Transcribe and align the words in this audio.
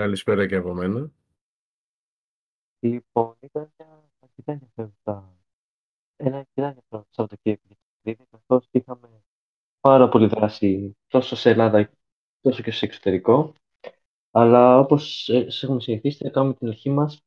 Καλησπέρα 0.00 0.46
και 0.46 0.56
από 0.56 0.74
μένα. 0.74 1.10
Λοιπόν, 2.80 3.36
ήταν 3.40 3.72
μια 3.78 4.10
αρκετά 4.20 4.52
ενδιαφέροντα, 4.52 5.36
ένα 6.16 6.36
αρκετά 6.36 6.66
ενδιαφέρον 6.66 7.06
Σαββατοκύριακο 7.10 7.62
για 7.66 7.76
το 7.76 7.82
παιχνίδι, 8.02 8.28
καθώς 8.30 8.68
είχαμε 8.70 9.22
πάρα 9.80 10.08
πολύ 10.08 10.26
δράση 10.26 10.96
τόσο 11.08 11.36
σε 11.36 11.50
Ελλάδα 11.50 11.90
τόσο 12.40 12.62
και 12.62 12.70
στο 12.70 12.86
εξωτερικό. 12.86 13.54
Αλλά 14.30 14.78
όπως 14.78 15.28
ε, 15.28 15.50
σε 15.50 15.66
έχουμε 15.66 15.80
συνηθίσει, 15.80 16.24
θα 16.24 16.30
κάνουμε 16.30 16.54
την 16.54 16.68
αρχή 16.68 16.90
μας 16.90 17.22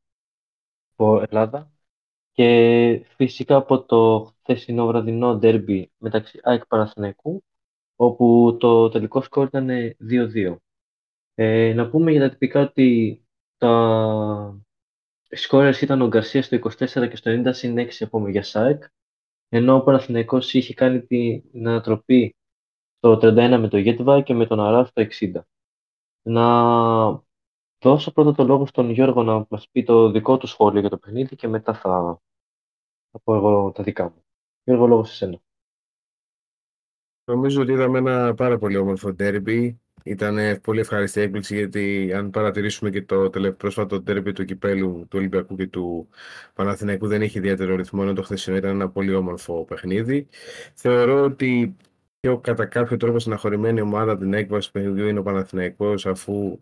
από 0.92 1.24
Ελλάδα 1.30 1.72
και 2.32 3.06
φυσικά 3.16 3.56
από 3.56 3.84
το 3.84 4.32
χθεσινό 4.40 4.86
βραδινό 4.86 5.38
ντέρμπι 5.38 5.92
μεταξύ 5.98 6.40
ΑΕΚ 6.44 6.66
Παναθηναϊκού, 6.66 7.44
όπου 7.96 8.58
το 8.60 8.90
τελικό 8.90 9.22
σκόρ 9.22 9.46
ήταν 9.48 9.70
2-2. 10.10 10.56
Ε, 11.36 11.74
να 11.74 11.90
πούμε 11.90 12.12
για 12.12 12.22
τα 12.22 12.30
τυπικά 12.30 12.62
ότι 12.62 13.22
τα 13.58 14.62
σκόρες 15.30 15.82
ήταν 15.82 16.02
ο 16.02 16.08
Γκαρσία 16.08 16.44
στο 16.44 16.58
24 16.58 17.10
και 17.10 17.16
στο 17.16 17.32
90 17.32 17.50
συν 17.54 17.78
6 17.78 17.90
από 18.00 18.28
για 18.28 18.44
ΣΑΕΚ, 18.44 18.84
ενώ 19.50 19.76
ο 19.76 19.84
Παναθηναϊκός 19.84 20.54
είχε 20.54 20.74
κάνει 20.74 21.02
την 21.02 21.68
ανατροπή 21.68 22.36
στο 22.98 23.20
31 23.22 23.58
με 23.60 23.68
το 23.68 23.78
Γέτβα 23.78 24.22
και 24.22 24.34
με 24.34 24.46
τον 24.46 24.60
Αρά 24.60 24.86
στο 24.86 25.06
60. 25.20 25.42
Να 26.22 27.24
δώσω 27.84 28.12
πρώτα 28.12 28.34
το 28.34 28.44
λόγο 28.44 28.66
στον 28.66 28.90
Γιώργο 28.90 29.24
να 29.24 29.46
μας 29.50 29.70
πει 29.70 29.84
το 29.84 30.12
δικό 30.12 30.38
του 30.38 30.48
σχόλιο 30.48 30.80
για 30.80 30.90
το 30.90 30.98
παιχνίδι 30.98 31.36
και 31.36 31.48
μετά 31.48 31.74
θα, 31.74 32.22
θα 33.12 33.20
πω 33.24 33.36
εγώ 33.36 33.72
τα 33.72 33.84
δικά 33.84 34.04
μου. 34.04 34.26
Γιώργο, 34.64 34.88
λόγος 34.88 35.10
σε 35.10 35.16
σένα. 35.16 35.40
Νομίζω 37.24 37.62
ότι 37.62 37.72
είδαμε 37.72 37.98
ένα 37.98 38.34
πάρα 38.34 38.58
πολύ 38.58 38.78
όμορφο 38.78 39.14
ντέρμπι. 39.14 39.83
Ήταν 40.04 40.62
πολύ 40.62 40.80
ευχαριστή 40.80 41.22
έκπληξη 41.22 41.56
γιατί 41.56 42.14
αν 42.14 42.30
παρατηρήσουμε 42.30 42.90
και 42.90 43.02
το 43.02 43.30
πρόσφατο 43.58 44.02
ντέρμπι 44.02 44.32
του 44.32 44.46
Κυπέλου, 44.46 45.08
του 45.10 45.18
Ολυμπιακού 45.18 45.56
και 45.56 45.68
του 45.68 46.08
Παναθηναϊκού 46.54 47.08
δεν 47.08 47.22
είχε 47.22 47.40
ιδιαίτερο 47.40 47.76
ρυθμό, 47.76 48.00
ενώ 48.04 48.14
το 48.14 48.22
χθεσινό 48.22 48.58
ήταν 48.58 48.70
ένα 48.70 48.90
πολύ 48.90 49.14
όμορφο 49.14 49.66
παιχνίδι. 49.66 50.28
Θεωρώ 50.74 51.24
ότι 51.24 51.76
πιο 52.20 52.40
κατά 52.40 52.66
κάποιο 52.66 52.98
τρόπο 52.98 53.20
συναχωρημένη 53.20 53.82
ομάδα 53.82 54.18
την 54.18 54.34
έκβαση 54.34 54.68
του 54.68 54.74
παιχνιδιού 54.74 55.08
είναι 55.08 55.20
ο 55.20 55.24
Παναθηναϊκός 55.24 56.06
αφού 56.06 56.60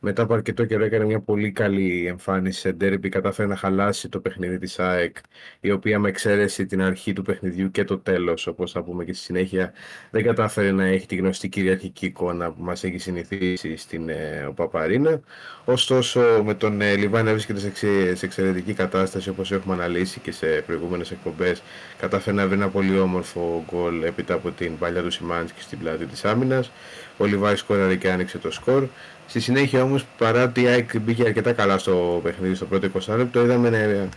μετά 0.00 0.22
από 0.22 0.34
αρκετό 0.34 0.64
καιρό 0.64 0.84
έκανε 0.84 1.04
μια 1.04 1.20
πολύ 1.20 1.52
καλή 1.52 2.06
εμφάνιση 2.06 2.60
σε 2.60 2.72
ντέρμπι, 2.72 3.08
κατάφερε 3.08 3.48
να 3.48 3.56
χαλάσει 3.56 4.08
το 4.08 4.20
παιχνίδι 4.20 4.58
της 4.58 4.78
ΑΕΚ, 4.78 5.16
η 5.60 5.70
οποία 5.70 5.98
με 5.98 6.08
εξαίρεση 6.08 6.66
την 6.66 6.82
αρχή 6.82 7.12
του 7.12 7.22
παιχνιδιού 7.22 7.70
και 7.70 7.84
το 7.84 7.98
τέλος, 7.98 8.46
όπως 8.46 8.72
θα 8.72 8.82
πούμε 8.82 9.04
και 9.04 9.12
στη 9.12 9.24
συνέχεια, 9.24 9.72
δεν 10.10 10.24
κατάφερε 10.24 10.72
να 10.72 10.84
έχει 10.84 11.06
τη 11.06 11.16
γνωστή 11.16 11.48
κυριαρχική 11.48 12.06
εικόνα 12.06 12.52
που 12.52 12.62
μας 12.62 12.84
έχει 12.84 12.98
συνηθίσει 12.98 13.76
στην 13.76 14.08
ε, 14.08 14.52
Παπαρίνα. 14.54 15.20
Ωστόσο, 15.64 16.42
με 16.44 16.54
τον 16.54 16.80
ε, 16.80 16.96
Λιβάν 16.96 17.26
έβρισκεται 17.26 17.60
σε, 17.60 18.14
σε 18.14 18.26
εξαιρετική 18.26 18.72
κατάσταση, 18.74 19.28
όπως 19.28 19.52
έχουμε 19.52 19.74
αναλύσει 19.74 20.20
και 20.20 20.32
σε 20.32 20.46
προηγούμενες 20.46 21.10
εκπομπές, 21.10 21.62
κατάφερε 21.98 22.36
να 22.36 22.46
βρει 22.46 22.54
ένα 22.54 22.68
πολύ 22.68 22.98
όμορφο 22.98 23.64
γκολ 23.70 24.02
έπειτα 24.02 24.34
από 24.34 24.50
την 24.50 24.78
παλιά 24.78 25.02
του 25.02 25.10
Σιμάνσκι 25.10 25.62
στην 25.62 25.78
πλάτη 25.78 26.06
της 26.06 26.24
άμυνας. 26.24 26.72
Ο 27.16 27.24
Λιβάη 27.24 27.56
σκόραρε 27.56 27.96
και 27.96 28.10
άνοιξε 28.10 28.38
το 28.38 28.50
σκορ. 28.50 28.88
Στη 29.30 29.40
συνέχεια 29.40 29.82
όμως 29.82 30.04
παρά 30.18 30.42
ότι 30.42 30.62
η 30.62 30.66
ΑΕΚ 30.66 30.98
μπήκε 30.98 31.22
αρκετά 31.22 31.52
καλά 31.52 31.78
στο 31.78 32.20
παιχνίδι 32.22 32.54
στο 32.54 32.64
πρώτο 32.64 32.88
20 33.08 33.16
λεπτό 33.16 33.44
είδαμε 33.44 33.70
να 33.70 33.76
ε, 33.76 34.08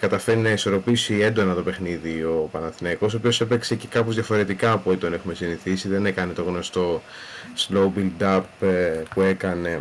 καταφέρει 0.00 0.38
να 0.38 0.50
ισορροπήσει 0.50 1.20
έντονα 1.20 1.54
το 1.54 1.62
παιχνίδι 1.62 2.22
ο 2.22 2.48
Παναθηναϊκός 2.52 3.14
ο 3.14 3.16
οποίος 3.16 3.40
έπαιξε 3.40 3.74
και 3.74 3.86
κάπως 3.86 4.14
διαφορετικά 4.14 4.72
από 4.72 4.90
ό,τι 4.90 4.98
τον 4.98 5.12
έχουμε 5.12 5.34
συνηθίσει 5.34 5.88
δεν 5.88 6.06
έκανε 6.06 6.32
το 6.32 6.42
γνωστό 6.42 7.02
slow 7.56 7.90
build 7.96 8.36
up 8.36 8.42
ε, 8.60 9.02
που 9.14 9.20
έκανε 9.20 9.80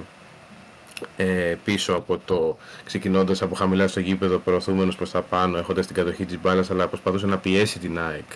ε, 1.18 1.56
πίσω 1.64 1.94
από 1.94 2.18
το 2.26 2.58
ξεκινώντας 2.86 3.42
από 3.42 3.56
χαμηλά 3.56 3.88
στο 3.88 4.00
γήπεδο, 4.00 4.38
προωθούμενος 4.38 4.96
προς 4.96 5.12
τα 5.12 5.22
πάνω, 5.22 5.58
έχοντας 5.58 5.86
την 5.86 5.96
κατοχή 5.96 6.26
της 6.26 6.38
μπάλας, 6.42 6.72
αλλά 6.72 6.88
προσπαθούσε 6.88 7.26
να 7.26 7.38
πιέσει 7.38 7.80
την 7.80 8.00
ΑΕΚ. 8.00 8.32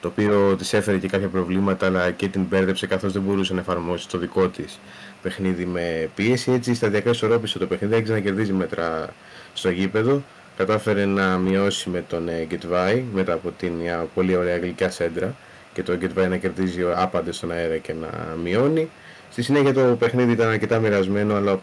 Το 0.00 0.08
οποίο 0.08 0.56
της 0.58 0.72
έφερε 0.72 0.98
και 0.98 1.08
κάποια 1.08 1.28
προβλήματα, 1.28 1.86
αλλά 1.86 2.10
και 2.10 2.28
την 2.28 2.42
μπέρδεψε 2.42 2.86
καθώς 2.86 3.12
δεν 3.12 3.22
μπορούσε 3.22 3.54
να 3.54 3.60
εφαρμόσει 3.60 4.08
το 4.08 4.18
δικό 4.18 4.48
της 4.48 4.78
παιχνίδι 5.24 5.66
με 5.66 6.10
πίεση. 6.14 6.52
Έτσι, 6.52 6.74
σταδιακά 6.74 7.10
ισορρόπησε 7.10 7.58
το 7.58 7.66
παιχνίδι, 7.66 7.94
άρχισε 7.94 8.12
να 8.12 8.20
κερδίζει 8.20 8.52
μέτρα 8.52 9.08
στο 9.54 9.70
γήπεδο. 9.70 10.22
Κατάφερε 10.56 11.04
να 11.04 11.38
μειώσει 11.38 11.90
με 11.90 12.04
τον 12.08 12.28
Γκετβάη 12.46 13.04
μετά 13.12 13.32
από 13.32 13.50
την 13.58 13.72
μια 13.72 14.06
πολύ 14.14 14.36
ωραία 14.36 14.56
γλυκιά 14.56 14.90
σέντρα 14.90 15.34
και 15.72 15.82
τον 15.82 15.96
Γκετβάη 15.96 16.28
να 16.28 16.36
κερδίζει 16.36 16.80
άπαντε 16.94 17.32
στον 17.32 17.50
αέρα 17.50 17.76
και 17.76 17.92
να 17.92 18.36
μειώνει. 18.42 18.90
Στη 19.30 19.42
συνέχεια 19.42 19.72
το 19.72 19.96
παιχνίδι 19.98 20.32
ήταν 20.32 20.48
αρκετά 20.48 20.78
μοιρασμένο, 20.78 21.34
αλλά 21.34 21.60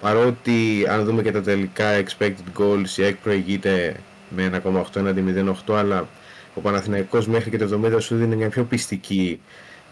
παρότι 0.00 0.86
αν 0.88 1.04
δούμε 1.04 1.22
και 1.22 1.32
τα 1.32 1.42
τελικά 1.42 2.02
expected 2.02 2.58
goals 2.58 2.96
η 2.96 3.02
ΑΕΚ 3.02 3.16
προηγείται 3.16 3.96
με 4.28 4.62
1,8 4.64 4.82
έναντι 4.96 5.24
0,8 5.66 5.74
αλλά 5.74 6.08
ο 6.54 6.60
Παναθηναϊκός 6.60 7.26
μέχρι 7.26 7.50
και 7.50 7.58
το 7.58 7.80
70 7.84 7.96
σου 8.00 8.16
δίνει 8.16 8.36
μια 8.36 8.48
πιο 8.48 8.64
πιστική 8.64 9.40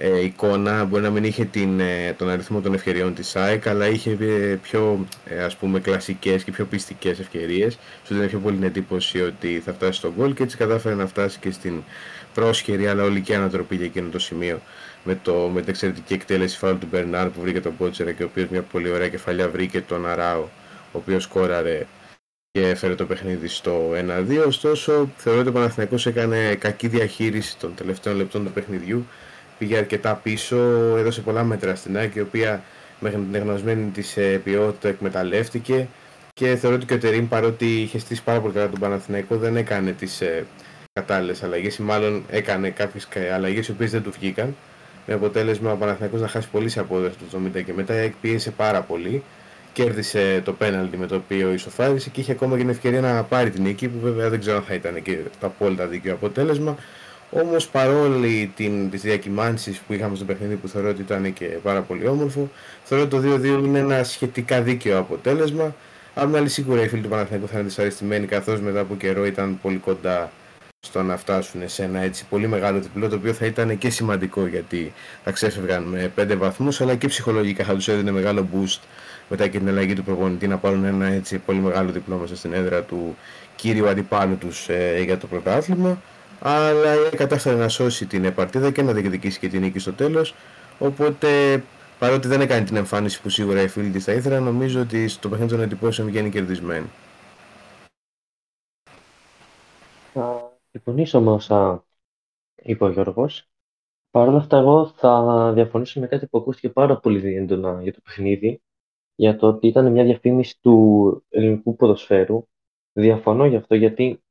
ε, 0.05 0.25
εικόνα. 0.25 0.85
Μπορεί 0.85 1.03
να 1.03 1.11
μην 1.11 1.25
είχε 1.25 1.45
την, 1.45 1.81
ε, 1.81 2.15
τον 2.19 2.29
αριθμό 2.29 2.61
των 2.61 2.75
ευκαιριών 2.75 3.15
της 3.15 3.37
ΑΕΚ 3.37 3.67
αλλά 3.67 3.87
είχε 3.87 4.11
ε, 4.21 4.55
πιο 4.63 5.07
ε, 5.25 5.43
ας 5.43 5.57
πούμε 5.57 5.81
κλασικές 5.81 6.45
και 6.45 6.51
πιο 6.51 6.65
πιστικές 6.65 7.19
ευκαιρίες. 7.19 7.79
Σου 8.07 8.15
δίνει 8.15 8.27
πιο 8.27 8.39
πολύ 8.39 8.57
την 8.57 8.65
εντύπωση 8.65 9.23
ότι 9.23 9.63
θα 9.65 9.73
φτάσει 9.73 9.99
στον 9.99 10.13
γκολ 10.17 10.35
και 10.35 10.43
έτσι 10.43 10.57
κατάφερε 10.57 10.95
να 10.95 11.07
φτάσει 11.07 11.39
και 11.39 11.51
στην 11.51 11.83
πρόσχερη 12.35 12.87
αλλά 12.87 13.03
ολική 13.03 13.35
ανατροπή 13.35 13.77
για 13.77 13.85
εκείνο 13.85 14.09
το 14.09 14.19
σημείο 14.19 14.61
με, 15.05 15.19
το, 15.23 15.51
με 15.53 15.61
την 15.61 15.69
εξαιρετική 15.69 16.15
εκτέλεση 16.15 16.59
φάουλ 16.59 16.77
του 16.77 16.89
Μπερνάρ 16.91 17.29
που 17.29 17.41
βρήκε 17.41 17.61
τον 17.61 17.77
Πότσερα 17.77 18.13
και 18.13 18.23
ο 18.23 18.27
οποίος 18.27 18.49
μια 18.49 18.63
πολύ 18.63 18.91
ωραία 18.91 19.09
κεφαλιά 19.09 19.49
βρήκε 19.49 19.81
τον 19.81 20.07
Αράο 20.07 20.43
ο 20.93 20.99
οποίος 20.99 21.23
σκόραρε 21.23 21.87
και 22.51 22.69
έφερε 22.69 22.95
το 22.95 23.05
παιχνίδι 23.07 23.49
στο 23.49 23.91
1-2 24.29 24.45
ωστόσο 24.47 25.09
θεωρώ 25.17 25.41
ότι 25.41 25.49
ο 25.49 25.53
Παναθηναϊκός 25.53 26.07
έκανε 26.07 26.55
κακή 26.55 26.89
διαχείριση 26.89 27.59
των 27.59 27.75
τελευταίων 27.75 28.17
λεπτών 28.17 28.45
του 28.45 28.53
παιχνιδιού 28.53 29.07
πήγε 29.63 29.77
αρκετά 29.77 30.15
πίσω, 30.15 30.57
έδωσε 30.97 31.21
πολλά 31.21 31.45
μέτρα 31.45 31.75
στην 31.75 31.97
ΑΕΚ 31.97 32.15
η 32.15 32.21
οποία 32.21 32.63
μέχρι 33.01 33.19
την 33.19 33.35
εγνωσμένη 33.35 33.91
της 33.91 34.17
ε, 34.17 34.41
ποιότητα 34.45 34.89
εκμεταλλεύτηκε 34.89 35.89
και 36.35 36.57
θεωρώ 36.57 36.77
ότι 36.77 36.87
και 36.87 36.95
ο 36.95 36.99
Τερίμ 36.99 37.29
παρότι 37.29 37.67
είχε 37.81 37.99
στήσει 37.99 38.23
πάρα 38.23 38.41
πολύ 38.41 38.53
καλά 38.53 38.69
τον 38.69 38.81
Παναθηναϊκό 38.81 39.37
δεν 39.37 39.57
έκανε 39.57 39.93
τις 39.93 40.21
ε, 40.21 40.45
κατάλληλες 40.93 41.43
αλλαγές 41.43 41.77
ή 41.77 41.83
μάλλον 41.83 42.25
έκανε 42.31 42.71
κάποιες 42.71 43.09
αλλαγές 43.35 43.69
οι 43.69 43.71
οποίες 43.71 43.91
δεν 43.91 44.03
του 44.03 44.11
βγήκαν 44.11 44.57
με 45.07 45.15
αποτέλεσμα 45.15 45.73
ο 45.73 45.77
Παναθηναϊκός 45.77 46.21
να 46.21 46.29
χάσει 46.29 46.49
πολύ 46.49 46.69
σε 46.69 46.81
απόδοση 46.81 47.17
του 47.17 47.51
70 47.57 47.63
και 47.65 47.73
μετά 47.73 48.03
η 48.03 48.13
πίεσε 48.21 48.51
πάρα 48.51 48.81
πολύ 48.81 49.23
κέρδισε 49.73 50.43
το 50.45 50.53
πέναλτι 50.53 50.97
με 50.97 51.07
το 51.07 51.15
οποίο 51.15 51.53
ισοφάρισε 51.53 52.11
και 52.11 52.21
είχε 52.21 52.33
ακόμα 52.33 52.55
και 52.55 52.61
την 52.61 52.71
ευκαιρία 52.71 53.01
να 53.01 53.23
πάρει 53.23 53.51
την 53.51 53.63
νίκη 53.63 53.89
που 53.89 53.99
βέβαια 54.01 54.29
δεν 54.29 54.41
ξέρω 54.41 54.57
αν 54.57 54.63
θα 54.63 54.75
ήταν 54.75 55.03
και 55.03 55.19
το 55.41 55.47
απόλυτα 55.47 55.87
δίκαιο 55.87 56.15
αποτέλεσμα 56.15 56.77
Όμως 57.35 57.69
παρόλη 57.69 58.53
την, 58.57 58.91
τις 58.91 59.01
διακυμάνσεις 59.01 59.79
που 59.79 59.93
είχαμε 59.93 60.17
στο 60.17 60.25
παιχνίδι 60.25 60.55
που 60.55 60.69
θεωρώ 60.69 60.89
ότι 60.89 61.01
ήταν 61.01 61.33
και 61.33 61.45
πάρα 61.45 61.81
πολύ 61.81 62.07
όμορφο, 62.07 62.51
θεωρώ 62.85 63.05
ότι 63.05 63.17
το 63.17 63.35
2-2 63.35 63.65
είναι 63.65 63.79
ένα 63.79 64.05
σχετικά 64.05 64.63
δίκαιο 64.63 64.99
αποτέλεσμα. 64.99 65.75
Αν 66.15 66.37
άλλη 66.37 66.49
σίγουρα 66.49 66.83
οι 66.83 66.89
φίλοι 66.89 67.03
του 67.03 67.09
Παναθηναϊκού 67.09 67.47
θα 67.49 67.59
είναι 67.59 67.67
δυσαρεστημένοι 67.67 68.27
καθώς 68.27 68.61
μετά 68.61 68.81
από 68.81 68.95
καιρό 68.97 69.27
ήταν 69.27 69.59
πολύ 69.63 69.77
κοντά 69.77 70.31
στο 70.87 71.03
να 71.03 71.17
φτάσουν 71.17 71.69
σε 71.69 71.83
ένα 71.83 72.01
έτσι 72.01 72.25
πολύ 72.31 72.47
μεγάλο 72.47 72.81
διπλό 72.81 73.09
το 73.09 73.17
οποίο 73.17 73.33
θα 73.33 73.47
ήταν 73.47 73.79
και 73.79 73.91
σημαντικό 73.91 74.47
γιατί 74.47 74.93
θα 75.25 75.31
ξέφευγαν 75.31 75.83
με 75.83 76.13
5 76.19 76.37
βαθμούς 76.37 76.81
αλλά 76.81 76.95
και 76.95 77.07
ψυχολογικά 77.07 77.65
θα 77.65 77.75
τους 77.75 77.89
έδινε 77.89 78.11
μεγάλο 78.11 78.49
boost 78.55 78.81
μετά 79.29 79.49
και 79.49 79.59
την 79.59 79.69
αλλαγή 79.69 79.95
του 79.95 80.05
προπονητή 80.05 80.47
να 80.47 80.59
πάρουν 80.59 80.85
ένα 80.85 81.07
έτσι 81.07 81.39
πολύ 81.39 81.59
μεγάλο 81.59 81.91
διπλό 81.91 82.17
μέσα 82.17 82.37
στην 82.37 82.53
έδρα 82.53 82.83
του 82.83 83.17
κύριου 83.57 83.89
αντιπάλου 83.89 84.37
τους 84.39 84.69
ε, 84.69 85.03
για 85.05 85.19
το 85.19 85.27
πρωτάθλημα 85.27 86.03
αλλά 86.43 87.09
κατάφερε 87.17 87.57
να 87.57 87.69
σώσει 87.69 88.07
την 88.07 88.35
παρτίδα 88.35 88.71
και 88.71 88.83
να 88.83 88.93
διεκδικήσει 88.93 89.39
και 89.39 89.49
την 89.49 89.61
νίκη 89.61 89.79
στο 89.79 89.93
τέλος 89.93 90.35
οπότε 90.79 91.63
παρότι 91.99 92.29
δεν 92.29 92.41
έκανε 92.41 92.65
την 92.65 92.77
εμφάνιση 92.77 93.23
που 93.23 93.29
σίγουρα 93.29 93.63
οι 93.63 93.69
φίλοι 93.69 93.91
της 93.91 94.05
θα 94.05 94.13
ήθελαν 94.13 94.43
νομίζω 94.43 94.81
ότι 94.81 95.09
στο 95.09 95.29
παιχνίδι 95.29 95.51
των 95.51 95.61
εντυπώσεων 95.61 96.09
βγαίνει 96.09 96.31
κερδισμένη. 96.31 96.87
Θα 100.13 100.59
συμφωνήσω 100.71 101.21
με 101.21 101.31
όσα 101.31 101.85
είπε 102.55 102.85
ο 102.85 102.91
Γιώργος. 102.91 103.49
Παρ' 104.11 104.29
όλα 104.29 104.39
αυτά, 104.39 104.59
εγώ 104.59 104.87
θα 104.87 105.53
διαφωνήσω 105.55 106.01
με 106.01 106.07
κάτι 106.07 106.27
που 106.27 106.39
ακούστηκε 106.39 106.69
πάρα 106.69 106.99
πολύ 106.99 107.35
έντονα 107.35 107.83
για 107.83 107.93
το 107.93 108.01
παιχνίδι, 108.05 108.63
για 109.15 109.37
το 109.37 109.47
ότι 109.47 109.67
ήταν 109.67 109.93
μια 109.93 110.05
διαφήμιση 110.05 110.61
του 110.61 111.25
ελληνικού 111.29 111.77
ποδοσφαίρου. 111.77 112.47
Διαφωνώ 112.93 113.47
γι' 113.47 113.57
αυτό, 113.57 113.75
γιατί 113.75 114.23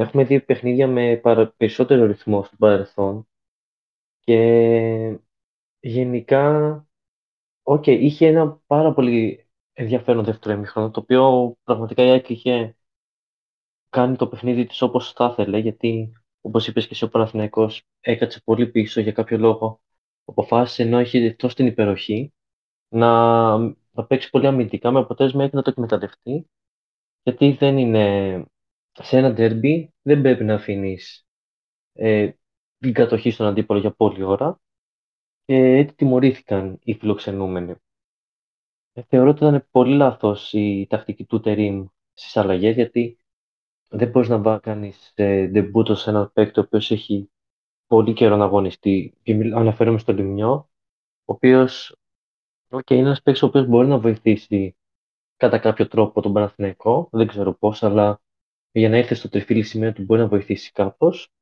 έχουμε 0.00 0.24
δει 0.24 0.40
παιχνίδια 0.40 0.86
με 0.88 1.20
περισσότερο 1.56 2.06
ρυθμό 2.06 2.44
στο 2.44 2.56
παρελθόν 2.56 3.28
και 4.20 5.18
γενικά, 5.80 6.86
οκ, 7.62 7.86
είχε 7.86 8.26
ένα 8.26 8.60
πάρα 8.66 8.92
πολύ 8.94 9.48
ενδιαφέρον 9.72 10.24
δεύτερο 10.24 10.54
ημίχρονο, 10.54 10.90
το 10.90 11.00
οποίο 11.00 11.54
πραγματικά 11.64 12.02
η 12.04 12.10
ΑΕΚ 12.10 12.28
είχε 12.28 12.76
κάνει 13.88 14.16
το 14.16 14.28
παιχνίδι 14.28 14.66
της 14.66 14.82
όπως 14.82 15.12
θα 15.12 15.28
ήθελε, 15.32 15.58
γιατί 15.58 16.12
όπως 16.40 16.66
είπες 16.66 16.86
και 16.86 16.94
εσύ 16.94 17.04
ο 17.04 17.08
Παναθηναϊκός 17.08 17.82
έκατσε 18.00 18.40
πολύ 18.44 18.66
πίσω 18.68 19.00
για 19.00 19.12
κάποιο 19.12 19.38
λόγο. 19.38 19.80
Αποφάσισε 20.24 20.82
ενώ 20.82 21.00
είχε 21.00 21.32
τόσο 21.32 21.54
την 21.54 21.66
υπεροχή 21.66 22.32
να, 22.88 23.08
θα 23.92 24.06
παίξει 24.06 24.30
πολύ 24.30 24.46
αμυντικά 24.46 24.90
με 24.90 24.98
αποτέλεσμα 24.98 25.44
έχει 25.44 25.54
να 25.56 25.62
το 25.62 25.70
εκμεταλλευτεί 25.70 26.46
γιατί 27.22 27.52
δεν 27.52 27.78
είναι 27.78 28.44
σε 29.02 29.18
ένα 29.18 29.34
derby 29.36 29.88
δεν 30.02 30.20
πρέπει 30.20 30.44
να 30.44 30.54
αφήνεις 30.54 31.26
ε, 31.92 32.30
την 32.78 32.92
κατοχή 32.92 33.30
στον 33.30 33.46
αντίπολο 33.46 33.80
για 33.80 33.90
πολλή 33.90 34.22
ώρα 34.22 34.60
και 35.44 35.54
έτσι 35.54 35.94
τιμωρήθηκαν 35.94 36.78
οι 36.82 36.94
φιλοξενούμενοι. 36.94 37.74
Ε, 38.92 39.02
θεωρώ 39.02 39.30
ότι 39.30 39.44
ήταν 39.44 39.66
πολύ 39.70 39.96
λάθος 39.96 40.52
η 40.52 40.86
τακτική 40.88 41.24
του 41.24 41.40
Τερίμ 41.40 41.86
στις 42.12 42.36
αλλαγές 42.36 42.74
γιατί 42.74 43.18
δεν 43.88 44.08
μπορείς 44.10 44.28
να 44.28 44.58
κάνεις 44.58 45.12
ντεμπούτο 45.50 45.94
σε 45.94 46.10
έναν 46.10 46.30
παίκτη 46.32 46.60
ο 46.60 46.62
οποίος 46.62 46.90
έχει 46.90 47.30
πολύ 47.86 48.12
καιρό 48.12 48.36
να 48.36 48.44
αγωνιστεί. 48.44 49.14
Και 49.22 49.32
αναφέρομαι 49.54 49.98
στον 49.98 50.16
Λιμιό, 50.16 50.52
ο 50.52 51.32
οποίος 51.32 51.96
okay, 52.68 52.90
είναι 52.90 53.00
ένας 53.00 53.22
παίκτης 53.22 53.42
ο 53.42 53.46
οποίος 53.46 53.66
μπορεί 53.66 53.88
να 53.88 53.98
βοηθήσει 53.98 54.76
κατά 55.36 55.58
κάποιο 55.58 55.88
τρόπο 55.88 56.20
τον 56.20 56.32
Παναθηναϊκό, 56.32 57.08
δεν 57.12 57.26
ξέρω 57.26 57.52
πώς, 57.52 57.82
αλλά 57.82 58.20
για 58.78 58.88
να 58.88 58.96
έρθει 58.96 59.14
στο 59.14 59.28
τριφύλι 59.28 59.62
σημείο 59.62 59.92
του 59.92 60.02
μπορεί 60.02 60.20
να 60.20 60.28
βοηθήσει 60.28 60.72
κάπως. 60.72 61.32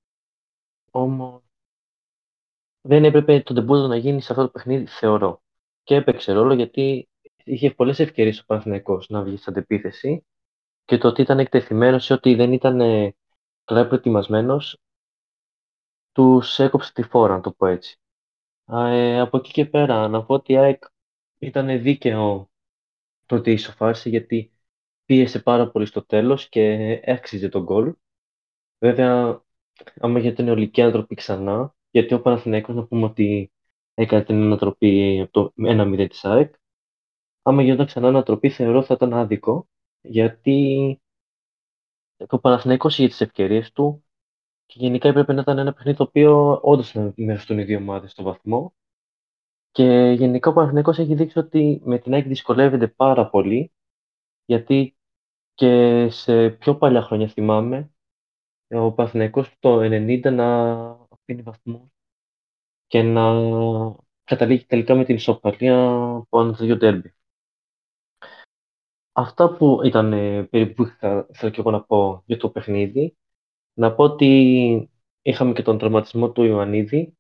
Όμως 0.91 1.43
δεν 2.81 3.05
έπρεπε 3.05 3.41
το 3.41 3.55
ντεμπούτο 3.55 3.87
να 3.87 3.97
γίνει 3.97 4.21
σε 4.21 4.33
αυτό 4.33 4.44
το 4.44 4.50
παιχνίδι, 4.50 4.87
θεωρώ. 4.87 5.43
Και 5.83 5.94
έπαιξε 5.94 6.33
ρόλο 6.33 6.55
γιατί 6.55 7.09
είχε 7.44 7.71
πολλές 7.71 7.99
ευκαιρίες 7.99 8.41
ο 8.41 8.44
Παναθηναϊκός 8.47 9.09
να 9.09 9.23
βγει 9.23 9.37
στην 9.37 9.53
αντεπίθεση 9.53 10.27
και 10.85 10.99
το 10.99 11.09
ότι 11.09 11.23
ήταν 11.23 11.38
εκτεθειμένος 11.38 12.09
ή 12.09 12.12
ότι 12.12 12.35
δεν 12.35 12.53
ήταν 12.53 12.81
ε, 12.81 13.15
καλά 13.65 13.87
προετοιμασμένος, 13.87 14.79
τους 16.12 16.59
έκοψε 16.59 16.93
τη 16.93 17.03
φόρα, 17.03 17.35
να 17.35 17.41
το 17.41 17.53
πω 17.53 17.67
έτσι. 17.67 17.99
Ε, 18.69 19.21
από 19.21 19.37
εκεί 19.37 19.53
και 19.53 19.67
πέρα, 19.67 20.09
να 20.09 20.25
πω 20.25 20.35
ότι 20.35 20.53
η 20.53 20.56
ΑΕΚ 20.56 20.85
ήταν 21.38 21.83
δίκαιο 21.83 22.50
το 23.27 23.37
ότι 23.37 23.53
ισοφάρισε 23.53 24.09
γιατί 24.09 24.56
πίεσε 25.06 25.43
πάρα 25.43 25.70
πολύ 25.70 25.87
στο 25.87 26.05
τέλος 26.05 26.49
και 26.49 26.62
έξιζε 27.03 27.49
τον 27.49 27.62
γκολ. 27.62 27.94
Βέβαια, 28.79 29.43
άμα 30.00 30.19
για 30.19 30.35
την 30.35 30.49
ολική 30.49 30.82
ανατροπή 30.82 31.14
ξανά, 31.14 31.75
γιατί 31.91 32.14
ο 32.14 32.20
Παναθηναϊκός 32.20 32.75
να 32.75 32.87
πούμε 32.87 33.05
ότι 33.05 33.53
έκανε 33.94 34.25
την 34.25 34.43
ανατροπή 34.43 35.20
από 35.20 35.32
το 35.32 35.53
1-0 35.56 36.06
της 36.08 36.25
ΑΕΚ, 36.25 36.55
άμα 37.43 37.62
γινόταν 37.62 37.87
ξανά 37.87 38.08
ανατροπή 38.08 38.50
θεωρώ 38.50 38.82
θα 38.82 38.94
ήταν 38.94 39.12
άδικο, 39.12 39.69
γιατί 40.00 41.00
ο 42.29 42.38
Παναθηναϊκός 42.38 42.99
είχε 42.99 43.09
τις 43.09 43.20
ευκαιρίες 43.20 43.73
του 43.73 44.05
και 44.67 44.76
γενικά 44.79 45.09
έπρεπε 45.09 45.32
να 45.32 45.41
ήταν 45.41 45.59
ένα 45.59 45.73
παιχνίδι 45.73 45.97
το 45.97 46.02
οποίο 46.02 46.61
όντως 46.62 46.94
να 46.94 47.12
μοιραστούν 47.17 47.59
οι 47.59 47.64
δύο 47.64 47.79
ομάδες 47.79 48.11
στο 48.11 48.23
βαθμό. 48.23 48.75
Και 49.70 50.14
γενικά 50.19 50.50
ο 50.50 50.52
Παναθηναϊκός 50.52 50.99
έχει 50.99 51.14
δείξει 51.14 51.38
ότι 51.38 51.81
με 51.85 51.99
την 51.99 52.14
ΑΕΚ 52.14 52.26
δυσκολεύεται 52.26 52.88
πάρα 52.88 53.31
πολύ, 53.31 53.73
γιατί 54.44 54.96
και 55.56 56.08
σε 56.11 56.50
πιο 56.50 56.76
παλιά 56.76 57.03
χρόνια 57.03 57.29
θυμάμαι, 57.29 57.91
ο 58.69 58.93
Παναθηναϊκός 58.93 59.56
το 59.61 59.81
90 59.81 60.32
να 60.32 60.81
αφήνει 61.11 61.43
βαθμούς 61.43 61.88
και 62.87 63.03
να 63.03 63.23
καταλήγει 64.25 64.64
τελικά 64.67 64.94
με 64.94 65.05
την 65.05 65.14
ισοπαλία 65.14 65.79
από 66.17 66.41
ένα 66.41 66.53
δύο 66.53 66.76
τέρμπι. 66.79 67.14
Αυτά 69.12 69.56
που 69.56 69.81
ήταν 69.85 70.12
ε, 70.12 70.43
περίπου 70.44 70.75
που 70.75 70.93
ήθελα 71.31 71.50
και 71.50 71.61
εγώ 71.61 71.70
να 71.70 71.82
πω 71.82 72.23
για 72.26 72.37
το 72.37 72.50
παιχνίδι. 72.50 73.17
Να 73.75 73.94
πω 73.94 74.05
ότι 74.05 74.91
είχαμε 75.23 75.52
και 75.52 75.62
τον 75.62 75.79
τραυματισμό 75.79 76.31
του 76.32 76.43
Ιωαννίδη, 76.43 77.17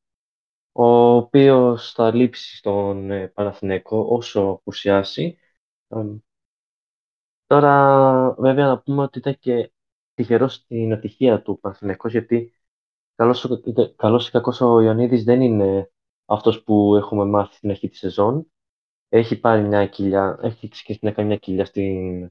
ο 0.72 0.86
οποίος 1.16 1.92
θα 1.92 2.14
λείψει 2.14 2.56
στον 2.56 3.10
ε, 3.10 3.26
Παναθηναϊκό 3.28 4.06
όσο 4.10 4.40
απουσιάσει. 4.40 5.38
Τώρα, 7.46 8.34
βέβαια, 8.38 8.66
να 8.66 8.78
πούμε 8.78 9.02
ότι 9.02 9.18
ήταν 9.18 9.38
και 9.38 9.72
τυχερός 10.14 10.54
στην 10.54 10.92
ατυχία 10.92 11.42
του 11.42 11.58
Παναθηναϊκός, 11.60 12.12
γιατί 12.12 12.54
καλός, 13.14 13.48
καλός 13.96 14.28
ή 14.28 14.30
κακός 14.30 14.60
ο 14.60 14.80
Ιωαννίδης 14.80 15.24
δεν 15.24 15.40
είναι 15.40 15.90
αυτός 16.26 16.62
που 16.62 16.96
έχουμε 16.96 17.24
μάθει 17.24 17.54
στην 17.54 17.70
αρχή 17.70 17.88
της 17.88 17.98
σεζόν. 17.98 18.50
Έχει 19.08 19.40
πάρει 19.40 19.62
μια 19.62 19.86
κοιλιά, 19.86 20.38
έχει 20.42 20.68
ξεκινήσει 20.68 21.04
να 21.04 21.10
κάνει 21.12 21.28
μια 21.28 21.36
κοιλιά 21.36 21.64
στην, 21.64 22.28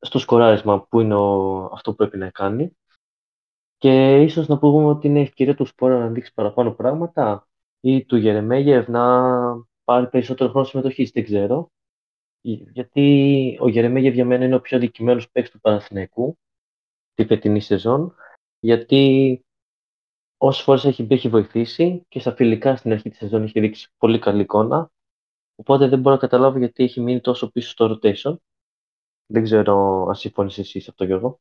στο 0.00 0.18
σκοράρισμα 0.18 0.86
που 0.86 1.00
είναι 1.00 1.14
αυτό 1.72 1.90
που 1.90 1.96
πρέπει 1.96 2.18
να 2.18 2.30
κάνει. 2.30 2.76
Και 3.78 4.22
ίσως 4.22 4.48
να 4.48 4.58
πούμε 4.58 4.84
ότι 4.84 5.06
είναι 5.06 5.20
ευκαιρία 5.20 5.54
του 5.54 5.66
Σπόρα 5.66 5.98
να 5.98 6.08
δείξει 6.08 6.34
παραπάνω 6.34 6.72
πράγματα 6.72 7.48
ή 7.80 8.04
του 8.04 8.16
Γερεμέγεφ 8.16 8.88
να 8.88 9.32
πάρει 9.84 10.08
περισσότερο 10.08 10.50
χρόνο 10.50 10.66
συμμετοχής. 10.66 11.10
Δεν 11.10 11.24
ξέρω. 11.24 11.70
Γιατί 12.46 13.56
ο 13.60 13.68
Γερεμέγεφ 13.68 14.14
για 14.14 14.24
μένα 14.24 14.44
είναι 14.44 14.54
ο 14.54 14.60
πιο 14.60 14.78
δικημένο 14.78 15.22
παίκτης 15.32 15.50
του 15.50 15.60
Παναθηναϊκού 15.60 16.38
τη 17.14 17.24
φετινή 17.24 17.60
σεζόν. 17.60 18.14
Γιατί 18.60 19.44
όσες 20.36 20.62
φορές 20.62 20.84
έχει 20.84 21.02
μπει, 21.02 21.14
έχει 21.14 21.28
βοηθήσει 21.28 22.04
και 22.08 22.20
στα 22.20 22.34
φιλικά 22.34 22.76
στην 22.76 22.92
αρχή 22.92 23.08
της 23.08 23.18
σεζόν 23.18 23.42
έχει 23.42 23.60
δείξει 23.60 23.90
πολύ 23.98 24.18
καλή 24.18 24.42
εικόνα. 24.42 24.90
Οπότε 25.54 25.88
δεν 25.88 26.00
μπορώ 26.00 26.14
να 26.14 26.20
καταλάβω 26.20 26.58
γιατί 26.58 26.84
έχει 26.84 27.00
μείνει 27.00 27.20
τόσο 27.20 27.50
πίσω 27.50 27.70
στο 27.70 27.98
rotation. 28.02 28.36
Δεν 29.26 29.42
ξέρω 29.42 30.04
αν 30.08 30.14
συμφωνείς 30.14 30.58
εσύ 30.58 30.80
σε 30.80 30.90
αυτό, 30.90 31.04
Γιώργο. 31.04 31.40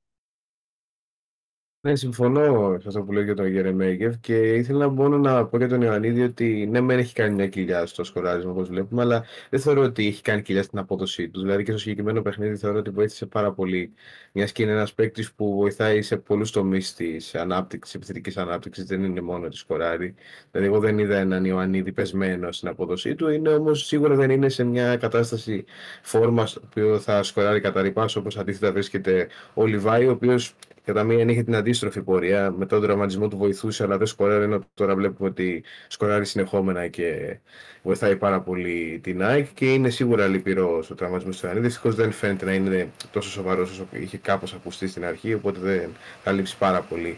Ναι, 1.86 1.96
συμφωνώ 1.96 2.78
σε 2.80 2.88
αυτό 2.88 3.02
που 3.04 3.12
λέει 3.12 3.24
για 3.24 3.36
τον 3.36 3.48
Γερεμέγεφ 3.48 4.20
και 4.20 4.36
ήθελα 4.54 4.90
μόνο 4.90 5.18
να 5.18 5.46
πω 5.46 5.58
για 5.58 5.68
τον 5.68 5.82
Ιωαννίδη 5.82 6.22
ότι 6.24 6.68
ναι, 6.70 6.82
μεν 6.82 6.98
έχει 7.00 7.14
κάνει 7.14 7.36
μια 7.36 7.48
κοιλιά 7.48 7.86
στο 7.86 8.04
σκοράρισμα 8.04 8.52
όπως 8.52 8.68
βλέπουμε, 8.68 9.02
αλλά 9.02 9.26
δεν 9.50 9.60
θεωρώ 9.60 9.82
ότι 9.84 10.08
έχει 10.08 10.22
κάνει 10.22 10.42
κοιλιά 10.42 10.64
στην 10.64 10.80
απόδοσή 10.80 11.30
του. 11.30 11.42
Δηλαδή 11.42 11.64
και 11.64 11.72
στο 11.72 11.80
συγκεκριμένο 11.80 12.22
παιχνίδι 12.22 12.56
θεωρώ 12.56 12.78
ότι 12.78 12.90
βοήθησε 12.90 13.26
πάρα 13.26 13.52
πολύ. 13.54 13.94
Μιας 14.32 14.52
και 14.52 14.64
είναι 14.64 14.72
ένας 14.72 14.94
παίκτης 14.94 15.34
που 15.34 15.56
βοηθάει 15.56 16.02
σε 16.02 16.18
πολλούς 16.18 16.52
τομείς 16.52 16.94
της 16.94 17.36
ανάπτυξης, 17.36 17.96
επιθετικής 17.96 18.38
ανάπτυξης, 18.38 18.86
δεν 18.86 19.04
είναι 19.04 19.22
μόνο 19.22 19.48
τη 19.48 19.56
σκοράρι. 19.56 20.16
Δηλαδή, 20.52 20.70
εγώ 20.70 20.80
δεν 20.80 20.98
είδα 21.00 21.18
έναν 21.18 21.46
Ιωαννίδη 21.46 21.92
πεσμένο 21.92 22.52
στην 22.52 22.68
απόδοσή 22.68 23.16
του, 23.16 23.30
είναι 23.30 23.50
όμως 23.50 23.86
σίγουρα 23.86 24.16
δεν 24.16 24.30
είναι 24.30 24.50
σε 24.50 24.64
μια 24.64 24.98
κατάσταση 24.98 25.66
φόρμας 26.02 26.60
που 26.70 27.00
θα 27.02 27.24
σκοράρει 27.24 27.60
κατά 27.62 27.82
ρηπάς 27.82 28.16
όπως 28.16 28.38
αντίθετα 28.38 28.72
βρίσκεται 28.72 29.28
ο 29.54 29.66
Λιβάη, 29.66 30.08
ο 30.08 30.12
οποίος 30.12 30.56
Κατά 30.86 31.04
μία 31.04 31.26
είχε 31.30 31.44
την 31.44 31.56
αντίστροφη 31.56 32.02
πορεία. 32.02 32.52
Με 32.58 32.66
τον 32.66 32.82
τραυματισμό 32.82 33.28
του 33.28 33.38
βοηθούσε, 33.38 33.84
αλλά 33.84 33.98
δεν 33.98 34.08
σκοράρει. 34.08 34.44
Ενώ 34.44 34.60
τώρα 34.74 34.96
βλέπουμε 34.96 35.30
ότι 35.30 35.64
σκοράρει 35.88 36.26
συνεχόμενα 36.26 36.88
και 36.88 37.38
βοηθάει 37.84 38.16
πάρα 38.16 38.42
πολύ 38.42 39.00
την 39.04 39.24
ΑΕΚ 39.24 39.48
και 39.54 39.74
είναι 39.74 39.90
σίγουρα 39.90 40.28
λυπηρός 40.28 40.90
ο 40.90 40.96
τραυματισμός 40.96 41.36
του 41.38 41.46
Ιωαννίδη. 41.46 41.68
Δυστυχώς 41.68 41.96
δεν 41.96 42.12
φαίνεται 42.12 42.46
να 42.46 42.54
είναι 42.54 42.90
τόσο 43.12 43.30
σοβαρός 43.30 43.72
όσο 43.72 43.88
είχε 43.92 44.18
κάπως 44.18 44.54
ακουστεί 44.54 44.88
στην 44.88 45.06
αρχή, 45.06 45.34
οπότε 45.34 45.60
δεν 45.60 45.90
θα 46.24 46.32
λείψει 46.32 46.58
πάρα 46.58 46.82
πολύ 46.82 47.18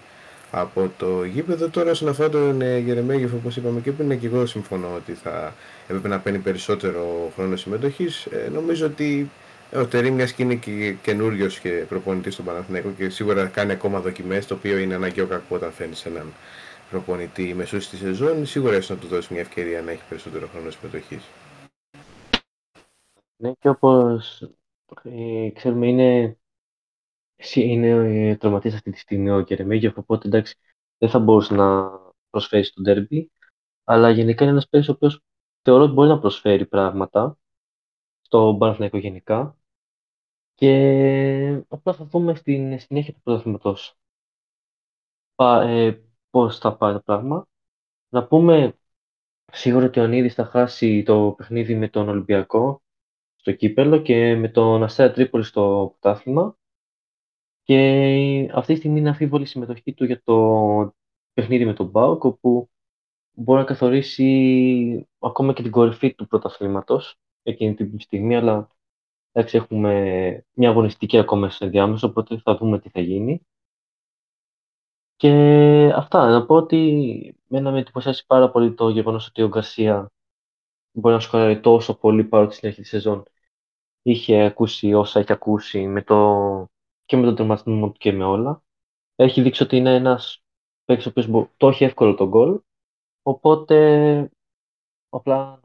από 0.52 0.92
το 0.98 1.24
γήπεδο. 1.24 1.70
Τώρα, 1.70 1.92
όσον 1.92 2.08
αφορά 2.08 2.30
τον 2.30 2.62
ε, 2.62 2.78
Γερεμέγεφ, 2.78 3.34
όπως 3.34 3.58
είπαμε 3.58 3.80
και 3.80 3.92
πριν, 3.92 4.20
και 4.20 4.28
εγώ 4.28 4.46
συμφωνώ 4.46 4.88
ότι 4.96 5.14
θα 5.14 5.54
έπρεπε 5.88 6.08
να 6.08 6.20
παίρνει 6.20 6.40
περισσότερο 6.40 7.32
χρόνο 7.36 7.56
συμμετοχής. 7.56 8.26
Ε, 8.26 8.50
νομίζω 8.54 8.86
ότι 8.86 9.30
ο 9.74 9.86
Τερή, 9.88 10.12
μιας 10.12 10.34
και 10.34 10.44
είναι 10.44 10.56
και 10.56 10.96
καινούριος 11.02 11.60
και 11.60 11.86
προπονητής 11.90 12.34
στον 12.34 12.46
Παναθηναϊκό 12.46 12.92
και 12.92 13.10
σίγουρα 13.10 13.48
κάνει 13.48 13.72
ακόμα 13.72 14.00
δοκιμές, 14.00 14.48
το 14.48 14.54
οποίο 14.54 14.78
είναι 14.78 14.96
αναγκαίο 14.96 15.28
κακό 15.28 15.56
όταν 15.56 15.72
φέρνεις 15.72 16.06
έναν 16.06 16.34
προπονητή 16.90 17.54
μεσούς 17.54 17.84
στη 17.84 17.96
σεζόν, 17.98 18.46
σίγουρα 18.46 18.76
έχει 18.76 18.92
να 18.92 18.98
του 18.98 19.08
δώσει 19.08 19.34
μια 19.34 19.42
ευκαιρία 19.42 19.82
να 19.82 19.92
έχει 19.92 20.04
περισσότερο 20.10 20.48
χρόνο 20.48 20.70
συμμετοχής. 20.70 21.24
Ναι, 23.38 23.52
και 23.60 23.70
όπως 23.70 24.42
ε, 25.04 25.50
ξέρουμε, 25.54 25.88
είναι, 25.88 26.38
είναι 27.54 27.88
ε, 27.88 28.36
τραυματή 28.36 28.68
αυτή 28.68 28.92
τη 28.92 29.00
στιγμή 29.00 29.32
ο 29.32 29.42
Κερεμέγεφ, 29.42 29.98
οπότε 29.98 30.28
εντάξει, 30.28 30.56
δεν 30.98 31.10
θα 31.10 31.20
μπορούσε 31.20 31.54
να 31.54 31.92
προσφέρει 32.30 32.64
στον 32.64 32.84
τέρμπι. 32.84 33.32
Αλλά 33.84 34.10
γενικά 34.10 34.44
είναι 34.44 34.52
ένας 34.52 34.68
παίκτης 34.70 34.90
ο 34.90 34.92
οποίος 34.92 35.22
θεωρώ 35.62 35.84
ότι 35.84 35.94
μπορεί 35.94 36.10
να 36.10 36.20
προσφέρει 36.20 36.66
πράγματα 36.66 37.38
στο 38.26 38.56
Παναθηναϊκό 38.60 38.98
γενικά. 38.98 39.58
Και 40.56 41.64
απλά 41.68 41.94
θα 41.94 42.06
δούμε 42.06 42.36
στην 42.36 42.80
συνέχεια 42.80 43.14
του 43.14 43.22
πρωταθλήματος 43.24 43.98
ε, 45.36 45.94
πώς 46.30 46.58
θα 46.58 46.78
πάει 46.78 46.94
το 46.94 47.02
πράγμα. 47.02 47.48
Να 48.10 48.28
πούμε 48.28 48.78
σίγουρα 49.52 49.86
ότι 49.86 50.00
ο 50.00 50.04
Ανίδης 50.04 50.34
θα 50.34 50.46
χάσει 50.46 51.04
το 51.04 51.34
παιχνίδι 51.38 51.76
με 51.76 51.90
τον 51.90 52.10
Ολυμπιακό 52.10 52.84
στο 53.36 53.52
κύπελο 53.52 54.02
και 54.02 54.36
με 54.36 54.50
τον 54.50 54.84
Αστέρα 54.84 55.14
Τρίπολη 55.14 55.44
στο 55.44 55.96
πρωτάθλημα. 56.00 56.58
Και 57.64 58.50
αυτή 58.54 58.74
τη 58.74 58.80
στιγμή 58.80 59.00
είναι 59.00 59.10
αφίβολη 59.10 59.46
συμμετοχή 59.46 59.94
του 59.94 60.06
για 60.06 60.22
το 60.24 60.96
παιχνίδι 61.34 61.66
με 61.66 61.74
τον 61.74 61.88
Μπάουκ, 61.88 62.24
όπου 62.24 62.70
μπορεί 63.32 63.60
να 63.60 63.66
καθορίσει 63.66 65.08
ακόμα 65.20 65.54
και 65.54 65.62
την 65.62 65.72
κορυφή 65.72 66.14
του 66.16 66.28
πρωταθλήματος 66.28 67.20
εκείνη 67.46 67.74
τη 67.76 68.00
στιγμή, 68.00 68.36
αλλά 68.36 68.70
εντάξει, 69.32 69.58
έχουμε 69.58 70.46
μια 70.54 70.70
αγωνιστική 70.70 71.18
ακόμα 71.18 71.50
σε 71.50 71.66
ενδιάμεσο, 71.66 72.08
οπότε 72.08 72.40
θα 72.44 72.58
δούμε 72.58 72.80
τι 72.80 72.90
θα 72.90 73.00
γίνει. 73.00 73.42
Και 75.16 75.30
αυτά, 75.96 76.30
να 76.30 76.46
πω 76.46 76.56
ότι 76.56 77.38
μένα 77.48 77.72
με 77.72 77.80
εντυπωσιάσει 77.80 78.26
πάρα 78.26 78.50
πολύ 78.52 78.74
το 78.74 78.90
γεγονός 78.90 79.28
ότι 79.28 79.42
ο 79.42 79.48
Γκαρσία 79.48 80.12
μπορεί 80.92 81.16
να 81.16 81.22
σκοράρει 81.22 81.60
τόσο 81.60 81.98
πολύ 81.98 82.24
παρότι 82.24 82.56
στην 82.56 82.68
αρχή 82.68 82.82
της 82.82 82.90
σεζόν 82.90 83.24
είχε 84.02 84.42
ακούσει 84.42 84.94
όσα 84.94 85.20
έχει 85.20 85.32
ακούσει 85.32 85.88
με 85.88 86.02
το... 86.04 86.68
και 87.06 87.18
με 87.18 87.26
τον 87.26 87.36
τερματισμό 87.36 87.92
του 87.92 87.98
και 88.00 88.12
με 88.12 88.24
όλα. 88.24 88.64
Έχει 89.16 89.42
δείξει 89.42 89.64
ότι 89.64 89.78
είναι 89.78 89.96
ένας 89.96 90.44
παίκτης 90.86 91.06
ο 91.06 91.10
οποίος 91.10 91.50
το 91.58 91.68
έχει 91.68 91.84
εύκολο 91.84 92.16
τον 92.16 92.28
γκολ. 92.28 92.60
Οπότε 93.22 93.76
απλά 95.10 95.36
αναμένω 95.36 95.60
γιατί 95.62 95.65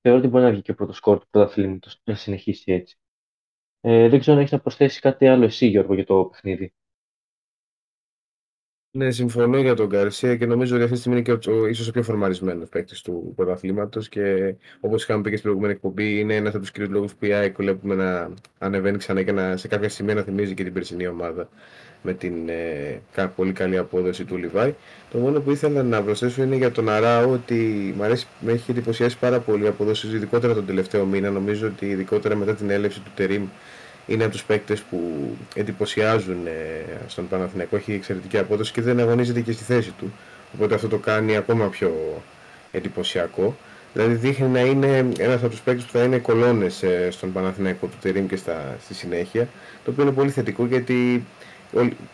θεωρώ 0.00 0.18
ότι 0.18 0.28
μπορεί 0.28 0.44
να 0.44 0.50
βγει 0.50 0.62
και 0.62 0.70
ο 0.70 0.74
πρώτος 0.74 0.96
σκορ 0.96 1.18
του 1.18 1.28
πρωταθλήματος 1.30 2.00
να 2.04 2.14
συνεχίσει 2.14 2.72
έτσι. 2.72 2.98
Ε, 3.80 4.08
δεν 4.08 4.20
ξέρω 4.20 4.36
αν 4.36 4.42
έχεις 4.42 4.52
να 4.52 4.60
προσθέσεις 4.60 5.00
κάτι 5.00 5.26
άλλο 5.26 5.44
εσύ, 5.44 5.66
Γιώργο, 5.66 5.94
για 5.94 6.04
το 6.04 6.24
παιχνίδι. 6.24 6.72
Ναι, 8.90 9.10
συμφωνώ 9.10 9.58
για 9.58 9.74
τον 9.74 9.86
Γκαρσία 9.86 10.36
και 10.36 10.46
νομίζω 10.46 10.74
ότι 10.74 10.82
αυτή 10.82 10.94
τη 10.94 11.00
στιγμή 11.00 11.18
είναι 11.18 11.36
και 11.36 11.50
ο, 11.50 11.66
ίσως 11.66 11.88
ο 11.88 11.92
πιο 11.92 12.02
φορμαρισμένος 12.02 12.68
παίκτης 12.68 13.00
του 13.00 13.32
πρωταθλήματος. 13.36 14.08
Και 14.08 14.54
όπως 14.80 15.02
είχαμε 15.02 15.22
πει 15.22 15.30
και 15.30 15.36
στην 15.36 15.42
προηγούμενη 15.48 15.74
εκπομπή, 15.74 16.18
είναι 16.18 16.34
ένας 16.36 16.50
από 16.50 16.60
τους 16.60 16.70
κυρίου 16.70 16.90
λόγους 16.90 17.14
που 17.14 17.24
η 17.24 17.32
ΑΕΚ 17.32 17.56
βλέπουμε 17.56 17.94
να 17.94 18.34
ανεβαίνει 18.58 18.98
ξανά 18.98 19.22
και 19.22 19.32
να, 19.32 19.56
σε 19.56 19.68
κάποια 19.68 19.88
σημεία 19.88 20.14
να 20.14 20.22
θυμίζει 20.22 20.54
και 20.54 20.64
την 20.64 20.72
περσινή 20.72 21.06
ομάδα 21.06 21.48
με 22.02 22.12
την 22.12 22.48
ε, 22.48 23.30
πολύ 23.36 23.52
καλή 23.52 23.78
απόδοση 23.78 24.24
του 24.24 24.36
Λιβάη. 24.36 24.74
Το 25.10 25.18
μόνο 25.18 25.40
που 25.40 25.50
ήθελα 25.50 25.82
να 25.82 26.02
προσθέσω 26.02 26.42
είναι 26.42 26.56
για 26.56 26.70
τον 26.70 26.88
Αράο 26.88 27.30
ότι 27.30 27.54
μου 27.96 28.02
αρέσει, 28.02 28.26
με 28.40 28.52
έχει 28.52 28.70
εντυπωσιάσει 28.70 29.18
πάρα 29.18 29.38
πολύ 29.38 29.64
η 29.64 29.66
αποδόση, 29.66 30.06
ειδικότερα 30.06 30.54
τον 30.54 30.66
τελευταίο 30.66 31.04
μήνα. 31.04 31.30
Νομίζω 31.30 31.66
ότι 31.66 31.86
ειδικότερα 31.86 32.36
μετά 32.36 32.54
την 32.54 32.70
έλευση 32.70 33.00
του 33.00 33.10
Τερήμ 33.14 33.46
είναι 34.06 34.22
από 34.24 34.32
τους 34.32 34.44
παίκτες 34.44 34.80
που 34.80 35.00
εντυπωσιάζουν 35.54 36.46
ε, 36.46 36.50
στον 37.06 37.28
Παναθηναϊκό. 37.28 37.76
Έχει 37.76 37.92
εξαιρετική 37.92 38.38
απόδοση 38.38 38.72
και 38.72 38.80
δεν 38.80 39.00
αγωνίζεται 39.00 39.40
και 39.40 39.52
στη 39.52 39.64
θέση 39.64 39.90
του. 39.98 40.12
Οπότε 40.54 40.74
αυτό 40.74 40.88
το 40.88 40.96
κάνει 40.96 41.36
ακόμα 41.36 41.68
πιο 41.68 42.22
εντυπωσιακό. 42.70 43.56
Δηλαδή 43.92 44.14
δείχνει 44.14 44.46
να 44.46 44.60
είναι 44.60 45.08
ένας 45.18 45.40
από 45.40 45.48
τους 45.48 45.60
παίκτες 45.60 45.84
που 45.84 45.92
θα 45.92 46.02
είναι 46.04 46.18
κολόνες 46.18 46.82
ε, 46.82 47.08
στον 47.10 47.32
Παναθηναϊκό 47.32 47.86
του 47.86 47.96
Τερήμ 48.00 48.26
και 48.26 48.36
στα, 48.36 48.76
στη 48.82 48.94
συνέχεια. 48.94 49.48
Το 49.84 49.90
οποίο 49.90 50.02
είναι 50.02 50.12
πολύ 50.12 50.30
θετικό 50.30 50.66
γιατί 50.66 51.24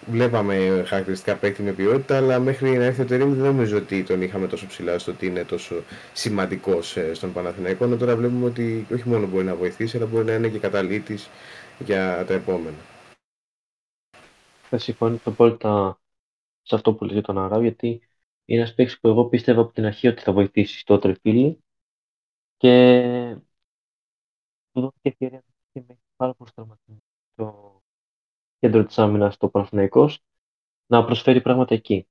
βλέπαμε 0.06 0.84
χαρακτηριστικά 0.86 1.36
παίκτη 1.36 1.62
με 1.62 1.72
ποιότητα, 1.72 2.16
αλλά 2.16 2.38
μέχρι 2.38 2.70
να 2.70 2.84
έρθει 2.84 3.02
ο 3.02 3.06
Τερήμ 3.06 3.32
δεν 3.32 3.44
νομίζω 3.44 3.76
ότι 3.76 4.02
τον 4.02 4.22
είχαμε 4.22 4.46
τόσο 4.46 4.66
ψηλά 4.66 4.98
στο 4.98 5.12
ότι 5.12 5.26
είναι 5.26 5.44
τόσο 5.44 5.82
σημαντικός 6.12 6.96
ε, 6.96 7.14
στον 7.14 7.32
Παναθηναϊκό. 7.32 7.84
Ενώ 7.84 7.96
τώρα 7.96 8.16
βλέπουμε 8.16 8.46
ότι 8.46 8.86
όχι 8.92 9.08
μόνο 9.08 9.26
μπορεί 9.26 9.44
να 9.44 9.54
βοηθήσει, 9.54 9.96
αλλά 9.96 10.06
μπορεί 10.06 10.24
να 10.24 10.34
είναι 10.34 10.48
και 10.48 10.58
καταλήτης 10.58 11.30
για 11.78 12.24
τα 12.26 12.34
επόμενα. 12.34 12.76
Θα 14.62 14.78
συμφωνήσω 14.78 15.28
απόλυτα 15.28 16.00
σε 16.62 16.74
αυτό 16.74 16.94
που 16.94 17.04
λέει 17.04 17.20
τον 17.20 17.38
Αράου, 17.38 17.62
γιατί 17.62 17.88
είναι 18.44 18.60
ένας 18.60 18.74
παίκτης 18.74 19.00
που 19.00 19.08
εγώ 19.08 19.24
πίστευα 19.24 19.60
από 19.60 19.72
την 19.72 19.84
αρχή 19.84 20.08
ότι 20.08 20.22
θα 20.22 20.32
βοηθήσει 20.32 20.78
στο 20.78 20.98
τρεφίλι 20.98 21.64
και 22.56 23.36
του 24.72 24.80
δόθηκε 24.80 25.08
ευκαιρία 25.08 25.44
και 25.72 25.82
με 25.86 25.98
πάρα 26.16 26.34
πολύ 26.34 26.50
τραυματισμό 26.54 27.02
το 27.34 27.73
κέντρο 28.64 28.84
της 28.84 28.98
άμυνας 28.98 29.36
το 29.36 29.48
Παναθηναϊκός 29.48 30.22
να 30.86 31.04
προσφέρει 31.04 31.40
πράγματα 31.40 31.74
εκεί. 31.74 32.08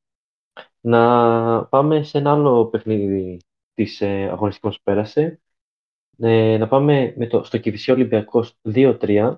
Να 0.79 1.65
πάμε 1.65 2.03
σε 2.03 2.17
ένα 2.17 2.31
άλλο 2.31 2.67
παιχνίδι 2.67 3.41
της 3.73 4.01
ε, 4.01 4.29
αγωνιστικής 4.29 4.77
που 4.77 4.83
πέρασε. 4.83 5.41
Ε, 6.17 6.57
να 6.57 6.67
πάμε 6.67 7.13
με 7.17 7.27
το, 7.27 7.43
στο 7.43 7.57
Κηφισιό 7.57 7.93
Ολυμπιακός 7.93 8.57
2-3 8.63 9.37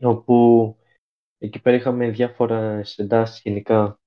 όπου 0.00 0.76
εκεί 1.38 1.60
πέρα 1.60 1.76
είχαμε 1.76 2.10
διάφορα 2.10 2.82
εντάσεις 2.96 3.40
γενικά 3.40 4.00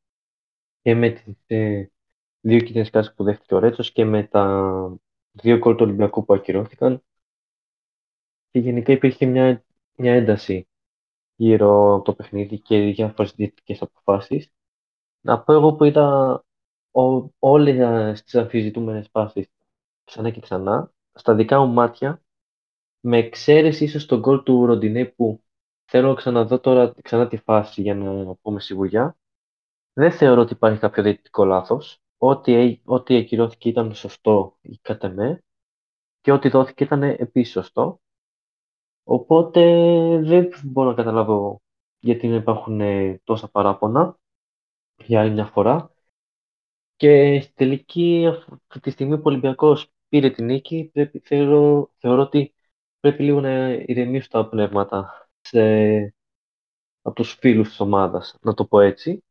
και 0.82 0.96
με 0.96 1.10
τις 1.10 1.36
ε, 1.48 1.92
δύο 2.42 2.60
κίτρινες 2.60 2.90
κάσεις 2.90 3.14
που 3.14 3.24
δέχτηκε 3.24 3.56
ο 3.56 3.60
Ρέτσος 3.60 3.92
και 3.92 4.06
με 4.06 4.24
τα 4.24 4.98
δύο 5.32 5.60
κόλ 5.60 5.76
του 5.76 5.84
Ολυμπιακού 5.86 6.26
που 6.26 6.34
ακυρώθηκαν 6.34 7.04
και 8.52 8.60
γενικά 8.60 8.92
υπήρχε 8.92 9.26
μια, 9.26 9.64
μια 9.96 10.14
ένταση 10.14 10.69
γύρω 11.40 11.94
από 11.96 12.04
το 12.04 12.14
παιχνίδι 12.14 12.60
και 12.60 12.80
διάφορες 12.80 13.34
διαιτητικές 13.36 13.82
αποφάσεις. 13.82 14.52
Να 15.22 15.42
πω 15.42 15.54
εγώ 15.54 15.74
που 15.74 15.84
είδα 15.84 16.34
ο, 16.92 17.32
όλες 17.40 18.24
τις 18.24 18.36
αμφιζητούμενες 18.36 19.10
πάσεις 19.10 19.48
ξανά 20.04 20.30
και 20.30 20.40
ξανά, 20.40 20.94
στα 21.14 21.36
δικά 21.36 21.60
μου 21.66 21.74
μάτια, 21.74 22.22
με 23.00 23.18
εξαίρεση 23.18 23.84
ίσως 23.84 24.06
τον 24.06 24.20
γκολ 24.20 24.44
του 24.44 24.66
Ροντινέ 24.66 25.06
που 25.06 25.44
θέλω 25.86 26.08
να 26.08 26.16
ξαναδώ 26.16 26.60
τώρα 26.60 26.94
ξανά 27.02 27.28
τη 27.28 27.38
φάση 27.38 27.82
για 27.82 27.96
να 27.96 28.36
πούμε 28.36 28.60
σιγουριά. 28.60 29.18
Δεν 29.94 30.12
θεωρώ 30.12 30.42
ότι 30.42 30.54
υπάρχει 30.54 30.80
κάποιο 30.80 31.04
διαιτητικό 31.04 31.46
λάθος. 31.46 32.02
Ό,τι, 32.18 32.82
ό,τι 32.86 33.16
ακυρώθηκε 33.16 33.70
ήταν 33.70 33.94
σωστό 33.96 34.58
κατά 34.82 35.10
με 35.10 35.44
και 36.22 36.32
ό,τι 36.32 36.50
δόθηκε 36.50 36.84
ήταν 36.84 37.04
επίσης 37.04 37.52
σωστό. 37.52 38.02
Οπότε 39.12 39.62
δεν 40.24 40.50
μπορώ 40.64 40.90
να 40.90 40.96
καταλάβω 40.96 41.62
γιατί 42.00 42.28
δεν 42.28 42.38
υπάρχουν 42.38 42.82
ε, 42.82 43.22
τόσα 43.24 43.48
παράπονα 43.50 44.18
για 45.06 45.22
άλλη 45.22 45.32
μια 45.32 45.46
φορά. 45.46 45.94
Και 46.96 47.42
στη 47.42 47.54
τελική, 47.54 48.26
αυτή 48.28 48.80
τη 48.80 48.90
στιγμή 48.90 49.16
που 49.16 49.24
ο 49.26 49.30
Ολυμπιακός 49.30 49.92
πήρε 50.10 50.30
την 50.30 50.46
νίκη, 50.46 50.90
πρέπει, 50.94 51.20
θεωρώ, 51.20 51.92
θεωρώ 51.98 52.22
ότι 52.22 52.54
πρέπει 53.00 53.24
λίγο 53.24 53.42
να 53.42 53.70
ηρεμήσουν 53.70 54.30
τα 54.32 54.50
πνεύματα 54.50 55.30
σε, 55.42 55.62
από 57.02 57.16
τους 57.16 57.34
φίλους 57.34 57.68
της 57.68 57.80
ομάδας, 57.80 58.38
να 58.42 58.54
το 58.54 58.66
πω 58.66 58.80
έτσι. 58.80 59.24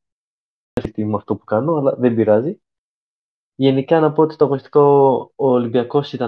Δεν 0.94 1.06
με 1.06 1.16
αυτό 1.16 1.36
που 1.36 1.44
κάνω, 1.44 1.74
αλλά 1.74 1.94
δεν 1.94 2.14
πειράζει. 2.14 2.60
Γενικά 3.54 4.00
να 4.00 4.12
πω 4.12 4.22
ότι 4.22 4.36
το 4.36 4.44
αγωνιστικό 4.44 4.82
ο 5.36 5.50
Ολυμπιακός 5.50 6.12
ήταν 6.12 6.26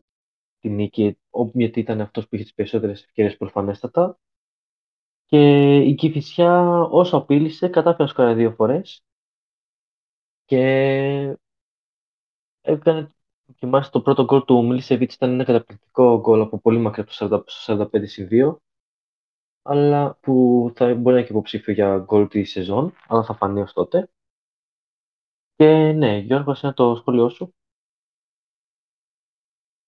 τη 0.61 0.69
νίκη, 0.69 1.20
γιατί 1.53 1.81
ήταν 1.81 2.01
αυτός 2.01 2.29
που 2.29 2.35
είχε 2.35 2.45
τις 2.45 2.55
περισσότερες 2.55 3.03
ευκαιρίες 3.03 3.37
προφανέστατα. 3.37 4.19
Και 5.27 5.77
η 5.79 5.95
Κηφισιά 5.95 6.81
όσο 6.91 7.17
απείλησε, 7.17 7.69
κατάφερε 7.69 8.03
να 8.03 8.09
σκοράρει 8.09 8.35
δύο 8.37 8.51
φορές. 8.53 9.05
Και 10.47 11.37
έκανε, 12.61 13.09
θυμάστε 13.59 13.91
το 13.91 14.01
πρώτο 14.01 14.25
γκολ 14.25 14.45
του 14.45 14.67
Μιλισεβίτς 14.67 15.15
ήταν 15.15 15.31
ένα 15.33 15.45
καταπληκτικό 15.45 16.21
γκολ 16.21 16.41
από 16.41 16.59
πολύ 16.61 16.79
μακριά 16.79 17.05
το 17.05 17.45
45 17.47 17.87
2 18.31 18.57
αλλά 19.63 20.19
που 20.21 20.73
θα 20.75 20.85
μπορεί 20.87 21.03
να 21.05 21.11
είναι 21.13 21.23
και 21.23 21.33
υποψήφιο 21.33 21.73
για 21.73 21.99
γκολ 21.99 22.29
τη 22.29 22.45
σεζόν, 22.45 22.93
αλλά 23.09 23.25
θα 23.25 23.35
φανεί 23.35 23.61
ως 23.61 23.73
τότε. 23.73 24.11
Και 25.57 25.93
ναι, 25.93 26.19
Γιώργος, 26.19 26.63
είναι 26.63 26.73
το 26.73 26.95
σχόλιο 26.95 27.29
σου. 27.29 27.55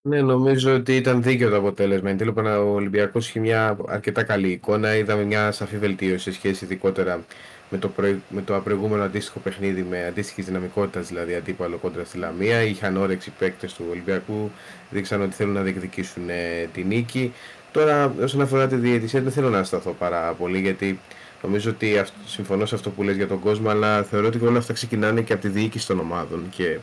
Ναι, 0.05 0.23
νομίζω 0.23 0.75
ότι 0.75 0.97
ήταν 0.97 1.23
δίκαιο 1.23 1.51
το 1.51 1.57
αποτέλεσμα. 1.57 2.11
Εν 2.11 2.17
τέλει, 2.17 2.33
ο 2.39 2.73
Ολυμπιακός 2.75 3.29
είχε 3.29 3.41
μια 3.41 3.77
αρκετά 3.87 4.23
καλή 4.23 4.51
εικόνα. 4.51 4.97
Είδαμε 4.97 5.25
μια 5.25 5.53
σαφή 5.53 5.79
βελτίωση 5.79 6.23
σε 6.25 6.33
σχέση 6.33 6.65
ειδικότερα 6.65 7.25
με 7.71 7.79
το, 7.79 7.93
με 8.29 8.43
το 8.43 8.61
προηγούμενο 8.61 9.03
αντίστοιχο 9.03 9.39
παιχνίδι, 9.41 9.83
με 9.83 10.07
αντίστοιχης 10.07 10.45
δυναμικότητας 10.45 11.09
δηλαδή 11.09 11.35
αντίπαλο 11.35 11.79
κόντρα 11.79 12.05
στη 12.05 12.19
Λαμία. 12.19 12.63
Είχαν 12.63 12.97
όρεξη 12.97 13.31
παίκτες 13.31 13.75
του 13.75 13.87
Ολυμπιακού, 13.91 14.53
δείξαν 14.91 15.23
ότι 15.23 15.35
θέλουν 15.35 15.53
να 15.53 15.63
διεκδικήσουν 15.63 16.29
ε, 16.29 16.69
τη 16.73 16.85
νίκη. 16.85 17.35
Τώρα, 17.71 18.15
όσον 18.23 18.41
αφορά 18.41 18.67
τη 18.67 18.77
διαιτησία, 18.77 19.23
δεν 19.23 19.33
θέλω 19.33 19.51
να 19.51 19.65
σταθώ 19.65 19.93
πάρα 19.93 20.35
πολύ 20.35 20.61
γιατί 20.61 21.03
νομίζω 21.43 21.71
ότι 21.71 21.99
αυτό, 21.99 22.17
συμφωνώ 22.25 22.67
σε 22.67 22.75
αυτό 22.75 22.91
που 22.91 23.03
λες 23.03 23.17
για 23.17 23.29
τον 23.29 23.39
κόσμο, 23.41 23.69
αλλά 23.71 24.03
θεωρώ 24.03 24.27
ότι 24.27 24.45
όλα 24.45 24.59
αυτά 24.59 24.73
ξεκινάνε 24.73 25.23
και 25.23 25.33
από 25.33 25.43
τη 25.43 25.49
διοίκηση 25.49 25.87
των 25.87 25.99
ομάδων. 25.99 26.49
Και 26.49 26.79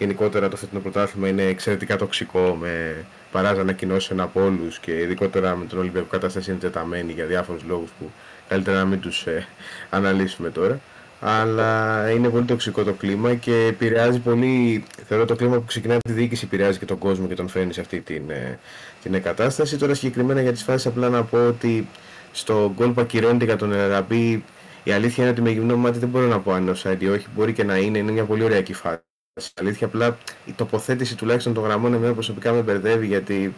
γενικότερα 0.00 0.48
το 0.48 0.56
φετινό 0.56 0.80
πρωτάθλημα 0.80 1.28
είναι 1.28 1.42
εξαιρετικά 1.42 1.96
τοξικό 1.96 2.56
με 2.60 3.04
παράζα 3.32 3.60
ανακοινώσεων 3.60 4.20
από 4.20 4.44
όλους 4.44 4.78
και 4.78 4.92
ειδικότερα 5.00 5.56
με 5.56 5.64
τον 5.64 5.78
Ολυμπιακό 5.78 6.06
κατάσταση 6.06 6.50
είναι 6.50 6.60
τεταμένη 6.60 7.12
για 7.12 7.24
διάφορους 7.24 7.62
λόγους 7.62 7.90
που 7.98 8.10
καλύτερα 8.48 8.78
να 8.78 8.84
μην 8.84 9.00
τους 9.00 9.26
ε, 9.26 9.46
αναλύσουμε 9.90 10.50
τώρα. 10.50 10.80
Αλλά 11.20 12.10
είναι 12.10 12.28
πολύ 12.28 12.44
τοξικό 12.44 12.84
το 12.84 12.92
κλίμα 12.92 13.34
και 13.34 13.66
επηρεάζει 13.66 14.18
πολύ. 14.18 14.84
Θεωρώ 15.08 15.24
το 15.24 15.36
κλίμα 15.36 15.56
που 15.56 15.64
ξεκινάει 15.64 15.96
από 15.96 16.08
τη 16.08 16.12
διοίκηση 16.12 16.44
επηρεάζει 16.44 16.78
και 16.78 16.84
τον 16.84 16.98
κόσμο 16.98 17.26
και 17.26 17.34
τον 17.34 17.48
φέρνει 17.48 17.72
σε 17.72 17.80
αυτή 17.80 18.00
την, 18.00 18.30
ε, 18.30 18.58
την 19.02 19.14
εγκατάσταση. 19.14 19.76
Τώρα 19.76 19.94
συγκεκριμένα 19.94 20.42
για 20.42 20.52
τις 20.52 20.62
φάσεις 20.62 20.86
απλά 20.86 21.08
να 21.08 21.22
πω 21.24 21.46
ότι 21.46 21.88
στο 22.32 22.72
γκολ 22.76 22.90
που 22.90 23.00
ακυρώνεται 23.00 23.44
για 23.44 23.56
τον 23.56 23.72
Εραμπή 23.72 24.44
η 24.84 24.92
αλήθεια 24.92 25.22
είναι 25.22 25.32
ότι 25.32 25.42
με 25.42 25.50
γυμνό 25.50 25.76
μάτι 25.76 25.98
δεν 25.98 26.08
μπορώ 26.08 26.26
να 26.26 26.40
πω 26.40 26.52
αν 26.52 26.62
είναι 26.62 26.72
offside 26.76 27.00
ή 27.02 27.08
όχι. 27.08 27.26
Μπορεί 27.34 27.52
και 27.52 27.64
να 27.64 27.76
είναι, 27.76 27.98
είναι 27.98 28.12
μια 28.12 28.24
πολύ 28.24 28.44
ωραία 28.44 28.62
φάση. 28.72 29.09
Αλήθεια, 29.54 29.86
απλά 29.86 30.18
η 30.46 30.52
τοποθέτηση 30.52 31.16
τουλάχιστον 31.16 31.54
των 31.54 31.64
γραμμών 31.64 31.94
εμένα 31.94 32.12
προσωπικά 32.12 32.52
με 32.52 32.60
μπερδεύει 32.60 33.06
γιατί 33.06 33.54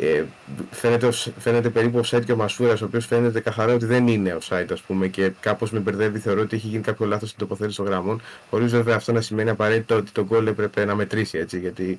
ε, 0.00 0.24
φαίνεται, 0.70 1.10
φαίνεται 1.38 1.70
περίπου 1.70 2.00
offside 2.04 2.24
και 2.24 2.32
ο 2.32 2.36
Μασούρας, 2.36 2.82
ο 2.82 2.84
οποίος 2.84 3.06
φαίνεται 3.06 3.40
καθαρά 3.40 3.72
ότι 3.74 3.86
δεν 3.86 4.06
είναι 4.08 4.36
offside, 4.40 4.66
ας 4.72 4.80
πούμε, 4.80 5.08
και 5.08 5.32
κάπως 5.40 5.70
με 5.70 5.78
μπερδεύει. 5.78 6.18
Θεωρώ 6.18 6.40
ότι 6.40 6.56
έχει 6.56 6.66
γίνει 6.66 6.82
κάποιο 6.82 7.06
λάθος 7.06 7.28
στην 7.28 7.40
τοποθέτηση 7.40 7.76
των 7.76 7.86
γραμμών, 7.86 8.22
χωρίς 8.50 8.70
βέβαια 8.70 8.96
αυτό 8.96 9.12
να 9.12 9.20
σημαίνει 9.20 9.50
απαραίτητα 9.50 9.96
ότι 9.96 10.10
το 10.10 10.24
γκολ 10.24 10.46
έπρεπε 10.46 10.84
να 10.84 10.94
μετρήσει 10.94 11.38
έτσι, 11.38 11.58
γιατί 11.58 11.98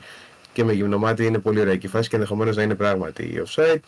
και 0.54 0.64
με 0.64 0.74
γυμνομάτι 0.74 1.26
είναι 1.26 1.40
πολύ 1.40 1.60
ωραία 1.60 1.76
και 1.76 1.86
η 1.86 1.90
φάση 1.90 2.10
και 2.10 2.16
ενδεχομένως 2.16 2.56
να 2.56 2.64
είναι 2.64 2.76
πράγματι 2.76 3.24
η 3.24 3.44
offside. 3.46 3.80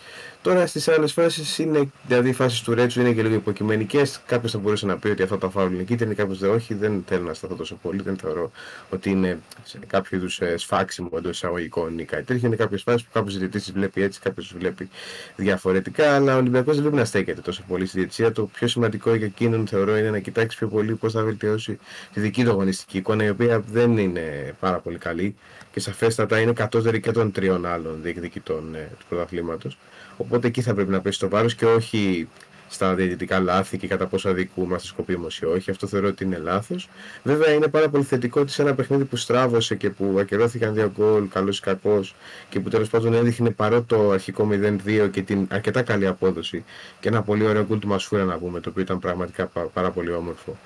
Τώρα 0.41 0.67
στις 0.67 0.87
άλλες 0.87 1.13
φάσεις 1.13 1.57
είναι, 1.57 1.91
δηλαδή 2.07 2.29
οι 2.29 2.33
φάσεις 2.33 2.61
του 2.61 2.73
Ρέτσου 2.73 2.99
είναι 2.99 3.11
και 3.11 3.21
λίγο 3.21 3.33
υποκειμενικές. 3.33 4.21
Κάποιος 4.25 4.51
θα 4.51 4.57
μπορούσε 4.57 4.85
να 4.85 4.97
πει 4.97 5.07
ότι 5.07 5.23
αυτά 5.23 5.37
τα 5.37 5.49
φάουλ 5.49 5.73
είναι 5.73 5.83
κίτρινη, 5.83 6.15
κάποιος 6.15 6.39
δεν 6.39 6.49
όχι. 6.49 6.73
Δεν 6.73 7.03
θέλω 7.07 7.23
να 7.23 7.33
σταθώ 7.33 7.55
τόσο 7.55 7.75
πολύ. 7.81 8.01
Δεν 8.01 8.17
θεωρώ 8.17 8.51
ότι 8.89 9.09
είναι 9.09 9.39
σε 9.63 9.79
κάποιο 9.87 10.17
είδους 10.17 10.39
ε, 10.39 10.57
σφάξιμο 10.57 11.09
εντός 11.17 11.35
εισαγωγικών 11.35 11.99
ή 11.99 12.05
κάτι 12.05 12.23
τέτοιο. 12.23 12.47
Είναι 12.47 12.55
κάποιες 12.55 12.81
φάσεις 12.81 13.03
που 13.03 13.09
κάποιος 13.13 13.37
διαιτητής 13.37 13.71
βλέπει 13.71 14.01
έτσι, 14.01 14.19
κάποιος 14.19 14.53
βλέπει 14.57 14.89
διαφορετικά. 15.35 16.15
Αλλά 16.15 16.35
ο 16.35 16.37
Ολυμπιακός 16.37 16.73
δεν 16.73 16.83
πρέπει 16.83 16.97
να 16.97 17.05
στέκεται 17.05 17.41
τόσο 17.41 17.63
πολύ 17.67 17.85
στη 17.85 17.97
διαιτησία. 17.97 18.31
Το 18.31 18.45
πιο 18.45 18.67
σημαντικό 18.67 19.13
για 19.13 19.25
εκείνον 19.25 19.67
θεωρώ 19.67 19.97
είναι 19.97 20.09
να 20.09 20.19
κοιτάξει 20.19 20.57
πιο 20.57 20.67
πολύ 20.67 20.95
πώς 20.95 21.13
θα 21.13 21.23
βελτιώσει 21.23 21.79
τη 22.13 22.19
δική 22.19 22.43
του 22.43 22.49
αγωνιστική 22.49 22.97
εικόνα, 22.97 23.23
η 23.23 23.29
οποία 23.29 23.59
δεν 23.59 23.97
είναι 23.97 24.55
πάρα 24.59 24.79
πολύ 24.79 24.97
καλή 24.97 25.35
και 25.71 25.79
σαφέστατα 25.79 26.39
είναι 26.39 26.50
κατώτερη 26.53 26.99
και 26.99 27.11
των 27.11 27.31
τριών 27.31 27.65
άλλων 27.65 27.99
διεκδικητών 28.01 28.75
ε, 28.75 28.89
του 28.99 29.05
πρωταθλήματος. 29.09 29.77
Οπότε 30.17 30.47
εκεί 30.47 30.61
θα 30.61 30.73
πρέπει 30.73 30.91
να 30.91 31.01
πέσει 31.01 31.19
το 31.19 31.29
βάρος 31.29 31.55
και 31.55 31.65
όχι 31.65 32.27
στα 32.71 32.95
διαιτητικά 32.95 33.39
λάθη 33.39 33.77
και 33.77 33.87
κατά 33.87 34.07
πόσο 34.07 34.29
αδικούμαστε 34.29 34.87
σκοπίμως 34.87 35.39
ή 35.39 35.45
όχι. 35.45 35.71
Αυτό 35.71 35.87
θεωρώ 35.87 36.07
ότι 36.07 36.23
είναι 36.23 36.37
λάθος. 36.37 36.89
Βέβαια 37.23 37.53
είναι 37.53 37.67
πάρα 37.67 37.89
πολύ 37.89 38.03
θετικό 38.03 38.41
ότι 38.41 38.51
σε 38.51 38.61
ένα 38.61 38.73
παιχνίδι 38.73 39.03
που 39.03 39.15
στράβωσε 39.15 39.75
και 39.75 39.89
που 39.89 40.15
ακυρώθηκαν 40.19 40.73
δύο 40.73 40.91
γκολ, 40.97 41.27
καλός 41.27 41.57
ή 41.57 41.61
κακός, 41.61 42.15
και 42.49 42.59
που 42.59 42.69
τέλος 42.69 42.89
πάντων 42.89 43.13
έδειχνε 43.13 43.49
παρό 43.49 43.81
το 43.81 44.11
αρχικό 44.11 44.47
0-2 44.51 45.09
και 45.11 45.21
την 45.21 45.47
αρκετά 45.49 45.81
καλή 45.81 46.07
απόδοση 46.07 46.63
και 46.99 47.07
ένα 47.07 47.21
πολύ 47.21 47.45
ωραίο 47.45 47.65
γκολ 47.65 47.79
του 47.79 47.87
Μασούρα 47.87 48.23
να 48.23 48.37
πούμε, 48.37 48.59
το 48.59 48.69
οποίο 48.69 48.81
ήταν 48.81 48.99
πραγματικά 48.99 49.51
πάρα 49.73 49.91
πολύ 49.91 50.11
όμορφο. 50.11 50.57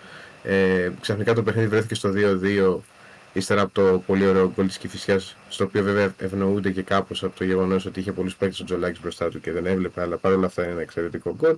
Ε, 0.44 0.92
ξαφνικά 1.02 1.34
το 1.34 1.44
παιχνίδι 1.44 1.68
βρέθηκε 1.68 1.96
στο 1.96 2.14
2-2 2.16 2.78
ύστερα 3.36 3.62
από 3.62 3.74
το 3.74 4.04
πολύ 4.06 4.28
ωραίο 4.28 4.52
γκολ 4.56 4.68
της 4.68 4.78
Κυφυσιάς, 4.78 5.36
στο 5.50 5.64
οποίο 5.64 5.84
βέβαια 5.84 6.14
ευνοούνται 6.18 6.72
και 6.72 6.82
κάπως 6.82 7.24
από 7.24 7.38
το 7.38 7.44
γεγονός 7.44 7.86
ότι 7.86 8.00
είχε 8.00 8.12
πολλούς 8.12 8.36
παίκτες 8.36 8.60
ο 8.60 8.64
Τζολάκης 8.64 9.02
μπροστά 9.02 9.30
του 9.30 9.40
και 9.40 9.52
δεν 9.52 9.66
έβλεπε, 9.66 10.02
αλλά 10.02 10.18
παρόλα 10.18 10.46
αυτά 10.46 10.64
είναι 10.64 10.72
ένα 10.72 10.82
εξαιρετικό 10.82 11.36
γκολ. 11.36 11.56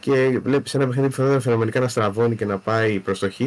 Και 0.00 0.40
βλέπεις 0.42 0.74
ένα 0.74 0.86
παιχνίδι 0.86 1.08
που 1.08 1.14
θα 1.14 1.40
φαινομενικά 1.40 1.80
να 1.80 1.88
στραβώνει 1.88 2.36
και 2.36 2.44
να 2.44 2.58
πάει 2.58 2.98
προ 2.98 3.16
το 3.18 3.30
χ. 3.30 3.40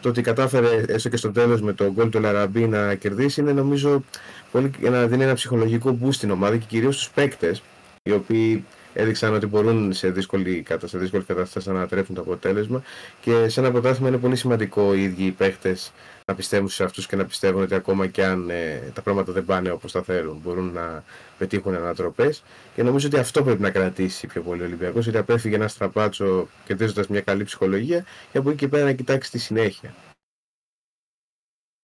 Το 0.00 0.08
ότι 0.08 0.22
κατάφερε 0.22 0.84
έστω 0.88 1.08
και 1.08 1.16
στο 1.16 1.32
τέλος 1.32 1.62
με 1.62 1.72
το 1.72 1.92
γκολ 1.92 2.08
του 2.08 2.20
Λαραμπή 2.20 2.66
να 2.66 2.94
κερδίσει 2.94 3.40
είναι 3.40 3.52
νομίζω 3.52 4.04
πολύ, 4.52 4.70
να 4.80 5.06
δίνει 5.06 5.22
ένα 5.22 5.34
ψυχολογικό 5.34 5.98
boost 6.02 6.12
στην 6.12 6.30
ομάδα 6.30 6.56
και 6.56 6.66
κυρίως 6.68 6.94
στους 6.94 7.10
παίκτες 7.10 7.62
οι 8.02 8.12
οποίοι 8.12 8.64
έδειξαν 8.94 9.34
ότι 9.34 9.46
μπορούν 9.46 9.92
σε 9.92 10.10
δύσκολη, 10.10 10.66
σε 10.84 10.98
δύσκολη 10.98 11.24
κατάσταση 11.24 11.68
να 11.68 11.74
ανατρέψουν 11.74 12.14
το 12.14 12.20
αποτέλεσμα 12.20 12.82
και 13.20 13.48
σε 13.48 13.60
ένα 13.60 13.70
πρωτάθλημα 13.70 14.08
είναι 14.08 14.18
πολύ 14.18 14.36
σημαντικό 14.36 14.94
οι 14.94 15.02
ίδιοι 15.02 15.24
οι 15.24 15.30
παίχτες 15.30 15.92
να 16.26 16.34
πιστεύουν 16.34 16.68
σε 16.68 16.84
αυτούς 16.84 17.06
και 17.06 17.16
να 17.16 17.24
πιστεύουν 17.24 17.62
ότι 17.62 17.74
ακόμα 17.74 18.06
και 18.06 18.24
αν 18.24 18.50
ε, 18.50 18.90
τα 18.94 19.02
πράγματα 19.02 19.32
δεν 19.32 19.44
πάνε 19.44 19.70
όπως 19.70 19.92
τα 19.92 20.02
θέλουν 20.02 20.40
μπορούν 20.42 20.72
να 20.72 21.04
πετύχουν 21.38 21.74
ανατροπές 21.74 22.42
και 22.74 22.82
νομίζω 22.82 23.06
ότι 23.06 23.18
αυτό 23.18 23.42
πρέπει 23.42 23.62
να 23.62 23.70
κρατήσει 23.70 24.26
πιο 24.26 24.42
πολύ 24.42 24.62
ο 24.62 24.64
Ολυμπιακός 24.64 25.02
γιατί 25.02 25.18
απέφυγε 25.18 25.54
ένα 25.54 25.68
στραπάτσο 25.68 26.48
κερδίζοντας 26.64 27.08
μια 27.08 27.20
καλή 27.20 27.44
ψυχολογία 27.44 28.04
και 28.32 28.38
από 28.38 28.48
εκεί 28.48 28.58
και 28.58 28.68
πέρα 28.68 28.84
να 28.84 28.92
κοιτάξει 28.92 29.30
τη 29.30 29.38
συνέχεια. 29.38 29.94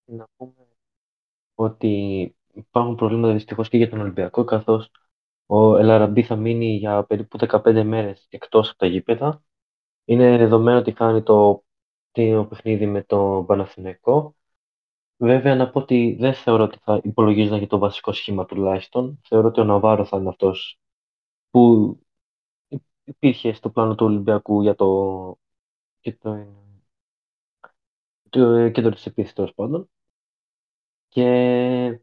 Να 0.04 0.26
πούμε 0.36 0.52
ότι 1.54 2.34
υπάρχουν 2.52 2.94
προβλήματα 2.94 3.32
δυστυχώς 3.32 3.68
και 3.68 3.76
για 3.76 3.88
τον 3.88 4.00
Ολυμπιακό 4.00 4.44
καθώς 4.44 4.90
ο 5.46 5.76
Ελαραμπή 5.76 6.22
θα 6.22 6.36
μείνει 6.36 6.76
για 6.76 7.04
περίπου 7.04 7.38
15 7.48 7.82
μέρες 7.84 8.26
εκτός 8.30 8.68
από 8.70 8.78
τα 8.78 8.86
γήπεδα. 8.86 9.42
Είναι 10.04 10.36
δεδομένο 10.36 10.78
ότι 10.78 10.92
χάνει 10.92 11.22
το, 11.22 11.64
το 12.12 12.46
παιχνίδι 12.50 12.86
με 12.86 13.02
το 13.04 13.44
Παναθηναϊκό. 13.46 14.36
Βέβαια, 15.16 15.54
να 15.54 15.70
πω 15.70 15.78
ότι 15.80 16.16
δεν 16.20 16.34
θεωρώ 16.34 16.64
ότι 16.64 16.78
θα 16.82 17.00
υπολογίζονταν 17.04 17.58
για 17.58 17.68
το 17.68 17.78
βασικό 17.78 18.12
σχήμα 18.12 18.46
τουλάχιστον. 18.46 19.20
Θεωρώ 19.28 19.48
ότι 19.48 19.60
ο 19.60 19.64
Ναβάρο 19.64 20.04
θα 20.04 20.16
είναι 20.18 20.28
αυτός 20.28 20.78
που 21.50 21.98
υπήρχε 23.04 23.52
στο 23.52 23.70
πλάνο 23.70 23.94
του 23.94 24.06
Ολυμπιακού 24.06 24.62
για 24.62 24.74
το, 24.74 25.38
και 26.00 26.12
το, 26.12 26.46
το 28.30 28.70
κέντρο 28.70 28.90
της 28.90 29.06
επίθεσης 29.06 29.34
τέλος 29.34 29.54
πάντων. 29.54 29.90
Και 31.08 32.00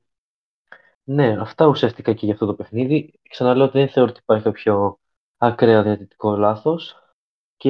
ναι, 1.03 1.37
αυτά 1.39 1.65
ουσιαστικά 1.67 2.13
και 2.13 2.25
για 2.25 2.33
αυτό 2.33 2.45
το 2.45 2.53
παιχνίδι. 2.53 3.19
Ξαναλέω 3.29 3.65
ότι 3.65 3.77
δεν 3.77 3.89
θεωρώ 3.89 4.09
ότι 4.09 4.19
υπάρχει 4.23 4.43
κάποιο 4.43 4.99
ακραία 5.37 5.83
διατητικό 5.83 6.35
λάθος 6.35 6.95
και 7.57 7.69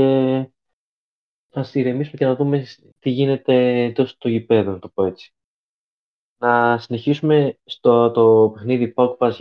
θα 1.50 1.70
ηρεμήσουμε 1.74 2.18
και 2.18 2.26
να 2.26 2.36
δούμε 2.36 2.66
τι 3.00 3.10
γίνεται 3.10 3.92
τόσο 3.96 4.14
στο 4.14 4.30
γηπέδο, 4.30 4.72
να 4.72 4.80
το 4.80 4.90
πω 4.90 5.04
έτσι. 5.04 5.34
Να 6.38 6.78
συνεχίσουμε 6.78 7.58
στο 7.66 8.12
το 8.12 8.52
παιχνίδι 8.54 8.88
Πάουκ 8.88 9.18
Πας 9.18 9.40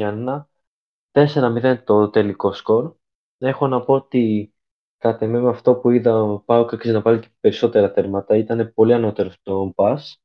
4-0 1.13 1.83
το 1.85 2.11
τελικό 2.11 2.53
σκορ. 2.53 2.95
Έχω 3.39 3.69
να 3.69 3.85
πω 3.85 3.95
ότι 3.95 4.55
κατά 4.99 5.27
με 5.27 5.49
αυτό 5.49 5.75
που 5.75 5.91
είδα 5.91 6.23
ο 6.23 6.39
Πάουκ 6.41 6.73
αξίζει 6.73 6.95
να 6.95 7.01
βάλει 7.01 7.21
και 7.21 7.29
περισσότερα 7.41 7.93
τέρματα. 7.93 8.37
Ήταν 8.37 8.73
πολύ 8.75 8.95
ανώτερο 8.95 9.31
στον 9.31 9.75
Πας 9.75 10.22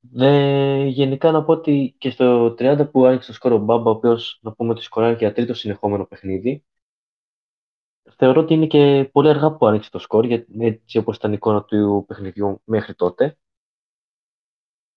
Δε, 0.00 0.84
γενικά 0.84 1.30
να 1.30 1.44
πω 1.44 1.52
ότι 1.52 1.94
και 1.98 2.10
στο 2.10 2.54
30 2.58 2.88
που 2.92 3.06
άνοιξε 3.06 3.26
το 3.26 3.34
σκόρο 3.34 3.58
Μπάμπα, 3.58 3.90
ο 3.90 3.94
οποίος 3.94 4.38
να 4.42 4.52
πούμε 4.52 4.70
ότι 4.70 4.82
σκοράρει 4.82 5.16
για 5.16 5.32
τρίτο 5.32 5.54
συνεχόμενο 5.54 6.06
παιχνίδι, 6.06 6.64
θεωρώ 8.16 8.40
ότι 8.40 8.54
είναι 8.54 8.66
και 8.66 9.08
πολύ 9.12 9.28
αργά 9.28 9.56
που 9.56 9.66
άνοιξε 9.66 9.90
το 9.90 9.98
σκορ, 9.98 10.24
γιατί 10.24 10.46
έτσι 10.58 10.98
όπως 10.98 11.16
ήταν 11.16 11.30
η 11.30 11.34
εικόνα 11.36 11.64
του 11.64 12.04
παιχνιδιού 12.06 12.60
μέχρι 12.64 12.94
τότε. 12.94 13.38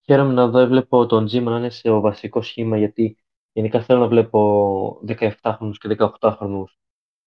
Χαίρομαι 0.05 0.33
να 0.33 0.47
δω, 0.47 0.67
βλέπω 0.67 1.05
τον 1.05 1.25
Τζίμα 1.25 1.51
να 1.51 1.57
είναι 1.57 1.69
σε 1.69 1.91
βασικός 1.91 2.47
σχήμα, 2.47 2.77
γιατί 2.77 3.17
γενικά 3.53 3.81
θέλω 3.81 3.99
να 3.99 4.07
βλέπω 4.07 5.01
17χρονου 5.07 5.71
και 5.79 5.95
18χρονου 5.99 6.63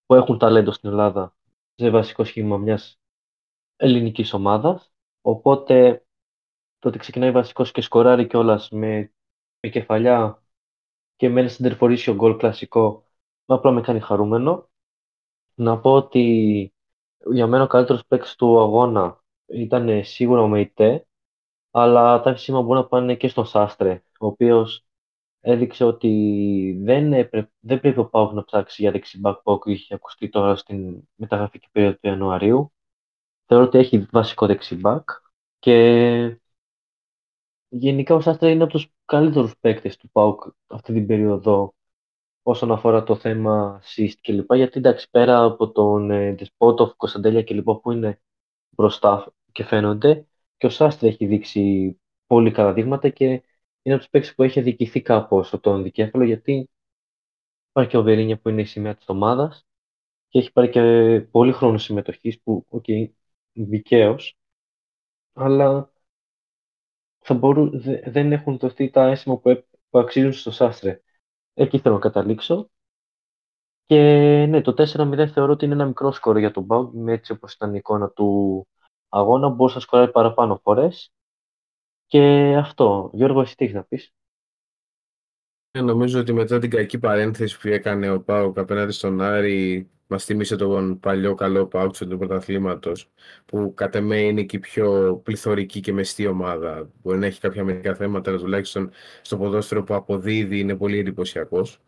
που 0.06 0.14
έχουν 0.14 0.38
ταλέντο 0.38 0.72
στην 0.72 0.90
Ελλάδα 0.90 1.34
σε 1.74 1.90
βασικό 1.90 2.24
σχήμα 2.24 2.56
μιας 2.56 3.00
ελληνικής 3.76 4.32
ομάδας. 4.32 4.92
Οπότε 5.20 6.05
το 6.86 6.92
ότι 6.92 7.00
ξεκινάει 7.00 7.30
βασικός 7.30 7.70
και 7.72 7.80
σκοράρει 7.80 8.26
κιόλας 8.26 8.70
με, 8.70 9.12
με 9.60 9.68
κεφαλιά 9.68 10.42
και 11.16 11.28
με 11.28 11.40
ένα 11.40 11.48
συντερφορήσιο 11.48 12.14
γκολ 12.14 12.36
κλασικό, 12.36 13.04
απλά 13.46 13.70
με 13.70 13.80
κάνει 13.80 14.00
χαρούμενο. 14.00 14.70
Να 15.54 15.78
πω 15.80 15.92
ότι 15.92 16.74
για 17.32 17.46
μένα 17.46 17.62
ο 17.62 17.66
καλύτερος 17.66 18.06
παίκτης 18.06 18.34
του 18.34 18.60
αγώνα 18.60 19.24
ήταν 19.46 20.04
σίγουρα 20.04 20.40
ο 20.40 20.48
Μεϊτέ, 20.48 21.06
αλλά 21.70 22.20
τα 22.20 22.36
σήμα 22.36 22.62
μπορούν 22.62 22.82
να 22.82 22.88
πάνε 22.88 23.14
και 23.14 23.28
στον 23.28 23.46
Σάστρε, 23.46 24.02
ο 24.18 24.26
οποίος 24.26 24.86
έδειξε 25.40 25.84
ότι 25.84 26.80
δεν, 26.82 27.10
δεν 27.60 27.80
πρέπει 27.80 27.98
ο 27.98 28.08
Πάουκ 28.08 28.32
να 28.32 28.44
ψάξει 28.44 28.82
για 28.82 28.90
δεξιμπάκ 28.90 29.42
που 29.42 29.60
είχε 29.64 29.94
ακουστεί 29.94 30.28
τώρα 30.28 30.56
στην 30.56 31.08
μεταγραφική 31.14 31.68
περίοδο 31.72 31.94
του 31.94 32.06
Ιανουαρίου. 32.06 32.72
Θεωρώ 33.46 33.64
ότι 33.64 33.78
έχει 33.78 34.06
βασικό 34.10 34.46
δεξιμπάκ 34.46 35.10
και 35.58 36.40
Γενικά 37.68 38.14
ο 38.14 38.20
Σάστρα 38.20 38.50
είναι 38.50 38.62
από 38.62 38.72
τους 38.72 38.88
καλύτερους 39.04 39.56
παίκτες 39.60 39.96
του 39.96 40.10
ΠΑΟΚ 40.10 40.42
αυτή 40.66 40.92
την 40.92 41.06
περίοδο 41.06 41.74
όσον 42.42 42.72
αφορά 42.72 43.02
το 43.02 43.16
θέμα 43.16 43.80
assist 43.84 44.12
κλπ. 44.20 44.54
Γιατί 44.54 44.78
εντάξει, 44.78 45.10
πέρα 45.10 45.44
από 45.44 45.70
τον 45.72 46.10
ε, 46.10 46.34
Ντεσπόντοφ, 46.34 46.96
Κωνσταντέλια 46.96 47.44
κλπ. 47.44 47.70
που 47.70 47.92
είναι 47.92 48.20
μπροστά 48.70 49.34
και 49.52 49.64
φαίνονται, 49.64 50.26
και 50.56 50.66
ο 50.66 50.70
Σάστρα 50.70 51.08
έχει 51.08 51.26
δείξει 51.26 51.96
πολύ 52.26 52.50
καλά 52.50 52.72
δείγματα 52.72 53.08
και 53.08 53.24
είναι 53.24 53.94
από 53.94 53.98
τους 53.98 54.08
παίκτες 54.10 54.34
που 54.34 54.42
έχει 54.42 54.58
αδικηθεί 54.60 55.02
κάπως 55.02 55.54
τον 55.60 55.82
δικέφαλο 55.82 56.24
γιατί 56.24 56.70
υπάρχει 57.70 57.90
και 57.90 57.96
ο 57.96 58.02
Βιεϊρίνια 58.02 58.38
που 58.38 58.48
είναι 58.48 58.60
η 58.60 58.64
σημαία 58.64 58.94
της 58.94 59.08
ομάδας 59.08 59.66
και 60.28 60.38
έχει 60.38 60.52
πάρει 60.52 60.70
και 60.70 61.20
πολύ 61.30 61.52
χρόνο 61.52 61.78
συμμετοχής 61.78 62.40
που, 62.40 62.66
ok, 62.68 62.84
okay, 62.88 63.08
δικαίως, 63.52 64.36
αλλά 65.32 65.92
θα 67.26 67.34
μπορούν, 67.34 67.82
δεν 68.04 68.32
έχουν 68.32 68.58
δοθεί 68.58 68.90
τα 68.90 69.06
έσημα 69.06 69.38
που, 69.38 69.64
που 69.90 69.98
αξίζουν 69.98 70.32
στο 70.32 70.50
Σάστρε. 70.50 71.00
Εκεί 71.54 71.78
θέλω 71.78 71.94
να 71.94 72.00
καταλήξω. 72.00 72.70
Και 73.86 73.96
ναι, 74.48 74.60
το 74.60 74.74
4-0 74.76 75.26
θεωρώ 75.26 75.52
ότι 75.52 75.64
είναι 75.64 75.74
ένα 75.74 75.86
μικρό 75.86 76.12
σκορ 76.12 76.38
για 76.38 76.50
τον 76.50 76.66
Πάουκ, 76.66 76.94
με 76.94 77.12
έτσι 77.12 77.32
όπως 77.32 77.52
ήταν 77.52 77.74
η 77.74 77.76
εικόνα 77.78 78.10
του 78.10 78.66
αγώνα, 79.08 79.48
μπορούσε 79.48 79.76
να 79.76 79.80
σκοράρει 79.80 80.10
παραπάνω 80.10 80.60
φορές. 80.62 81.12
Και 82.06 82.54
αυτό. 82.58 83.10
Γιώργο, 83.12 83.40
εσύ 83.40 83.56
τι 83.56 83.64
έχεις 83.64 83.76
να 83.76 83.84
πεις; 83.84 84.12
Ε, 85.70 85.80
νομίζω 85.80 86.20
ότι 86.20 86.32
μετά 86.32 86.58
την 86.58 86.70
κακή 86.70 86.98
παρένθεση 86.98 87.60
που 87.60 87.68
έκανε 87.68 88.10
ο 88.10 88.22
Πάουκ 88.22 88.58
απέναντι 88.58 88.92
στον 88.92 89.20
Άρη 89.20 89.90
μας 90.06 90.24
θύμισε 90.24 90.56
τον 90.56 91.00
παλιό 91.00 91.34
καλό 91.34 91.66
Πάουτσο 91.66 92.06
του 92.06 92.18
πρωταθλήματος, 92.18 93.10
που 93.46 93.74
κατά 93.74 94.00
με 94.00 94.20
είναι 94.20 94.42
και 94.42 94.56
η 94.56 94.58
πιο 94.58 95.16
πληθωρική 95.24 95.80
και 95.80 95.92
μεστή 95.92 96.26
ομάδα. 96.26 96.90
Μπορεί 97.02 97.18
να 97.18 97.26
έχει 97.26 97.40
κάποια 97.40 97.64
μερικά 97.64 97.94
θέματα, 97.94 98.30
αλλά 98.30 98.40
τουλάχιστον 98.40 98.90
στο 99.22 99.36
ποδόσφαιρο 99.36 99.84
που 99.84 99.94
αποδίδει 99.94 100.58
είναι 100.58 100.76
πολύ 100.76 100.98
εντυπωσιακός 100.98 101.80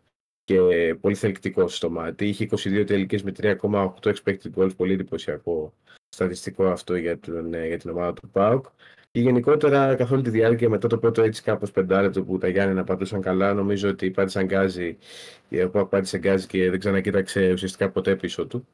και 0.43 0.59
πολύ 1.01 1.15
θελκτικός 1.15 1.75
στο 1.75 1.89
μάτι. 1.89 2.27
Είχε 2.27 2.43
22 2.43 2.83
τελικές 2.87 3.23
με 3.23 3.31
3,8 3.41 4.13
expected 4.13 4.53
goals, 4.55 4.75
πολύ 4.75 4.93
εντυπωσιακό 4.93 5.73
στατιστικό 6.19 6.65
αυτό 6.65 6.95
για 6.95 7.17
την, 7.17 7.53
ε, 7.53 7.67
για 7.67 7.77
την 7.77 7.89
ομάδα 7.89 8.13
του 8.13 8.29
ΠΑΟΚ. 8.31 8.65
Και 9.11 9.19
γενικότερα 9.19 9.95
καθ' 9.95 10.11
όλη 10.11 10.21
τη 10.21 10.29
διάρκεια 10.29 10.69
μετά 10.69 10.87
το 10.87 10.97
πρώτο 10.97 11.21
έτσι 11.21 11.41
κάπως 11.41 11.71
πεντάλεπτο 11.71 12.23
που 12.23 12.37
τα 12.37 12.47
Γιάννη 12.47 12.73
να 12.73 12.83
πατούσαν 12.83 13.21
καλά, 13.21 13.53
νομίζω 13.53 13.89
ότι 13.89 14.11
πάτησαν 14.11 14.45
γκάζι, 14.45 14.97
ο 15.65 15.69
ΠΑΟΚ 15.69 15.89
πάτησε 15.89 16.17
γκάζι 16.17 16.47
και 16.47 16.69
δεν 16.69 16.79
ξανακοίταξε 16.79 17.51
ουσιαστικά 17.51 17.89
ποτέ 17.89 18.15
πίσω 18.15 18.45
του 18.45 18.67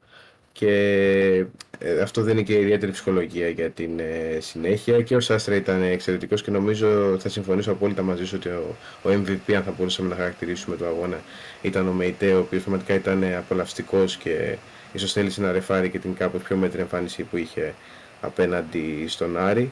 και 0.58 1.46
ε, 1.78 2.00
αυτό 2.00 2.22
δεν 2.22 2.32
είναι 2.32 2.42
και 2.42 2.58
ιδιαίτερη 2.58 2.92
ψυχολογία 2.92 3.48
για 3.48 3.70
την 3.70 3.98
ε, 3.98 4.38
συνέχεια 4.40 5.02
και 5.02 5.16
ο 5.16 5.20
Σάστρα 5.20 5.54
ήταν 5.54 5.82
εξαιρετικός 5.82 6.42
και 6.42 6.50
νομίζω 6.50 7.18
θα 7.18 7.28
συμφωνήσω 7.28 7.72
απόλυτα 7.72 8.02
μαζί 8.02 8.26
σου 8.26 8.36
ότι 8.38 8.48
ο, 8.48 8.76
ο 9.02 9.08
MVP 9.10 9.52
αν 9.52 9.62
θα 9.62 9.74
μπορούσαμε 9.76 10.08
να 10.08 10.14
χαρακτηρίσουμε 10.14 10.76
το 10.76 10.86
αγώνα 10.86 11.20
ήταν 11.62 11.88
ο 11.88 11.92
Μεϊτέ 11.92 12.32
ο 12.32 12.38
οποίος 12.38 12.62
πραγματικά 12.62 12.94
ήταν 12.94 13.24
απολαυστικός 13.38 14.16
και 14.16 14.56
ίσως 14.96 15.12
θέλησε 15.12 15.40
να 15.40 15.52
ρεφάρει 15.52 15.90
και 15.90 15.98
την 15.98 16.14
κάπως 16.14 16.42
πιο 16.42 16.56
μέτρη 16.56 16.80
εμφάνιση 16.80 17.22
που 17.22 17.36
είχε 17.36 17.74
απέναντι 18.20 19.04
στον 19.08 19.38
Άρη. 19.38 19.70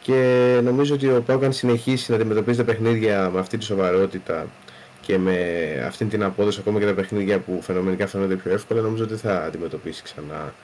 Και 0.00 0.60
νομίζω 0.62 0.94
ότι 0.94 1.08
ο 1.08 1.22
Πάουκαν 1.26 1.52
συνεχίσει 1.52 2.10
να 2.10 2.16
αντιμετωπίζει 2.16 2.58
τα 2.58 2.64
παιχνίδια 2.64 3.30
με 3.30 3.38
αυτή 3.38 3.58
τη 3.58 3.64
σοβαρότητα 3.64 4.46
και 5.00 5.18
με 5.18 5.38
αυτή 5.86 6.04
την 6.04 6.22
απόδοση 6.22 6.58
ακόμα 6.60 6.78
και 6.78 6.84
τα 6.84 6.94
παιχνίδια 6.94 7.38
που 7.38 7.62
φαινομενικά 7.62 8.06
φαίνονται 8.06 8.34
πιο 8.34 8.52
εύκολα 8.52 8.80
νομίζω 8.80 9.04
ότι 9.04 9.14
θα 9.14 9.44
αντιμετωπίσει 9.44 10.02
ξανά 10.02 10.54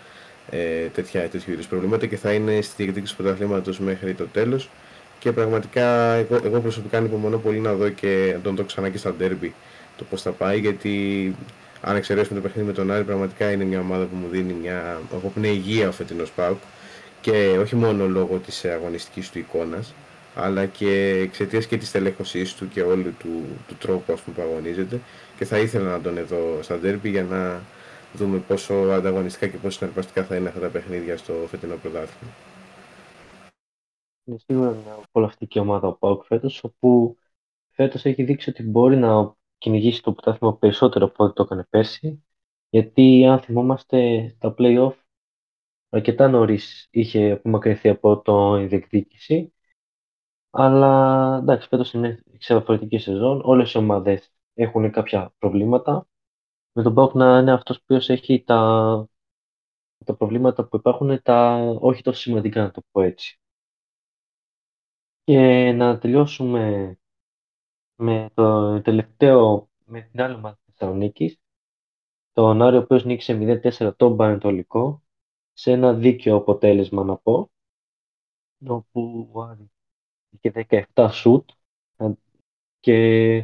ε, 0.51 0.87
τέτοια, 0.87 1.29
τέτοιου 1.29 1.53
είδους 1.53 1.67
προβλήματα 1.67 2.07
και 2.07 2.17
θα 2.17 2.33
είναι 2.33 2.61
στη 2.61 2.83
διεκδίκηση 2.83 3.17
του 3.17 3.23
πρωταθλήματος 3.23 3.79
μέχρι 3.79 4.15
το 4.15 4.25
τέλος. 4.25 4.71
Και 5.19 5.33
πραγματικά 5.33 6.13
εγώ, 6.13 6.41
εγώ 6.45 6.61
προσωπικά 6.61 6.99
ανυπομονώ 6.99 7.39
πολύ 7.39 7.59
να 7.59 7.73
δω 7.73 7.89
και 7.89 8.31
να 8.35 8.41
τον 8.41 8.57
δω 8.57 8.65
ξανά 8.65 8.89
και 8.89 8.99
στα 8.99 9.13
ντέρμπι 9.13 9.55
το 9.97 10.05
πώς 10.11 10.23
θα 10.23 10.31
πάει 10.31 10.59
γιατί 10.59 11.35
αν 11.83 11.97
εξαιρέσουμε 11.97 12.41
το 12.41 12.47
παιχνίδι 12.47 12.67
με 12.67 12.75
τον 12.75 12.91
Άρη 12.91 13.05
πραγματικά 13.05 13.51
είναι 13.51 13.65
μια 13.65 13.81
ομάδα 13.81 14.05
που 14.05 14.17
μου 14.17 14.29
δίνει 14.29 14.53
μια 14.53 15.01
αποπνέει 15.13 15.53
υγεία 15.53 15.89
ο 15.89 15.93
φετινός 15.93 16.31
ΠΑΟΚ 16.31 16.59
και 17.21 17.57
όχι 17.61 17.77
μόνο 17.77 18.07
λόγω 18.07 18.39
της 18.39 18.65
αγωνιστικής 18.65 19.31
του 19.31 19.39
εικόνας 19.39 19.95
αλλά 20.35 20.67
και 20.67 21.21
εξαιτίας 21.23 21.67
και 21.67 21.77
της 21.77 21.91
τελέχωσής 21.91 22.55
του 22.55 22.69
και 22.69 22.83
όλου 22.83 23.15
του, 23.19 23.43
του 23.69 23.75
τρόπου 23.75 24.13
ας 24.13 24.21
πούμε, 24.21 24.37
που 24.37 24.43
αγωνίζεται. 24.43 25.01
Και 25.37 25.45
θα 25.45 25.59
ήθελα 25.59 25.91
να 25.91 26.01
τον 26.01 26.17
εδώ 26.17 26.59
στα 26.63 26.79
ντέρμπι 26.79 27.11
για 27.11 27.23
να 27.23 27.61
δούμε 28.13 28.39
πόσο 28.39 28.75
ανταγωνιστικά 28.75 29.47
και 29.47 29.57
πόσο 29.57 29.79
συναρπαστικά 29.79 30.25
θα 30.25 30.37
είναι 30.37 30.49
αυτά 30.49 30.61
τα 30.61 30.69
παιχνίδια 30.69 31.17
στο 31.17 31.33
φετινό 31.47 31.75
πρωτάθλημα. 31.75 32.33
Είναι 34.25 34.39
σίγουρα 34.39 34.71
μια 34.71 34.97
απολαυστική 35.03 35.59
ομάδα 35.59 35.89
ο 35.89 35.93
Πάουκ 35.93 36.25
φέτος, 36.25 36.65
όπου 36.65 37.17
φέτος 37.71 38.05
έχει 38.05 38.23
δείξει 38.23 38.51
ότι 38.51 38.63
μπορεί 38.63 38.97
να 38.97 39.35
κυνηγήσει 39.63 40.03
το 40.03 40.13
πρωτάθλημα 40.13 40.57
περισσότερο 40.57 41.05
από 41.05 41.25
ό,τι 41.25 41.35
το 41.35 41.43
έκανε 41.43 41.67
πέρσι. 41.71 42.25
Γιατί 42.71 43.27
αν 43.27 43.41
θυμόμαστε 43.41 44.27
τα 44.39 44.55
play-off 44.59 44.93
αρκετά 45.89 46.29
νωρίς 46.29 46.89
είχε 46.91 47.31
απομακρυνθεί 47.31 47.89
από 47.89 48.21
το 48.21 48.55
διεκδίκηση 48.67 49.53
αλλά 50.51 51.37
εντάξει, 51.43 51.69
φέτος 51.69 51.93
είναι 51.93 52.23
σε 52.39 52.55
διαφορετική 52.55 52.99
σεζόν. 52.99 53.41
Όλες 53.45 53.73
οι 53.73 53.79
ομάδες 53.79 54.33
έχουν 54.55 54.91
κάποια 54.91 55.33
προβλήματα. 55.39 56.07
Με 56.73 56.83
τον 56.83 56.95
Πάουκ 56.95 57.15
να 57.15 57.39
είναι 57.39 57.53
αυτός 57.53 57.83
που 57.83 57.95
έχει 57.95 58.43
τα, 58.47 59.09
τα 60.05 60.15
προβλήματα 60.17 60.65
που 60.69 60.77
υπάρχουν, 60.77 61.23
τα 61.23 61.55
όχι 61.81 62.03
τόσο 62.03 62.21
σημαντικά 62.21 62.63
να 62.63 62.71
το 62.71 62.83
πω 62.93 63.01
έτσι. 63.03 63.41
Και 65.25 65.73
να 65.73 65.99
τελειώσουμε 65.99 66.97
με 68.03 68.31
το 68.35 68.81
τελευταίο, 68.83 69.69
με 69.85 70.01
την 70.01 70.23
άλλη 70.23 70.35
ομάδα 70.35 70.59
της 70.65 70.75
Θεσσαλονίκης, 70.75 71.41
τον 72.33 72.63
Άριο, 72.63 72.79
ο 72.79 72.83
οποίος 72.83 73.05
νίκησε 73.05 73.35
0-4 73.35 73.95
τον 73.97 74.17
Πανετολικό, 74.17 75.03
σε 75.53 75.73
ένα 75.73 75.95
δίκαιο 75.95 76.37
αποτέλεσμα 76.37 77.05
να 77.05 77.17
πω, 77.17 77.51
όπου 78.67 79.31
ο 79.33 79.43
Άρης 79.43 79.71
και 80.41 80.67
17 80.95 81.09
σουτ 81.13 81.51
και, 82.81 83.37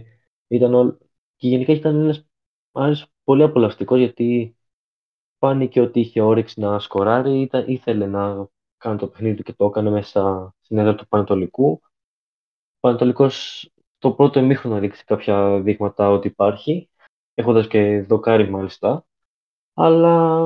ήταν 0.48 0.98
και 1.36 1.48
γενικά 1.48 1.72
ήταν 1.72 2.00
ένας 2.00 2.26
άρης 2.72 3.06
πολύ 3.24 3.42
απολαυστικός 3.42 3.98
γιατί 3.98 4.56
φάνηκε 5.38 5.80
ότι 5.80 6.00
είχε 6.00 6.20
όρεξη 6.20 6.60
να 6.60 6.78
σκοράρει, 6.78 7.40
ήταν, 7.40 7.68
ήθελε 7.68 8.06
να 8.06 8.48
κάνει 8.76 8.98
το 8.98 9.08
παιχνίδι 9.08 9.36
του 9.36 9.42
και 9.42 9.52
το 9.52 9.64
έκανε 9.64 9.90
μέσα 9.90 10.54
στην 10.60 10.78
έδρα 10.78 10.94
του 10.94 11.08
Πανετολικού. 11.08 11.70
Ο 11.70 12.80
Πανετολικός 12.80 13.68
το 13.98 14.12
πρώτο 14.12 14.38
εμίχρονο 14.38 14.78
δείξει 14.78 15.04
κάποια 15.04 15.60
δείγματα 15.60 16.10
ότι 16.10 16.28
υπάρχει, 16.28 16.90
έχοντας 17.34 17.66
και 17.66 18.00
δοκάρι 18.00 18.50
μάλιστα, 18.50 19.06
αλλά 19.74 20.44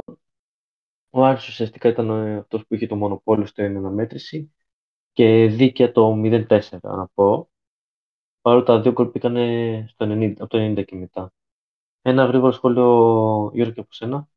ο 1.10 1.24
Άρης 1.24 1.48
ουσιαστικά 1.48 1.88
ήταν 1.88 2.10
αυτός 2.10 2.66
που 2.66 2.74
είχε 2.74 2.86
το 2.86 2.96
μονοπόλιο 2.96 3.46
στην 3.46 3.76
αναμέτρηση 3.76 4.52
και 5.12 5.46
δίκαια 5.46 5.92
το 5.92 6.12
0-4 6.24 6.60
να 6.82 7.08
πω. 7.14 7.50
Παρότι 8.40 8.66
τα 8.66 8.80
δύο 8.80 8.92
γκολ 8.92 9.06
πήγαν 9.06 9.36
από 10.38 10.48
το 10.48 10.58
90 10.58 10.84
και 10.84 10.96
μετά. 10.96 11.32
Ένα 12.02 12.24
γρήγορο 12.24 12.52
σχόλιο, 12.52 12.84
Γιώργο, 13.54 13.72
και 13.72 13.80
από 13.80 13.92
σένα. 13.92 14.28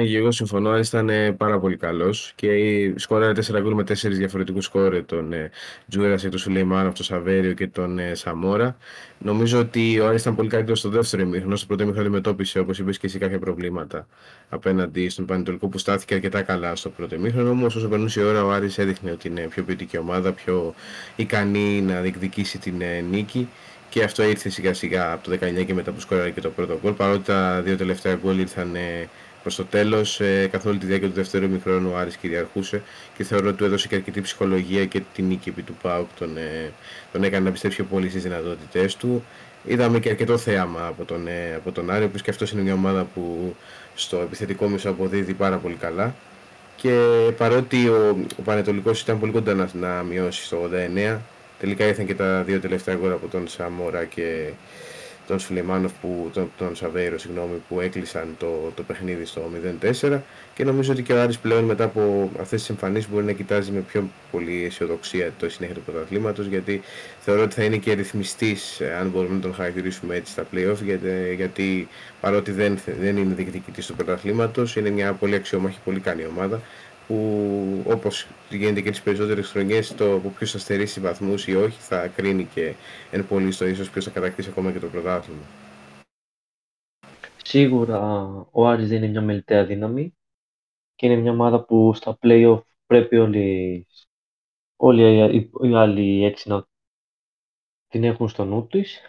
Ναι, 0.00 0.06
και 0.06 0.16
εγώ 0.16 0.30
συμφωνώ. 0.30 0.70
Άρης 0.70 0.88
ήταν 0.88 1.08
ε, 1.08 1.32
πάρα 1.32 1.58
πολύ 1.58 1.76
καλός 1.76 2.32
και 2.34 2.48
σκόραρε 2.96 3.32
4 3.32 3.60
γκολ 3.60 3.74
με 3.74 3.82
4 3.82 3.94
διαφορετικούς 3.94 4.64
σκόρε 4.64 5.02
τον 5.02 5.32
ε, 5.32 5.50
Τζούρα, 5.88 6.16
τον 6.16 6.38
Σουλεϊμάνο, 6.38 6.92
τον 6.92 7.04
Σαβέριο 7.04 7.52
και 7.52 7.66
τον 7.66 7.98
ε, 7.98 8.14
Σαμόρα. 8.14 8.76
Νομίζω 9.18 9.58
ότι 9.58 10.00
ο 10.00 10.06
Άρης 10.06 10.20
ήταν 10.20 10.34
πολύ 10.34 10.48
καλύτερος 10.48 10.78
στο 10.78 10.88
δεύτερο 10.88 11.22
ημίχρονο. 11.22 11.56
Στο 11.56 11.66
πρώτο 11.66 11.82
ημίχρονο 11.82 12.06
αντιμετώπισε, 12.06 12.58
όπως 12.58 12.78
είπες 12.78 12.98
και 12.98 13.06
εσύ, 13.06 13.18
κάποια 13.18 13.38
προβλήματα 13.38 14.06
απέναντι 14.48 15.08
στον 15.08 15.24
Πανετολικό 15.24 15.68
που 15.68 15.78
στάθηκε 15.78 16.14
αρκετά 16.14 16.42
καλά 16.42 16.76
στο 16.76 16.88
πρώτο 16.90 17.14
ημίχρονο. 17.14 17.50
Όμως, 17.50 17.74
όσο 17.76 17.88
περνούσε 17.88 18.20
η 18.20 18.24
ώρα, 18.24 18.44
ο 18.44 18.50
Άρης 18.50 18.78
έδειχνε 18.78 19.10
ότι 19.10 19.28
είναι 19.28 19.40
πιο 19.40 19.62
ποιοτική 19.62 19.98
ομάδα, 19.98 20.32
πιο 20.32 20.74
ικανή 21.16 21.80
να 21.80 22.00
διεκδικήσει 22.00 22.58
την 22.58 22.80
ε, 22.80 23.00
νίκη. 23.00 23.48
Και 23.88 24.02
αυτό 24.02 24.22
ήρθε 24.22 24.48
σιγά 24.48 24.74
σιγά 24.74 25.12
από 25.12 25.30
το 25.30 25.38
19 25.60 25.64
και 25.66 25.74
μετά 25.74 25.92
που 25.92 26.00
σκόραρε 26.00 26.30
και 26.30 26.40
το 26.40 26.50
πρώτο 26.50 26.78
γκολ. 26.82 26.92
Παρότι 26.92 27.22
τα 27.24 27.62
δύο 27.62 27.76
τελευταία 27.76 28.14
γκολ 28.14 28.38
ήρθαν 28.38 28.74
ε, 28.74 29.08
Προς 29.46 29.58
το 29.58 29.64
τέλος, 29.64 30.20
ε, 30.20 30.48
καθ' 30.52 30.66
όλη 30.66 30.78
τη 30.78 30.86
διάρκεια 30.86 31.08
του 31.08 31.14
δεύτερου 31.14 31.44
ημιχρόνου, 31.44 31.90
ο 31.92 31.96
Άρης 31.96 32.16
κυριαρχούσε 32.16 32.82
και 33.16 33.24
θεωρώ 33.24 33.48
ότι 33.48 33.56
του 33.56 33.64
έδωσε 33.64 33.88
και 33.88 33.94
αρκετή 33.94 34.20
ψυχολογία 34.20 34.84
και 34.84 35.02
την 35.14 35.26
νίκη 35.26 35.48
επί 35.48 35.62
του 35.62 35.74
Πάουκ 35.82 36.08
τον, 36.18 36.36
ε, 36.36 36.72
τον 37.12 37.24
έκανε 37.24 37.44
να 37.44 37.50
πιστέψει 37.50 37.76
πιο 37.76 37.86
πολύ 37.90 38.08
στις 38.08 38.22
δυνατότητές 38.22 38.96
του. 38.96 39.24
Είδαμε 39.64 39.98
και 39.98 40.08
αρκετό 40.08 40.38
θέαμα 40.38 40.86
από 40.86 41.04
τον, 41.04 41.26
ε, 41.26 41.54
από 41.56 41.72
τον 41.72 41.90
Άρη, 41.90 42.08
που 42.08 42.18
και 42.18 42.30
αυτός 42.30 42.50
είναι 42.52 42.62
μια 42.62 42.72
ομάδα 42.74 43.06
που 43.14 43.54
στο 43.94 44.16
επιθετικό 44.16 44.68
μισό 44.68 44.90
αποδίδει 44.90 45.34
πάρα 45.34 45.56
πολύ 45.56 45.74
καλά. 45.74 46.14
Και 46.76 46.98
παρότι 47.36 47.88
ο, 47.88 48.16
ο 48.38 48.42
Πανετολικός 48.42 49.00
ήταν 49.00 49.20
πολύ 49.20 49.32
κοντά 49.32 49.54
να, 49.54 49.68
να 49.72 50.02
μειώσει 50.02 50.44
στο 50.44 50.70
89, 51.14 51.18
τελικά 51.58 51.86
ήρθαν 51.86 52.06
και 52.06 52.14
τα 52.14 52.42
δύο 52.42 52.60
τελευταία 52.60 52.94
γκολ 52.94 53.12
από 53.12 53.26
τον 53.26 53.48
Σαμόρα 53.48 54.04
και 54.04 54.50
τον 55.26 55.38
Σουλεϊμάνοφ, 55.38 55.92
που, 56.00 56.30
τον, 56.32 56.50
τον 56.58 56.76
Σαβέιρο, 56.76 57.18
συγγνώμη, 57.18 57.62
που 57.68 57.80
έκλεισαν 57.80 58.34
το, 58.38 58.72
το 58.74 58.82
παιχνίδι 58.82 59.24
στο 59.24 59.50
0-4 60.02 60.18
και 60.54 60.64
νομίζω 60.64 60.92
ότι 60.92 61.02
και 61.02 61.12
ο 61.12 61.20
Άρης 61.20 61.38
πλέον 61.38 61.64
μετά 61.64 61.84
από 61.84 62.30
αυτές 62.40 62.60
τις 62.60 62.68
εμφανίσεις 62.68 63.10
μπορεί 63.10 63.24
να 63.24 63.32
κοιτάζει 63.32 63.70
με 63.70 63.80
πιο 63.80 64.08
πολύ 64.30 64.64
αισιοδοξία 64.64 65.32
το 65.38 65.50
συνέχεια 65.50 65.76
του 65.76 65.82
πρωταθλήματος 65.82 66.46
γιατί 66.46 66.80
θεωρώ 67.20 67.42
ότι 67.42 67.54
θα 67.54 67.64
είναι 67.64 67.76
και 67.76 67.92
ρυθμιστής 67.92 68.80
αν 69.00 69.08
μπορούμε 69.08 69.34
να 69.34 69.40
τον 69.40 69.54
χαρακτηρίσουμε 69.54 70.14
έτσι 70.14 70.32
στα 70.32 70.46
play-off 70.54 70.82
γιατί, 70.84 71.34
γιατί 71.36 71.88
παρότι 72.20 72.50
δεν, 72.50 72.78
δεν 73.00 73.16
είναι 73.16 73.34
διεκδικητής 73.34 73.86
του 73.86 73.94
πρωταθλήματος 73.94 74.76
είναι 74.76 74.90
μια 74.90 75.12
πολύ 75.12 75.34
αξιόμαχη, 75.34 75.78
πολύ 75.84 76.00
καλή 76.00 76.26
ομάδα 76.26 76.60
που 77.06 77.84
όπως 77.86 78.26
γίνεται 78.50 78.80
και 78.80 78.90
τις 78.90 79.02
περισσότερες 79.02 79.48
χρονιές 79.48 79.94
το 79.94 80.14
από 80.14 80.28
ποιος 80.28 80.50
θα 80.50 80.58
στερήσει 80.58 81.00
βαθμούς 81.00 81.46
ή 81.46 81.54
όχι 81.54 81.80
θα 81.80 82.08
κρίνει 82.08 82.44
και 82.44 82.74
εν 83.10 83.26
πολύ 83.26 83.52
στο 83.52 83.66
ίσως 83.66 83.90
ποιος 83.90 84.04
θα 84.04 84.10
κατακτήσει 84.10 84.48
ακόμα 84.48 84.72
και 84.72 84.78
το 84.78 84.86
πρωτάθλημα. 84.86 85.42
Σίγουρα 87.42 88.00
ο 88.50 88.66
Άρης 88.66 88.88
δεν 88.88 88.96
είναι 88.96 89.06
μια 89.06 89.22
μελιτέα 89.22 89.64
δύναμη 89.64 90.16
και 90.94 91.06
είναι 91.06 91.16
μια 91.16 91.32
ομάδα 91.32 91.64
που 91.64 91.94
στα 91.94 92.18
play-off 92.20 92.60
πρέπει 92.86 93.16
όλοι, 93.16 93.86
όλοι 94.76 95.48
οι, 95.60 95.74
άλλοι 95.74 96.24
έξι 96.24 96.48
να 96.48 96.66
την 97.86 98.04
έχουν 98.04 98.28
στο 98.28 98.44
νου 98.44 98.66
της. 98.66 99.00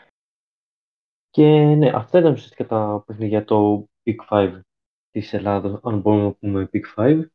Και 1.29 1.43
ναι, 1.77 1.89
αυτά 1.89 2.19
ήταν 2.19 2.31
ουσιαστικά 2.31 2.65
τα 2.65 3.03
παιχνίδια 3.05 3.43
το 3.43 3.88
Big 4.03 4.15
5 4.29 4.60
της 5.12 5.33
Ελλάδος, 5.33 5.79
αν 5.83 5.99
μπορούμε 5.99 6.23
να 6.23 6.33
πούμε 6.33 6.69
Big 6.73 6.95
5. 6.95 7.25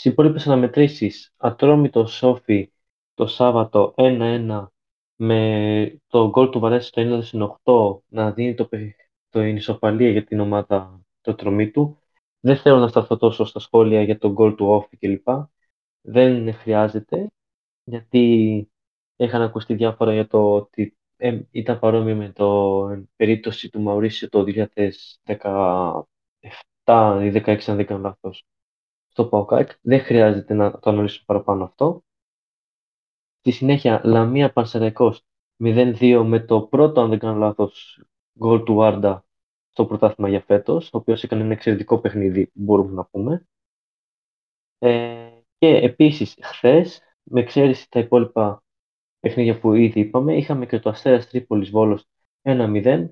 Στις 0.00 0.12
υπόλοιπες 0.12 0.46
αναμετρήσεις, 0.46 1.34
Ατρόμητο 1.36 2.06
Σόφι 2.06 2.72
το 3.14 3.26
Σάββατο 3.26 3.94
1-1 3.96 4.66
με 5.16 6.00
το 6.06 6.28
γκολ 6.28 6.50
του 6.50 6.58
Βαρέση 6.58 6.88
στο 6.88 7.02
9 7.32 8.02
να 8.08 8.32
δίνει 8.32 8.54
το, 8.54 8.68
το 9.28 9.42
ισοπαλία 9.42 10.10
για 10.10 10.24
την 10.24 10.40
ομάδα 10.40 11.00
του 11.20 11.30
Ατρομήτου. 11.30 11.98
Δεν 12.40 12.56
θέλω 12.56 12.78
να 12.78 12.88
σταθώ 12.88 13.16
τόσο 13.16 13.44
στα 13.44 13.60
σχόλια 13.60 14.02
για 14.02 14.18
το 14.18 14.32
γκολ 14.32 14.54
του 14.54 14.66
Όφη 14.66 14.96
κλπ. 14.96 15.28
Δεν 16.00 16.54
χρειάζεται, 16.54 17.30
γιατί 17.84 18.68
είχαν 19.16 19.42
ακουστεί 19.42 19.74
διάφορα 19.74 20.12
για 20.12 20.26
το 20.26 20.54
ότι 20.54 20.96
ε, 21.16 21.40
ήταν 21.50 21.78
παρόμοιο 21.78 22.16
με 22.16 22.32
το 22.32 22.80
περίπτωση 23.16 23.70
του 23.70 23.80
Μαουρίσιο 23.80 24.28
το 24.28 24.44
2017 25.26 27.22
ή 27.22 27.42
2016 27.44 27.62
αν 27.66 27.76
δεν 27.76 27.86
κάνω 27.86 28.00
λάθος 28.00 28.44
στο 29.20 29.28
Παοκάκ. 29.28 29.70
Δεν 29.80 30.00
χρειάζεται 30.00 30.54
να 30.54 30.70
το 30.78 30.90
αναλύσουμε 30.90 31.24
παραπάνω 31.26 31.64
αυτό. 31.64 32.04
Στη 33.38 33.50
συνέχεια, 33.50 34.00
Λαμία 34.04 34.52
Πανσεραϊκός 34.52 35.24
0-2 35.64 36.24
με 36.26 36.40
το 36.40 36.62
πρώτο, 36.62 37.00
αν 37.00 37.08
δεν 37.08 37.18
κάνω 37.18 37.38
λάθος, 37.38 38.02
γκολ 38.38 38.62
του 38.62 38.82
Άρντα 38.84 39.24
στο 39.70 39.86
πρωτάθλημα 39.86 40.28
για 40.28 40.40
φέτος, 40.40 40.86
ο 40.92 40.96
οποίος 40.96 41.22
έκανε 41.22 41.42
ένα 41.42 41.52
εξαιρετικό 41.52 41.98
παιχνίδι, 42.00 42.50
μπορούμε 42.54 42.92
να 42.92 43.04
πούμε. 43.04 43.46
Ε, 44.78 45.28
και 45.58 45.66
επίσης, 45.66 46.36
χθες, 46.42 47.00
με 47.22 47.40
εξαίρεση 47.40 47.90
τα 47.90 48.00
υπόλοιπα 48.00 48.62
παιχνίδια 49.20 49.60
που 49.60 49.74
ήδη 49.74 50.00
είπαμε, 50.00 50.36
είχαμε 50.36 50.66
και 50.66 50.78
το 50.78 50.90
Αστέρας 50.90 51.28
Τρίπολης 51.28 51.70
Βόλος 51.70 52.06
1-0, 52.42 53.08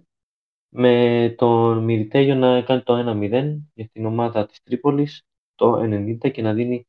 με 0.69 1.35
τον 1.39 1.85
Μυριτέγιο 1.85 2.35
να 2.35 2.63
κάνει 2.63 2.83
το 2.83 2.97
1-0 2.97 3.57
για 3.75 3.89
την 3.93 4.07
ομάδα 4.07 4.47
της 4.47 4.63
Τρίπολης 4.63 5.28
το 5.59 5.75
90 5.83 6.31
και 6.33 6.43
να 6.43 6.53
δίνει 6.53 6.87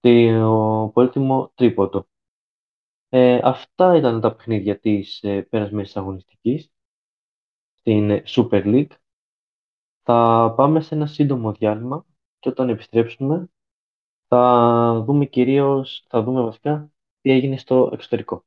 το 0.00 0.90
πολύτιμο 0.94 1.52
τρίποντο. 1.54 2.06
Ε, 3.08 3.40
αυτά 3.42 3.96
ήταν 3.96 4.20
τα 4.20 4.34
παιχνίδια 4.34 4.78
της 4.78 5.22
ε, 5.22 5.42
περασμένης 5.42 5.96
αγωνιστικής 5.96 6.72
στην 7.74 8.10
ε, 8.10 8.22
Super 8.26 8.64
League. 8.64 8.92
Θα 10.02 10.52
πάμε 10.56 10.80
σε 10.80 10.94
ένα 10.94 11.06
σύντομο 11.06 11.52
διάλειμμα 11.52 12.06
και 12.38 12.48
όταν 12.48 12.68
επιστρέψουμε 12.68 13.48
θα 14.28 15.02
δούμε 15.06 15.26
κυρίως, 15.26 16.04
θα 16.08 16.22
δούμε 16.22 16.42
βασικά 16.42 16.90
τι 17.20 17.30
έγινε 17.30 17.56
στο 17.56 17.90
εξωτερικό. 17.92 18.44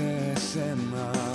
Σε 0.00 0.40
σένα 0.40 1.29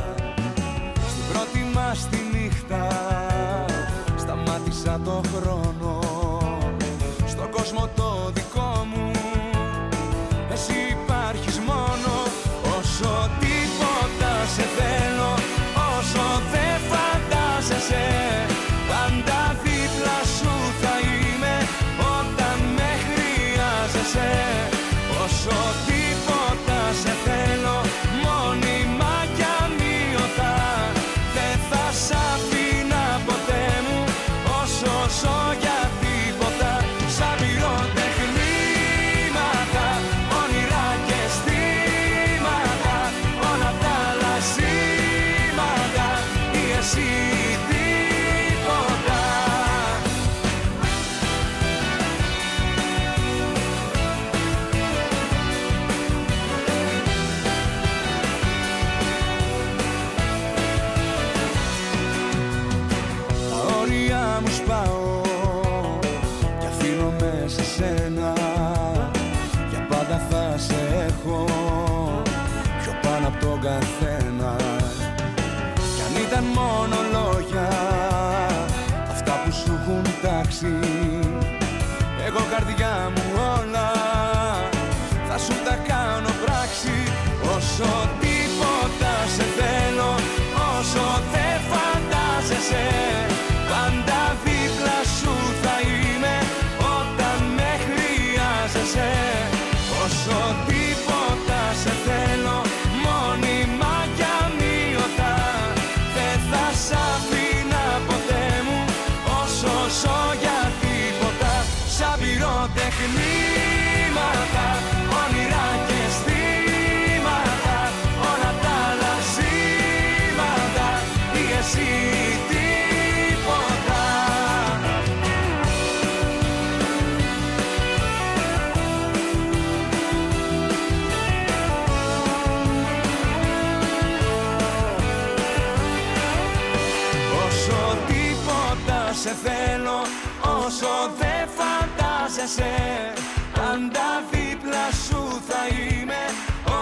Πάντα 142.45 144.23
δίπλα 144.31 144.85
σου 145.05 145.41
θα 145.47 145.61
είμαι 145.67 146.23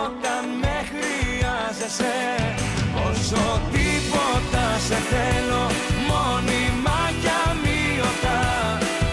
Όταν 0.04 0.44
με 0.62 0.76
χρειάζεσαι. 0.90 2.16
Όσο 3.08 3.62
τίποτα 3.72 4.66
σε 4.88 4.96
θέλω 5.10 5.64
Μόνιμα 6.10 7.00
κι 7.22 7.32
αμύωτα 7.48 8.40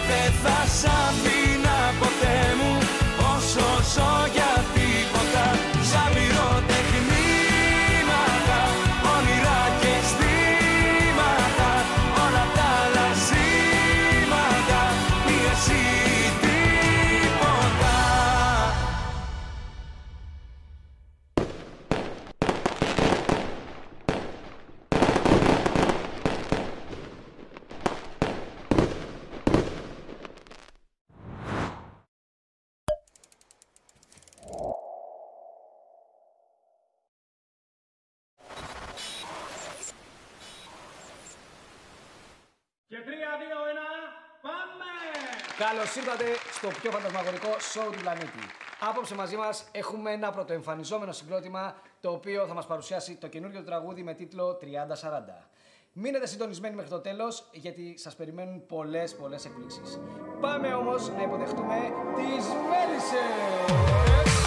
Δεν 0.09 0.31
θα 0.43 0.57
σ' 0.77 0.85
αφήνα 0.85 1.79
ποτέ 1.99 2.39
μου 2.57 2.77
Όσο 3.35 3.67
ζω 3.93 4.13
για 4.33 4.50
ήρθατε 45.95 46.25
στο 46.51 46.67
πιο 46.67 46.91
φαντασμαγορικό 46.91 47.59
σοου 47.59 47.89
του 47.91 47.99
πλανήτη. 48.01 48.43
Απόψε 48.79 49.15
μαζί 49.15 49.35
μας 49.35 49.65
έχουμε 49.71 50.11
ένα 50.11 50.31
πρωτοεμφανιζόμενο 50.31 51.11
συγκρότημα 51.11 51.75
το 52.01 52.11
οποίο 52.11 52.47
θα 52.47 52.53
μας 52.53 52.65
παρουσιάσει 52.65 53.15
το 53.15 53.27
καινούριο 53.27 53.63
τραγούδι 53.63 54.03
με 54.03 54.13
τίτλο 54.13 54.57
3040. 54.61 54.65
Μείνετε 55.93 56.27
συντονισμένοι 56.27 56.75
μέχρι 56.75 56.89
το 56.89 56.99
τέλος 56.99 57.47
γιατί 57.51 57.97
σας 57.97 58.15
περιμένουν 58.15 58.65
πολλές 58.65 59.15
πολλές 59.15 59.45
εκπλήξεις. 59.45 59.99
Πάμε 60.41 60.73
όμως 60.73 61.09
να 61.09 61.21
υποδεχτούμε 61.21 61.75
τις 62.15 62.45
Μέλισσες! 62.69 64.40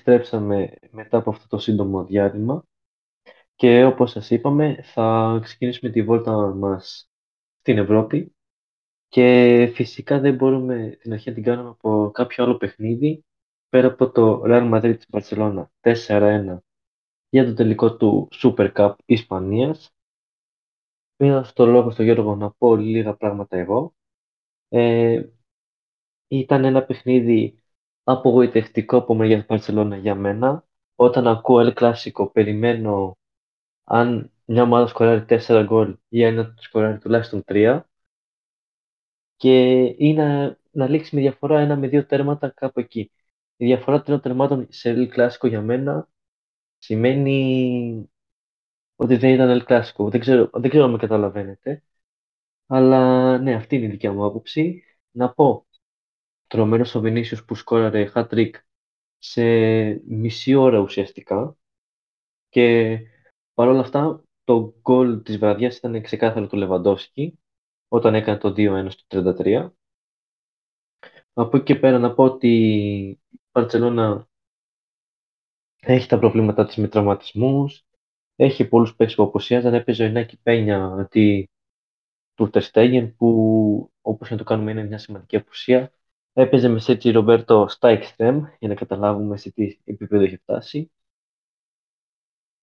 Επιστρέψαμε 0.00 0.74
μετά 0.90 1.18
από 1.18 1.30
αυτό 1.30 1.48
το 1.48 1.58
σύντομο 1.58 2.04
διάλειμμα 2.04 2.64
και 3.54 3.84
όπως 3.84 4.10
σας 4.10 4.30
είπαμε 4.30 4.82
θα 4.82 5.38
ξεκινήσουμε 5.42 5.90
τη 5.90 6.02
βόλτα 6.02 6.54
μας 6.54 7.10
στην 7.60 7.78
Ευρώπη 7.78 8.34
και 9.08 9.70
φυσικά 9.74 10.20
δεν 10.20 10.34
μπορούμε 10.34 10.96
την 11.00 11.12
αρχή 11.12 11.28
να 11.28 11.34
την 11.34 11.44
κάνουμε 11.44 11.68
από 11.68 12.10
κάποιο 12.14 12.44
άλλο 12.44 12.56
παιχνίδι 12.56 13.24
πέρα 13.68 13.86
από 13.86 14.10
το 14.10 14.42
Real 14.44 14.72
Madrid 14.74 14.96
της 14.96 15.06
Barcelona 15.10 15.64
4-1 15.80 16.58
για 17.28 17.44
το 17.44 17.54
τελικό 17.54 17.96
του 17.96 18.28
Super 18.42 18.72
Cup 18.72 18.94
Ισπανίας. 19.04 19.94
Πήρα 21.16 21.44
στο 21.44 21.66
λόγο 21.66 21.90
στον 21.90 22.04
Γιώργο 22.04 22.34
να 22.36 22.50
πω 22.50 22.76
λίγα 22.76 23.14
πράγματα 23.14 23.56
εγώ. 23.56 23.94
Ε, 24.68 25.22
ήταν 26.28 26.64
ένα 26.64 26.84
παιχνίδι 26.84 27.59
απογοητευτικό 28.04 28.96
από 28.96 29.14
μεριά 29.14 29.46
Barcelona 29.48 29.98
για 30.00 30.14
μένα. 30.14 30.64
Όταν 30.94 31.26
ακούω 31.26 31.60
El 31.60 31.74
Clásico, 31.74 32.32
περιμένω 32.32 33.18
αν 33.84 34.32
μια 34.44 34.62
ομάδα 34.62 34.86
σκοράρει 34.86 35.24
4 35.28 35.64
γκολ 35.66 35.96
ή 36.08 36.22
ένα 36.22 36.54
του 36.54 36.62
σκοράρει 36.62 36.98
τουλάχιστον 36.98 37.44
3 37.46 37.80
και 39.36 39.80
είναι 39.98 40.58
να 40.70 40.88
λήξει 40.88 41.14
με 41.14 41.20
διαφορά 41.20 41.60
ένα 41.60 41.76
με 41.76 41.88
δύο 41.88 42.06
τέρματα 42.06 42.48
κάπου 42.48 42.80
εκεί. 42.80 43.10
Η 43.56 43.64
διαφορά 43.66 44.02
τριών 44.02 44.20
τερμάτων 44.20 44.66
σε 44.70 44.94
El 44.96 45.14
Clásico 45.16 45.48
για 45.48 45.60
μένα 45.62 46.08
σημαίνει 46.78 48.10
ότι 48.96 49.16
δεν 49.16 49.30
ήταν 49.34 49.60
El 49.60 49.66
Clásico. 49.70 50.10
Δεν 50.10 50.20
ξέρω, 50.20 50.50
δεν 50.52 50.70
ξέρω 50.70 50.84
αν 50.84 50.90
με 50.90 50.98
καταλαβαίνετε. 50.98 51.82
Αλλά 52.66 53.38
ναι, 53.38 53.54
αυτή 53.54 53.76
είναι 53.76 53.86
η 53.86 53.88
δικιά 53.90 54.12
μου 54.12 54.24
άποψη. 54.24 54.82
Να 55.10 55.32
πω 55.34 55.66
τρομένος 56.50 56.94
ο 56.94 57.00
Βινίσιος 57.00 57.44
που 57.44 57.54
σκόραρε 57.54 58.10
hat-trick 58.14 58.50
σε 59.18 59.42
μισή 60.04 60.54
ώρα 60.54 60.78
ουσιαστικά 60.78 61.56
και 62.48 62.98
παρόλα 63.54 63.80
αυτά 63.80 64.24
το 64.44 64.74
γκολ 64.80 65.22
της 65.22 65.38
βραδιάς 65.38 65.76
ήταν 65.76 66.02
ξεκάθαρο 66.02 66.46
του 66.46 66.56
Λεβαντόσκι 66.56 67.38
όταν 67.88 68.14
έκανε 68.14 68.38
το 68.38 68.54
2-1 68.56 68.86
στο 68.90 69.04
33. 69.38 69.70
Από 71.32 71.56
εκεί 71.56 71.64
και 71.66 71.76
πέρα 71.76 71.98
να 71.98 72.14
πω 72.14 72.24
ότι 72.24 72.48
η 73.30 73.40
Μπαρτσελώνα 73.52 74.28
έχει 75.80 76.08
τα 76.08 76.18
προβλήματά 76.18 76.66
της 76.66 76.76
με 76.76 76.88
τραυματισμούς, 76.88 77.84
έχει 78.36 78.68
πολλούς 78.68 78.94
παίκτες 78.94 79.16
που 79.16 79.22
αποσιάζαν, 79.22 79.74
έπαιζε 79.74 80.02
ο 80.02 80.06
Ινάκη 80.06 80.38
Πένια 80.42 80.84
αντί 80.84 81.50
του 82.34 82.50
Τερστέγεν 82.50 83.14
που 83.16 83.92
όπως 84.00 84.28
και 84.28 84.34
να 84.34 84.40
το 84.40 84.46
κάνουμε 84.46 84.70
είναι 84.70 84.84
μια 84.84 84.98
σημαντική 84.98 85.36
απουσία. 85.36 85.92
Έπαιζε 86.40 86.68
με 86.68 86.78
Σέτσι 86.78 87.10
Ρομπέρτο 87.10 87.68
στα 87.68 87.88
εξτρέμ 87.88 88.44
για 88.58 88.68
να 88.68 88.74
καταλάβουμε 88.74 89.36
σε 89.36 89.50
τι 89.50 89.78
επίπεδο 89.84 90.22
έχει 90.24 90.36
φτάσει. 90.36 90.90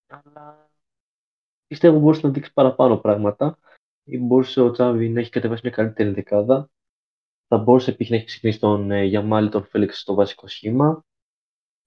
Αλλά 0.08 0.70
πιστεύω 1.68 2.00
μπορούσε 2.00 2.28
να 2.28 2.34
δείξει 2.34 2.54
παραπάνω 2.54 2.98
πράγματα. 2.98 3.60
Ή 4.04 4.18
μπορούσε 4.18 4.62
ο 4.62 4.72
Τσάβη 4.72 5.10
να 5.10 5.20
έχει 5.20 5.30
κατεβάσει 5.30 5.62
μια 5.64 5.72
καλύτερη 5.72 6.10
δεκάδα. 6.10 6.70
Θα 7.48 7.58
μπορούσε 7.58 7.92
επίσης 7.92 8.12
να 8.12 8.18
έχει 8.18 8.26
ξεκινήσει 8.26 8.60
τον 8.60 8.92
ε, 8.92 9.04
Γιαμάλη, 9.04 9.50
τον 9.50 9.66
Φέληξ 9.66 10.00
στο 10.00 10.14
βασικό 10.14 10.48
σχήμα. 10.48 11.06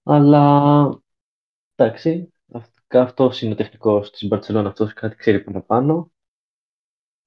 Αλλά 0.03 0.87
εντάξει, 1.75 2.33
αυτό 2.87 3.31
είναι 3.41 3.53
ο 3.53 3.55
τεχνικός 3.55 4.11
της 4.11 4.27
Μπαρσελόνα, 4.27 4.69
αυτός 4.69 4.93
κάτι 4.93 5.15
ξέρει 5.15 5.43
παραπάνω. 5.43 6.11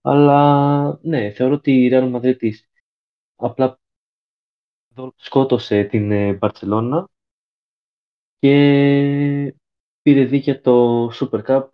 Αλλά 0.01 0.99
ναι, 1.03 1.31
θεωρώ 1.31 1.55
ότι 1.55 1.73
η 1.73 1.91
Real 1.93 2.15
Madrid 2.15 2.37
της 2.39 2.69
απλά 3.37 3.79
σκότωσε 5.17 5.85
την 5.85 6.37
Μπαρσελόνα 6.39 7.09
και 8.39 9.55
πήρε 10.03 10.25
δίκαια 10.25 10.61
το 10.61 11.07
Super 11.13 11.43
Cup 11.47 11.69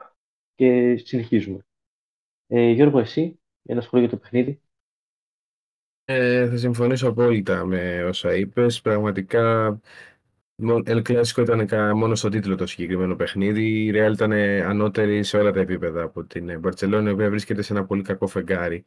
και 0.54 0.96
συνεχίζουμε. 0.96 1.66
Ε, 2.46 2.70
Γιώργο, 2.70 2.98
εσύ, 2.98 3.40
ένα 3.62 3.80
σχόλιο 3.80 4.06
για 4.06 4.16
το 4.16 4.22
παιχνίδι. 4.22 4.60
Ε, 6.04 6.48
θα 6.48 6.56
συμφωνήσω 6.56 7.08
απόλυτα 7.08 7.64
με 7.64 8.04
όσα 8.04 8.34
είπες. 8.34 8.80
Πραγματικά 8.80 9.70
Μο- 10.56 10.82
El 10.86 11.02
Clásico 11.08 11.38
ήταν 11.42 11.66
κα- 11.66 11.96
μόνο 11.96 12.14
στον 12.14 12.30
τίτλο 12.30 12.54
το 12.56 12.66
συγκεκριμένο 12.66 13.16
παιχνίδι. 13.16 13.84
Η 13.86 13.92
Real 13.94 14.12
ήταν 14.12 14.32
ανώτερη 14.68 15.22
σε 15.22 15.36
όλα 15.38 15.52
τα 15.52 15.60
επίπεδα 15.60 16.02
από 16.02 16.24
την 16.24 16.60
Barcelona, 16.64 17.04
η 17.06 17.10
οποία 17.10 17.30
βρίσκεται 17.30 17.62
σε 17.62 17.72
ένα 17.72 17.84
πολύ 17.84 18.02
κακό 18.02 18.26
φεγγάρι, 18.26 18.84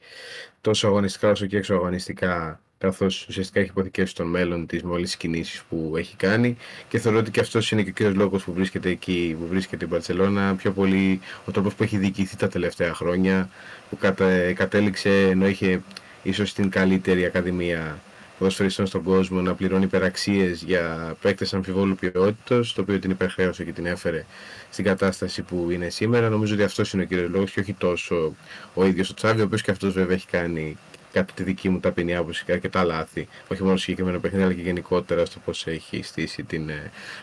τόσο 0.61 0.87
αγωνιστικά 0.87 1.29
όσο 1.31 1.45
και 1.45 1.57
εξωαγωνιστικά, 1.57 2.61
καθώς 2.83 3.25
ουσιαστικά 3.29 3.59
έχει 3.59 3.69
υποθηκεύσει 3.69 4.15
τον 4.15 4.27
μέλλον 4.27 4.65
της 4.65 4.83
με 4.83 4.91
όλες 4.91 5.03
τις 5.05 5.17
κινήσεις 5.17 5.61
που 5.69 5.93
έχει 5.97 6.15
κάνει. 6.15 6.57
Και 6.89 6.99
θεωρώ 6.99 7.17
ότι 7.17 7.31
και 7.31 7.39
αυτός 7.39 7.71
είναι 7.71 7.83
και 7.83 7.89
ο 7.89 7.93
κύριος 7.93 8.15
λόγος 8.15 8.43
που 8.43 8.53
βρίσκεται 8.53 8.89
εκεί, 8.89 9.35
που 9.39 9.47
βρίσκεται 9.47 9.85
η 9.85 9.87
Barcelona, 9.91 10.53
πιο 10.57 10.71
πολύ 10.71 11.19
ο 11.45 11.51
τρόπος 11.51 11.73
που 11.73 11.83
έχει 11.83 11.97
διοικηθεί 11.97 12.35
τα 12.35 12.47
τελευταία 12.47 12.93
χρόνια, 12.93 13.49
που 13.89 13.97
κατα- 13.97 14.53
κατέληξε 14.53 15.27
ενώ 15.29 15.47
είχε 15.47 15.81
ίσως 16.23 16.53
την 16.53 16.69
καλύτερη 16.69 17.25
ακαδημία 17.25 17.99
ποδοσφαιριστών 18.37 18.85
στον 18.87 19.03
κόσμο 19.03 19.41
να 19.41 19.53
πληρώνει 19.53 19.83
υπεραξίες 19.83 20.63
για 20.63 21.15
παίκτες 21.21 21.53
αμφιβόλου 21.53 21.95
ποιότητα, 21.95 22.59
το 22.75 22.81
οποίο 22.81 22.99
την 22.99 23.11
υπερχρέωσε 23.11 23.63
και 23.63 23.71
την 23.71 23.85
έφερε 23.85 24.25
στην 24.69 24.85
κατάσταση 24.85 25.41
που 25.41 25.67
είναι 25.71 25.89
σήμερα. 25.89 26.29
Νομίζω 26.29 26.53
ότι 26.53 26.63
αυτός 26.63 26.93
είναι 26.93 27.03
ο 27.03 27.05
κύριος 27.05 27.29
λόγος 27.29 27.51
και 27.51 27.59
όχι 27.59 27.73
τόσο 27.73 28.35
ο 28.73 28.85
ίδιος 28.85 29.09
ο 29.09 29.13
Τσάβη, 29.13 29.41
ο 29.41 29.43
οποίος 29.43 29.61
και 29.61 29.71
αυτός 29.71 29.93
βέβαια 29.93 30.15
έχει 30.15 30.27
κάνει 30.27 30.77
κατά 31.13 31.33
τη 31.33 31.43
δική 31.43 31.69
μου 31.69 31.79
ταπεινή 31.79 32.15
άποψη 32.15 32.43
και 32.45 32.51
αρκετά 32.51 32.83
λάθη. 32.83 33.27
Όχι 33.47 33.61
μόνο 33.61 33.75
στο 33.75 33.83
συγκεκριμένο 33.83 34.19
παιχνίδι, 34.19 34.43
αλλά 34.43 34.53
και 34.53 34.61
γενικότερα 34.61 35.25
στο 35.25 35.39
πώς 35.45 35.67
έχει 35.67 36.03
στήσει 36.03 36.43
την 36.43 36.71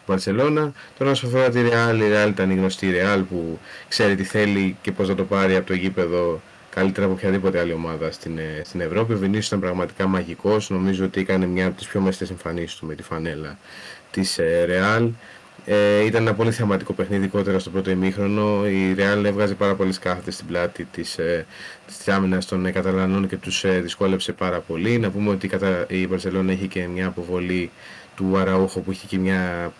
Βαρσελόνα. 0.07 0.72
Τώρα, 0.99 1.11
όσο 1.11 1.26
αφορά 1.26 1.51
τη 1.51 1.61
Real, 1.62 1.97
η 1.97 2.12
Real 2.12 2.28
ήταν 2.28 2.51
η 2.51 2.55
γνωστή 2.55 2.93
Real 2.95 3.22
που 3.28 3.59
ξέρει 3.88 4.14
τι 4.14 4.24
θέλει 4.24 4.76
και 4.82 4.93
πώς 4.93 5.09
να 5.09 5.14
το 5.14 5.24
πάρει 5.24 5.57
από 5.57 5.66
το 5.66 5.74
γήπεδο 5.74 6.41
καλύτερα 6.70 7.07
από 7.07 7.14
οποιαδήποτε 7.14 7.59
άλλη 7.59 7.72
ομάδα 7.72 8.11
στην, 8.11 8.38
ε, 8.38 8.62
στην 8.64 8.80
Ευρώπη. 8.80 9.12
Ο 9.12 9.18
Βινίσιος 9.18 9.47
ήταν 9.47 9.61
πραγματικά 9.61 10.07
μαγικός. 10.07 10.70
Νομίζω 10.70 11.05
ότι 11.05 11.20
έκανε 11.20 11.47
μια 11.47 11.66
από 11.66 11.76
τις 11.76 11.86
πιο 11.86 12.01
μεστές 12.01 12.30
εμφανίσεις 12.30 12.76
του 12.76 12.86
με 12.86 12.95
τη 12.95 13.03
φανέλα 13.03 13.59
της 14.11 14.38
ε, 14.38 14.66
Real. 14.68 15.09
Ε, 15.72 16.04
ήταν 16.04 16.22
ένα 16.22 16.34
πολύ 16.34 16.52
θεαματικό 16.52 16.92
παιχνίδι, 16.92 17.22
ειδικότερα 17.22 17.58
στο 17.58 17.70
πρώτο 17.70 17.90
ημίχρονο. 17.90 18.66
Η 18.66 18.94
Real 18.98 19.24
έβγαζε 19.24 19.54
πάρα 19.54 19.74
πολλέ 19.74 19.92
κάθετε 20.00 20.30
στην 20.30 20.46
πλάτη 20.46 20.84
της 20.84 21.18
ε, 21.18 21.46
της 21.86 22.08
άμυνας 22.08 22.46
των 22.46 22.66
ε, 22.66 22.70
Καταλανών 22.70 23.28
και 23.28 23.36
τους 23.36 23.64
ε, 23.64 23.80
δυσκόλεψε 23.80 24.32
πάρα 24.32 24.60
πολύ. 24.60 24.98
Να 24.98 25.10
πούμε 25.10 25.30
ότι 25.30 25.50
η 25.88 26.06
Βαρσελόνα 26.06 26.52
είχε 26.52 26.66
και 26.66 26.86
μια 26.86 27.06
αποβολή 27.06 27.70
του 28.16 28.38
Αραούχο 28.38 28.80
που 28.80 28.90
είχε 28.90 29.06
και 29.06 29.18
μια 29.18 29.72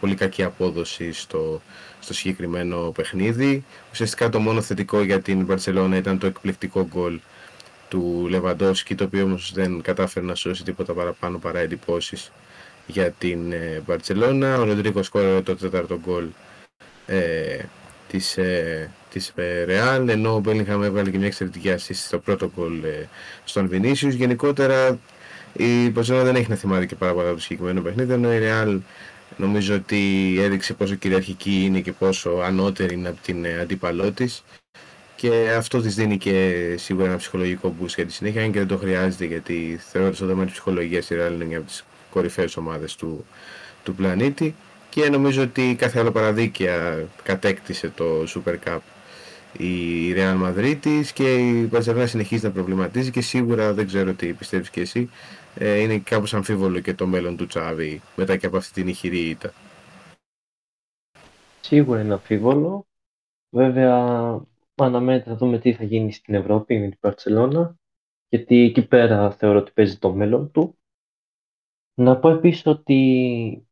πολύ 0.00 0.14
κακή 0.14 0.42
απόδοση 0.42 1.12
στο, 1.12 1.60
στο 2.00 2.14
συγκεκριμένο 2.14 2.92
παιχνίδι. 2.94 3.64
Ουσιαστικά 3.92 4.28
το 4.28 4.38
μόνο 4.38 4.60
θετικό 4.60 5.02
για 5.02 5.20
την 5.20 5.44
Μπαρσελόνα 5.44 5.96
ήταν 5.96 6.18
το 6.18 6.26
εκπληκτικό 6.26 6.86
γκολ 6.92 7.20
του 7.88 8.26
Λεβαντόσκη, 8.30 8.94
το 8.94 9.04
οποίο 9.04 9.24
όμως 9.24 9.52
δεν 9.54 9.82
κατάφερε 9.82 10.26
να 10.26 10.34
σώσει 10.34 10.64
τίποτα 10.64 10.92
παραπάνω 10.92 11.38
παρά 11.38 11.58
εντυπώσεις 11.58 12.30
για 12.90 13.10
την 13.10 13.52
ε, 13.52 13.82
Μπαρσελόνα. 13.86 14.58
Ο 14.58 14.64
Ροντρίκο 14.64 15.02
σκόρε 15.02 15.40
το 15.40 15.56
τέταρτο 15.56 16.00
γκολ 16.04 16.24
ε, 17.06 17.58
της, 18.08 18.36
ε, 18.38 18.90
της 19.10 19.32
Real, 19.66 20.08
ενώ 20.08 20.34
ο 20.34 20.38
Μπέλιγχαμ 20.38 20.82
έβγαλε 20.82 21.10
και 21.10 21.18
μια 21.18 21.26
εξαιρετική 21.26 21.70
ασίστη 21.70 22.06
στο 22.06 22.18
πρώτο 22.18 22.50
γκολ 22.56 22.84
ε, 22.84 23.08
στον 23.44 23.68
Βινίσιους. 23.68 24.14
Γενικότερα 24.14 24.98
η 25.52 25.90
Μπαρσελόνα 25.90 26.24
δεν 26.24 26.36
έχει 26.36 26.50
να 26.50 26.56
θυμάται 26.56 26.86
και 26.86 26.94
πάρα 26.94 27.12
πολλά 27.12 27.32
το 27.32 27.40
συγκεκριμένο 27.40 27.80
παιχνίδι, 27.80 28.12
ενώ 28.12 28.32
η 28.32 28.38
Real 28.42 28.78
Νομίζω 29.36 29.74
ότι 29.74 30.36
έδειξε 30.40 30.74
πόσο 30.74 30.94
κυριαρχική 30.94 31.62
είναι 31.64 31.80
και 31.80 31.92
πόσο 31.92 32.30
ανώτερη 32.30 32.94
είναι 32.94 33.08
από 33.08 33.18
την 33.22 33.44
ε, 33.44 33.58
αντίπαλό 33.60 34.12
της. 34.12 34.44
Και 35.16 35.50
αυτό 35.56 35.80
της 35.80 35.94
δίνει 35.94 36.18
και 36.18 36.74
σίγουρα 36.78 37.06
ένα 37.06 37.16
ψυχολογικό 37.16 37.74
boost 37.80 37.94
για 37.94 38.06
τη 38.06 38.12
συνέχεια, 38.12 38.42
αν 38.42 38.52
και 38.52 38.58
δεν 38.58 38.68
το 38.68 38.76
χρειάζεται 38.76 39.24
γιατί 39.24 39.80
θεωρώ 39.80 40.06
ότι 40.06 40.16
στο 40.16 40.26
θέμα 40.26 40.42
της 40.44 40.52
ψυχολογίας 40.52 41.10
η 41.10 41.14
Real 41.18 41.32
είναι 41.32 41.44
μια 41.44 41.58
από 41.58 41.66
τις 41.66 41.84
κορυφαίες 42.10 42.56
ομάδες 42.56 42.96
του, 42.96 43.24
του 43.82 43.94
πλανήτη. 43.94 44.54
Και 44.88 45.08
νομίζω 45.08 45.42
ότι 45.42 45.74
κάθε 45.78 45.98
άλλο 45.98 46.10
παραδίκαια 46.10 47.06
κατέκτησε 47.22 47.92
το 47.96 48.04
Super 48.34 48.54
Cup 48.68 48.78
η 49.52 50.12
Real 50.16 50.42
Madrid 50.44 51.04
και 51.14 51.34
η 51.34 51.70
Barcelona 51.72 52.04
συνεχίζει 52.06 52.44
να 52.44 52.50
προβληματίζει 52.50 53.10
και 53.10 53.20
σίγουρα 53.20 53.72
δεν 53.72 53.86
ξέρω 53.86 54.12
τι 54.12 54.32
πιστεύεις 54.32 54.70
και 54.70 54.80
εσύ 54.80 55.10
ε, 55.54 55.80
είναι 55.80 55.98
κάπως 55.98 56.34
αμφίβολο 56.34 56.80
και 56.80 56.94
το 56.94 57.06
μέλλον 57.06 57.36
του 57.36 57.46
Τσάβη 57.46 58.00
μετά 58.16 58.36
και 58.36 58.46
από 58.46 58.56
αυτή 58.56 58.72
την 58.72 58.88
ηχηρή 58.88 59.18
ήττα. 59.18 59.52
Σίγουρα 61.60 62.00
είναι 62.00 62.12
αμφίβολο. 62.12 62.86
Βέβαια, 63.50 63.96
αναμένεται 64.74 65.30
να 65.30 65.36
δούμε 65.36 65.58
τι 65.58 65.72
θα 65.72 65.84
γίνει 65.84 66.12
στην 66.12 66.34
Ευρώπη 66.34 66.78
με 66.78 66.88
την 66.88 66.98
Παρσελώνα, 67.00 67.76
γιατί 68.28 68.56
εκεί 68.56 68.86
πέρα 68.86 69.30
θεωρώ 69.30 69.58
ότι 69.58 69.70
παίζει 69.74 69.98
το 69.98 70.14
μέλλον 70.14 70.50
του. 70.50 70.78
Να 72.00 72.18
πω 72.18 72.28
επίσης 72.28 72.66
ότι 72.66 73.68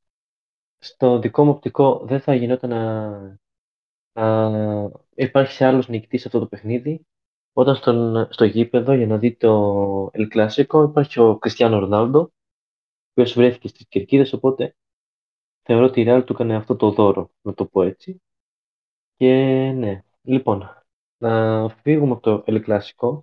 στο 0.78 1.18
δικό 1.18 1.44
μου 1.44 1.50
οπτικό 1.50 2.04
δεν 2.06 2.20
θα 2.20 2.34
γινόταν 2.34 2.70
να, 2.70 3.40
να 4.12 4.90
υπάρχει 5.14 5.64
άλλος 5.64 5.88
νικητής 5.88 6.20
σε 6.20 6.26
αυτό 6.26 6.38
το 6.38 6.46
παιχνίδι, 6.46 7.06
όταν 7.52 7.74
στον, 7.76 8.28
στο 8.32 8.44
γήπεδο 8.44 8.92
για 8.92 9.06
να 9.06 9.18
δει 9.18 9.36
το 9.36 10.10
El 10.12 10.28
Clasico 10.34 10.86
υπάρχει 10.88 11.20
ο 11.20 11.38
Κριστιανό 11.38 11.78
Ρονάλντο, 11.78 12.20
ο 12.20 12.30
οποίος 13.10 13.34
βρέθηκε 13.34 13.68
στις 13.68 13.86
κερκίδες, 13.88 14.32
οπότε 14.32 14.76
θεωρώ 15.62 15.84
ότι 15.84 16.00
η 16.00 16.04
Real 16.08 16.22
του 16.26 16.32
έκανε 16.32 16.54
αυτό 16.56 16.76
το 16.76 16.90
δώρο, 16.90 17.30
να 17.42 17.54
το 17.54 17.66
πω 17.66 17.82
έτσι. 17.82 18.22
Και 19.16 19.26
ναι, 19.76 20.02
λοιπόν, 20.22 20.84
να 21.18 21.68
φύγουμε 21.68 22.12
από 22.12 22.20
το 22.20 22.44
El 22.46 22.64
Clasico, 22.66 23.22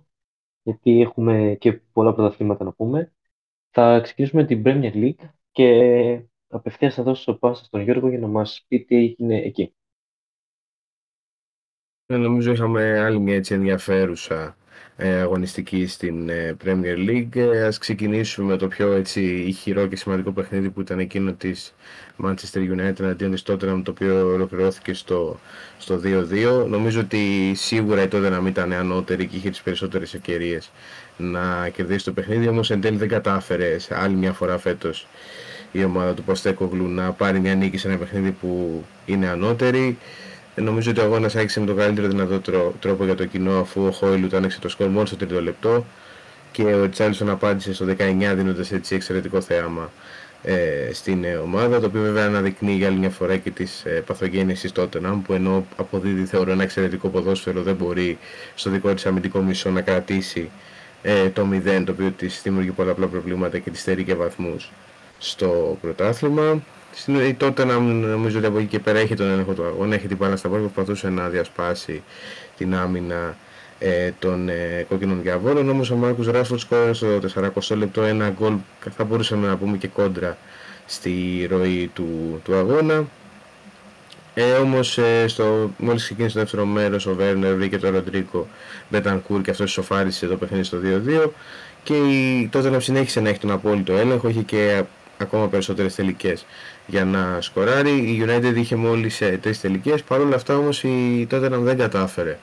γιατί 0.62 1.00
έχουμε 1.00 1.56
και 1.60 1.72
πολλά 1.72 2.14
πρωταθλήματα 2.14 2.64
να 2.64 2.72
πούμε. 2.72 3.15
Θα 3.78 4.00
ξεκινήσουμε 4.00 4.44
την 4.44 4.62
Premier 4.64 4.92
League 4.94 5.28
και 5.50 6.20
απευθείας 6.48 6.94
θα 6.94 7.02
δώσω 7.02 7.34
πάσα 7.34 7.64
στον 7.64 7.80
Γιώργο 7.80 8.08
για 8.08 8.18
να 8.18 8.26
μας 8.26 8.64
πει 8.68 8.84
τι 8.84 8.96
έγινε 8.96 9.36
εκεί. 9.36 9.74
Ε, 12.06 12.16
νομίζω 12.16 12.52
είχαμε 12.52 12.98
άλλη 12.98 13.18
μια 13.18 13.34
έτσι 13.34 13.54
ενδιαφέρουσα 13.54 14.56
ε, 14.96 15.20
αγωνιστική 15.20 15.86
στην 15.86 16.28
ε, 16.28 16.56
Premier 16.64 17.08
League. 17.08 17.36
Ε, 17.36 17.64
ας 17.64 17.78
ξεκινήσουμε 17.78 18.46
με 18.46 18.56
το 18.56 18.68
πιο 18.68 18.92
έτσι 18.92 19.22
ηχηρό 19.22 19.86
και 19.86 19.96
σημαντικό 19.96 20.32
παιχνίδι 20.32 20.70
που 20.70 20.80
ήταν 20.80 20.98
εκείνο 20.98 21.32
της 21.32 21.74
Manchester 22.24 22.58
United 22.76 23.02
αντίον 23.02 23.30
της 23.30 23.42
Tottenham 23.46 23.80
το 23.84 23.90
οποίο 23.90 24.26
ολοκληρώθηκε 24.26 24.92
στο, 24.92 25.38
στο 25.78 26.00
2-2. 26.04 26.66
Νομίζω 26.68 27.00
ότι 27.00 27.54
σίγουρα 27.54 28.02
η 28.02 28.08
Tottenham 28.12 28.44
ήταν 28.46 28.72
ανώτερη 28.72 29.26
και 29.26 29.36
είχε 29.36 29.50
τις 29.50 29.62
περισσότερες 29.62 30.14
ευκαιρίες 30.14 30.70
να 31.16 31.68
κερδίσει 31.68 32.04
το 32.04 32.12
παιχνίδι 32.12 32.48
όμως 32.48 32.70
εν 32.70 32.80
τέλει 32.80 32.96
δεν 32.96 33.08
κατάφερε 33.08 33.78
σε 33.78 33.98
άλλη 34.00 34.14
μια 34.14 34.32
φορά 34.32 34.58
φέτος 34.58 35.06
η 35.72 35.84
ομάδα 35.84 36.14
του 36.14 36.22
Ποστέκογλου 36.22 36.88
να 36.88 37.12
πάρει 37.12 37.40
μια 37.40 37.54
νίκη 37.54 37.78
σε 37.78 37.88
ένα 37.88 37.96
παιχνίδι 37.96 38.30
που 38.30 38.84
είναι 39.06 39.28
ανώτερη. 39.28 39.98
Ε, 40.54 40.60
νομίζω 40.60 40.90
ότι 40.90 41.00
ο 41.00 41.02
αγώνας 41.02 41.36
άρχισε 41.36 41.60
με 41.60 41.66
τον 41.66 41.76
καλύτερο 41.76 42.08
δυνατό 42.08 42.40
τρόπο 42.80 43.04
για 43.04 43.14
το 43.14 43.26
κοινό 43.26 43.60
αφού 43.60 43.86
ο 43.86 43.90
Χόιλου 43.90 44.28
το 44.28 44.36
άνοιξε 44.36 44.60
το 44.60 44.68
σκορ 44.68 44.88
μόνο 44.88 45.06
στο 45.06 45.16
τρίτο 45.16 45.42
λεπτό 45.42 45.84
και 46.52 46.62
ο 46.62 46.88
Τσάλισον 46.88 47.30
απάντησε 47.30 47.74
στο 47.74 47.86
19 47.98 48.32
δίνοντας 48.34 48.72
έτσι 48.72 48.94
εξαιρετικό 48.94 49.40
θέαμα 49.40 49.90
ε, 50.42 50.90
στην 50.92 51.24
ε, 51.24 51.34
ομάδα 51.34 51.80
το 51.80 51.86
οποίο 51.86 52.00
βέβαια 52.00 52.26
αναδεικνύει 52.26 52.72
για 52.72 52.86
άλλη 52.86 52.96
μια 52.96 53.10
φορά 53.10 53.36
και 53.36 53.50
τις 53.50 53.84
ε, 53.84 53.90
παθογένειες 53.90 54.60
της 54.60 54.72
Tottenham 54.76 55.20
που 55.24 55.32
ενώ 55.32 55.66
αποδίδει 55.76 56.24
θεωρώ 56.24 56.52
ένα 56.52 56.62
εξαιρετικό 56.62 57.08
ποδόσφαιρο 57.08 57.62
δεν 57.62 57.74
μπορεί 57.74 58.18
στο 58.54 58.70
δικό 58.70 58.94
της 58.94 59.06
αμυντικό 59.06 59.40
μισό 59.40 59.70
να 59.70 59.80
κρατήσει 59.80 60.50
ε, 61.08 61.28
το 61.28 61.48
0 61.52 61.82
το 61.84 61.92
οποίο 61.92 62.10
της 62.10 62.40
δημιουργεί 62.42 62.70
πολλαπλά 62.70 63.06
προβλήματα 63.06 63.58
και 63.58 63.70
της 63.70 63.80
στερεί 63.80 64.04
και 64.04 64.14
βαθμούς 64.14 64.70
στο 65.18 65.78
πρωτάθλημα 65.80 66.62
στην 66.94 67.36
τότε 67.36 67.64
να 67.64 67.78
νομίζω 67.78 68.38
ότι 68.38 68.46
από 68.46 68.58
εκεί 68.58 68.66
και 68.66 68.78
πέρα 68.78 68.98
έχει 68.98 69.14
τον 69.14 69.30
έλεγχο 69.30 69.52
του 69.52 69.64
αγώνα, 69.64 69.94
έχει 69.94 70.06
την 70.06 70.16
μπάλα 70.16 70.36
στα 70.36 70.48
πόδια, 70.48 70.68
προσπαθούσε 70.68 71.08
να 71.08 71.28
διασπάσει 71.28 72.02
την 72.56 72.74
άμυνα 72.74 73.36
ε, 73.78 74.10
των 74.18 74.48
ε, 74.48 74.86
κόκκινων 74.88 75.22
διαβόλων. 75.22 75.68
Όμως 75.68 75.90
ο 75.90 75.96
Μάρκος 75.96 76.26
Ράσφορντ 76.26 76.60
σκόρασε 76.60 77.18
στο 77.28 77.42
40 77.72 77.76
λεπτό 77.76 78.02
ένα 78.02 78.30
γκολ, 78.30 78.54
θα 78.96 79.04
μπορούσαμε 79.04 79.46
να 79.46 79.56
πούμε 79.56 79.76
και 79.76 79.88
κόντρα 79.88 80.36
στη 80.86 81.46
ροή 81.50 81.90
του, 81.94 82.40
του 82.44 82.54
αγώνα. 82.54 83.04
Ε, 84.38 84.52
όμως 84.52 84.98
ε, 84.98 85.28
στο, 85.28 85.70
μόλις 85.78 86.02
ξεκίνησε 86.02 86.34
το 86.34 86.40
δεύτερο 86.40 86.64
μέρος 86.64 87.06
ο 87.06 87.14
Βέρνερ 87.14 87.54
βρήκε 87.54 87.78
τον 87.78 87.90
Ροντρίκο 87.90 88.46
Μπετανκούρ 88.88 89.40
και 89.40 89.50
αυτός 89.50 89.70
σοφάρισε 89.72 90.26
το 90.26 90.36
παιχνίδι 90.36 90.64
στο 90.64 90.78
2-2 91.26 91.30
και 91.82 91.94
η, 91.96 92.48
τότε 92.52 92.70
να 92.70 92.80
συνέχισε 92.80 93.20
να 93.20 93.28
έχει 93.28 93.38
τον 93.38 93.50
απόλυτο 93.50 93.92
έλεγχο, 93.92 94.28
είχε 94.28 94.42
και 94.42 94.82
ακόμα 95.18 95.48
περισσότερες 95.48 95.94
τελικές 95.94 96.46
για 96.86 97.04
να 97.04 97.40
σκοράρει. 97.40 97.90
Η 97.90 98.24
United 98.26 98.52
είχε 98.56 98.76
μόλις 98.76 99.20
ε, 99.20 99.38
τρεις 99.42 99.60
τελικές, 99.60 100.02
παρόλα 100.02 100.36
αυτά 100.36 100.56
όμως 100.56 100.84
η 100.84 101.26
Tottenham 101.30 101.60
δεν 101.60 101.76
κατάφερε 101.76 102.38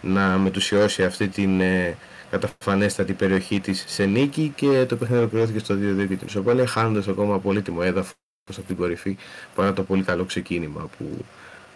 να 0.00 0.38
μετουσιώσει 0.38 1.04
αυτή 1.04 1.28
την 1.28 1.60
ε, 1.60 1.96
καταφανέστατη 2.30 3.12
περιοχή 3.12 3.60
της 3.60 3.84
σε 3.86 4.04
νίκη 4.04 4.52
και 4.56 4.84
το 4.88 4.96
παιχνίδι 4.96 5.20
ολοκληρώθηκε 5.20 5.58
στο 5.58 5.74
2-2 5.74 5.78
και 6.08 6.16
την 6.16 6.26
ισοπαλία 6.26 6.66
χάνοντας 6.66 7.08
ακόμα 7.08 7.38
πολύτιμο 7.38 7.80
έδαφος 7.82 8.21
από 8.58 8.66
την 8.66 8.76
κορυφή 8.76 9.16
παρά 9.54 9.72
το 9.72 9.82
πολύ 9.82 10.02
καλό 10.02 10.24
ξεκίνημα 10.24 10.90
που, 10.98 11.24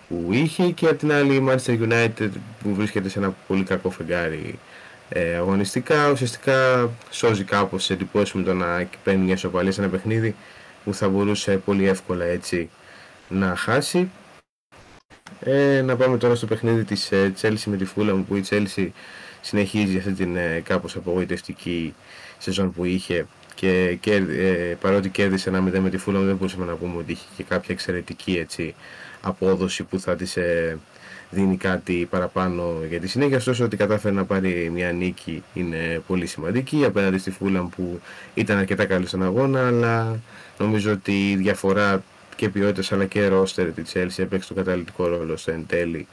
που 0.09 0.29
είχε 0.31 0.71
και 0.71 0.87
από 0.87 0.95
την 0.95 1.13
άλλη 1.13 1.35
η 1.35 1.47
Manchester 1.49 1.89
United 1.89 2.31
που 2.63 2.75
βρίσκεται 2.75 3.09
σε 3.09 3.19
ένα 3.19 3.35
πολύ 3.47 3.63
κακό 3.63 3.91
φεγγάρι 3.91 4.59
ε, 5.09 5.35
αγωνιστικά 5.35 6.11
ουσιαστικά 6.11 6.91
σώζει 7.11 7.45
κάπως 7.45 7.85
σε 7.85 7.93
εντυπώσεις 7.93 8.35
με 8.35 8.43
το 8.43 8.55
να 8.55 8.89
παίρνει 9.05 9.25
μια 9.25 9.35
ισοπαλία 9.35 9.73
σε 9.73 9.81
ένα 9.81 9.91
παιχνίδι 9.91 10.35
που 10.85 10.95
θα 10.95 11.09
μπορούσε 11.09 11.57
πολύ 11.57 11.89
εύκολα 11.89 12.25
έτσι 12.25 12.71
να 13.29 13.57
χάσει. 13.57 14.11
Ε, 15.41 15.83
να 15.83 15.97
πάμε 15.97 16.19
τώρα 16.19 16.35
στο 16.35 16.47
παιχνίδι 16.47 16.85
της 16.85 17.13
ε, 17.13 17.33
Chelsea 17.41 17.65
με 17.65 17.77
τη 17.77 17.87
Fulham 17.97 18.23
που 18.29 18.37
η 18.37 18.45
Chelsea 18.51 18.89
συνεχίζει 19.41 19.97
αυτή 19.97 20.13
την 20.13 20.37
ε, 20.37 20.61
κάπως 20.65 20.97
απογοητευτική 20.97 21.95
σεζόν 22.39 22.73
που 22.73 22.85
είχε 22.85 23.27
και, 23.57 23.97
και 24.01 24.15
ε, 24.15 24.75
παρότι 24.81 25.09
κέρδισε 25.09 25.49
ένα 25.49 25.59
0 25.69 25.79
με 25.79 25.91
τη 25.91 25.99
Fulham 26.07 26.23
δεν 26.25 26.37
μπορούσαμε 26.37 26.65
να 26.65 26.75
πούμε 26.75 26.99
ότι 26.99 27.13
είχε 27.13 27.25
και 27.37 27.43
κάποια 27.43 27.75
εξαιρετική 27.75 28.39
έτσι, 28.39 28.75
απόδοση 29.21 29.83
που 29.83 30.01
θα 30.01 30.17
της 30.17 30.37
ε, 30.37 30.79
δίνει 31.31 31.57
κάτι 31.57 32.07
παραπάνω 32.11 32.75
για 32.89 33.01
τη 33.01 33.07
συνέχεια. 33.07 33.37
Ωστόσο 33.37 33.65
ότι 33.65 33.77
κατάφερε 33.77 34.15
να 34.15 34.25
πάρει 34.25 34.71
μια 34.73 34.93
νίκη 34.93 35.43
είναι 35.55 36.03
πολύ 36.07 36.27
σημαντική 36.27 36.85
απέναντι 36.85 37.19
στη 37.19 37.31
Φούλαμ 37.31 37.69
που 37.69 38.01
ήταν 38.35 38.59
αρκετά 38.59 38.85
καλή 38.85 39.07
στον 39.07 39.23
αγώνα 39.23 39.67
αλλά 39.67 40.21
νομίζω 40.59 40.93
ότι 40.93 41.31
η 41.31 41.37
διαφορά 41.37 42.03
και 42.37 42.49
ποιότητες 42.49 42.93
αλλά 42.93 43.05
και 43.05 43.27
ρόστερ 43.27 43.73
της 43.73 43.93
Chelsea 43.95 44.23
έπαιξε 44.23 44.49
το 44.49 44.55
καταλητικό 44.55 45.07
ρόλο 45.07 45.37
στο 45.37 45.51
εν 45.51 45.67
τέλει 45.67 46.07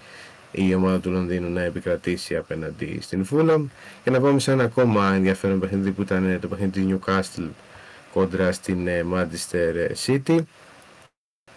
η 0.56 0.74
ομάδα 0.74 1.00
του 1.00 1.12
Λονδίνου 1.12 1.50
να 1.50 1.62
επικρατήσει 1.62 2.36
απέναντι 2.36 3.00
στην 3.02 3.26
Φούλαμ. 3.26 3.68
Και 4.04 4.10
να 4.10 4.20
πάμε 4.20 4.40
σε 4.40 4.52
ένα 4.52 4.64
ακόμα 4.64 5.14
ενδιαφέρον 5.14 5.60
παιχνίδι 5.60 5.92
που 5.92 6.02
ήταν 6.02 6.38
το 6.42 6.48
παιχνίδι 6.48 6.72
της 6.72 6.96
Newcastle 6.96 7.48
κόντρα 8.14 8.52
στην 8.52 8.88
ε, 8.88 9.06
Manchester 9.14 9.92
City. 10.06 10.38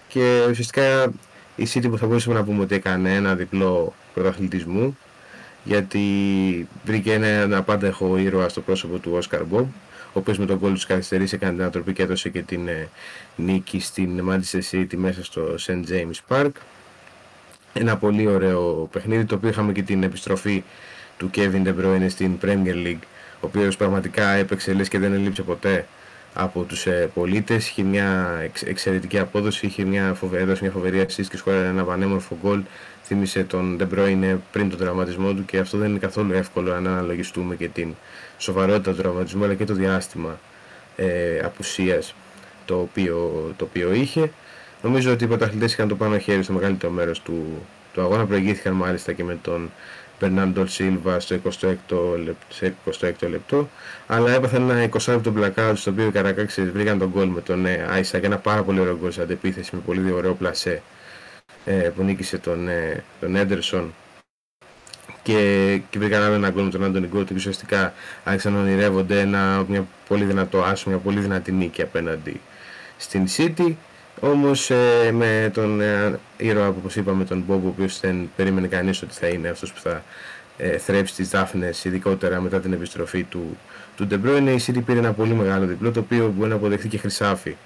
Και 0.09 0.47
ουσιαστικά 0.51 1.13
η 1.57 1.67
City 1.75 1.87
που 1.91 1.99
θα 1.99 2.07
μπορούσαμε 2.07 2.39
να 2.39 2.45
πούμε 2.45 2.63
ότι 2.63 2.75
έκανε 2.75 3.15
ένα 3.15 3.35
διπλό 3.35 3.95
πρωταθλητισμού 4.15 4.97
γιατί 5.65 6.01
βρήκε 6.85 7.13
ένα 7.13 7.57
απάνταχο 7.57 8.17
ήρωα 8.17 8.49
στο 8.49 8.61
πρόσωπο 8.61 8.99
του 8.99 9.13
Όσκαρ 9.15 9.45
Μπομπ 9.45 9.69
ο 10.17 10.19
οποίος 10.19 10.39
με 10.39 10.47
τον 10.47 10.59
κόλλο 10.59 10.75
του 10.75 10.87
καθυστερήσει 10.87 11.35
έκανε 11.35 11.53
την 11.53 11.61
ανατροπή 11.61 11.93
και 11.93 12.03
έδωσε 12.03 12.29
και 12.29 12.43
την 12.43 12.69
ε, 12.69 12.89
νίκη 13.37 13.81
στην 13.81 14.29
Manchester 14.31 14.61
City 14.71 14.95
μέσα 14.97 15.25
στο 15.25 15.55
St. 15.59 15.83
James 15.89 16.19
Park 16.29 16.51
ένα 17.79 17.97
πολύ 17.97 18.27
ωραίο 18.27 18.89
παιχνίδι 18.93 19.25
το 19.25 19.35
οποίο 19.35 19.49
είχαμε 19.49 19.73
και 19.73 19.83
την 19.83 20.03
επιστροφή 20.03 20.65
του 21.17 21.31
Kevin 21.35 21.67
De 21.67 21.75
Bruyne 21.81 22.07
στην 22.09 22.39
Premier 22.43 22.87
League 22.87 23.05
ο 23.41 23.47
οποίος 23.47 23.77
πραγματικά 23.77 24.29
έπαιξε 24.29 24.73
λες 24.73 24.89
και 24.89 24.99
δεν 24.99 25.13
έλειψε 25.13 25.43
ποτέ 25.43 25.87
από 26.35 26.63
τους 26.63 26.87
ε, 26.87 27.11
πολίτες. 27.15 27.69
Είχε 27.69 27.83
μια 27.83 28.39
εξαιρετική 28.65 29.19
απόδοση 29.19 29.67
είχε 29.67 29.85
μια 29.85 30.15
φοβε... 30.15 30.39
έδωσε 30.39 30.63
μια 30.63 30.73
φοβερή 30.73 31.01
assist 31.01 31.27
και 31.31 31.37
σκόραρε 31.37 31.67
ένα 31.67 31.85
πανέμορφο 31.85 32.37
γκολ. 32.43 32.63
Θύμισε 33.03 33.45
τον 33.45 33.79
De 33.81 33.95
Bruyne 33.95 34.37
πριν 34.53 34.71
τον 34.71 34.79
τραυματισμό 34.79 35.33
του 35.33 35.45
και 35.45 35.59
αυτό 35.59 35.79
δεν 35.79 35.91
είναι 35.91 35.99
καθόλου 35.99 36.33
εύκολο 36.33 36.73
αν 36.73 36.87
αναλογιστούμε 36.87 37.57
και 37.57 37.69
την 37.69 37.95
σοβαρότητα 38.39 38.91
του 38.91 38.97
τραυματισμού 38.97 39.45
αλλά 39.45 39.55
και 39.55 39.65
το 39.65 39.75
διάστημα 39.75 40.39
ε, 40.97 41.39
απουσίας 41.45 42.15
το 42.65 42.81
οποίο, 42.81 43.53
το 43.57 43.65
οποίο 43.65 43.93
είχε 43.93 44.31
Νομίζω 44.83 45.13
ότι 45.13 45.25
οι 45.25 45.27
πρωταθλητές 45.27 45.73
είχαν 45.73 45.89
το 45.89 45.97
πάνω 45.97 46.19
χέρι 46.19 46.43
στο 46.43 46.53
μεγαλύτερο 46.53 46.93
μέρος 46.93 47.21
του, 47.21 47.67
του 47.93 48.01
αγώνα. 48.01 48.27
Προηγήθηκαν 48.27 48.73
μάλιστα 48.73 49.13
και 49.13 49.25
με 49.25 49.39
τον 49.43 49.71
Μπερνάντο 50.21 50.67
Σίλβα 50.67 51.21
στο 51.21 51.37
26ο, 51.45 52.19
λεπτό, 52.25 52.77
26 53.01 53.29
λεπτό. 53.29 53.69
Αλλά 54.07 54.33
έπαθαν 54.33 54.71
ένα 54.71 54.89
20 54.93 55.13
λεπτό 55.13 55.33
blackout 55.37 55.73
στο 55.75 55.91
οποίο 55.91 56.07
οι 56.07 56.11
Καρακάξες 56.11 56.71
βρήκαν 56.71 56.99
τον 56.99 57.09
γκολ 57.09 57.29
με 57.29 57.41
τον 57.41 57.67
ε, 57.67 57.87
Άισα 57.91 58.19
και 58.19 58.27
ένα 58.27 58.39
πάρα 58.39 58.63
πολύ 58.63 58.81
ωραίο 58.81 58.97
γκολ 58.97 59.13
σε 59.13 59.23
αντεπίθεση 59.23 59.75
με 59.75 59.81
πολύ 59.87 60.13
ωραίο 60.13 60.35
πλασέ 60.35 60.83
ε, 61.65 61.73
που 61.73 62.03
νίκησε 62.03 62.39
τον, 62.39 62.69
ε, 62.69 63.05
τον 63.21 63.37
Έντερσον 63.37 63.95
και, 65.23 65.81
και 65.91 65.99
βρήκαν 65.99 66.23
άλλο 66.23 66.35
ένα 66.35 66.51
γκολ 66.51 66.65
με 66.65 66.71
τον 66.71 66.85
Άντωνι 66.85 67.07
Γκότ 67.07 67.29
και 67.29 67.35
ουσιαστικά 67.35 67.93
άρχισαν 68.25 68.53
να 68.53 68.61
ονειρεύονται 68.61 69.21
ένα 69.21 69.65
μια 69.69 69.87
πολύ 70.09 70.25
δυνατό 70.25 70.63
άσο, 70.63 70.89
μια 70.89 70.99
πολύ 70.99 71.21
δυνατή 71.21 71.53
νίκη 71.53 71.83
απέναντι 71.83 72.41
στην 72.97 73.27
City 73.37 73.75
όμως 74.21 74.71
ε, 74.71 75.11
με 75.13 75.51
τον 75.55 75.81
ε, 75.81 76.19
ήρωα 76.37 76.71
που 76.71 76.77
όπως 76.79 76.97
είπαμε 76.97 77.25
τον 77.25 77.45
Μπομπ 77.47 77.65
ο 77.65 77.69
οποίος 77.69 78.01
δεν 78.01 78.31
περίμενε 78.37 78.67
κανείς 78.67 79.03
ότι 79.03 79.15
θα 79.15 79.27
είναι 79.27 79.49
αυτός 79.49 79.73
που 79.73 79.81
θα 79.81 80.03
ε, 80.57 80.79
θρέψει 80.79 81.15
τις 81.15 81.29
Δάφνες 81.29 81.85
ειδικότερα 81.85 82.41
μετά 82.41 82.61
την 82.61 82.73
επιστροφή 82.73 83.25
του, 83.25 83.57
του 83.97 84.07
De 84.11 84.15
Bruyne 84.15 84.59
η 84.59 84.65
City 84.67 84.85
πήρε 84.85 84.99
ένα 84.99 85.13
πολύ 85.13 85.35
μεγάλο 85.35 85.67
διπλό 85.67 85.91
το 85.93 86.01
οποίο 86.01 86.33
μπορεί 86.37 86.49
να 86.49 86.55
αποδεχθεί 86.55 86.89
και 86.89 86.99
χρυσάφι 86.99 87.57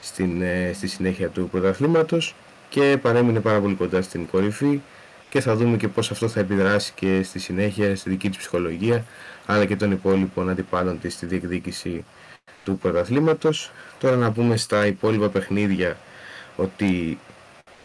στην, 0.00 0.42
ε, 0.42 0.70
στη 0.74 0.86
συνέχεια 0.86 1.28
του 1.28 1.48
πρωταθλήματος 1.50 2.34
και 2.68 2.98
παρέμεινε 3.02 3.40
πάρα 3.40 3.60
πολύ 3.60 3.74
κοντά 3.74 4.02
στην 4.02 4.26
κορυφή 4.26 4.80
και 5.28 5.40
θα 5.40 5.56
δούμε 5.56 5.76
και 5.76 5.88
πώς 5.88 6.10
αυτό 6.10 6.28
θα 6.28 6.40
επιδράσει 6.40 6.92
και 6.94 7.22
στη 7.22 7.38
συνέχεια 7.38 7.96
στη 7.96 8.10
δική 8.10 8.28
της 8.28 8.38
ψυχολογία 8.38 9.04
αλλά 9.46 9.64
και 9.64 9.76
των 9.76 9.90
υπόλοιπων 9.90 10.48
αντιπάλων 10.48 11.00
της 11.00 11.14
στη 11.14 11.26
διεκδίκηση 11.26 12.04
του 12.64 12.78
πρωταθλήματος. 12.78 13.70
Τώρα 14.00 14.16
να 14.16 14.32
πούμε 14.32 14.56
στα 14.56 14.86
υπόλοιπα 14.86 15.28
παιχνίδια 15.28 15.96
ότι 16.56 17.18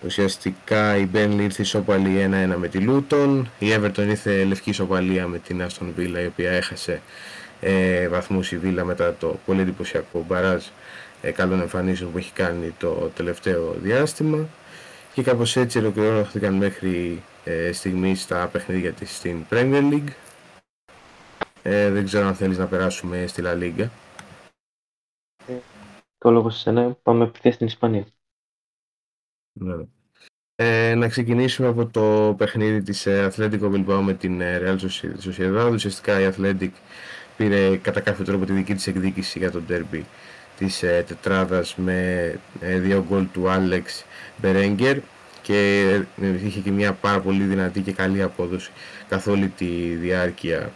ουσιαστικά 0.06 0.98
η 0.98 1.06
Μπέρνλι 1.06 1.44
ήρθε 1.44 1.62
ισοπαλή 1.62 2.30
1-1 2.54 2.56
με 2.58 2.68
τη 2.68 2.80
Λούτον, 2.80 3.52
η 3.60 3.68
Everton 3.74 4.06
ήρθε 4.08 4.44
λευκή 4.44 4.70
ισοπαλία 4.70 5.28
με 5.28 5.40
την 5.40 5.62
Άστον 5.62 5.94
Βίλα 5.96 6.22
η 6.22 6.26
οποία 6.26 6.52
έχασε 6.52 7.02
ε, 7.62 8.08
βαθμούς 8.08 8.52
η 8.52 8.58
Βίλα 8.58 8.84
μετά 8.84 9.16
το 9.16 9.40
πολύ 9.46 9.62
εντυπωσιακό 9.62 10.26
μπαράζ 10.28 10.64
ε, 11.22 11.32
καλών 11.32 11.62
εμφανίσεων 11.62 12.12
που 12.12 12.18
έχει 12.18 12.32
κάνει 12.32 12.74
το 12.78 13.12
τελευταίο 13.16 13.76
διάστημα 13.82 14.48
και 15.14 15.24
κάπως 15.24 15.56
έτσι 15.56 15.78
ολοκληρώθηκαν 15.78 16.54
μέχρι 16.54 17.24
ε, 17.44 17.72
στιγμής 17.72 18.28
τα 18.28 18.50
παιχνίδια 18.52 18.92
της 18.92 19.16
στην 19.16 19.38
Premier 19.50 19.94
League. 19.94 20.12
Ε, 21.62 21.90
δεν 21.90 22.06
ξέρω 22.06 22.28
αν 22.28 22.36
θέλεις 22.36 22.58
να 22.58 22.66
περάσουμε 22.66 23.26
στη 23.28 23.44
La 23.46 23.64
Liga. 23.64 23.88
Το 26.18 26.32
λόγος 26.32 26.54
σε 26.54 26.60
σένα, 26.60 26.94
πάμε 27.04 27.24
απευθείας 27.24 27.54
στην 27.54 27.68
Ισπανία. 27.68 28.06
Ναι. 29.54 29.86
Ε, 30.56 30.96
να 30.96 31.08
ξεκινήσουμε 31.08 31.68
από 31.68 31.86
το 31.86 32.36
παιχνίδι 32.38 32.82
της 32.82 33.06
ε, 33.06 33.32
Athletic 33.32 33.60
Bilbao 33.62 34.02
με 34.04 34.14
την 34.14 34.42
ε, 34.42 34.62
Real 34.64 34.78
Sociedad. 35.28 35.70
Ουσιαστικά 35.72 36.22
η 36.22 36.34
Athletic 36.36 36.72
πήρε 37.38 37.78
κατά 37.78 38.02
κάποιο 38.02 38.26
τρόπο 38.26 38.46
τη 38.46 38.54
δική 38.54 38.74
της 38.74 38.88
εκδίκηση 38.88 39.40
για 39.40 39.52
το 39.52 39.64
derby 39.70 40.04
της 40.58 40.84
ε, 40.84 41.04
τετράδας 41.08 41.76
με 41.76 42.40
ε, 42.60 42.80
δύο 42.80 43.06
γκολ 43.08 43.28
του 43.32 43.50
Άλεξ 43.50 44.06
Μπερέγκερ 44.38 45.00
και 45.42 45.82
ε, 46.22 46.46
είχε 46.46 46.60
και 46.60 46.72
μια 46.72 46.94
πάρα 46.94 47.22
πολύ 47.22 47.44
δυνατή 47.44 47.82
και 47.82 47.94
καλή 47.94 48.22
απόδοση 48.22 48.72
καθ' 49.08 49.28
όλη 49.28 49.50
τη 49.50 49.96
διάρκεια 49.96 50.72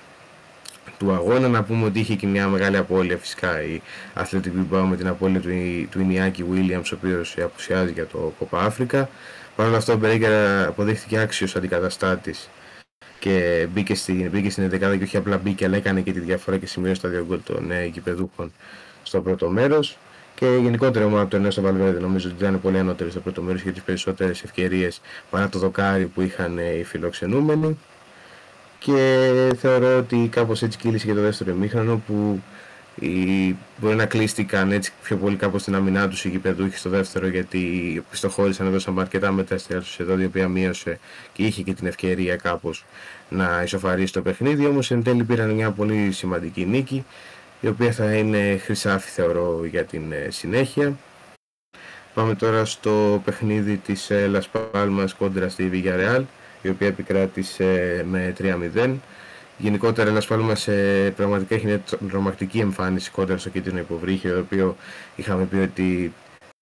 του 0.97 1.11
αγώνα. 1.11 1.47
Να 1.47 1.63
πούμε 1.63 1.85
ότι 1.85 1.99
είχε 1.99 2.15
και 2.15 2.27
μια 2.27 2.47
μεγάλη 2.47 2.77
απώλεια 2.77 3.17
φυσικά 3.17 3.63
η 3.63 3.81
Athletic 4.15 4.47
Bilbao 4.47 4.85
με 4.89 4.95
την 4.95 5.07
απώλεια 5.07 5.39
του, 5.39 5.49
του 5.91 5.99
Ινιάκη 5.99 6.45
Williams 6.51 6.89
ο 6.93 6.95
οποίος 6.95 7.37
απουσιάζει 7.43 7.91
για 7.91 8.05
το 8.05 8.33
Κόπα 8.39 8.59
Αφρικα. 8.59 9.09
Παρ' 9.55 9.67
όλα 9.67 9.77
αυτά 9.77 9.93
ο 9.93 9.97
Μπερέγκερ 9.97 10.65
αποδείχθηκε 10.67 11.19
άξιος 11.19 11.55
αντικαταστάτης 11.55 12.49
και 13.21 13.67
μπήκε 13.73 13.95
στην, 13.95 14.29
μπήκε 14.29 14.49
στην 14.49 14.69
11 14.73 14.97
και 14.97 15.03
όχι 15.03 15.17
απλά 15.17 15.37
μπήκε 15.37 15.65
αλλά 15.65 15.77
έκανε 15.77 16.01
και 16.01 16.11
τη 16.11 16.19
διαφορά 16.19 16.57
και 16.57 16.65
σημείωσε 16.65 17.01
τα 17.01 17.09
δύο 17.09 17.25
γκολ 17.25 17.39
των 17.43 17.71
ε, 17.71 17.85
γηπεδούχων 17.85 18.51
στο 19.03 19.21
πρώτο 19.21 19.49
μέρος 19.49 19.97
και 20.35 20.45
γενικότερα 20.45 21.05
ομάδα 21.05 21.27
του 21.27 21.35
Ενέστα 21.35 21.61
Βαλβέρδε 21.61 21.99
νομίζω 21.99 22.29
ότι 22.29 22.43
ήταν 22.43 22.61
πολύ 22.61 22.77
ανώτερη 22.77 23.11
στο 23.11 23.19
πρώτο 23.19 23.41
μέρος 23.41 23.61
για 23.61 23.71
τις 23.71 23.81
περισσότερες 23.81 24.43
ευκαιρίες 24.43 25.01
παρά 25.29 25.49
το 25.49 25.59
δοκάρι 25.59 26.05
που 26.05 26.21
είχαν 26.21 26.57
ε, 26.57 26.77
οι 26.77 26.83
φιλοξενούμενοι 26.83 27.77
και 28.83 29.53
θεωρώ 29.57 29.97
ότι 29.97 30.27
κάπως 30.31 30.61
έτσι 30.61 30.77
κύλησε 30.77 31.05
και 31.05 31.13
το 31.13 31.21
δεύτερο 31.21 31.51
ημίχρονο 31.51 32.01
που 32.07 32.41
οι, 32.95 33.55
μπορεί 33.77 33.95
να 33.95 34.05
κλείστηκαν 34.05 34.71
έτσι 34.71 34.93
πιο 35.03 35.17
πολύ 35.17 35.35
κάπως 35.35 35.61
στην 35.61 35.75
αμυνά 35.75 36.07
τους 36.07 36.25
οι 36.25 36.29
γηπεδούχοι 36.29 36.77
στο 36.77 36.89
δεύτερο 36.89 37.27
γιατί 37.27 38.03
πιστοχώρησαν 38.09 38.67
έδωσαν 38.67 38.99
αρκετά 38.99 39.31
μετά 39.31 39.57
στη 39.57 39.75
εδώ 39.97 40.19
η 40.19 40.25
οποία 40.25 40.47
μείωσε 40.47 40.99
και 41.33 41.43
είχε 41.43 41.61
και 41.61 41.73
την 41.73 41.87
ευκαιρία 41.87 42.35
κάπως 42.35 42.85
να 43.29 43.61
ισοφαρίσει 43.63 44.13
το 44.13 44.21
παιχνίδι. 44.21 44.65
Όμως 44.65 44.91
εν 44.91 45.03
τέλει 45.03 45.23
πήραν 45.23 45.49
μια 45.49 45.71
πολύ 45.71 46.11
σημαντική 46.11 46.65
νίκη 46.65 47.05
η 47.61 47.67
οποία 47.67 47.91
θα 47.91 48.13
είναι 48.13 48.57
χρυσάφι 48.57 49.09
θεωρώ 49.09 49.65
για 49.65 49.83
την 49.83 50.11
ε, 50.11 50.29
συνέχεια. 50.29 50.97
Πάμε 52.13 52.35
τώρα 52.35 52.65
στο 52.65 53.21
παιχνίδι 53.25 53.77
της 53.77 54.09
ε, 54.09 54.31
Las 54.33 54.59
Palmas 54.73 55.07
κόντρα 55.17 55.49
στη 55.49 55.69
Villarreal 55.73 56.23
η 56.61 56.69
οποία 56.69 56.87
επικράτησε 56.87 58.01
με 58.09 58.33
3-0. 58.75 58.95
Γενικότερα 59.57 60.09
ένα 60.09 60.21
Πάλμα 60.27 60.55
σε 60.55 60.73
πραγματικά 61.15 61.55
έχει 61.55 61.65
μια 61.65 61.83
τρομακτική 62.09 62.59
εμφάνιση 62.59 63.11
κόντρα 63.11 63.37
στο 63.37 63.49
κίτρινο 63.49 63.79
υποβρύχιο, 63.79 64.33
το 64.33 64.39
οποίο 64.39 64.75
είχαμε 65.15 65.43
πει 65.43 65.55
ότι 65.55 66.13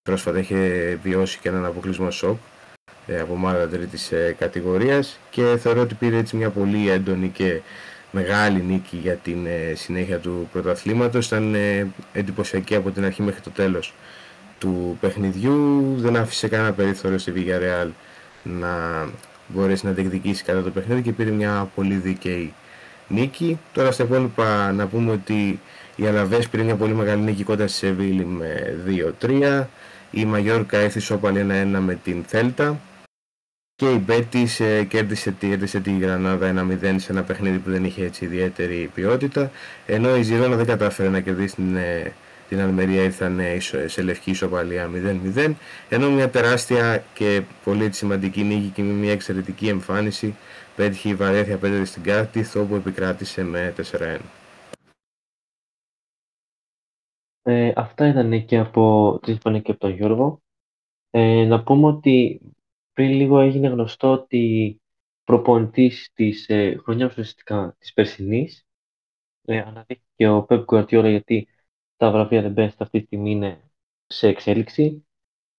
πρόσφατα 0.02 0.38
είχε 0.38 0.98
βιώσει 1.02 1.38
και 1.38 1.48
έναν 1.48 1.64
αποκλεισμό 1.64 2.10
σοκ 2.10 2.36
ε, 3.06 3.20
από 3.20 3.32
ομάδα 3.32 3.68
τρίτης 3.68 4.12
ε, 4.12 4.36
κατηγορίας 4.38 5.18
και 5.30 5.56
θεωρώ 5.60 5.80
ότι 5.80 5.94
πήρε 5.94 6.16
έτσι 6.16 6.36
μια 6.36 6.50
πολύ 6.50 6.90
έντονη 6.90 7.28
και 7.28 7.60
μεγάλη 8.10 8.62
νίκη 8.62 8.96
για 8.96 9.14
την 9.14 9.46
ε, 9.46 9.74
συνέχεια 9.74 10.18
του 10.18 10.48
πρωταθλήματος. 10.52 11.26
Ήταν 11.26 11.56
εντυπωσιακή 12.12 12.74
από 12.74 12.90
την 12.90 13.04
αρχή 13.04 13.22
μέχρι 13.22 13.40
το 13.40 13.50
τέλος 13.50 13.94
του 14.58 14.96
παιχνιδιού. 15.00 15.94
Δεν 15.96 16.16
άφησε 16.16 16.48
κανένα 16.48 16.72
περιθώριο 16.72 17.18
στη 17.18 17.32
Villarreal 17.36 17.88
να 18.42 18.68
μπορέσει 19.54 19.86
να 19.86 19.92
διεκδικήσει 19.92 20.44
κατά 20.44 20.62
το 20.62 20.70
παιχνίδι 20.70 21.02
και 21.02 21.12
πήρε 21.12 21.30
μια 21.30 21.70
πολύ 21.74 21.94
δίκαιη 21.94 22.52
νίκη. 23.08 23.58
Τώρα 23.72 23.92
στα 23.92 24.04
υπόλοιπα 24.04 24.72
να 24.72 24.86
πούμε 24.86 25.12
ότι 25.12 25.60
η 25.96 26.06
Αλαβές 26.06 26.48
πήρε 26.48 26.62
μια 26.62 26.76
πολύ 26.76 26.94
μεγάλη 26.94 27.22
νίκη 27.22 27.44
κοντά 27.44 27.66
στη 27.66 27.76
Σεβίλη 27.86 28.24
με 28.24 28.78
2-3. 29.20 29.64
Η 30.10 30.24
Μαγιόρκα 30.24 30.78
έθισε 30.78 31.06
σοπαλή 31.06 31.46
1-1 31.48 31.78
με 31.80 31.98
την 32.04 32.24
Θέλτα. 32.26 32.80
Και 33.74 33.90
η 33.90 34.02
Μπέτης 34.06 34.60
ε, 34.60 34.84
κέρδισε, 34.84 35.34
κέρδισε 35.38 35.80
τη 35.80 35.98
Γρανάδα 35.98 36.66
1-0 36.82 36.94
σε 36.96 37.12
ένα 37.12 37.22
παιχνίδι 37.22 37.58
που 37.58 37.70
δεν 37.70 37.84
είχε 37.84 38.04
έτσι 38.04 38.24
ιδιαίτερη 38.24 38.90
ποιότητα. 38.94 39.50
Ενώ 39.86 40.16
η 40.16 40.22
Ζηρώνα 40.22 40.56
δεν 40.56 40.66
κατάφερε 40.66 41.08
να 41.08 41.20
κερδίσει 41.20 41.54
την 41.54 41.76
ε, 41.76 42.12
την 42.50 42.60
Αλμερία 42.60 43.02
ήρθαν 43.02 43.40
σε 43.86 44.02
λευκή 44.02 44.30
ισοπαλία 44.30 44.90
0-0 45.36 45.54
ενώ 45.88 46.10
μια 46.10 46.30
τεράστια 46.30 47.04
και 47.14 47.42
πολύ 47.64 47.92
σημαντική 47.92 48.42
νίκη 48.42 48.68
και 48.68 48.82
μια 48.82 49.12
εξαιρετική 49.12 49.68
εμφάνιση 49.68 50.34
πέτυχε 50.76 51.08
η 51.08 51.14
Βαρέθια 51.14 51.54
απέναντι 51.54 51.84
στην 51.84 52.02
Κάρτιθ 52.02 52.56
όπου 52.56 52.74
επικράτησε 52.74 53.42
με 53.42 53.74
4-1. 53.92 54.18
Ε, 57.42 57.72
αυτά 57.76 58.06
ήταν 58.06 58.44
και 58.44 58.58
από 58.58 59.18
την 59.22 59.32
Ισπανία 59.32 59.60
και 59.60 59.70
από 59.70 59.80
τον 59.80 59.90
Γιώργο. 59.90 60.42
Ε, 61.10 61.44
να 61.44 61.62
πούμε 61.62 61.86
ότι 61.86 62.40
πριν 62.92 63.10
λίγο 63.10 63.40
έγινε 63.40 63.68
γνωστό 63.68 64.12
ότι 64.12 64.80
προπονητής 65.24 66.10
της 66.14 66.48
ε, 66.48 66.76
χρονιάς 66.82 67.10
ουσιαστικά 67.10 67.76
της 67.78 67.92
περσινής. 67.92 68.66
Ε, 69.44 69.58
αναδείχθηκε 69.58 70.28
ο 70.28 70.46
Pep 70.48 70.64
Guardiola 70.64 71.08
γιατί 71.08 71.48
τα 72.00 72.10
βραβεία 72.10 72.42
The 72.42 72.58
Best 72.58 72.74
αυτή 72.78 72.98
τη 72.98 73.04
στιγμή 73.04 73.30
είναι 73.30 73.70
σε 74.06 74.28
εξέλιξη. 74.28 75.06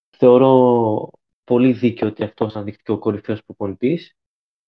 Θεωρώ 0.10 1.12
πολύ 1.44 1.74
δίκαιο 1.74 2.08
ότι 2.08 2.24
αυτός 2.24 2.56
αναδείχθηκε 2.56 2.92
ο 2.92 2.98
κορυφαίος 2.98 3.44
προπονητής. 3.44 4.18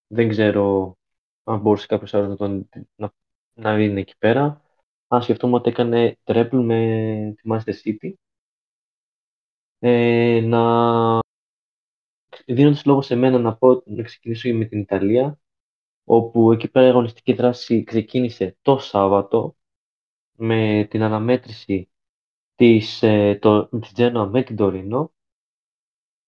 Δεν 0.07 0.29
ξέρω 0.29 0.97
αν 1.43 1.59
μπορούσε 1.59 1.85
κάποιος 1.85 2.13
άλλος 2.13 2.29
να, 2.29 2.35
τον, 2.35 2.69
να, 2.95 3.13
να 3.53 3.79
είναι 3.79 3.99
εκεί 3.99 4.17
πέρα. 4.17 4.61
Αν 5.07 5.21
σκεφτούμε 5.21 5.55
ότι 5.55 5.69
έκανε 5.69 6.17
τρέπλ 6.23 6.57
με 6.57 7.33
τη 7.35 7.49
Manchester 7.51 7.73
City. 7.83 8.13
Ε, 9.79 10.41
να 10.43 11.19
δίνοντας 12.45 12.85
λόγο 12.85 13.01
σε 13.01 13.15
μένα 13.15 13.39
να, 13.39 13.55
πω, 13.55 13.83
να 13.85 14.03
ξεκινήσω 14.03 14.53
με 14.53 14.65
την 14.65 14.79
Ιταλία, 14.79 15.39
όπου 16.03 16.51
εκεί 16.51 16.67
πέρα 16.67 16.85
η 16.85 16.89
αγωνιστική 16.89 17.33
δράση 17.33 17.83
ξεκίνησε 17.83 18.57
το 18.61 18.77
Σάββατο 18.77 19.55
με 20.37 20.87
την 20.89 21.01
αναμέτρηση 21.01 21.89
της, 22.55 23.03
ε, 23.03 23.37
το, 23.41 23.67
της 23.67 23.91
Genoa 23.95 24.27
με 24.31 24.43
την 24.43 24.55
Τωρίνο. 24.55 25.13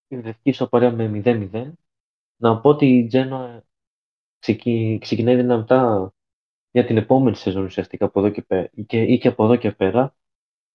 Η 0.08 0.18
βρεθική 0.18 0.50
ισοπαλία 0.50 0.92
με 0.92 1.22
0-0. 1.26 1.72
Να 2.36 2.60
πω 2.62 2.70
ότι 2.70 2.86
η 2.86 3.10
Genoa 3.14 3.60
ξεκι, 4.40 4.98
ξεκινάει 5.02 5.36
δυνατά 5.36 6.14
για 6.72 6.86
την 6.86 6.98
επόμενη 6.98 7.36
σεζόν 7.36 7.64
ουσιαστικά 7.64 8.06
από 8.06 8.20
εδώ 8.20 8.30
και, 8.30 8.42
πέρα, 8.42 8.70
και, 8.86 9.02
ή 9.02 9.18
και 9.18 9.28
από 9.28 9.44
εδώ 9.44 9.56
και 9.56 9.72
πέρα, 9.72 10.16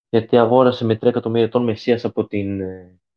γιατί 0.09 0.37
αγόρασε 0.37 0.85
με 0.85 0.93
3 0.93 1.03
εκατομμύρια 1.03 1.49
τον 1.49 1.63
Μεσσίας 1.63 2.05
από 2.05 2.27
την 2.27 2.61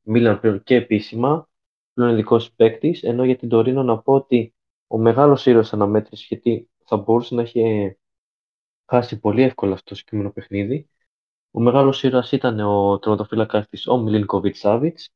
Μίλαν 0.02 0.40
πλέον 0.40 0.62
και 0.62 0.74
επίσημα, 0.74 1.48
πλέον 1.94 2.12
ειδικός 2.12 2.52
παίκτης, 2.52 3.02
ενώ 3.02 3.24
για 3.24 3.36
την 3.36 3.48
Τωρίνο 3.48 3.82
να 3.82 3.98
πω 3.98 4.12
ότι 4.12 4.54
ο 4.86 4.98
μεγάλος 4.98 5.46
ήρωας 5.46 5.72
αναμέτρησης, 5.72 6.26
γιατί 6.26 6.70
θα 6.84 6.96
μπορούσε 6.96 7.34
να 7.34 7.42
έχει 7.42 7.96
χάσει 8.86 9.18
πολύ 9.20 9.42
εύκολα 9.42 9.76
στο 9.76 9.94
συγκεκριμένο 9.94 10.32
παιχνίδι. 10.32 10.88
Ο 11.50 11.60
μεγάλος 11.60 12.02
ήρωας 12.02 12.32
ήταν 12.32 12.60
ο 12.60 12.98
τερματοφύλακας 12.98 13.68
της, 13.68 13.86
ο 13.86 13.96
Μιλίνκοβιτ 13.96 14.54
Σάβιτς, 14.54 15.10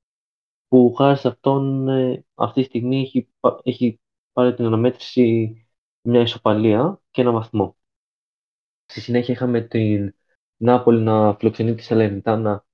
που 0.69 0.95
χάρη 0.95 1.19
σε 1.19 1.29
αυτόν 1.29 1.89
ε, 1.89 2.25
αυτή 2.35 2.61
τη 2.61 2.67
στιγμή 2.67 3.01
έχει, 3.01 3.29
έχει 3.63 4.01
πάρει 4.33 4.55
την 4.55 4.65
αναμέτρηση 4.65 5.53
μια 6.03 6.21
ισοπαλία 6.21 7.01
και 7.11 7.21
ένα 7.21 7.31
βαθμό. 7.31 7.77
Στη 8.87 9.01
συνέχεια 9.01 9.35
είχαμε 9.35 9.61
την 9.61 10.15
Νάπολη 10.57 11.01
να 11.01 11.35
φιλοξενεί 11.35 11.75
τη 11.75 11.83
Σαλερνιτάνα. 11.83 12.67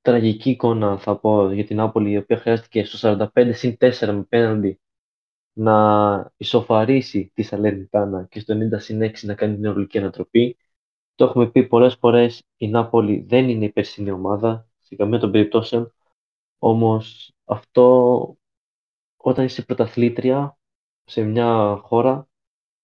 Τραγική 0.00 0.50
εικόνα 0.50 0.98
θα 0.98 1.18
πω 1.18 1.52
για 1.52 1.64
την 1.64 1.76
Νάπολη, 1.76 2.10
η 2.10 2.16
οποία 2.16 2.38
χρειάστηκε 2.38 2.84
στο 2.84 3.28
45 3.34 3.50
συν 3.54 3.76
4 3.80 3.90
με 4.00 4.22
πέναντι 4.28 4.80
να 5.58 6.32
ισοφαρίσει 6.36 7.30
τη 7.34 7.42
Σαλερνιτάνα 7.42 8.24
και 8.24 8.40
στο 8.40 8.54
90 8.54 8.80
συν 8.80 9.02
6 9.02 9.12
να 9.22 9.34
κάνει 9.34 9.54
την 9.54 9.64
ορολογική 9.66 9.98
ανατροπή. 9.98 10.56
Το 11.14 11.24
έχουμε 11.24 11.50
πει 11.50 11.66
πολλές 11.66 11.94
φορές, 11.94 12.42
η 12.56 12.68
Νάπολη 12.68 13.24
δεν 13.28 13.48
είναι 13.48 13.64
η 13.64 13.72
περσινή 13.72 14.10
ομάδα, 14.10 14.68
σε 14.78 14.96
καμία 14.96 15.18
των 15.18 15.30
περιπτώσεων, 15.30 15.94
όμως 16.58 17.34
αυτό 17.44 18.36
όταν 19.16 19.44
είσαι 19.44 19.64
πρωταθλήτρια 19.64 20.58
σε 21.04 21.22
μια 21.22 21.78
χώρα 21.82 22.28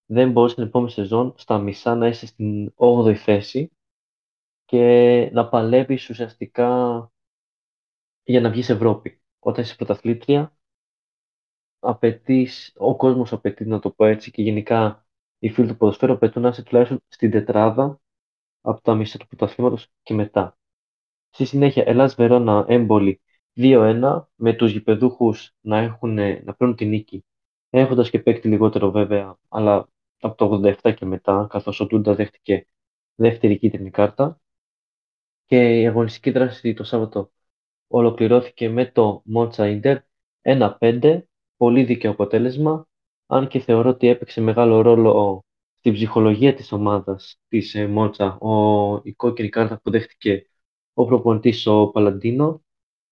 δεν 0.07 0.31
μπορείς 0.31 0.53
στην 0.53 0.65
επόμενη 0.65 0.91
σεζόν 0.91 1.35
στα 1.37 1.59
μισά 1.59 1.95
να 1.95 2.07
είσαι 2.07 2.27
στην 2.27 2.73
8η 2.77 3.15
θέση 3.15 3.73
και 4.65 5.31
να 5.33 5.49
παλεύεις 5.49 6.11
ουσιαστικά 6.11 7.11
για 8.25 8.41
να 8.41 8.51
βγεις 8.51 8.71
Ευρώπη. 8.71 9.23
Όταν 9.39 9.65
είσαι 9.65 9.77
πρωταθλήτρια, 9.77 10.54
απαιτείς, 11.85 12.73
ο 12.77 12.97
κόσμος 12.97 13.33
απαιτεί 13.33 13.67
να 13.67 13.79
το 13.79 13.91
πω 13.91 14.05
έτσι 14.05 14.31
και 14.31 14.43
γενικά 14.43 15.07
οι 15.39 15.51
φίλοι 15.51 15.69
του 15.69 15.77
ποδοσφαίρου 15.77 16.13
απαιτούν 16.13 16.43
να 16.43 16.49
είσαι 16.49 16.63
τουλάχιστον 16.63 17.03
στην 17.09 17.31
τετράδα 17.31 18.01
από 18.61 18.81
τα 18.81 18.95
μισά 18.95 19.19
του 19.19 19.27
πρωταθλήματος 19.27 19.89
και 20.03 20.15
μετά. 20.15 20.59
Στη 21.31 21.45
συνέχεια, 21.45 21.85
Ελλάς 21.87 22.15
Βερόνα 22.15 22.65
έμπολη 22.69 23.21
2-1 23.57 24.23
με 24.35 24.53
τους 24.53 24.73
γηπεδούχους 24.73 25.55
να, 25.61 25.79
έχουν, 25.79 26.15
να 26.15 26.55
παίρνουν 26.55 26.77
την 26.77 26.89
νίκη 26.89 27.25
έχοντας 27.71 28.11
και 28.11 28.19
παίκτη 28.19 28.49
λιγότερο 28.49 28.91
βέβαια 28.91 29.39
αλλά 29.49 29.89
από 30.21 30.35
το 30.37 30.61
87 30.83 30.95
και 30.95 31.05
μετά 31.05 31.47
καθώς 31.51 31.81
ο 31.81 31.87
Τούντα 31.87 32.15
δέχτηκε 32.15 32.67
δεύτερη 33.15 33.59
κίτρινη 33.59 33.91
κάρτα 33.91 34.41
και 35.45 35.81
η 35.81 35.87
αγωνιστική 35.87 36.31
δράση 36.31 36.75
το 36.75 36.85
Σάββατο 36.85 37.33
ολοκληρώθηκε 37.87 38.69
με 38.69 38.87
το 38.87 39.23
Μότσα 39.25 39.69
Ιντερ 39.69 39.99
1-5, 40.43 41.21
πολύ 41.65 41.85
δίκαιο 41.85 42.11
αποτέλεσμα, 42.11 42.87
αν 43.27 43.49
και 43.49 43.59
θεωρώ 43.59 43.89
ότι 43.91 44.07
έπαιξε 44.09 44.41
μεγάλο 44.41 44.81
ρόλο 44.81 45.45
στην 45.79 45.93
ψυχολογία 45.93 46.55
της 46.55 46.73
ομάδας 46.73 47.41
της 47.49 47.75
ε, 47.75 47.87
Μότσα. 47.87 48.39
Ο, 48.39 49.01
η 49.03 49.13
κόκκινη 49.13 49.49
κάρτα 49.49 49.81
που 49.81 49.91
δέχτηκε 49.91 50.51
ο 50.95 51.05
προπονητής 51.05 51.67
ο 51.67 51.87
Παλαντίνο, 51.87 52.65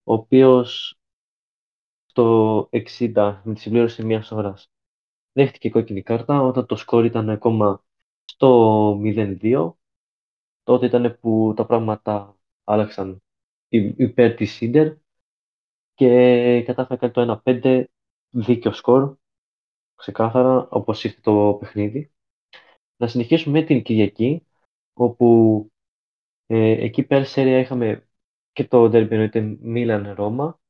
ο 0.05 0.13
οποίος 0.13 0.97
στο 2.07 2.69
60 2.99 3.41
με 3.45 3.55
τη 3.55 3.61
συμπλήρωση 3.61 4.05
μιας 4.05 4.31
ώρας 4.33 4.71
δέχτηκε 5.33 5.71
κόκκινη 5.71 6.03
κάρτα 6.03 6.41
όταν 6.43 6.67
το 6.67 6.77
σκόρ 6.77 7.05
ήταν 7.05 7.31
ακόμα 7.31 7.85
στο 8.25 9.01
0-2 9.03 9.73
τότε 10.63 10.87
ήταν 10.87 11.19
που 11.21 11.53
τα 11.57 11.67
πράγματα 11.67 12.37
άλλαξαν 12.65 13.23
υπέρ 13.97 14.35
της 14.35 14.53
Σίντερ 14.53 14.93
και 15.95 16.63
κατάφερε 16.67 17.09
κάνει 17.09 17.13
το 17.13 17.43
1-5 17.45 17.85
δίκαιο 18.33 18.73
σκορ 18.73 19.17
ξεκάθαρα 19.95 20.69
όπως 20.71 21.05
ήρθε 21.05 21.21
το 21.23 21.57
παιχνίδι. 21.61 22.13
Να 22.97 23.07
συνεχίσουμε 23.07 23.61
με 23.61 23.67
την 23.67 23.83
Κυριακή 23.83 24.47
όπου 24.93 25.67
ε, 26.47 26.71
εκεί 26.85 27.03
πέρα 27.03 27.25
σέρια 27.25 27.59
είχαμε 27.59 28.09
και 28.53 28.65
το 28.65 28.85
derby 28.85 29.11
εννοείται 29.11 29.41
Μίλαν 29.61 30.13
Ρώμα 30.15 30.61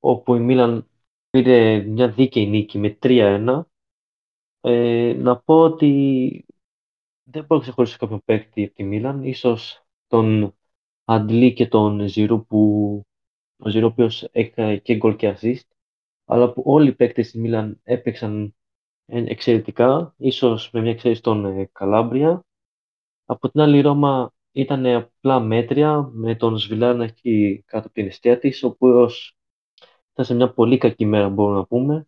όπου 0.00 0.34
η 0.34 0.40
Μίλαν 0.40 0.88
πήρε 1.30 1.80
μια 1.82 2.08
δίκαιη 2.08 2.46
νίκη 2.46 2.78
με 2.78 2.98
3-1 3.02 3.62
ε, 4.60 5.12
να 5.18 5.38
πω 5.38 5.60
ότι 5.60 6.46
δεν 7.22 7.44
μπορώ 7.44 7.60
να 7.60 7.60
ξεχωρίσω 7.60 7.96
κάποιον 7.98 8.22
παίκτη 8.24 8.64
από 8.64 8.74
τη 8.74 8.84
Μίλαν. 8.84 9.22
Ίσως 9.24 9.84
τον 10.06 10.54
Αντλή 11.04 11.52
και 11.52 11.66
τον 11.66 12.08
Ζηρού 12.08 12.46
που 12.46 13.02
ο 13.58 13.68
Ζηρού 13.68 13.86
ο 13.86 13.88
οποίος 13.88 14.22
έκανε 14.32 14.76
και 14.76 14.96
γκολ 14.96 15.16
και 15.16 15.36
assist 15.36 15.71
αλλά 16.32 16.52
που 16.52 16.62
όλοι 16.66 16.88
οι 16.88 16.92
παίκτες 16.94 17.30
της 17.30 17.40
Μίλαν 17.40 17.80
έπαιξαν 17.82 18.54
εξαιρετικά, 19.06 20.14
ίσως 20.16 20.70
με 20.72 20.80
μια 20.80 20.90
εξαίρεση 20.90 21.22
τον 21.22 21.44
ε, 21.44 21.68
Καλάμπρια. 21.72 22.44
Από 23.24 23.50
την 23.50 23.60
άλλη 23.60 23.76
η 23.78 23.80
Ρώμα 23.80 24.32
ήταν 24.52 24.86
απλά 24.86 25.40
μέτρια 25.40 26.10
με 26.12 26.34
τον 26.34 26.58
Σβιλάρ 26.58 26.96
να 26.96 27.04
έχει 27.04 27.62
κάτω 27.66 27.86
από 27.86 27.94
την 27.94 28.06
αιστεία 28.06 28.38
της, 28.38 28.62
ο 28.62 28.66
οποίος 28.66 29.36
ήταν 30.12 30.24
σε 30.24 30.34
μια 30.34 30.52
πολύ 30.52 30.78
κακή 30.78 31.04
μέρα 31.06 31.28
μπορούμε 31.28 31.56
να 31.56 31.66
πούμε 31.66 32.06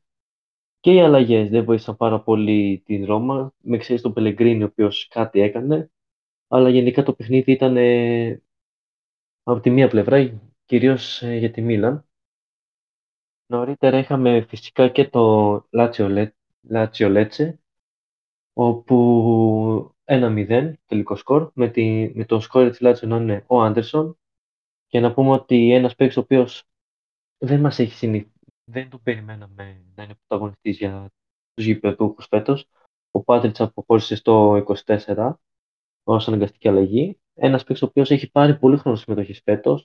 και 0.84 0.92
οι 0.92 1.00
αλλαγές 1.00 1.48
δεν 1.50 1.64
βοήθησαν 1.64 1.96
πάρα 1.96 2.20
πολύ 2.20 2.82
την 2.84 3.04
Ρώμα, 3.04 3.54
με 3.58 3.76
εξαίρεση 3.76 4.02
τον 4.02 4.12
Πελεγκρίνη, 4.12 4.62
ο 4.62 4.66
οποίος 4.66 5.08
κάτι 5.08 5.40
έκανε. 5.40 5.90
Αλλά 6.48 6.68
γενικά 6.68 7.02
το 7.02 7.12
παιχνίδι 7.14 7.52
ήταν 7.52 7.76
ε, 7.76 8.42
από 9.42 9.60
τη 9.60 9.70
μία 9.70 9.88
πλευρά, 9.88 10.40
κυρίως 10.64 11.22
ε, 11.22 11.36
για 11.36 11.50
τη 11.50 11.62
Μίλαν. 11.62 12.06
Νωρίτερα 13.46 13.98
είχαμε 13.98 14.46
φυσικά 14.48 14.88
και 14.88 15.08
το 15.08 15.66
Λάτσιο 16.62 17.08
Λέτσε, 17.08 17.60
όπου 18.52 19.94
1-0 20.04 20.72
τελικό 20.86 21.16
σκορ, 21.16 21.50
με, 21.54 21.68
τη, 21.68 22.12
με 22.14 22.24
τον 22.24 22.40
σκόρ 22.40 22.68
της 22.68 22.80
Λάτσιο 22.80 23.08
να 23.08 23.16
είναι 23.16 23.44
ο 23.46 23.62
Άντερσον. 23.62 24.18
Και 24.86 25.00
να 25.00 25.14
πούμε 25.14 25.30
ότι 25.30 25.72
ένας 25.72 25.94
παίκτης 25.94 26.16
ο 26.16 26.20
οποίος 26.20 26.64
δεν 27.38 27.60
μας 27.60 27.78
έχει 27.78 27.94
συνηθίσει 27.94 28.34
δεν 28.64 28.90
το 28.90 28.98
περιμέναμε 28.98 29.84
να 29.94 30.02
είναι 30.02 30.14
πρωταγωνιστή 30.26 30.70
για 30.70 31.12
του 31.54 31.62
γηπεδούχου 31.62 32.22
φέτο. 32.22 32.58
Ο 33.10 33.22
Πάτριτ 33.22 33.60
αποχώρησε 33.60 34.14
στο 34.14 34.64
24 34.86 35.32
ω 36.04 36.14
αναγκαστική 36.14 36.68
αλλαγή. 36.68 37.18
Ένα 37.34 37.62
παίκτη 37.66 37.84
ο 37.84 37.88
οποίο 37.88 38.04
έχει 38.08 38.30
πάρει 38.30 38.58
πολύ 38.58 38.76
χρόνο 38.76 38.96
συμμετοχή 38.96 39.42
φέτο. 39.42 39.80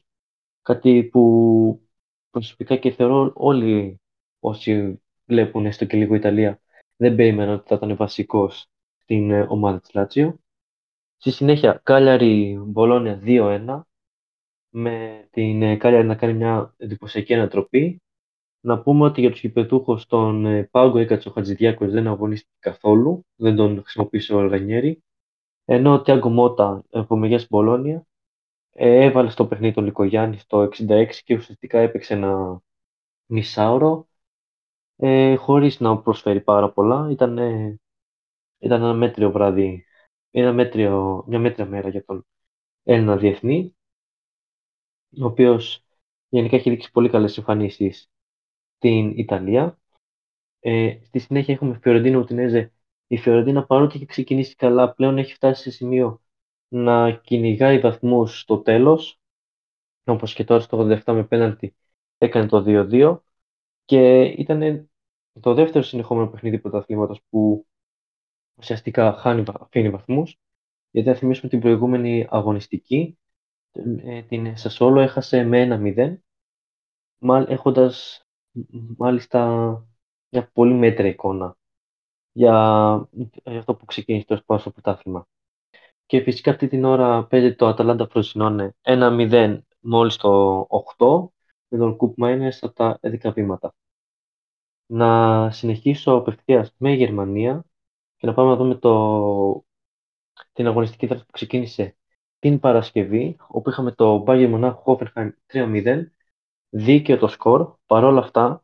Κάτι 0.62 1.04
που 1.04 1.89
προσωπικά 2.32 2.76
και 2.76 2.92
θεωρώ 2.92 3.32
όλοι 3.36 4.02
όσοι 4.40 5.02
βλέπουν 5.26 5.66
έστω 5.66 5.86
και 5.86 5.98
λίγο 5.98 6.16
Ιταλία 6.16 6.62
δεν 6.96 7.16
περίμεναν 7.16 7.54
ότι 7.54 7.68
θα 7.68 7.76
ήταν 7.76 7.96
βασικός 7.96 8.68
στην 8.98 9.32
ε, 9.32 9.46
ομάδα 9.50 9.80
της 9.80 9.94
Λάτσιο. 9.94 10.40
Στη 11.18 11.32
συνέχεια, 11.32 11.82
Κάλιαρη 11.84 12.60
Μπολόνια 12.66 13.22
2-1 13.24 13.82
με 14.70 15.28
την 15.32 15.62
ε, 15.62 15.76
Κάλιαρη 15.76 16.08
να 16.08 16.16
κάνει 16.16 16.34
μια 16.34 16.74
εντυπωσιακή 16.78 17.34
ανατροπή 17.34 18.02
να 18.62 18.82
πούμε 18.82 19.06
ότι 19.06 19.22
για 19.22 19.30
τους 19.32 19.40
γηπεδούχους 19.40 20.06
τον 20.06 20.46
ε, 20.46 20.64
Πάγκο 20.64 20.98
έκατσε 20.98 21.30
ο 21.30 21.32
Χατζηδιάκος 21.32 21.92
δεν 21.92 22.08
αγωνίστηκε 22.08 22.58
καθόλου, 22.60 23.26
δεν 23.36 23.56
τον 23.56 23.82
χρησιμοποίησε 23.82 24.34
ο 24.34 24.40
Αλγανιέρη, 24.40 25.04
ενώ 25.66 25.94
ο 25.94 26.02
Τιάγκο 26.02 26.30
Μότα 26.30 26.84
από 26.92 27.16
Μεγιάς 27.16 27.48
Μπολόνια 27.50 28.06
ε, 28.74 29.04
έβαλε 29.06 29.30
στο 29.30 29.48
παιχνίδι 29.48 29.74
τον 29.74 29.84
Λικογιάννη 29.86 30.38
στο 30.38 30.70
66 30.78 31.08
και 31.24 31.36
ουσιαστικά 31.36 31.80
έπαιξε 31.80 32.14
ένα 32.14 32.62
μισάωρο 33.26 34.08
ε, 34.98 35.36
χωρίς 35.36 35.80
να 35.80 35.98
προσφέρει 36.02 36.42
πάρα 36.42 36.72
πολλά. 36.72 37.08
Ήταν, 37.12 37.38
ήταν 38.60 38.82
ένα 38.82 38.94
μέτριο 38.94 39.32
βράδυ, 39.32 39.86
ένα 40.32 40.54
μέτριο, 40.54 41.24
μια 41.28 41.40
μέτρια 41.40 41.66
μέρα 41.66 41.90
για 41.90 42.06
τον 42.06 42.26
Έλληνα 42.84 43.18
διεθνή, 43.18 43.76
ο 45.22 45.26
οποίος 45.26 45.84
γενικά 46.30 46.56
έχει 46.56 46.70
δείξει 46.70 46.92
πολύ 46.92 47.10
καλές 47.10 47.38
εμφανίσεις 47.38 48.10
στην 48.78 49.10
Ιταλία. 49.18 49.80
Ε, 50.60 50.98
στη 51.04 51.20
συνέχεια 51.20 51.54
έχουμε 51.54 51.80
Φιωρεντίνο 51.82 52.20
Ουτινέζε. 52.20 52.72
Η 53.08 53.18
Φιωρεντίνα 53.18 53.66
παρότι 53.66 53.96
έχει 53.96 54.06
ξεκινήσει 54.06 54.56
καλά, 54.56 54.94
πλέον 54.94 55.18
έχει 55.18 55.34
φτάσει 55.34 55.62
σε 55.62 55.72
σημείο 55.72 56.22
να 56.70 57.12
κυνηγάει 57.12 57.80
βαθμούς 57.80 58.40
στο 58.40 58.58
τέλος, 58.62 59.20
όπως 60.04 60.34
και 60.34 60.44
τώρα 60.44 60.62
στο 60.62 60.78
87 60.78 61.14
με 61.14 61.24
πέναλτι 61.24 61.76
έκανε 62.18 62.48
το 62.48 62.64
2-2 62.68 63.18
και 63.86 64.22
ήταν 64.22 64.90
το 65.40 65.54
δεύτερο 65.54 65.84
συνεχόμενο 65.84 66.30
παιχνίδι 66.30 66.60
πρωταθλήματος 66.60 67.22
που 67.30 67.68
ουσιαστικά 68.56 69.14
χάνει, 69.14 69.44
αφήνει 69.60 69.90
βαθμούς 69.90 70.40
γιατί 70.92 71.10
θα 71.10 71.16
θυμίσουμε 71.16 71.50
την 71.50 71.60
προηγούμενη 71.60 72.28
αγωνιστική 72.30 73.18
ε, 74.04 74.22
την 74.22 74.58
Σασόλο 74.58 75.00
έχασε 75.00 75.44
με 75.44 75.68
1-0 77.20 77.48
έχοντας 77.48 78.24
μάλιστα 78.98 79.70
μια 80.30 80.50
πολύ 80.54 80.74
μέτρια 80.74 81.10
εικόνα 81.10 81.58
για, 82.32 83.10
για 83.44 83.60
αυτό 83.60 83.76
που 83.76 83.86
ξεκίνησε 83.86 84.26
το 84.26 84.58
στο 84.58 84.72
πρωτάθλημα. 84.72 85.28
Και 86.10 86.22
φυσικά 86.22 86.52
αυτή 86.52 86.68
την 86.68 86.86
ώρα 86.86 87.26
παίζει 87.26 87.56
το 87.56 87.68
Αταλάντα 87.68 88.08
Φροσινόνε 88.08 88.76
1-0 88.82 89.60
μόλις 89.80 90.16
το 90.16 90.60
8 90.98 91.28
με 91.68 91.78
τον 91.78 91.96
Κουπ 91.96 92.18
Μάινερς 92.18 92.64
από 92.64 92.74
τα 92.74 93.00
11 93.02 93.34
βήματα. 93.34 93.74
Να 94.86 95.52
συνεχίσω 95.52 96.14
απευθείας 96.14 96.74
με 96.78 96.92
Γερμανία 96.92 97.64
και 98.18 98.28
να 98.28 98.34
πάμε 98.34 98.50
να 98.50 98.56
δούμε 98.56 98.76
το, 98.76 99.66
την 100.54 100.68
αγωνιστική 100.68 101.06
δράση 101.06 101.26
που 101.26 101.32
ξεκίνησε 101.32 101.98
την 102.40 102.60
Παρασκευή, 102.60 103.38
όπου 103.48 103.70
είχαμε 103.70 103.92
το 103.92 104.24
Bayern 104.28 104.48
Μονάχου 104.50 104.98
Hoffenheim 104.98 105.30
3-0, 105.54 106.04
δίκαιο 106.70 107.18
το 107.18 107.28
σκορ. 107.28 107.76
Παρ' 107.86 108.04
όλα 108.04 108.20
αυτά, 108.20 108.64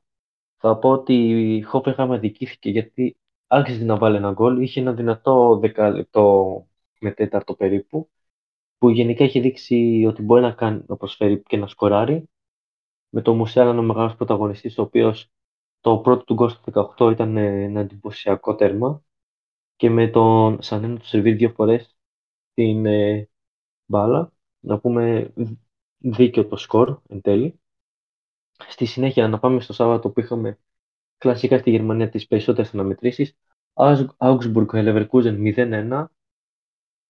θα 0.58 0.78
πω 0.78 0.90
ότι 0.90 1.14
η 1.56 1.66
Hoffenheim 1.74 2.08
αδικήθηκε 2.12 2.70
γιατί 2.70 3.18
άρχισε 3.48 3.84
να 3.84 3.98
βάλει 3.98 4.16
ένα 4.16 4.32
γκολ. 4.32 4.62
Είχε 4.62 4.80
ένα 4.80 4.94
δυνατό 4.94 5.58
δεκαλεπτό 5.58 6.68
με 7.06 7.12
τέταρτο 7.12 7.56
περίπου, 7.56 8.10
που 8.78 8.90
γενικά 8.90 9.24
έχει 9.24 9.40
δείξει 9.40 10.06
ότι 10.08 10.22
μπορεί 10.22 10.42
να, 10.42 10.52
κάνει, 10.52 10.84
να 10.88 10.96
προσφέρει 10.98 11.42
και 11.44 11.58
να 11.58 11.68
σκοράρει. 11.68 12.30
Με 13.10 13.22
το 13.22 13.34
Μουσέλα 13.34 13.70
ένα 13.70 13.82
μεγάλος 13.82 14.16
πρωταγωνιστής, 14.16 14.78
ο 14.78 14.82
οποίος 14.82 15.32
το 15.80 15.98
πρώτο 15.98 16.24
του 16.24 16.34
γκολ 16.34 16.50
στο 16.50 16.96
18 16.98 17.12
ήταν 17.12 17.38
ένα 17.38 17.80
εντυπωσιακό 17.80 18.56
τέρμα. 18.56 19.04
Και 19.76 19.90
με 19.90 20.08
τον 20.08 20.62
Σανένο 20.62 20.98
του 20.98 21.06
σερβίρει 21.06 21.36
δύο 21.36 21.50
φορές 21.50 21.96
την 22.54 22.86
ε, 22.86 23.30
μπάλα. 23.86 24.32
Να 24.60 24.80
πούμε 24.80 25.34
δίκαιο 25.98 26.48
το 26.48 26.58
σκορ 26.58 27.00
εν 27.08 27.22
τέλει. 27.22 27.60
Στη 28.68 28.86
συνέχεια 28.86 29.28
να 29.28 29.40
πάμε 29.40 29.60
στο 29.60 29.74
Σάββατο 29.74 30.10
που 30.10 30.20
είχαμε 30.20 30.60
κλασικά 31.18 31.58
στη 31.58 31.70
Γερμανία 31.70 32.10
τις 32.10 32.28
περισσότερες 32.28 32.74
αναμετρήσεις. 32.74 33.36
Augsburg 34.18 34.68
Leverkusen 34.72 35.56
0-1 35.56 36.06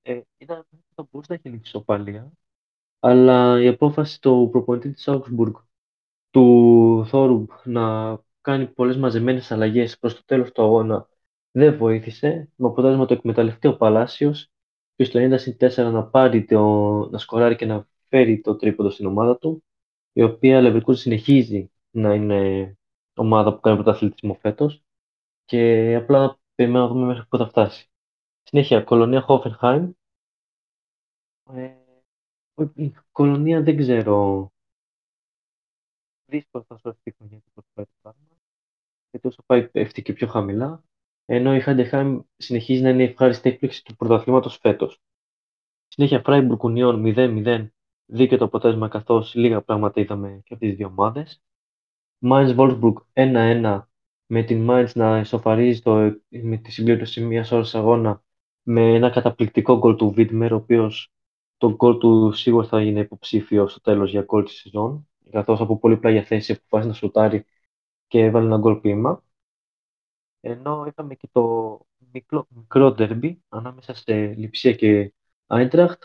ε, 0.05 0.21
ήταν 0.37 0.65
θα 0.95 1.07
μπορούσε 1.11 1.33
να 1.33 1.35
έχει 1.43 1.49
λήξει 1.55 1.69
ισοπαλία, 1.75 2.31
αλλά 2.99 3.61
η 3.61 3.67
απόφαση 3.67 4.21
του 4.21 4.49
προπονητή 4.51 4.91
της 4.91 5.09
Augsburg, 5.09 5.51
του 6.29 7.05
Θόρουμπ, 7.07 7.49
να 7.63 8.17
κάνει 8.41 8.67
πολλές 8.67 8.97
μαζεμένες 8.97 9.51
αλλαγές 9.51 9.99
προς 9.99 10.15
το 10.15 10.21
τέλος 10.25 10.51
του 10.51 10.63
αγώνα 10.63 11.09
δεν 11.51 11.77
βοήθησε, 11.77 12.49
με 12.55 12.67
αποτέλεσμα 12.67 13.05
το 13.05 13.13
εκμεταλλευτεί 13.13 13.67
ο 13.67 13.77
Παλάσιος 13.77 14.49
και 14.95 15.03
στο 15.03 15.19
90 15.19 15.91
να 15.91 16.03
πάρει 16.07 16.45
το, 16.45 16.61
να 17.11 17.17
σκοράρει 17.17 17.55
και 17.55 17.65
να 17.65 17.87
φέρει 18.09 18.41
το 18.41 18.55
τρίποντο 18.55 18.89
στην 18.89 19.05
ομάδα 19.05 19.37
του, 19.37 19.63
η 20.13 20.23
οποία 20.23 20.61
Leverkusen 20.63 20.95
συνεχίζει 20.97 21.71
να 21.91 22.13
είναι 22.13 22.77
ομάδα 23.15 23.53
που 23.55 23.59
κάνει 23.59 23.75
πρωταθλητισμό 23.83 24.37
φέτος 24.41 24.83
και 25.45 25.95
απλά 25.95 26.39
περιμένουμε 26.55 26.87
να 26.87 26.93
δούμε 26.93 27.07
μέχρι 27.07 27.25
πού 27.29 27.37
θα 27.37 27.47
φτάσει. 27.47 27.89
Συνέχεια, 28.47 28.81
κολονία 28.81 29.25
Hoffenheim. 29.27 29.89
Ε, 31.53 31.75
η 32.73 32.93
κολονία 33.11 33.61
δεν 33.61 33.77
ξέρω. 33.77 34.49
Δύσκολο 36.25 36.63
θα 36.67 36.77
σου 36.77 36.87
εξηγήσω 36.87 37.25
γιατί 37.25 37.51
το 37.53 37.61
πάει 37.73 37.85
το 37.85 37.91
πράγμα. 38.01 38.37
Γιατί 39.09 39.27
όσο 39.27 39.43
πάει 39.45 39.67
πέφτει 39.67 40.01
και 40.01 40.13
πιο 40.13 40.27
χαμηλά. 40.27 40.83
Ενώ 41.25 41.55
η 41.55 41.59
Χάντεχάιμ 41.59 42.21
συνεχίζει 42.37 42.81
να 42.81 42.89
είναι 42.89 43.03
η 43.03 43.05
ευχάριστη 43.05 43.49
έκπληξη 43.49 43.83
του 43.83 43.95
πρωταθλήματος 43.95 44.57
φέτος. 44.57 45.01
Συνέχεια, 45.87 46.21
Freiburg 46.25 46.57
Union 46.57 47.15
0-0. 47.15 47.67
Δίκαιο 48.05 48.37
το 48.37 48.45
αποτέλεσμα 48.45 48.87
καθώς 48.87 49.35
λίγα 49.35 49.61
πράγματα 49.61 50.01
είδαμε 50.01 50.41
και 50.43 50.53
από 50.53 50.63
τις 50.65 50.75
δύο 50.75 50.87
ομάδες. 50.87 51.41
Mainz 52.25 52.55
Wolfsburg 52.57 52.95
1-1 53.13 53.81
με 54.25 54.43
την 54.43 54.67
Mainz 54.69 54.91
να 54.93 55.19
ισοφαρίζει 55.19 55.81
το, 55.81 56.19
με 56.29 56.57
τη 56.57 56.71
συμπλήρωση 56.71 57.21
μιας 57.21 57.51
ώρας 57.51 57.75
αγώνα 57.75 58.24
με 58.67 58.93
ένα 58.93 59.09
καταπληκτικό 59.09 59.77
γκολ 59.77 59.95
του 59.95 60.11
Βίτμερ, 60.11 60.53
ο 60.53 60.55
οποίος 60.55 61.11
το 61.57 61.75
γκολ 61.75 61.97
του 61.97 62.31
σίγουρα 62.31 62.67
θα 62.67 62.81
είναι 62.81 62.99
υποψήφιο 62.99 63.67
στο 63.67 63.81
τέλος 63.81 64.11
για 64.11 64.21
γκολ 64.21 64.43
της 64.43 64.53
σεζόν, 64.53 65.07
καθώς 65.31 65.59
από 65.59 65.79
πολύ 65.79 65.97
πλάγια 65.97 66.23
θέση 66.23 66.51
αποφάσισε 66.51 66.89
να 66.89 66.93
σουτάρει 66.93 67.45
και 68.07 68.19
έβαλε 68.19 68.45
ένα 68.45 68.57
γκολ 68.57 68.75
πείμα. 68.75 69.23
Ενώ 70.39 70.85
είχαμε 70.85 71.15
και 71.15 71.27
το 71.31 71.79
μικρό, 72.13 72.47
μικρό 72.49 72.91
ντερμπι 72.91 73.43
ανάμεσα 73.49 73.93
σε 73.93 74.33
Λιψία 74.33 74.73
και 74.73 75.13
Άιντραχτ 75.47 76.03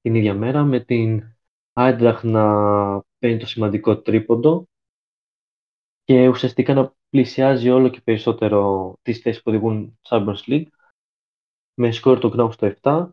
την 0.00 0.14
ίδια 0.14 0.34
μέρα, 0.34 0.64
με 0.64 0.80
την 0.80 1.36
Άιντραχτ 1.72 2.24
να 2.24 2.44
παίρνει 3.18 3.38
το 3.38 3.46
σημαντικό 3.46 4.00
τρίποντο 4.00 4.68
και 6.04 6.28
ουσιαστικά 6.28 6.74
να 6.74 6.94
πλησιάζει 7.10 7.70
όλο 7.70 7.88
και 7.88 8.00
περισσότερο 8.00 8.94
τις 9.02 9.18
θέσεις 9.18 9.42
που 9.42 9.50
οδηγούν 9.50 9.98
Champions 10.08 10.36
League 10.46 10.66
με 11.74 11.90
σκορ 11.90 12.18
το 12.18 12.28
Γκνάου 12.28 12.52
στο 12.52 12.74
7 12.82 13.08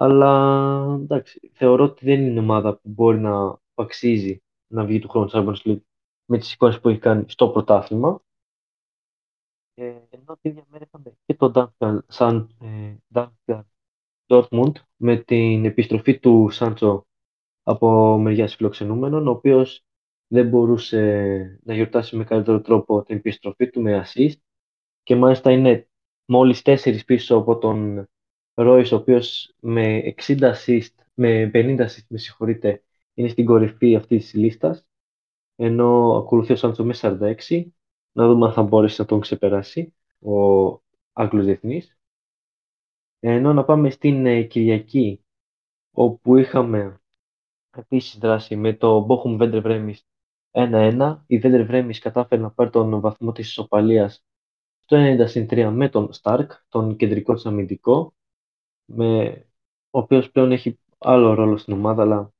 αλλά 0.00 0.98
εντάξει, 1.00 1.50
θεωρώ 1.52 1.84
ότι 1.84 2.04
δεν 2.04 2.26
είναι 2.26 2.40
ομάδα 2.40 2.76
που 2.76 2.88
μπορεί 2.88 3.18
να 3.18 3.60
αξίζει 3.74 4.42
να 4.66 4.84
βγει 4.84 4.98
του 4.98 5.08
χρόνου 5.08 5.28
Champions 5.32 5.62
League 5.64 5.80
με 6.24 6.38
τις 6.38 6.52
εικόνες 6.52 6.80
που 6.80 6.88
έχει 6.88 6.98
κάνει 6.98 7.24
στο 7.28 7.48
πρωτάθλημα. 7.48 8.22
Ε, 9.74 9.84
ενώ 10.10 10.38
την 10.40 10.50
ίδια 10.50 10.64
μέρα 10.70 10.84
είχαμε 10.84 11.16
και 11.24 11.34
το 11.34 11.52
Duncan, 11.54 11.98
σαν, 12.06 12.56
ε, 12.60 12.94
Duncan 13.14 13.60
Dortmund 14.26 14.72
με 14.96 15.16
την 15.16 15.64
επιστροφή 15.64 16.18
του 16.18 16.48
Σάντσο 16.50 17.06
από 17.62 18.18
μεριά 18.18 18.48
φιλοξενούμενων, 18.48 19.28
ο 19.28 19.30
οποίος 19.30 19.84
δεν 20.26 20.48
μπορούσε 20.48 21.60
να 21.64 21.74
γιορτάσει 21.74 22.16
με 22.16 22.24
καλύτερο 22.24 22.60
τρόπο 22.60 23.02
την 23.02 23.16
επιστροφή 23.16 23.70
του 23.70 23.82
με 23.82 24.04
assist 24.06 24.36
και 25.02 25.16
μάλιστα 25.16 25.52
είναι 25.52 25.88
μόλις 26.28 26.62
τέσσερις 26.62 27.04
πίσω 27.04 27.36
από 27.36 27.58
τον 27.58 28.08
Ρόις, 28.54 28.92
ο 28.92 28.96
οποίος 28.96 29.54
με 29.60 30.14
60 30.16 30.52
assist, 30.54 30.94
με 31.14 31.50
50 31.54 31.86
assist, 31.86 32.06
με 32.08 32.18
συγχωρείτε, 32.18 32.82
είναι 33.14 33.28
στην 33.28 33.44
κορυφή 33.44 33.96
αυτής 33.96 34.22
της 34.22 34.34
λίστας, 34.34 34.86
ενώ 35.56 36.16
ακολουθεί 36.16 36.52
ο 36.52 36.56
Σάντσο 36.56 36.84
με 36.84 36.94
46. 36.94 37.72
Να 38.12 38.26
δούμε 38.26 38.46
αν 38.46 38.52
θα 38.52 38.62
μπορέσει 38.62 39.00
να 39.00 39.06
τον 39.06 39.20
ξεπεράσει 39.20 39.94
ο 40.20 40.68
Άγγλος 41.12 41.44
Διεθνής. 41.44 41.98
Ενώ 43.20 43.52
να 43.52 43.64
πάμε 43.64 43.90
στην 43.90 44.26
ε, 44.26 44.42
Κυριακή, 44.42 45.24
όπου 45.92 46.36
είχαμε 46.36 47.00
επίσης 47.76 48.18
δράση 48.18 48.56
με 48.56 48.74
το 48.74 49.06
Bochum 49.08 49.36
Βέντερ 49.36 49.60
Βρέμις 49.60 50.06
1-1. 50.50 51.18
Η 51.26 51.38
Βέντερ 51.38 51.64
Βρέμις 51.64 51.98
κατάφερε 51.98 52.40
να 52.40 52.50
πάρει 52.50 52.70
τον 52.70 53.00
βαθμό 53.00 53.32
της 53.32 53.48
ισοπαλίας 53.48 54.24
στο 54.88 54.96
90 55.50 55.70
με 55.72 55.88
τον 55.88 56.12
Σταρκ, 56.12 56.52
τον 56.68 56.96
κεντρικό 56.96 57.34
της 57.34 57.46
αμυντικό, 57.46 58.14
με, 58.84 59.28
ο 59.90 59.98
οποίος 59.98 60.30
πλέον 60.30 60.52
έχει 60.52 60.78
άλλο 60.98 61.34
ρόλο 61.34 61.56
στην 61.56 61.72
ομάδα, 61.72 62.02
αλλά 62.02 62.32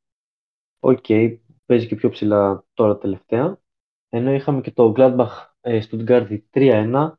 ok, 0.81 1.05
okay, 1.09 1.39
παίζει 1.67 1.87
και 1.87 1.95
πιο 1.95 2.09
ψηλά 2.09 2.65
τώρα 2.75 2.99
τελευταία. 2.99 3.61
Ενώ 4.09 4.33
είχαμε 4.33 4.61
και 4.61 4.71
το 4.71 4.93
Gladbach 4.97 5.47
ε, 5.61 5.81
Stuttgart 5.91 6.39
3-1, 6.51 7.13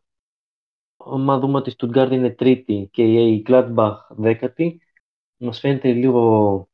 άμα 0.97 1.39
δούμε 1.39 1.57
ότι 1.57 1.69
η 1.69 1.75
Stuttgart 1.77 2.09
είναι 2.11 2.29
τρίτη 2.29 2.89
και 2.91 3.03
η 3.03 3.43
Gladbach 3.47 3.97
δέκατη, 4.09 4.81
μας 5.37 5.59
φαίνεται 5.59 5.91
λίγο 5.93 6.69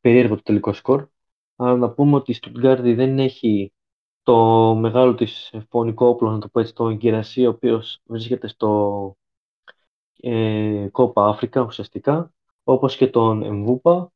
περίεργο 0.00 0.34
το 0.34 0.42
τελικό 0.42 0.72
σκορ. 0.72 1.08
Αλλά 1.56 1.76
να 1.76 1.90
πούμε 1.90 2.16
ότι 2.16 2.32
η 2.32 2.38
Stuttgart 2.42 2.80
δεν 2.82 3.18
έχει 3.18 3.72
το 4.22 4.74
μεγάλο 4.74 5.14
της 5.14 5.54
φονικό 5.68 6.06
όπλο, 6.06 6.30
να 6.30 6.38
το 6.38 6.48
πω 6.48 6.60
έτσι, 6.60 6.74
τον 6.74 6.96
Γκιρασί, 6.96 7.46
ο 7.46 7.50
οποίος 7.50 8.00
βρίσκεται 8.04 8.48
στο 8.48 9.16
ε, 10.20 10.88
Κόπα 10.90 11.26
Αφρικα 11.28 11.60
ουσιαστικά, 11.60 12.32
όπως 12.64 12.96
και 12.96 13.08
τον 13.08 13.42
Εμβούπα, 13.42 14.12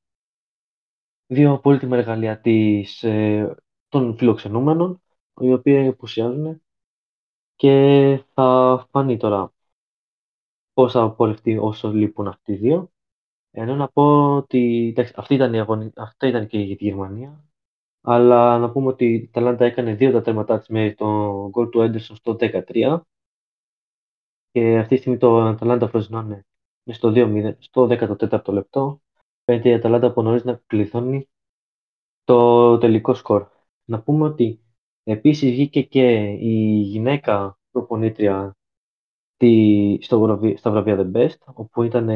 δύο 1.26 1.58
πολύτιμα 1.58 1.96
εργαλεία 1.96 2.40
της, 2.40 3.02
ε, 3.02 3.54
των 3.88 4.16
φιλοξενούμενων, 4.16 5.02
οι 5.40 5.52
οποίοι 5.52 5.86
απουσιάζουν 5.86 6.62
και 7.56 8.24
θα 8.34 8.88
φανεί 8.90 9.16
τώρα 9.16 9.52
πώς 10.72 10.92
θα 10.92 11.10
πορευτεί 11.12 11.56
όσο 11.58 11.92
λείπουν 11.92 12.28
αυτοί 12.28 12.52
οι 12.52 12.56
δύο. 12.56 12.90
Ενώ 13.50 13.74
να 13.76 13.88
πω 13.88 14.36
ότι 14.36 14.88
εντάξει, 14.90 15.12
αυτή 15.16 15.34
ήταν, 15.34 15.54
η 15.54 15.60
αγωνι... 15.60 15.92
αυτή 15.96 16.28
ήταν 16.28 16.46
και 16.46 16.58
για 16.58 16.76
τη 16.76 16.84
Γερμανία. 16.84 17.44
Αλλά 18.08 18.58
να 18.58 18.70
πούμε 18.70 18.86
ότι 18.88 19.04
η 19.14 19.28
Ταλάντα 19.32 19.64
έκανε 19.64 19.94
δύο 19.94 20.12
τα 20.12 20.22
τέρματά 20.22 20.58
της 20.58 20.68
με 20.68 20.94
το 20.96 21.06
γκολ 21.50 21.68
του 21.68 21.80
Έντερσον 21.80 22.16
στο 22.16 22.36
13 22.40 23.00
και 24.50 24.78
αυτή 24.78 24.94
τη 24.94 25.00
στιγμή 25.00 25.18
το 25.18 25.40
Αταλάντα 25.40 25.88
φροσινώνει 25.88 26.40
στο 26.92 27.12
2-0, 27.14 27.54
στο 27.58 27.88
14ο 27.90 28.52
λεπτό. 28.52 29.00
Φαίνεται 29.44 29.68
η 29.68 29.72
Αταλάντα 29.74 30.06
από 30.06 30.22
νωρίς 30.22 30.44
να 30.44 30.60
κλειδώνει 30.66 31.28
το 32.24 32.78
τελικό 32.78 33.14
σκορ. 33.14 33.46
Να 33.84 34.02
πούμε 34.02 34.26
ότι 34.26 34.60
επίσης 35.02 35.50
βγήκε 35.50 35.82
και 35.82 36.22
η 36.40 36.80
γυναίκα 36.80 37.58
προπονήτρια 37.70 38.56
τη, 39.36 39.98
στο 40.02 40.20
βραβεία, 40.20 40.56
στα 40.56 40.70
βραβεία 40.70 40.96
The 40.98 41.12
Best, 41.16 41.36
όπου 41.54 41.82
ήταν 41.82 42.08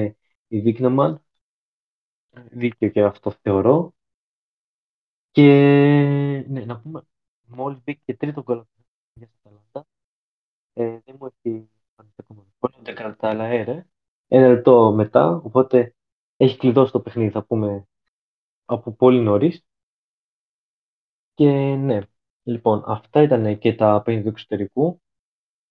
η 0.49 0.61
Βίκναμαν. 0.61 1.23
Δίκαιο 2.51 2.89
και 2.89 3.03
αυτό 3.03 3.31
θεωρώ. 3.31 3.95
Και 5.31 5.43
ναι, 6.49 6.65
να 6.65 6.81
πούμε, 6.81 7.03
μόλις 7.47 7.83
μπήκε 7.85 8.01
και 8.05 8.17
τρίτο 8.17 8.43
γκολ 8.43 8.63
για 9.15 9.27
την 9.27 9.37
Αταλάντα. 9.45 9.87
Ε, 10.73 10.99
δεν 11.05 11.17
μου 11.21 11.27
έχει 11.27 11.71
φανεί 11.97 12.11
ακόμα 12.17 12.47
πολύ, 12.59 12.75
δεν 12.83 12.95
κρατά 12.95 13.29
αέρα. 13.29 13.87
Ένα 14.29 14.49
λεπτό 14.49 14.93
μετά, 14.93 15.37
οπότε 15.45 15.95
έχει 16.37 16.57
κλειδώσει 16.57 16.93
το 16.93 17.01
παιχνίδι, 17.01 17.31
θα 17.31 17.45
πούμε, 17.45 17.89
από 18.65 18.93
πολύ 18.93 19.21
νωρίς. 19.21 19.65
Και 21.35 21.47
ναι, 21.77 22.01
λοιπόν, 22.43 22.83
αυτά 22.87 23.23
ήταν 23.23 23.59
και 23.59 23.75
τα 23.75 24.03
παιχνίδια 24.05 24.23
του 24.31 24.37
εξωτερικού. 24.37 25.03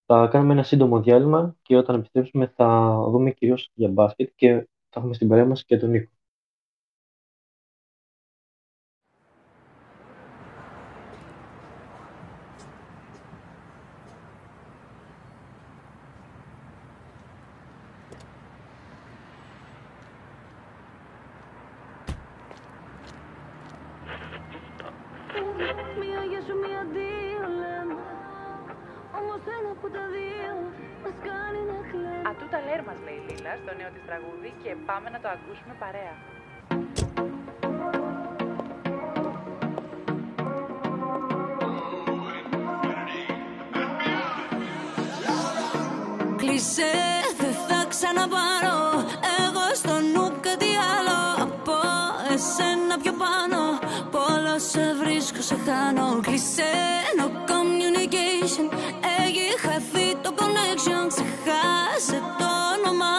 Θα 0.05 0.27
κάνουμε 0.27 0.53
ένα 0.53 0.63
σύντομο 0.63 1.01
διάλειμμα 1.01 1.57
και 1.61 1.77
όταν 1.77 1.95
επιστρέψουμε 1.95 2.47
θα 2.47 2.91
δούμε 3.11 3.31
κυρίως 3.31 3.71
για 3.73 3.89
μπάσκετ 3.89 4.31
και 4.35 4.53
θα 4.89 4.99
έχουμε 4.99 5.13
στην 5.13 5.27
παρέα 5.27 5.45
μας 5.45 5.65
και 5.65 5.77
τον 5.77 5.89
Νίκο. 5.89 6.11
Πάμε 34.93 35.09
να 35.09 35.19
το 35.19 35.29
ακούσουμε 35.29 35.75
παρέα. 35.79 36.15
Κλεισέ, 46.37 46.93
δεν 47.37 47.53
θα 47.67 47.85
ξαναπάρω. 47.89 48.79
Εγώ 49.39 49.65
στο 49.73 49.93
νου 50.13 50.39
κάτι 50.41 50.71
άλλο. 50.97 51.43
Από 51.43 51.77
εσένα 52.33 52.97
πιο 53.03 53.13
πάνω. 53.23 53.59
Πόλο 54.11 54.59
σε 54.59 54.93
βρίσκω, 55.01 55.41
σε 55.41 55.55
χάνω. 55.65 56.19
Κλεισέ, 56.21 56.73
no 57.17 57.27
communication. 57.51 58.67
Έχει 59.19 59.59
χαθεί 59.59 60.15
το 60.21 60.33
connection. 60.39 61.07
Ξεχάσε 61.07 62.21
το 62.37 62.45
όνομά 62.75 63.05
μου 63.05 63.18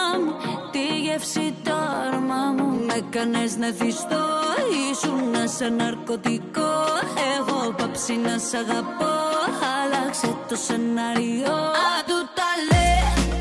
γεύση 1.11 1.53
το 1.63 1.71
αρώμα 1.73 2.43
μου. 2.57 2.85
Με 2.85 2.99
κάνες 3.09 3.57
να 3.57 3.71
θυστώ 3.71 4.23
Ήσουν 4.91 5.33
σε 5.57 5.67
ναρκωτικό. 5.69 6.71
Έχω 7.35 7.71
πάψει 7.77 8.13
να 8.13 8.37
σ' 8.37 8.53
αγαπώ. 8.53 9.13
Άλλαξε 9.79 10.35
το 10.49 10.55
σενάριο. 10.55 11.55
Αντού 11.95 12.19
τα 12.37 12.49
λέει 12.69 13.39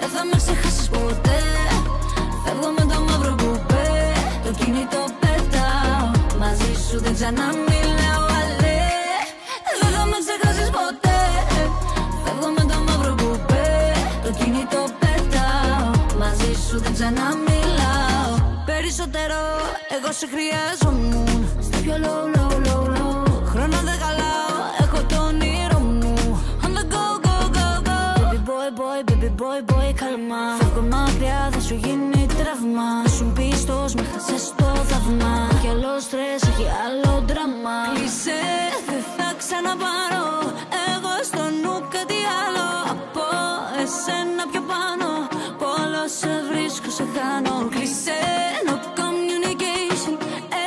δεν 0.00 0.08
θα 0.08 0.24
με 0.24 0.36
ξεχάσεις 0.36 0.88
ποτέ. 0.88 1.40
Φεύγω 2.44 2.70
με 2.76 2.84
το 2.92 3.00
μαύρο 3.08 3.34
κουπέ. 3.42 4.12
Το 4.44 4.50
κινητό 4.64 5.04
πετάω. 5.20 6.10
Μαζί 6.38 6.72
σου 6.88 7.00
δεν 7.00 7.14
ξαναμιλάω 7.14 7.69
σου 16.70 16.78
δεν 16.78 16.92
ξαναμιλάω. 16.92 18.32
Περισσότερο 18.70 19.40
εγώ 19.96 20.10
σε 20.20 20.26
χρειάζομουν 20.32 21.48
Στο 21.66 21.76
πιο 21.82 21.94
low, 22.04 22.24
low, 22.36 22.54
low, 22.66 22.84
low 22.96 23.18
Χρόνο 23.50 23.78
δεν 23.88 23.96
χαλάω 24.02 24.54
Έχω 24.82 25.00
το 25.10 25.16
όνειρο 25.28 25.78
μου. 25.78 26.14
On 26.64 26.70
the 26.76 26.84
go, 26.94 27.06
go, 27.26 27.36
go, 27.56 27.68
go. 27.88 28.00
Baby 28.22 28.40
boy, 28.48 28.68
boy, 28.80 28.98
baby 29.08 29.30
boy, 29.40 29.60
boy, 29.70 29.88
καλμά. 30.02 30.44
Φεύγω 30.58 30.82
μακριά, 30.92 31.40
θα 31.52 31.60
σου 31.60 31.74
γίνει 31.84 32.26
τραύμα. 32.38 32.90
Σου 33.16 33.24
πίστος, 33.36 33.94
με 33.94 34.04
χάσες 34.12 34.44
το 34.56 34.68
θαύμα. 34.90 35.34
Κι 35.60 35.68
άλλο 35.74 35.94
στρες, 36.06 36.40
έχει 36.50 36.66
άλλο 36.84 37.12
δράμα 37.28 37.76
Κλείσέ, 37.94 38.44
δεν 38.88 39.02
θα 39.16 39.28
ξαναπάρω. 39.40 40.28
Εγώ 40.92 41.14
στο 41.30 41.42
νου 41.60 41.74
κάτι 41.94 42.20
άλλο. 42.44 42.68
Από 42.94 43.24
εσένα 43.82 44.42
πιο 44.50 44.59
πάνω 44.59 44.59
Πόλο 44.59 44.59
σε 46.18 46.30
βρίσκω, 46.50 46.90
σε 46.90 47.04
χάνω 47.14 47.68
Κλείσέ, 47.70 48.22
no 48.66 48.74
communication. 48.98 50.14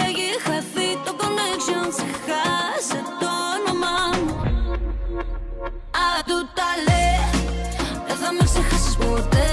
Έχει 0.01 0.27
χαθεί 0.45 0.89
το 1.05 1.11
connection. 1.19 1.85
Ξεχάσε 1.95 2.99
το 3.19 3.29
όνομά 3.55 3.97
μου. 4.23 4.35
Αντού 6.07 6.37
τα 6.57 6.69
λέει 6.87 7.43
Δεν 8.07 8.15
θα 8.15 8.29
με 8.33 8.43
ξεχάσεις 8.43 8.95
ποτέ. 8.97 9.49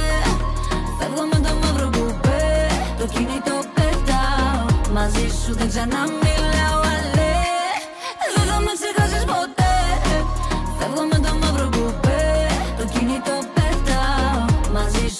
Φεύγω 0.99 1.25
με 1.33 1.39
το 1.47 1.53
μαύρο 1.63 1.91
κουπέ. 1.97 2.67
Το 2.99 3.07
κινητό 3.07 3.57
πετάω. 3.75 4.93
Μαζί 4.93 5.29
σου 5.45 5.55
δεν 5.55 5.69
ξαναμιλάω 5.69 6.30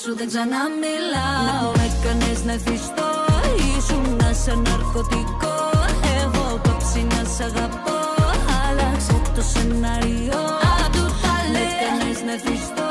σου 0.03 0.15
δεν 0.17 0.27
ξαναμιλάω. 0.27 1.71
Με 1.79 1.89
κάνες 2.03 2.41
να 2.49 2.53
θυστώ 2.65 3.09
Ήσουν 3.77 4.21
σε 4.43 4.55
ναρκωτικό. 4.67 5.57
Εγώ 6.21 6.61
πάψει 6.65 7.01
να 7.13 7.23
σ' 7.35 7.41
αγαπώ. 7.49 7.99
Άλλαξε 8.65 9.17
το 9.35 9.43
σενάριο. 9.53 10.41
Αντού 10.85 11.05
τα 11.23 11.35
λέει 11.53 11.63
Με 11.67 11.77
κάνες 11.81 12.21
να 12.29 12.35
θυστώ 12.45 12.89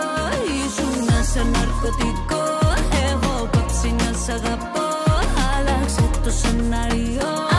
Ήσουν 0.62 1.08
σε 1.32 1.42
ναρκωτικό. 1.54 2.44
Εγώ 3.10 3.34
πάψει 3.52 3.90
να 4.02 4.10
σ' 4.24 4.30
αγαπώ. 4.38 4.88
Άλλαξε 5.54 6.06
το 6.24 6.32
σενάριο 6.42 7.59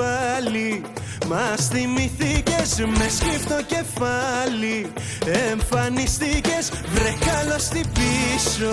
πάλι. 0.00 0.68
Μας 1.30 1.60
θυμηθήκες 1.72 2.70
με 2.96 3.06
σκύφτο 3.16 3.58
κεφάλι. 3.72 4.78
Εμφανιστήκες 5.50 6.64
βρε 6.94 7.12
καλώς 7.28 7.64
πίσω. 7.96 8.72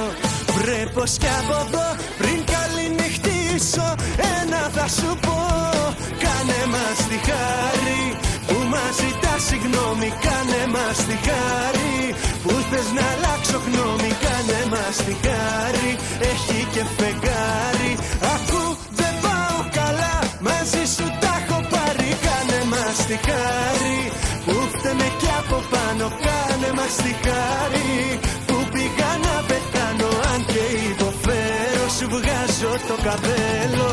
Βρε 0.57 0.81
πως 0.93 1.11
κι 1.21 1.31
από 1.39 1.55
εδώ 1.65 1.87
πριν 2.19 2.39
καληνυχτήσω. 2.53 3.87
Ένα 4.39 4.61
θα 4.75 4.87
σου 4.97 5.09
πω 5.25 5.39
Κάνε 6.23 6.61
μας 6.73 6.99
τη 7.09 7.17
χάρη. 7.29 8.03
Που 8.47 8.57
μας 8.71 8.93
ζητάς 9.01 9.41
συγγνώμη 9.49 10.09
Κάνε 10.25 10.61
μας 10.75 10.97
τη 11.07 11.15
χάρη. 11.27 11.97
Που 12.43 12.53
θες 12.69 12.89
να 12.97 13.05
αλλάξω 13.13 13.57
γνώμη 13.65 14.11
Κάνε 14.23 14.61
μας 14.73 14.95
τη 15.05 15.13
χάρη. 15.25 15.89
Έχει 16.31 16.59
και 16.73 16.83
φεγγάρι. 16.97 17.91
Ακού 18.35 18.64
σου 20.93 21.05
τα 21.21 21.33
έχω 21.41 21.59
πάρει 21.73 22.09
Κάνε 22.25 22.59
μας 22.71 22.97
τη 23.07 23.17
χάρη. 23.27 23.99
Που 24.45 24.55
φταίμε 24.73 25.07
κι 25.19 25.31
από 25.41 25.57
πάνω 25.73 26.05
Κάνε 26.25 26.69
μας 26.77 26.95
τη 27.03 27.13
χάρη. 27.25 27.93
Που 28.47 28.57
πήγα 28.73 29.11
να 29.25 29.35
πεθάνω 29.49 30.09
Αν 30.31 30.39
και 30.51 30.63
υποφέρω 30.91 31.85
σου 31.97 32.05
βγάζω 32.13 32.73
το 32.89 32.95
καπέλο. 33.05 33.87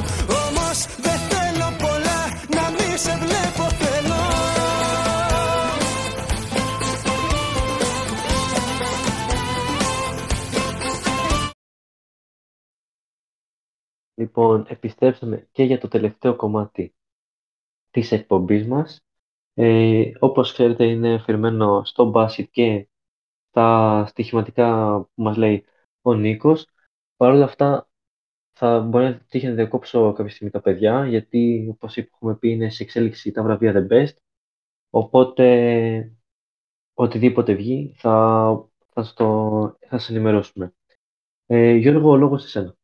Όμως 0.44 0.78
δεν 1.04 1.18
θέλω 1.30 1.68
πολλά 1.84 2.20
να 2.56 2.64
μη 2.76 2.90
σε 3.04 3.14
βλέπω 3.22 3.64
Λοιπόν, 14.22 14.64
επιστρέψαμε 14.68 15.48
και 15.52 15.62
για 15.62 15.78
το 15.78 15.88
τελευταίο 15.88 16.36
κομμάτι 16.36 16.94
της 17.90 18.12
εκπομπής 18.12 18.66
μας. 18.66 19.04
Ε, 19.54 20.12
όπως 20.18 20.52
ξέρετε 20.52 20.84
είναι 20.84 21.14
αφηρημένο 21.14 21.84
στο 21.84 22.04
μπάσιτ 22.04 22.50
και 22.50 22.88
στα 23.50 24.06
στοιχηματικά 24.08 24.98
που 25.14 25.22
μας 25.22 25.36
λέει 25.36 25.64
ο 26.02 26.14
Νίκος. 26.14 26.68
Παρ' 27.16 27.32
όλα 27.32 27.44
αυτά 27.44 27.88
θα 28.52 28.80
μπορεί 28.80 29.04
να 29.04 29.18
τύχει 29.18 29.46
να 29.46 29.54
διακόψω 29.54 30.12
κάποια 30.12 30.32
στιγμή 30.32 30.52
τα 30.52 30.60
παιδιά 30.60 31.06
γιατί 31.06 31.68
όπως 31.70 31.96
έχουμε 31.96 32.36
πει 32.36 32.50
είναι 32.50 32.70
σε 32.70 32.82
εξέλιξη 32.82 33.32
τα 33.32 33.42
βραβεία 33.42 33.72
The 33.74 33.92
Best 33.92 34.14
οπότε 34.90 36.16
οτιδήποτε 36.94 37.54
βγει 37.54 37.94
θα, 37.96 38.68
θα, 38.88 39.02
στο, 39.04 39.26
θα 39.80 39.98
σας 39.98 40.10
ενημερώσουμε. 40.10 40.74
Ε, 41.46 41.72
Γιώργο, 41.74 42.10
ο 42.10 42.16
λόγος 42.16 42.42
σε 42.42 42.48
σένα. 42.48 42.76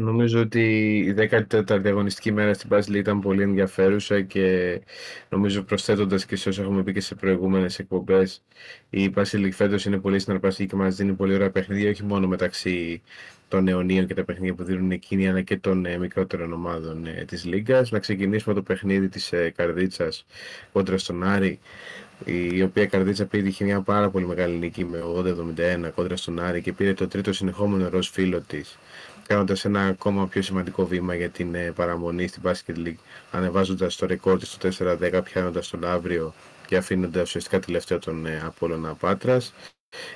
Νομίζω 0.00 0.40
ότι 0.40 0.96
η 0.98 1.14
14η 1.30 1.86
αγωνιστική 1.86 2.32
μέρα 2.32 2.54
στην 2.54 2.68
Πάσλη 2.68 2.98
ήταν 2.98 3.20
πολύ 3.20 3.42
ενδιαφέρουσα 3.42 4.20
και 4.20 4.80
νομίζω 5.28 5.62
προσθέτοντας 5.62 6.26
και 6.26 6.36
σε 6.36 6.48
όσα 6.48 6.62
έχουμε 6.62 6.82
πει 6.82 6.92
και 6.92 7.00
σε 7.00 7.14
προηγούμενες 7.14 7.78
εκπομπές 7.78 8.42
η 8.90 9.10
Πάσλη 9.10 9.50
φέτος 9.50 9.84
είναι 9.84 9.98
πολύ 9.98 10.18
συναρπαστική 10.18 10.68
και 10.68 10.76
μας 10.76 10.96
δίνει 10.96 11.12
πολύ 11.12 11.34
ωραία 11.34 11.50
παιχνίδια 11.50 11.90
όχι 11.90 12.04
μόνο 12.04 12.26
μεταξύ 12.26 13.02
των 13.48 13.68
αιωνίων 13.68 14.06
και 14.06 14.14
τα 14.14 14.24
παιχνίδια 14.24 14.54
που 14.54 14.64
δίνουν 14.64 14.90
εκείνοι 14.90 15.28
αλλά 15.28 15.42
και 15.42 15.56
των 15.56 15.86
ε, 15.86 15.98
μικρότερων 15.98 16.52
ομάδων 16.52 17.06
ε, 17.06 17.24
της 17.26 17.44
Λίγκας. 17.44 17.90
Να 17.90 17.98
ξεκινήσουμε 17.98 18.54
το 18.54 18.62
παιχνίδι 18.62 19.08
της 19.08 19.32
ε, 19.32 19.52
Καρδίτσας 19.56 20.26
κόντρα 20.72 20.98
στον 20.98 21.22
Άρη 21.22 21.58
η 22.24 22.62
οποία 22.62 22.86
Καρδίτσα 22.86 23.26
πήρε 23.26 23.48
είχε 23.48 23.64
μια 23.64 23.80
πάρα 23.80 24.10
πολύ 24.10 24.26
μεγάλη 24.26 24.56
νίκη 24.56 24.84
με 24.84 24.98
80-71 25.86 25.90
κόντρα 25.94 26.16
στον 26.16 26.40
Άρη 26.40 26.60
και 26.60 26.72
πήρε 26.72 26.94
το 26.94 27.08
τρίτο 27.08 27.32
συνεχόμενο 27.32 27.88
ροζ 27.88 28.08
φύλλο 28.08 28.40
της 28.40 28.78
κάνοντας 29.28 29.64
ένα 29.64 29.80
ακόμα 29.86 30.26
πιο 30.26 30.42
σημαντικό 30.42 30.86
βήμα 30.86 31.14
για 31.14 31.28
την 31.28 31.54
ε, 31.54 31.72
παραμονή 31.74 32.26
στην 32.26 32.42
Basket 32.44 32.86
League, 32.86 33.00
ανεβάζοντας 33.30 33.96
το 33.96 34.06
ρεκόρ 34.06 34.38
της 34.38 34.50
στο 34.50 34.68
4-10, 35.02 35.20
πιάνοντας 35.24 35.68
τον 35.68 35.84
Λαύριο 35.84 36.34
και 36.66 36.76
αφήνοντας 36.76 37.22
ουσιαστικά 37.22 37.58
τελευταίο 37.58 37.98
τον 37.98 38.26
ε, 38.26 38.42
Απόλλωνα 38.44 38.94
Πάτρα. 38.94 39.40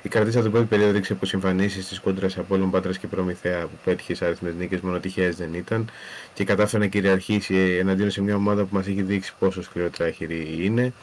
Η 0.01 0.09
Καρδίτσα 0.09 0.41
την 0.41 0.51
πρώτη 0.51 0.65
περίοδο 0.65 0.91
δείξε 0.91 1.13
πως 1.13 1.33
εμφανίσεις 1.33 1.87
της 1.87 1.99
κόντρα 1.99 2.28
σε 2.28 2.37
Απόλλων 2.37 2.71
Πάτρας 2.71 2.97
και 2.97 3.07
Προμηθέα 3.07 3.61
που 3.61 3.77
πέτυχε 3.83 4.15
ισάριθμες 4.15 4.53
νίκες 4.53 4.79
μόνο 4.79 4.99
τυχαίες 4.99 5.35
δεν 5.35 5.53
ήταν 5.53 5.89
και 6.33 6.43
κατάφερε 6.43 6.83
να 6.83 6.89
κυριαρχήσει 6.89 7.55
εναντίον 7.55 8.11
σε 8.11 8.21
μια 8.21 8.35
ομάδα 8.35 8.63
που 8.63 8.75
μας 8.75 8.87
έχει 8.87 9.01
δείξει 9.01 9.33
πόσο 9.39 9.61
σκληροτράχυρη 9.61 10.57
είναι. 10.59 10.93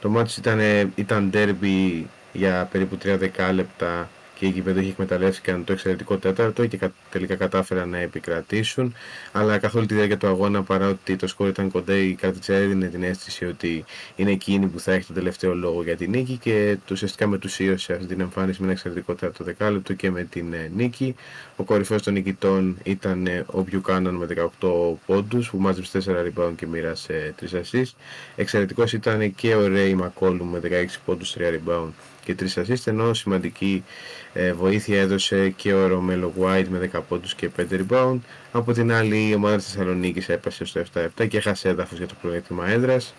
Το 0.00 0.08
μάτι 0.08 0.34
ήταν, 0.38 0.60
ήταν 0.94 1.30
derby 1.34 2.04
για 2.32 2.68
περίπου 2.70 2.98
3 3.04 3.16
δεκάλεπτα 3.18 4.08
και 4.38 4.46
οι 4.46 4.48
γηπεδούχοι 4.48 4.88
εκμεταλλεύτηκαν 4.88 5.64
το 5.64 5.72
εξαιρετικό 5.72 6.16
τέταρτο 6.16 6.66
και 6.66 6.78
τελικά 7.10 7.34
κατάφεραν 7.34 7.88
να 7.88 7.98
επικρατήσουν. 7.98 8.94
Αλλά 9.32 9.58
καθ' 9.58 9.74
όλη 9.74 9.86
τη 9.86 9.94
διάρκεια 9.94 10.16
του 10.16 10.26
αγώνα, 10.26 10.62
παρά 10.62 10.88
ότι 10.88 11.16
το 11.16 11.26
σκορ 11.26 11.48
ήταν 11.48 11.70
κοντά, 11.70 11.96
η 11.96 12.14
Καρτιτσέ 12.14 12.56
έδινε 12.56 12.86
την 12.86 13.02
αίσθηση 13.02 13.44
ότι 13.44 13.84
είναι 14.16 14.30
εκείνη 14.30 14.66
που 14.66 14.80
θα 14.80 14.92
έχει 14.92 15.06
τον 15.06 15.14
τελευταίο 15.14 15.54
λόγο 15.54 15.82
για 15.82 15.96
την 15.96 16.10
νίκη 16.10 16.36
και 16.36 16.76
ουσιαστικά 16.90 17.26
μετουσίωσε 17.26 17.92
αυτή 17.92 18.06
την 18.06 18.20
εμφάνιση 18.20 18.58
με 18.58 18.64
ένα 18.64 18.72
εξαιρετικό 18.72 19.14
τέταρτο 19.14 19.44
δεκάλεπτο 19.44 19.92
και 19.92 20.10
με 20.10 20.24
την 20.24 20.52
ε, 20.52 20.70
νίκη. 20.74 21.14
Ο 21.56 21.62
κορυφαίος 21.62 22.02
των 22.02 22.12
νικητών 22.12 22.78
ήταν 22.82 23.26
ε, 23.26 23.44
ο 23.46 23.62
Μπιουκάνον 23.62 24.14
με 24.14 24.26
18 24.60 24.94
πόντους 25.06 25.50
που 25.50 25.58
μάζεψε 25.58 25.98
4 26.06 26.10
rebound 26.10 26.52
και 26.56 26.66
μοίρασε 26.66 27.34
3 27.40 27.44
assists. 27.44 27.92
Εξαιρετικός 28.36 28.92
ήταν 28.92 29.34
και 29.34 29.54
ο 29.54 29.66
Ρέι 29.66 29.94
Μακόλου 29.94 30.44
με 30.44 30.60
16 30.64 30.68
πόντους, 31.04 31.36
3 31.38 31.40
rebound 31.40 31.90
και 32.34 32.48
3 32.54 32.62
assists 32.62 32.86
ενώ 32.86 33.14
σημαντική 33.14 33.84
ε, 34.32 34.52
βοήθεια 34.52 35.00
έδωσε 35.00 35.48
και 35.48 35.72
ο 35.72 35.86
Ρομέλο 35.86 36.32
White 36.40 36.66
με 36.68 36.90
10 36.92 37.00
πόντους 37.08 37.34
και 37.34 37.50
5 37.56 37.62
rebound. 37.70 38.18
Από 38.52 38.72
την 38.72 38.92
άλλη 38.92 39.28
η 39.28 39.34
ομάδα 39.34 39.56
της 39.56 39.66
Θεσσαλονίκης 39.66 40.28
έπεσε 40.28 40.64
στο 40.64 40.82
7-7 41.18 41.28
και 41.28 41.36
έχασε 41.36 41.68
έδαφος 41.68 41.98
για 41.98 42.06
το 42.06 42.14
πλεονέκτημα 42.22 42.68
έδρας 42.68 43.14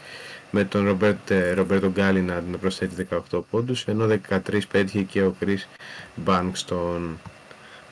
με 0.52 0.64
τον 0.64 0.98
Ρομπέρτο 1.54 1.90
Γκάλι 1.90 2.22
να 2.22 2.44
προσθέτει 2.60 3.08
18 3.32 3.40
πόντους 3.50 3.86
ενώ 3.86 4.08
13 4.30 4.60
πέτυχε 4.72 5.02
και 5.02 5.22
ο 5.22 5.36
Chris 5.42 5.60
Bankston. 6.26 7.02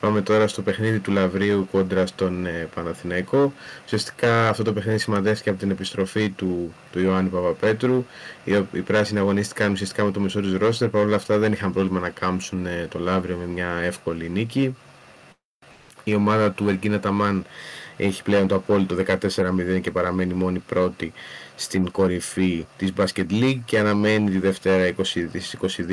Πάμε 0.00 0.20
τώρα 0.22 0.48
στο 0.48 0.62
παιχνίδι 0.62 0.98
του 0.98 1.12
Λαβρίου 1.12 1.68
κόντρα 1.70 2.06
στον 2.06 2.46
ε, 2.46 2.68
Παναθηναϊκό. 2.74 3.52
Ουσιαστικά 3.84 4.48
αυτό 4.48 4.62
το 4.62 4.72
παιχνίδι 4.72 4.98
σημαντεύτηκε 4.98 5.50
από 5.50 5.58
την 5.58 5.70
επιστροφή 5.70 6.28
του, 6.30 6.74
του 6.92 7.00
Ιωάννη 7.00 7.30
Παπαπέτρου. 7.30 8.04
Οι, 8.44 8.52
οι 8.72 8.80
πράσινοι 8.80 9.18
αγωνίστηκαν 9.18 9.72
ουσιαστικά 9.72 10.04
με 10.04 10.10
το 10.10 10.20
μισό 10.20 10.40
του 10.40 10.58
ρόστερ. 10.58 10.88
Παρ' 10.88 11.04
όλα 11.04 11.16
αυτά 11.16 11.38
δεν 11.38 11.52
είχαν 11.52 11.72
πρόβλημα 11.72 12.00
να 12.00 12.08
κάμψουν 12.08 12.66
ε, 12.66 12.86
το 12.90 12.98
Λαύριο 12.98 13.36
με 13.36 13.44
μια 13.44 13.68
εύκολη 13.68 14.28
νίκη. 14.28 14.76
Η 16.04 16.14
ομάδα 16.14 16.50
του 16.52 16.68
Εργίνα 16.68 17.00
Ταμάν 17.00 17.44
έχει 17.96 18.22
πλέον 18.22 18.46
το 18.46 18.54
απόλυτο 18.54 18.96
14-0 19.06 19.80
και 19.80 19.90
παραμένει 19.90 20.34
μόνη 20.34 20.58
πρώτη 20.58 21.12
στην 21.60 21.90
κορυφή 21.90 22.66
της 22.76 22.92
Basket 22.96 23.26
League 23.30 23.58
και 23.64 23.78
αναμένει 23.78 24.30
τη 24.30 24.38
Δευτέρα 24.38 24.94
20, 24.96 25.02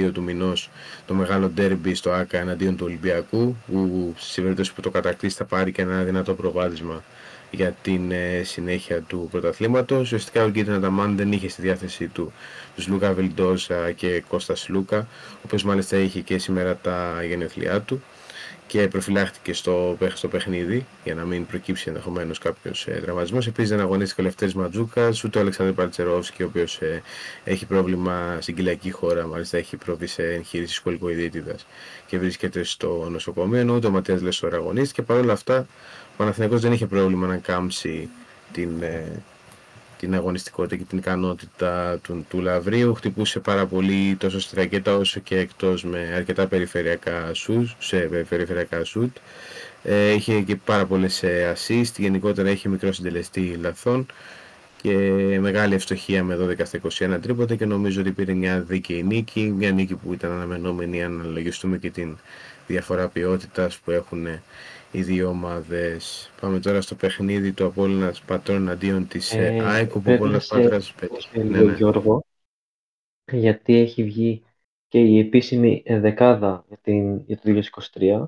22 0.05 0.11
του 0.13 0.22
μηνός 0.22 0.70
το 1.05 1.13
μεγάλο 1.13 1.47
ντέρμπι 1.47 1.95
στο 1.95 2.11
ΆΚΑ 2.11 2.38
εναντίον 2.38 2.78
του 2.78 2.86
Ολυμπιακού 2.86 3.55
που 3.68 4.13
στη 4.18 4.41
περίπτωση 4.41 4.74
που 4.74 4.82
το 4.82 4.89
κατακτήσει 4.89 5.36
θα 5.36 5.45
πάρει 5.45 5.72
και 5.72 5.82
ένα 5.82 6.03
δυνατό 6.03 6.34
προβάδισμα 6.34 7.03
για 7.51 7.76
την 7.82 8.11
ε, 8.11 8.41
συνέχεια 8.43 9.01
του 9.01 9.28
πρωταθλήματος. 9.32 10.01
Ουσιαστικά 10.01 10.43
ο 10.43 10.49
Γκίτρνα 10.49 10.80
Ταμάν 10.80 11.16
δεν 11.16 11.32
είχε 11.32 11.49
στη 11.49 11.61
διάθεσή 11.61 12.07
του 12.07 12.34
τους 12.76 12.88
Λούκα 12.88 13.13
Βελντόζα 13.13 13.91
και 13.91 14.24
Κώστας 14.28 14.70
Λούκα, 14.70 14.97
ο 15.32 15.41
οποίος 15.45 15.63
μάλιστα 15.63 15.97
είχε 15.97 16.20
και 16.20 16.38
σήμερα 16.38 16.76
τα 16.76 17.24
γενεθλιά 17.28 17.82
του 17.82 18.03
και 18.68 18.88
προφυλάχτηκε 18.88 19.53
στο, 19.53 19.97
στο 20.13 20.28
παιχνίδι 20.28 20.86
για 21.03 21.16
να 21.16 21.24
μην 21.24 21.45
προκύψει 21.45 21.86
ενδεχομένως 21.88 22.39
κάποιος 22.39 22.88
ε, 22.88 22.99
τραυματισμός. 23.03 23.47
Επίσης 23.47 23.70
δεν 23.70 23.80
αγωνίστηκε 23.80 24.22
ο 24.22 24.24
Λευτέρης 24.24 24.53
Ματζούκας, 24.53 25.24
ούτε 25.24 25.38
ο 25.38 25.41
Αλεξάνδρ 25.41 25.74
Παλτσερόφσκι, 25.74 26.43
ο 26.43 26.45
οποίος 26.45 26.78
ε, 26.82 27.01
έχει 27.43 27.66
πρόβλημα 27.66 28.38
στην 28.41 28.55
κοιλιακή 28.55 28.91
χώρα, 28.91 29.28
μάλιστα 29.28 29.57
έχει 29.57 29.78
προβεί 29.78 30.07
σε 30.07 30.24
εγχείρηση 30.24 30.74
σκολικοειδίτιδα 30.74 31.55
και 32.05 32.18
βρίσκεται 32.18 32.63
στο 32.63 33.07
νοσοκομείο. 33.11 33.59
Ενώ 33.59 33.76
ούτε 33.76 33.88
ο 33.88 33.91
Ματία 33.91 34.20
Λεσόρα 34.22 34.55
αγωνίστηκε. 34.55 35.01
Παρ' 35.01 35.18
όλα 35.18 35.34
αυτά, 35.34 35.68
ο 36.11 36.13
Παναθηναϊκός 36.18 36.61
δεν 36.61 36.72
είχε 36.72 36.86
πρόβλημα 36.86 37.28
να 37.28 37.38
κάμψει 37.38 38.09
την, 38.51 38.82
ε, 38.82 39.24
την 40.00 40.16
αγωνιστικότητα 40.16 40.76
και 40.76 40.84
την 40.84 40.98
ικανότητα 40.98 42.00
του, 42.04 42.26
του 42.30 42.41
Λαβρίου. 42.41 42.93
Χτυπούσε 42.93 43.39
πάρα 43.39 43.66
πολύ 43.66 44.16
τόσο 44.16 44.39
στη 44.39 44.56
ρακέτα 44.56 44.96
όσο 44.98 45.20
και 45.20 45.38
εκτός 45.38 45.84
με 45.84 46.12
αρκετά 46.16 46.48
περιφερειακά 46.48 47.34
σουτ, 47.34 47.68
σε 47.80 47.98
περιφερειακά 47.98 48.84
σουτ. 48.84 49.18
Ε, 49.84 50.12
είχε 50.12 50.41
και 50.41 50.56
πάρα 50.56 50.86
πολλές 50.86 51.24
ε, 51.24 51.56
assist, 51.56 51.91
γενικότερα 51.98 52.50
είχε 52.50 52.70
μικρό 52.70 52.91
συντελεστή 52.91 53.58
λαθών 53.62 54.06
και 54.82 54.98
μεγάλη 55.39 55.74
ευστοχία 55.74 56.24
με 56.24 56.38
12 56.41 56.66
στα 56.66 56.80
21 57.16 57.22
τρίποτα 57.22 57.56
και 57.56 57.66
νομίζω 57.66 58.02
ότι 58.02 58.12
πήρε 58.12 58.34
μια 58.34 58.60
δίκαιη 58.60 59.04
νίκη, 59.04 59.54
μια 59.58 59.72
νίκη 59.72 59.96
που 59.96 60.14
ήταν 60.14 60.32
αναμενόμενη 60.32 61.04
αν 61.04 61.20
αναλογιστούμε 61.20 61.78
και 61.78 61.89
την 61.89 62.18
διαφορά 62.68 63.08
ποιότητας 63.08 63.78
που 63.78 63.91
έχουν 63.91 64.28
οι 64.98 65.04
δύο 65.04 65.30
ομάδες. 65.30 66.32
Πάμε 66.41 66.60
τώρα 66.60 66.82
στο 66.82 66.96
παιχνίδι 66.96 67.54
του 67.54 67.66
Απόλλωνας 67.66 68.22
Πατρών 68.22 68.70
αντίον 68.70 69.08
της 69.08 69.34
ε, 69.34 69.56
Ε, 69.56 69.60
ΑΕΚ, 69.62 69.96
όπου 69.96 70.00
ο 70.00 70.02
πρέπει 70.02 70.16
Απόλλωνας 70.16 70.50
να 70.50 70.58
σε 70.60 70.64
Πάτρας... 70.64 70.93
διακόψω 71.00 71.30
Ναι, 71.34 71.43
λίγο, 71.43 71.70
ναι. 71.70 71.74
Γιώργο, 71.74 72.26
γιατί 73.32 73.76
έχει 73.76 74.04
βγει 74.04 74.43
και 74.88 75.00
η 75.00 75.20
επίσημη 75.20 75.84
ενδεκάδα 75.86 76.66
για, 76.68 76.78
την, 76.82 77.18
για 77.26 77.39
το 77.39 77.62
2023 77.93 78.26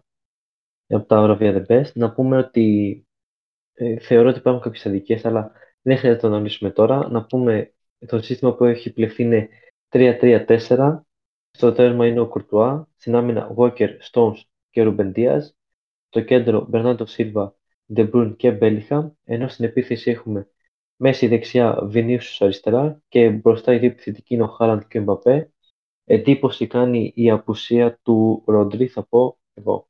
από 0.87 1.05
τα 1.07 1.37
Eurovia 1.39 1.55
The 1.55 1.65
Best. 1.65 1.91
Να 1.93 2.13
πούμε 2.13 2.37
ότι 2.37 3.05
ε, 3.73 3.99
θεωρώ 3.99 4.29
ότι 4.29 4.37
υπάρχουν 4.37 4.63
κάποιες 4.63 4.85
αδικίες, 4.85 5.25
αλλά 5.25 5.51
δεν 5.81 5.97
χρειάζεται 5.97 6.25
να 6.25 6.31
το 6.31 6.35
αναλύσουμε 6.35 6.71
τώρα. 6.71 7.09
Να 7.09 7.25
πούμε 7.25 7.73
το 8.07 8.21
σύστημα 8.21 8.55
που 8.55 8.63
έχει 8.65 8.93
πληθεί 8.93 9.23
είναι 9.23 9.49
3-3-4. 9.89 10.99
Στο 11.51 11.71
τέρμα 11.73 12.07
είναι 12.07 12.19
ο 12.19 12.27
Κουρτουά. 12.27 12.87
Στην 12.95 13.15
άμυνα 13.15 13.53
Walker, 13.57 13.89
Stones 14.11 14.41
και 14.69 14.83
Ruben 14.85 15.11
Diaz. 15.13 15.41
Στο 16.09 16.21
κέντρο 16.21 16.65
Μπερνάντο 16.69 17.05
Σίλβα, 17.05 17.55
De 17.95 18.09
Bruyne 18.11 18.33
και 18.37 18.57
Bellingham. 18.61 19.11
Ενώ 19.23 19.47
στην 19.47 19.65
επίθεση 19.65 20.11
έχουμε 20.11 20.49
μέση 20.95 21.27
δεξιά 21.27 21.89
Vinicius 21.93 22.37
αριστερά 22.39 23.01
και 23.07 23.29
μπροστά 23.29 23.73
οι 23.73 23.77
δύο 23.77 23.89
επιθετικοί 23.89 24.33
είναι 24.33 24.43
ο 24.43 24.47
Χάλαντ 24.47 24.81
και 24.87 24.99
ο 24.99 25.03
Μπαπέ. 25.03 25.51
Εντύπωση 26.03 26.67
κάνει 26.67 27.11
η 27.15 27.29
απουσία 27.29 27.99
του 28.01 28.43
Ροντρί, 28.45 28.87
θα 28.87 29.05
πω 29.05 29.39
εγώ. 29.53 29.89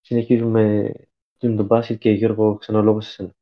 Συνεχίζουμε 0.00 0.92
με 1.40 1.54
τον 1.54 1.64
μπάσκετ 1.64 1.98
και 1.98 2.10
Γιώργο 2.10 2.56
ξανά 2.56 2.82
λόγο 2.82 3.00
σε 3.00 3.10
σένα. 3.10 3.34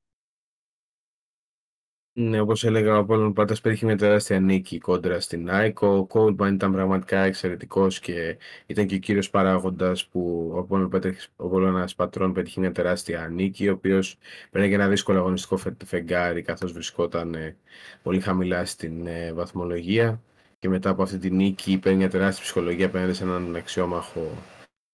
Ναι, 2.19 2.41
όπως 2.41 2.64
έλεγα, 2.64 2.95
ο 2.97 2.99
Απόλλων 2.99 3.33
Πάτρας 3.33 3.61
πέτυχε 3.61 3.87
μια 3.87 3.97
τεράστια 3.97 4.41
νίκη 4.41 4.79
κόντρα 4.79 5.21
στην 5.21 5.51
ΑΕΚ. 5.51 5.83
Ο 5.83 6.07
Κόλμπαν 6.07 6.55
ήταν 6.55 6.73
πραγματικά 6.73 7.19
εξαιρετικός 7.25 8.01
και 8.01 8.39
ήταν 8.67 8.87
και 8.87 8.95
ο 8.95 8.99
κύριος 8.99 9.31
παράγοντας 9.31 10.07
που 10.07 10.51
ο 10.55 10.59
Απόλλων 10.59 10.89
Πάτρας- 10.91 11.29
ο 11.37 11.45
Απόλλωνας 11.47 11.95
Πατρών 11.95 12.33
πέτυχε 12.33 12.61
μια 12.61 12.73
τεράστια 12.73 13.29
νίκη, 13.29 13.69
ο 13.69 13.73
οποίος 13.73 14.19
πέρασε 14.51 14.75
ένα 14.75 14.89
δύσκολο 14.89 15.19
αγωνιστικό 15.19 15.57
φε- 15.57 15.85
φεγγάρι 15.85 16.43
καθώς 16.43 16.73
βρισκόταν 16.73 17.35
ε, 17.35 17.57
πολύ 18.03 18.21
χαμηλά 18.21 18.64
στην 18.64 19.07
ε, 19.07 19.33
βαθμολογία 19.33 20.23
και 20.59 20.69
μετά 20.69 20.91
από 20.91 21.03
αυτή 21.03 21.19
τη 21.19 21.31
νίκη 21.31 21.79
παίρνει 21.79 21.99
μια 21.99 22.11
τεράστια 22.11 22.43
ψυχολογία 22.45 22.87
απέναντι 22.87 23.12
σε 23.12 23.23
έναν 23.25 23.57
αξιόμαχο 23.57 24.31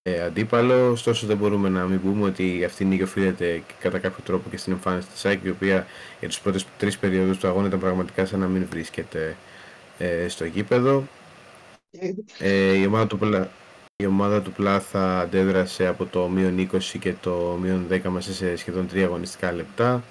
ε, 0.03 0.21
αντίπαλο. 0.23 0.91
Ωστόσο, 0.91 1.27
δεν 1.27 1.37
μπορούμε 1.37 1.69
να 1.69 1.85
μην 1.85 2.01
πούμε 2.01 2.25
ότι 2.27 2.65
αυτή 2.65 2.83
η 2.83 2.87
νίκη 2.87 3.03
οφείλεται 3.03 3.63
και 3.67 3.75
κατά 3.81 3.99
κάποιο 3.99 4.23
τρόπο 4.25 4.51
και 4.51 4.57
στην 4.57 4.73
εμφάνιση 4.73 5.09
της 5.09 5.25
ΑΕΚ, 5.25 5.45
η 5.45 5.49
οποία 5.51 5.87
για 6.21 6.29
τι 6.29 6.39
πρώτες 6.43 6.67
τρεις 6.79 6.99
περιόδους 6.99 7.39
του 7.39 7.47
αγώνα 7.49 7.67
ήταν 7.67 7.79
πραγματικά 7.81 8.27
σαν 8.27 8.41
να 8.41 8.47
μην 8.47 8.67
βρίσκεται 8.71 9.37
ε, 9.99 10.29
στο 10.29 10.45
γήπεδο. 10.45 11.05
Ε, 12.39 12.73
η, 12.79 12.87
ομάδα 12.87 13.07
του, 13.07 13.19
Πλα- 13.19 13.51
η 13.97 14.07
ομάδα 14.07 14.43
του 14.43 14.53
Πλάθα 14.53 15.21
αντέδρασε 15.21 15.87
από 15.87 16.07
το 16.07 16.29
μείον 16.29 16.69
20 16.73 16.79
και 17.01 17.15
το 17.21 17.59
μείον 17.61 17.87
10 17.91 18.01
μέσα 18.09 18.33
σε 18.33 18.57
σχεδόν 18.57 18.89
3 18.93 18.99
αγωνιστικά 19.03 19.53
λεπτά 19.53 20.05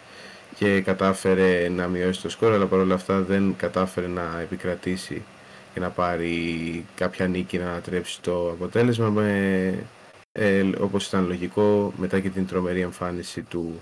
και 0.56 0.82
κατάφερε 0.82 1.70
να 1.70 1.88
μειώσει 1.88 2.22
το 2.22 2.30
σκορ, 2.30 2.54
αλλά 2.54 2.68
παρόλα 2.68 2.96
αυτά 2.96 3.22
δεν 3.22 3.56
κατάφερε 3.58 4.08
να 4.08 4.40
επικρατήσει 4.42 5.26
και 5.74 5.80
να 5.80 5.90
πάρει 5.90 6.86
κάποια 6.96 7.28
νίκη 7.28 7.58
να 7.58 7.70
ανατρέψει 7.70 8.22
το 8.22 8.50
αποτέλεσμα 8.50 9.10
με, 9.10 9.74
ε, 10.32 10.64
όπως 10.80 11.08
ήταν 11.08 11.28
λογικό 11.28 11.94
μετά 11.98 12.20
και 12.20 12.30
την 12.30 12.48
τρομερή 12.48 12.82
εμφάνιση 12.82 13.42
του, 13.42 13.82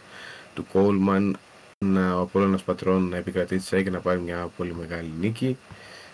του 0.53 0.65
Κόλμαν 0.71 1.37
να, 1.85 2.15
ο 2.15 2.21
Απόλλωνας 2.21 2.63
Πατρών 2.63 3.09
να 3.09 3.17
επικρατήσει 3.17 3.75
τη 3.75 3.83
και 3.83 3.89
να 3.89 3.99
πάρει 3.99 4.19
μια 4.19 4.49
πολύ 4.57 4.75
μεγάλη 4.79 5.11
νίκη. 5.19 5.57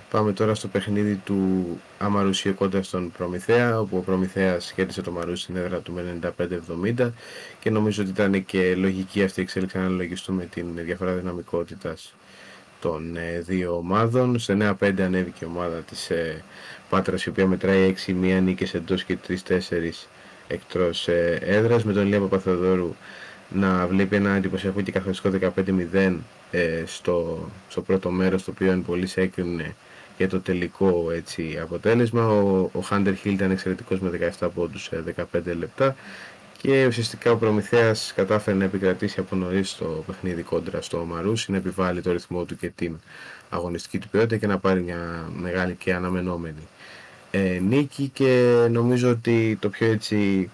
Πάμε 0.09 0.33
τώρα 0.33 0.55
στο 0.55 0.67
παιχνίδι 0.67 1.15
του 1.15 1.65
Αμαρουσίου 1.97 2.55
κοντά 2.55 2.83
στον 2.83 3.11
Προμηθέα, 3.17 3.79
όπου 3.79 3.97
ο 3.97 3.99
Προμηθέας 3.99 4.73
κέρδισε 4.73 5.01
το 5.01 5.11
Μαρούσι 5.11 5.43
στην 5.43 5.55
έδρα 5.55 5.79
του 5.79 5.91
με 5.91 6.19
95-70 6.97 7.11
και 7.59 7.69
νομίζω 7.69 8.01
ότι 8.01 8.11
ήταν 8.11 8.45
και 8.45 8.75
λογική 8.75 9.23
αυτή 9.23 9.39
η 9.39 9.43
εξέλιξη 9.43 9.77
να 9.77 9.83
αναλογιστούμε 9.83 10.45
την 10.45 10.67
διαφορά 10.75 11.13
δυναμικότητας 11.13 12.13
των 12.85 13.15
ε, 13.17 13.39
δύο 13.39 13.75
ομάδων. 13.75 14.39
Στο 14.39 14.57
9-5 14.79 15.01
ανέβηκε 15.01 15.45
η 15.45 15.47
ομάδα 15.47 15.77
της 15.77 16.09
ε, 16.09 16.43
Πάτρας, 16.89 17.25
η 17.25 17.29
οποία 17.29 17.47
μετράει 17.47 17.95
6 18.07 18.13
μία 18.13 18.41
νίκες 18.41 18.73
εντός 18.73 19.03
και 19.03 19.17
3-4 19.27 19.33
εκτός 20.47 21.07
ε, 21.07 21.39
έδρας, 21.41 21.83
με 21.83 21.93
τον 21.93 22.05
Ηλία 22.05 22.19
Παπαθεοδόρου 22.19 22.95
να 23.49 23.87
βλέπει 23.87 24.15
ένα 24.15 24.29
εντυπωσιακό 24.29 24.81
και 24.81 24.91
καθοριστικό 24.91 25.51
15-0 25.93 26.15
ε, 26.51 26.83
στο, 26.85 27.49
στο 27.69 27.81
πρώτο 27.81 28.09
μέρος, 28.09 28.43
το 28.43 28.51
οποίο 28.51 28.83
πολύ 28.85 29.09
έκρινε 29.15 29.75
για 30.17 30.29
το 30.29 30.39
τελικό 30.39 31.11
έτσι, 31.11 31.59
αποτέλεσμα. 31.61 32.27
Ο, 32.27 32.69
ο 32.73 32.79
Χάντερ 32.79 33.15
Χίλ 33.15 33.33
ήταν 33.33 33.51
εξαιρετικός 33.51 33.99
με 33.99 34.31
17 34.39 34.47
πόντους 34.55 34.83
σε 34.83 35.03
15 35.33 35.39
λεπτά 35.59 35.95
και 36.65 36.85
ουσιαστικά 36.85 37.31
ο 37.31 37.37
Προμηθέας 37.37 38.13
κατάφερε 38.15 38.57
να 38.57 38.63
επικρατήσει 38.63 39.19
από 39.19 39.35
νωρίς 39.35 39.75
το 39.75 40.03
παιχνίδι 40.05 40.41
κόντρα 40.41 40.81
στο 40.81 41.05
Μαρούσι, 41.05 41.51
να 41.51 41.57
επιβάλλει 41.57 42.01
το 42.01 42.11
ρυθμό 42.11 42.43
του 42.43 42.57
και 42.57 42.69
την 42.69 42.99
αγωνιστική 43.49 43.99
του 43.99 44.07
ποιότητα 44.09 44.37
και 44.37 44.47
να 44.47 44.57
πάρει 44.57 44.81
μια 44.81 45.29
μεγάλη 45.35 45.73
και 45.73 45.93
αναμενόμενη 45.93 46.67
ε, 47.31 47.59
νίκη. 47.61 48.09
Και 48.13 48.53
νομίζω 48.71 49.09
ότι 49.09 49.57
το 49.61 49.69
πιο 49.69 49.87
έτσι 49.87 50.49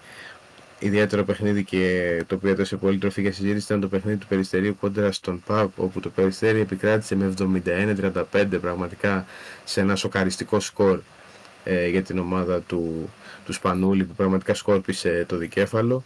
ιδιαίτερο 0.78 1.24
παιχνίδι 1.24 1.64
και 1.64 2.24
το 2.26 2.34
οποίο 2.34 2.50
έδωσε 2.50 2.76
πολύ 2.76 2.98
τροφή 2.98 3.20
για 3.20 3.32
συζήτηση 3.32 3.64
ήταν 3.64 3.80
το 3.80 3.88
παιχνίδι 3.88 4.18
του 4.18 4.26
Περιστερίου 4.26 4.76
κόντρα 4.80 5.12
στον 5.12 5.42
ΠΑΠ 5.46 5.80
όπου 5.80 6.00
το 6.00 6.08
Περιστέρι 6.08 6.60
επικράτησε 6.60 7.16
με 7.16 7.34
71-35 8.32 8.46
πραγματικά 8.60 9.26
σε 9.64 9.80
ένα 9.80 9.96
σοκαριστικό 9.96 10.60
σκορ 10.60 11.00
ε, 11.64 11.88
για 11.88 12.02
την 12.02 12.18
ομάδα 12.18 12.60
του, 12.60 13.10
του 13.52 13.58
Σπανούλη 13.58 14.04
που 14.04 14.14
πραγματικά 14.14 14.54
σκόρπισε 14.54 15.24
το 15.28 15.36
δικέφαλο 15.36 16.04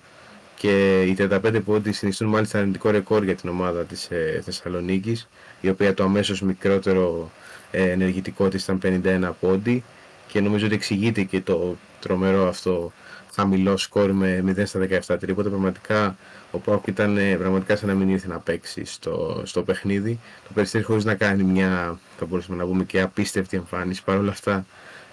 και 0.56 1.02
οι 1.02 1.16
35 1.18 1.60
πόντι 1.64 1.92
συνιστούν 1.92 2.28
μάλιστα 2.28 2.58
αρνητικό 2.58 2.90
ρεκόρ 2.90 3.24
για 3.24 3.34
την 3.34 3.48
ομάδα 3.48 3.84
της 3.84 4.10
ε, 4.10 4.40
Θεσσαλονίκης 4.44 5.28
η 5.60 5.68
οποία 5.68 5.94
το 5.94 6.04
αμέσως 6.04 6.40
μικρότερο 6.40 7.30
ε, 7.70 7.90
ενεργητικό 7.90 8.48
της 8.48 8.62
ήταν 8.62 8.80
51 9.04 9.30
πόντι 9.40 9.84
και 10.28 10.40
νομίζω 10.40 10.66
ότι 10.66 10.74
εξηγείται 10.74 11.22
και 11.22 11.40
το 11.40 11.76
τρομερό 12.00 12.48
αυτό 12.48 12.92
χαμηλό 13.34 13.76
σκορ 13.76 14.12
με 14.12 14.44
0 14.46 14.62
στα 14.64 14.80
17 15.14 15.16
τρίποτα. 15.20 15.48
Πραγματικά 15.48 16.16
ο 16.50 16.58
Πάουκ 16.58 16.86
ήταν 16.86 17.16
ε, 17.16 17.36
πραγματικά 17.36 17.76
σαν 17.76 17.88
να 17.88 17.94
μην 17.94 18.08
ήρθε 18.08 18.28
να 18.28 18.38
παίξει 18.38 18.84
στο, 18.84 19.42
στο 19.44 19.62
παιχνίδι. 19.62 20.18
Το 20.44 20.50
Περιστέρι 20.54 20.84
χωρίς 20.84 21.04
να 21.04 21.14
κάνει 21.14 21.42
μια, 21.42 21.98
θα 22.18 22.26
μπορούσαμε 22.26 22.58
να 22.58 22.66
πούμε 22.66 22.84
και 22.84 23.00
απίστευτη 23.00 23.56
εμφάνιση. 23.56 24.04
Παρ' 24.04 24.18
όλα 24.18 24.30
αυτά 24.30 24.66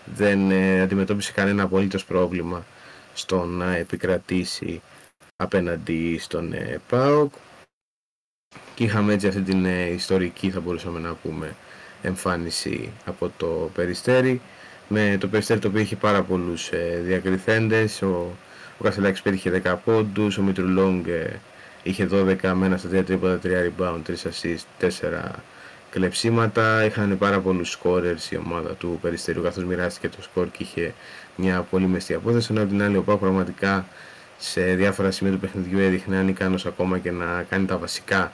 δεν 0.05 0.51
ε, 0.51 0.81
αντιμετώπισε 0.81 1.31
κανένα 1.31 1.63
απολύτως 1.63 2.05
πρόβλημα 2.05 2.65
στο 3.13 3.43
να 3.43 3.75
επικρατήσει 3.75 4.81
απέναντι 5.35 6.17
στον 6.17 6.53
ε, 6.53 6.81
ΠΑΟΚ. 6.89 7.33
Και 8.75 8.83
είχαμε 8.83 9.13
έτσι 9.13 9.27
αυτή 9.27 9.41
την 9.41 9.65
ε, 9.65 9.89
ιστορική 9.89 10.49
θα 10.49 10.59
μπορούσαμε 10.59 10.99
να 10.99 11.13
πούμε 11.13 11.55
εμφάνιση 12.01 12.89
από 13.05 13.31
το 13.37 13.69
Περιστέρι. 13.73 14.41
Με 14.87 15.17
το 15.19 15.27
Περιστέρι 15.27 15.59
το 15.59 15.67
οποίο 15.67 15.81
είχε 15.81 15.95
πάρα 15.95 16.23
πολλούς 16.23 16.69
ε, 16.69 17.01
διακριθέντες. 17.03 18.01
Ο, 18.01 18.35
ο 18.77 18.83
Κασελάκης 18.83 19.21
πέτυχε 19.21 19.61
10 19.63 19.75
πόντους. 19.85 20.37
Ο 20.37 20.41
Μητρουλόγκ 20.41 21.07
ε, 21.07 21.39
είχε 21.83 22.07
12 22.11 22.51
με 22.53 22.65
ένα 22.65 22.77
στα 22.77 22.89
3 22.89 23.05
τρίποτα 23.05 23.39
3 23.43 23.47
rebound 23.47 24.01
3 24.07 24.13
assist 24.13 24.87
4 24.87 24.89
κλεψίματα 25.93 26.85
είχαν 26.85 27.17
πάρα 27.17 27.39
πολλούς 27.39 27.77
scorers 27.77 28.31
η 28.31 28.37
ομάδα 28.37 28.73
του 28.73 28.99
Περιστερίου 29.01 29.41
καθώς 29.41 29.63
μοιράστηκε 29.63 30.09
το 30.09 30.21
σκορ 30.21 30.47
και 30.51 30.63
είχε 30.63 30.93
μια 31.35 31.61
πολύ 31.61 31.87
μεστή 31.87 32.13
απόδοση 32.13 32.47
ενώ 32.51 32.61
από 32.61 32.69
την 32.69 32.81
άλλη 32.81 32.97
ο 32.97 33.03
Πάου 33.03 33.19
πραγματικά 33.19 33.85
σε 34.37 34.61
διάφορα 34.61 35.11
σημεία 35.11 35.33
του 35.33 35.39
παιχνιδιού 35.39 35.79
έδειχνε 35.79 36.17
ανικάνος 36.17 36.65
ακόμα 36.65 36.99
και 36.99 37.11
να 37.11 37.45
κάνει 37.49 37.65
τα 37.65 37.77
βασικά 37.77 38.31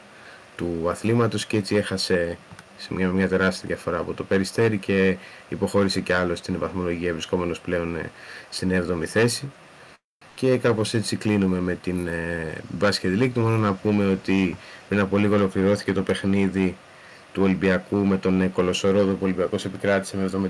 του 0.55 0.85
αθλήματος 0.89 1.45
και 1.45 1.57
έτσι 1.57 1.75
έχασε 1.75 2.37
σε 2.77 2.93
μια, 2.93 3.07
μια 3.07 3.27
τεράστια 3.27 3.67
διαφορά 3.67 3.97
από 3.97 4.13
το 4.13 4.23
Περιστέρι 4.23 4.77
και 4.77 5.17
υποχώρησε 5.49 5.99
και 5.99 6.13
άλλο 6.13 6.35
στην 6.35 6.59
βαθμολογία 6.59 7.11
βρισκόμενος 7.11 7.59
πλέον 7.59 7.95
ε, 7.95 8.11
στην 8.49 8.71
7η 8.71 9.05
θέση. 9.05 9.51
Και 10.35 10.57
κάπως 10.57 10.93
έτσι 10.93 11.15
κλείνουμε 11.15 11.59
με 11.59 11.75
την 11.75 12.07
ε, 12.07 12.53
Basket 12.81 13.21
League. 13.21 13.33
Μόνο 13.33 13.57
να 13.57 13.73
πούμε 13.73 14.05
ότι 14.11 14.57
πριν 14.87 14.99
από 14.99 15.17
λίγο 15.17 15.35
ολοκληρώθηκε 15.35 15.93
το 15.93 16.01
παιχνίδι 16.01 16.75
του 17.33 17.41
Ολυμπιακού 17.43 17.97
με 17.97 18.17
τον 18.17 18.41
ε, 18.41 18.47
Κολοσσορόδο 18.47 19.11
που 19.11 19.17
ο 19.21 19.25
Ολυμπιακός 19.25 19.65
επικράτησε 19.65 20.17
με 20.17 20.49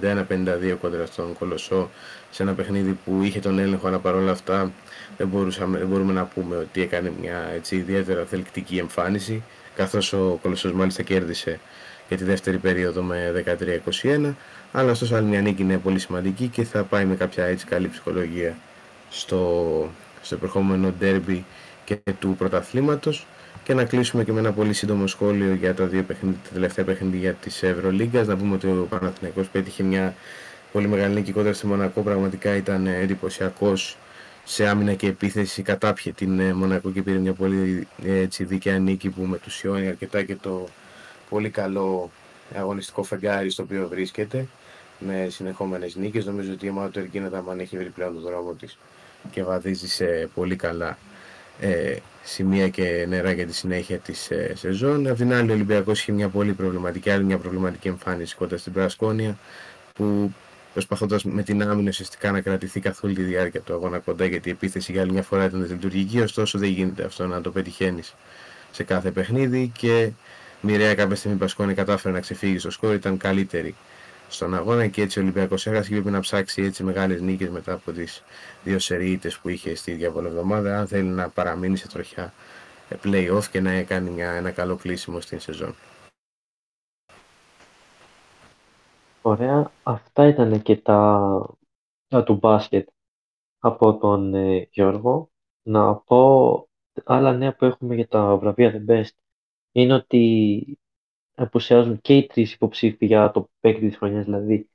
71-52 0.72 0.76
κοντρα 0.82 1.06
στον 1.06 1.34
Κολοσσό 1.40 1.90
σε 2.30 2.44
ένα 2.44 2.54
παιχνίδι 2.54 2.98
που 3.06 3.22
είχε 3.24 3.40
τον 3.40 3.60
έλεγχο 3.60 3.88
αλλά 3.88 4.00
παρόλα 4.00 4.32
αυτά 4.32 4.72
δεν, 5.18 5.28
μπορούσαμε, 5.28 5.78
δεν 5.78 5.88
μπορούμε 5.88 6.14
να 6.14 6.26
πούμε 6.26 6.56
ότι 6.56 6.82
έκανε 6.82 7.14
μια 7.22 7.50
έτσι, 7.56 7.76
ιδιαίτερα 7.76 8.26
θελκτική 8.26 8.78
εμφάνιση 8.78 9.44
καθώς 9.76 10.14
ο 10.14 10.40
Κολοσσός 10.42 10.74
μάλιστα 10.74 11.04
κέρδισε 11.04 11.60
για 12.08 12.18
τη 12.18 12.24
δεύτερη 12.24 12.58
περίοδο 12.58 13.02
με 13.02 13.44
13-21. 14.02 14.34
Αλλά 14.72 14.92
ωστόσο 14.92 15.16
άλλη 15.16 15.28
μια 15.28 15.42
νίκη 15.42 15.62
είναι 15.62 15.78
πολύ 15.78 16.00
σημαντική 16.00 16.48
και 16.48 16.64
θα 16.64 16.84
πάει 16.84 17.06
με 17.06 17.16
κάποια 17.16 17.46
έτσι 17.46 17.66
καλή 17.66 17.88
ψυχολογία 17.88 18.58
στο, 19.10 19.90
στο 20.22 20.36
επερχόμενο 20.36 20.94
ντέρμπι 21.00 21.46
και 21.86 22.00
του 22.20 22.36
πρωταθλήματος 22.38 23.26
και 23.70 23.76
να 23.76 23.84
κλείσουμε 23.84 24.24
και 24.24 24.32
με 24.32 24.40
ένα 24.40 24.52
πολύ 24.52 24.74
σύντομο 24.74 25.08
σχόλιο 25.08 25.54
για 25.54 25.74
τα 25.74 25.86
δύο 25.86 26.04
παιχνίδια, 26.04 26.40
τα 26.44 26.50
τελευταία 26.54 26.86
παιχνίδια 26.86 27.34
της 27.34 27.64
Ευρωλίγκας. 27.64 28.28
Να 28.28 28.38
πούμε 28.38 28.56
ότι 28.56 28.68
ο 28.68 28.88
Παναθηναϊκός 28.90 29.48
πέτυχε 29.48 29.84
μια 29.84 30.16
πολύ 30.72 30.88
μεγάλη 30.88 31.14
νίκη 31.14 31.32
κόντρα 31.32 31.54
στη 31.54 31.68
Μονακό. 31.68 32.02
Πραγματικά 32.02 32.56
ήταν 32.56 32.88
εντυπωσιακός 32.88 33.98
σε 34.44 34.68
άμυνα 34.68 34.94
και 34.94 35.08
επίθεση. 35.08 35.62
Κατάπιε 35.62 36.12
την 36.12 36.40
ε, 36.40 36.54
Μονακό 36.54 36.92
και 36.92 37.02
πήρε 37.02 37.18
μια 37.18 37.34
πολύ 37.34 37.88
έτσι, 38.06 38.44
δίκαια 38.44 38.80
νίκη 38.80 39.10
που 39.10 39.22
μετουσιώνει 39.22 39.88
αρκετά 39.88 40.24
και 40.24 40.36
το 40.36 40.68
πολύ 41.30 41.50
καλό 41.50 42.12
αγωνιστικό 42.56 43.04
φεγγάρι 43.04 43.50
στο 43.50 43.64
οποίο 43.64 43.88
βρίσκεται 43.88 44.48
με 45.00 45.28
συνεχόμενες 45.30 45.96
νίκες. 45.96 46.26
Νομίζω 46.26 46.52
ότι 46.52 46.66
η 46.66 46.70
ομάδα 46.70 46.90
του 46.90 47.00
Ερκίνα 47.00 47.44
αν 47.50 47.60
έχει 47.60 47.78
βρει 47.78 47.90
πλέον 47.90 48.14
τον 48.14 48.24
δρόμο 48.24 48.54
της 48.54 48.78
και 49.32 49.44
βαδίζει 49.44 49.88
σε 49.88 50.30
πολύ 50.34 50.56
καλά 50.56 50.98
ε, 51.60 51.96
σημεία 52.24 52.70
και 52.70 53.06
νερά 53.08 53.32
για 53.32 53.46
τη 53.46 53.54
συνέχεια 53.54 53.98
της 53.98 54.32
ε, 54.32 54.54
σεζόν. 54.56 55.08
Απ' 55.08 55.18
την 55.18 55.34
άλλη 55.34 55.50
ο 55.50 55.54
Ολυμπιακός 55.54 56.02
είχε 56.02 56.12
μια 56.12 56.30
πολύ 56.30 56.54
προβληματική, 56.54 57.10
άλλη 57.10 57.24
μια 57.24 57.38
προβληματική 57.38 57.88
εμφάνιση 57.88 58.36
κοντά 58.36 58.58
στην 58.58 58.74
Πρασκόνια 58.74 59.38
που 59.94 60.34
προσπαθώντας 60.74 61.24
με 61.24 61.44
την 61.44 61.64
άμυνα 61.64 61.90
ουσιαστικά 61.90 62.32
να 62.32 62.42
κρατηθεί 62.42 62.80
καθ' 62.80 63.04
όλη 63.04 63.14
τη 63.14 63.22
διάρκεια 63.22 63.62
του 63.62 63.74
αγώνα 63.74 64.00
κοντά 64.00 64.26
γιατί 64.26 64.50
η 64.50 64.52
επίθεση 64.52 64.92
για 64.92 65.02
άλλη 65.02 65.12
μια 65.12 65.24
φορά 65.24 65.46
ήταν 65.46 65.66
λειτουργική 65.70 66.20
ωστόσο 66.20 66.60
δεν 66.60 66.70
γίνεται 66.70 67.04
αυτό 67.04 67.28
να 67.28 67.42
το 67.42 67.52
πετυχαίνεις 67.52 68.16
σε 68.72 68.84
κάθε 68.84 69.12
παιχνίδι 69.12 69.72
και 69.78 70.10
μοιραία 70.62 70.96
κάποια 70.96 71.16
στιγμή 71.16 71.36
η 71.36 71.40
Πασκόνη 71.40 71.74
κατάφερε 71.74 72.14
να 72.14 72.20
ξεφύγει 72.20 72.58
στο 72.58 72.70
σκόρ, 72.70 72.94
ήταν 72.94 73.18
καλύτερη 73.18 73.76
στον 74.30 74.54
αγώνα 74.54 74.88
και 74.88 75.02
έτσι 75.02 75.20
ο 75.20 75.22
Ολυμπιακός 75.22 75.68
έχασε 75.68 75.90
και 75.90 75.96
πρέπει 75.96 76.12
να 76.12 76.20
ψάξει 76.20 76.62
έτσι 76.62 76.84
μεγάλες 76.84 77.22
νίκες 77.22 77.50
μετά 77.50 77.74
από 77.74 77.92
τις 77.92 78.24
δύο 78.64 78.80
σερίτες 78.80 79.40
που 79.40 79.50
είχε 79.50 79.76
στη 79.76 79.92
διαβολή 79.92 80.28
εβδομάδα, 80.28 80.80
αν 80.80 80.88
θέλει 80.88 81.10
να 81.10 81.30
παραμείνει 81.30 81.78
σε 81.78 81.88
τροχιά 81.88 82.34
ε, 82.90 82.96
play-off 83.04 83.44
και 83.52 83.62
να 83.62 83.84
κάνει 83.84 84.10
μια, 84.10 84.32
ένα 84.32 84.52
καλό 84.52 84.76
κλείσιμο 84.76 85.22
στην 85.22 85.40
σεζόν. 85.40 85.76
Ωραία. 89.22 89.72
Αυτά 89.84 90.28
ήταν 90.28 90.62
και 90.62 90.78
τα, 90.78 91.30
τα 92.08 92.24
του 92.24 92.36
μπάσκετ 92.36 92.88
από 93.60 93.98
τον 93.98 94.34
ε, 94.34 94.68
Γιώργο. 94.72 95.30
Να 95.62 95.96
πω 95.96 96.70
άλλα 97.04 97.34
νέα 97.34 97.56
που 97.56 97.66
έχουμε 97.66 97.96
για 97.96 98.08
τα 98.08 98.36
βραβεία 98.36 98.84
The 98.88 98.92
Best 98.92 99.16
είναι 99.72 99.94
ότι 99.94 100.80
απουσιάζουν 101.44 102.02
και 102.02 102.18
οι 102.18 102.28
τρεις 102.28 102.54
υποψήφοι 102.54 103.06
για 103.06 103.32
το 103.32 103.50
παίκτη 103.60 103.88
της 103.88 103.98
χρονιάς, 103.98 104.26
δηλαδή 104.26 104.70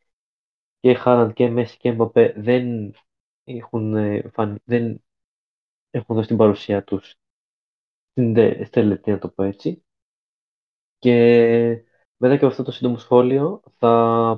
και 0.81 0.95
Χάραντ 0.95 1.33
και 1.33 1.49
Μέση 1.49 1.77
και 1.77 1.93
Μπαπέ 1.93 2.35
δεν 2.37 2.95
έχουν, 3.45 3.95
ε, 3.97 4.31
δεν 4.65 5.05
έχουν 5.91 6.17
δώσει 6.17 6.29
την 6.29 6.37
παρουσία 6.37 6.85
τους 6.85 7.15
στην 8.11 8.35
τελετή, 8.71 9.11
να 9.11 9.19
το 9.19 9.29
πω 9.29 9.43
έτσι. 9.43 9.85
Και 10.99 11.85
μετά 12.17 12.37
και 12.37 12.47
αυτό 12.47 12.63
το 12.63 12.73
σύντομο 12.73 12.99
σχόλιο 12.99 13.63
θα 13.79 13.89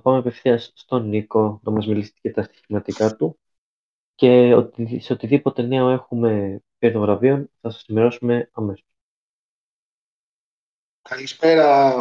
πάμε 0.03 0.19
απευθείας 0.19 0.73
στον 0.74 1.09
Νίκο 1.09 1.61
να 1.62 1.73
μας 1.73 1.86
μιλήσει 1.86 2.12
για 2.23 2.32
τα 2.32 2.43
στοιχηματικά 2.43 3.16
του 3.16 3.39
και 4.15 4.55
ότι, 4.55 5.01
σε 5.01 5.12
οτιδήποτε 5.12 5.62
νέο 5.62 5.90
έχουμε 5.90 6.61
περί 6.78 6.93
των 6.93 7.03
βραβείων 7.03 7.51
θα 7.61 7.70
σας 7.70 7.85
ενημερώσουμε 7.89 8.51
αμέσως. 8.53 8.95
Καλησπέρα 11.09 11.95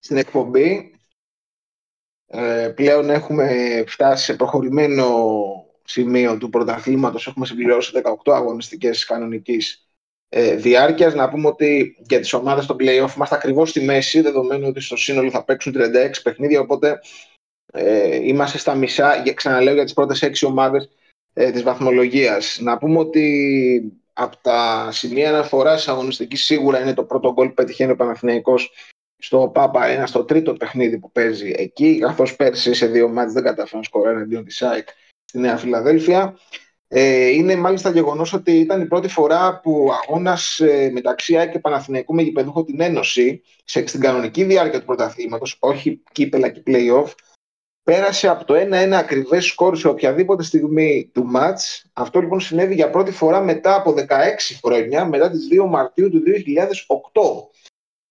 στην 0.00 0.16
εκπομπή. 0.16 0.94
Ε, 2.26 2.72
πλέον 2.76 3.10
έχουμε 3.10 3.84
φτάσει 3.86 4.24
σε 4.24 4.34
προχωρημένο 4.34 5.06
σημείο 5.84 6.38
του 6.38 6.48
πρωταθλήματος. 6.48 7.26
Έχουμε 7.26 7.46
συμπληρώσει 7.46 7.92
18 8.24 8.32
αγωνιστικές 8.32 9.04
κανονικής 9.04 9.88
ε, 10.28 10.54
διάρκειας. 10.54 11.14
Να 11.14 11.28
πούμε 11.28 11.48
ότι 11.48 11.96
για 12.08 12.20
τις 12.20 12.32
ομάδες 12.32 12.66
των 12.66 12.76
play-off 12.80 13.14
είμαστε 13.16 13.34
ακριβώς 13.34 13.70
στη 13.70 13.80
μέση, 13.80 14.20
δεδομένου 14.20 14.68
ότι 14.68 14.80
στο 14.80 14.96
σύνολο 14.96 15.30
θα 15.30 15.44
παίξουν 15.44 15.74
36 15.76 16.20
παιχνίδια, 16.22 16.60
οπότε 16.60 17.00
ε, 17.72 18.16
είμαστε 18.26 18.58
στα 18.58 18.74
μισά, 18.74 19.16
για, 19.16 19.32
ξαναλέω, 19.32 19.74
για 19.74 19.84
τις 19.84 19.92
πρώτες 19.92 20.22
6 20.22 20.48
ομάδες 20.48 20.88
ε, 21.32 21.50
της 21.50 21.62
βαθμολογίας. 21.62 22.58
Να 22.60 22.78
πούμε 22.78 22.98
ότι 22.98 24.00
από 24.20 24.36
τα 24.40 24.88
σημεία 24.92 25.28
αναφοράς 25.28 25.88
αγωνιστικής 25.88 26.44
σίγουρα 26.44 26.80
είναι 26.80 26.94
το 26.94 27.04
πρώτο 27.04 27.32
γκολ 27.32 27.48
που 27.48 27.54
πετυχαίνει 27.54 27.92
ο 27.92 27.96
Παναθηναϊκός 27.96 28.72
στο 29.18 29.50
Πάπα 29.54 29.86
ένα 29.86 30.06
στο 30.06 30.24
τρίτο 30.24 30.54
παιχνίδι 30.54 30.98
που 30.98 31.12
παίζει 31.12 31.52
εκεί, 31.56 31.98
καθώς 31.98 32.36
πέρσι 32.36 32.74
σε 32.74 32.86
δύο 32.86 33.08
μάτια 33.08 33.32
δεν 33.32 33.42
κατάφερε 33.42 33.76
να 33.76 33.82
σκοράρει 33.82 34.16
εναντίον 34.16 34.44
της 34.44 34.62
ΑΕΚ 34.62 34.88
στη 35.24 35.38
Νέα 35.38 35.56
Φιλαδέλφια. 35.56 36.38
Ε, 36.88 37.28
είναι 37.28 37.56
μάλιστα 37.56 37.90
γεγονός 37.90 38.32
ότι 38.32 38.52
ήταν 38.52 38.80
η 38.80 38.86
πρώτη 38.86 39.08
φορά 39.08 39.60
που 39.60 39.84
ο 39.88 39.92
αγώνας 39.92 40.60
ε, 40.60 40.90
μεταξύ 40.92 41.36
ΑΕΚ 41.36 41.50
και 41.50 41.58
Παναθηναϊκού 41.58 42.14
με 42.14 42.22
γηπεδούχο 42.22 42.64
την 42.64 42.80
Ένωση 42.80 43.42
σε, 43.64 43.86
στην 43.86 44.00
κανονική 44.00 44.44
διάρκεια 44.44 44.78
του 44.78 44.86
πρωταθλήματος, 44.86 45.56
όχι 45.60 46.02
κύπελα 46.12 46.48
και 46.48 46.62
playoff, 46.66 47.12
πέρασε 47.88 48.28
από 48.28 48.44
το 48.44 48.54
1-1 48.54 48.90
ακριβές 48.92 49.44
σκορ 49.44 49.76
σε 49.76 49.88
οποιαδήποτε 49.88 50.42
στιγμή 50.42 51.10
του 51.14 51.24
μάτς. 51.24 51.84
Αυτό 51.92 52.20
λοιπόν 52.20 52.40
συνέβη 52.40 52.74
για 52.74 52.90
πρώτη 52.90 53.10
φορά 53.10 53.40
μετά 53.40 53.74
από 53.74 53.94
16 53.96 54.04
χρόνια, 54.64 55.04
μετά 55.04 55.30
τις 55.30 55.48
2 55.64 55.66
Μαρτίου 55.68 56.10
του 56.10 56.22
2008. 56.22 57.48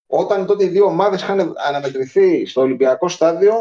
Όταν 0.07 0.45
τότε 0.45 0.63
οι 0.63 0.67
δύο 0.67 0.85
ομάδες 0.85 1.21
είχαν 1.21 1.53
αναμετρηθεί 1.67 2.45
στο 2.45 2.61
Ολυμπιακό 2.61 3.07
στάδιο 3.07 3.53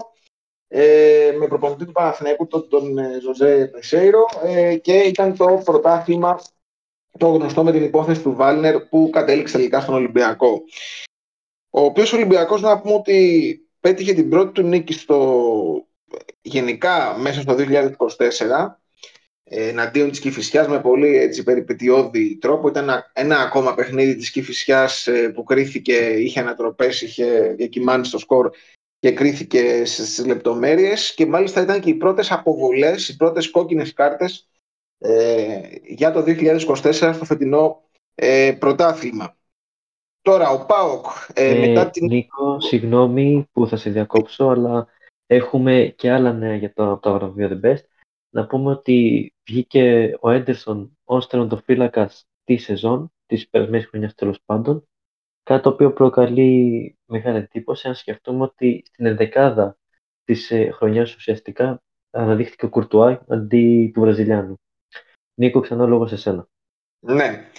ε, 0.69 1.35
με 1.39 1.47
προπονητή 1.47 1.85
του 1.85 1.93
Παναθηναϊκού 1.93 2.47
τον, 2.47 2.69
τον 2.69 2.99
ε, 2.99 3.21
Ζωζέ 3.21 3.71
Πεσέιρο 3.73 4.25
ε, 4.45 4.77
και 4.77 4.99
ήταν 4.99 5.37
το 5.37 5.63
πρωτάθλημα 5.65 6.41
το 7.19 7.29
γνωστό 7.29 7.65
με 7.65 7.73
την 7.73 7.85
υπόθεση 7.85 8.23
του 8.23 8.35
Βάλνερ 8.35 8.81
που 8.81 9.11
κατέληξε 9.13 9.57
τελικά 9.57 9.81
στον 9.81 9.95
Ολυμπιακό. 9.95 10.63
Ο 11.71 11.81
οποίος 11.81 12.13
Ολυμπιακός 12.13 12.61
να 12.61 12.81
πούμε 12.81 12.95
ότι 12.95 13.61
πέτυχε 13.81 14.13
την 14.13 14.29
πρώτη 14.29 14.53
του 14.53 14.63
νίκη 14.63 14.93
στο 14.93 15.86
γενικά 16.47 17.17
μέσα 17.19 17.41
στο 17.41 17.57
2024 17.59 18.77
εναντίον 19.45 20.11
της 20.11 20.21
Κηφισιάς 20.21 20.69
με 20.69 20.81
πολύ 20.81 21.17
έτσι, 21.17 21.43
περιπετειώδη 21.43 22.37
τρόπο. 22.37 22.69
Ήταν 22.69 22.83
ένα, 22.83 23.11
ένα 23.13 23.39
ακόμα 23.39 23.75
παιχνίδι 23.75 24.17
της 24.17 24.31
Κηφισιάς 24.31 25.07
ε, 25.07 25.29
που 25.29 25.43
κρίθηκε, 25.43 25.97
είχε 25.97 26.41
ανατροπές, 26.41 27.03
είχε 27.03 27.55
διακυμάνει 27.57 28.05
στο 28.05 28.19
σκορ 28.19 28.51
και 28.99 29.13
κρίθηκε 29.13 29.85
στις 29.85 30.27
λεπτομέρειες 30.27 31.15
και 31.15 31.27
μάλιστα 31.27 31.63
ήταν 31.63 31.81
και 31.81 31.91
οι 31.91 31.95
πρώτες 31.95 32.33
αποβολές, 32.33 33.09
οι 33.09 33.17
πρώτες 33.17 33.51
κόκκινες 33.51 33.93
κάρτες 33.93 34.49
ε, 34.99 35.61
για 35.87 36.13
το 36.13 36.25
2024 36.27 36.93
στο 36.93 37.25
φετινό 37.25 37.83
ε, 38.15 38.57
πρωτάθλημα. 38.59 39.37
Τώρα 40.23 40.49
ο 40.49 40.67
ΠΑΟΚ 40.67 41.07
ε, 41.35 41.49
ε, 41.49 41.67
μετά 41.67 41.91
την... 41.91 42.07
Νίκο, 42.07 42.61
συγγνώμη 42.61 43.49
που 43.53 43.67
θα 43.67 43.77
σε 43.77 43.91
διακόψω, 43.91 44.45
αλλά 44.45 44.87
έχουμε 45.27 45.95
και 45.97 46.11
άλλα 46.11 46.33
νέα 46.33 46.57
για 46.57 46.73
το, 46.73 46.91
από 46.91 47.03
το 47.03 47.13
βραβείο 47.13 47.49
The 47.53 47.67
Best. 47.67 47.85
Να 48.31 48.47
πούμε 48.47 48.71
ότι 48.71 49.33
βγήκε 49.49 50.17
ο 50.21 50.31
Έντερσον 50.31 50.99
ως 51.05 51.27
τερματοφύλακα 51.27 52.11
τη 52.45 52.57
σεζόν, 52.57 53.13
της 53.27 53.49
περασμένης 53.49 53.87
χρονιάς 53.87 54.15
τέλος 54.15 54.41
πάντων, 54.45 54.89
κάτι 55.43 55.63
το 55.63 55.69
οποίο 55.69 55.93
προκαλεί 55.93 56.99
μεγάλη 57.05 57.37
εντύπωση 57.37 57.89
αν 57.89 57.95
σκεφτούμε 57.95 58.43
ότι 58.43 58.83
στην 58.87 59.07
ενδεκάδα 59.07 59.79
της 60.25 60.51
ε, 60.51 60.71
χρονιάς 60.71 61.15
ουσιαστικά 61.15 61.83
αναδείχθηκε 62.11 62.65
ο 62.65 62.69
Κουρτουά 62.69 63.25
αντί 63.29 63.91
του 63.95 64.01
Βραζιλιάνου. 64.01 64.61
Νίκο, 65.35 65.61
ξανά 65.61 65.87
λόγο 65.87 66.07
σε 66.07 66.17
σένα. 66.17 66.49
Ναι. 66.99 67.51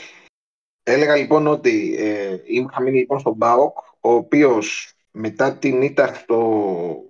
Έλεγα 0.84 1.16
λοιπόν 1.16 1.48
ότι 1.48 1.96
ε, 2.00 2.38
είχα 2.46 2.82
μείνει 2.82 2.98
λοιπόν 2.98 3.20
στον 3.20 3.34
Μπάοκ, 3.34 3.78
ο 3.78 4.12
οποίος 4.12 4.94
μετά 5.12 5.58
την 5.58 5.82
ήττα 5.82 6.14
στο, 6.14 7.07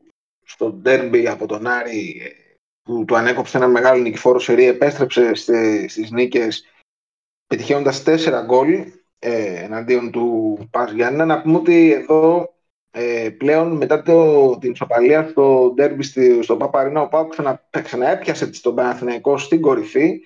στο 0.48 0.72
ντέρμπι 0.72 1.28
από 1.28 1.46
τον 1.46 1.68
Άρη 1.68 2.22
ε, 2.24 2.56
που 2.84 3.06
του 3.06 3.16
ανέκοψε 3.16 3.58
ένα 3.58 3.68
μεγάλο 3.68 4.02
νικηφόρο 4.02 4.40
σερί, 4.40 4.66
επέστρεψε 4.66 5.34
στις 5.88 6.12
νίκες 6.12 6.66
πετυχαίνοντας 7.48 8.04
τέσσερα 8.04 8.42
γκολ 8.42 8.86
ε, 9.20 9.64
εναντίον 9.64 10.12
του 10.12 10.58
Πας 10.72 10.92
Γιάννη. 10.92 11.26
Να 11.26 11.42
πούμε 11.42 11.58
ότι 11.58 11.92
εδώ 11.92 12.54
ε, 12.92 13.30
πλέον 13.38 13.72
μετά 13.72 14.02
το, 14.02 14.58
την 14.58 14.72
ισοπαλία 14.72 15.28
στο 15.28 15.72
ντέρμπι 15.76 16.04
στο 16.42 16.58
Παπαρίνα 16.58 17.02
ο 17.02 17.08
Πάουκ 17.08 17.30
ξανα, 17.30 17.68
ξαναέπιασε 17.84 18.48
τον 18.48 18.76
Παναθηναϊκό 18.76 19.38
στην 19.38 19.62
κορυφή 19.62 20.22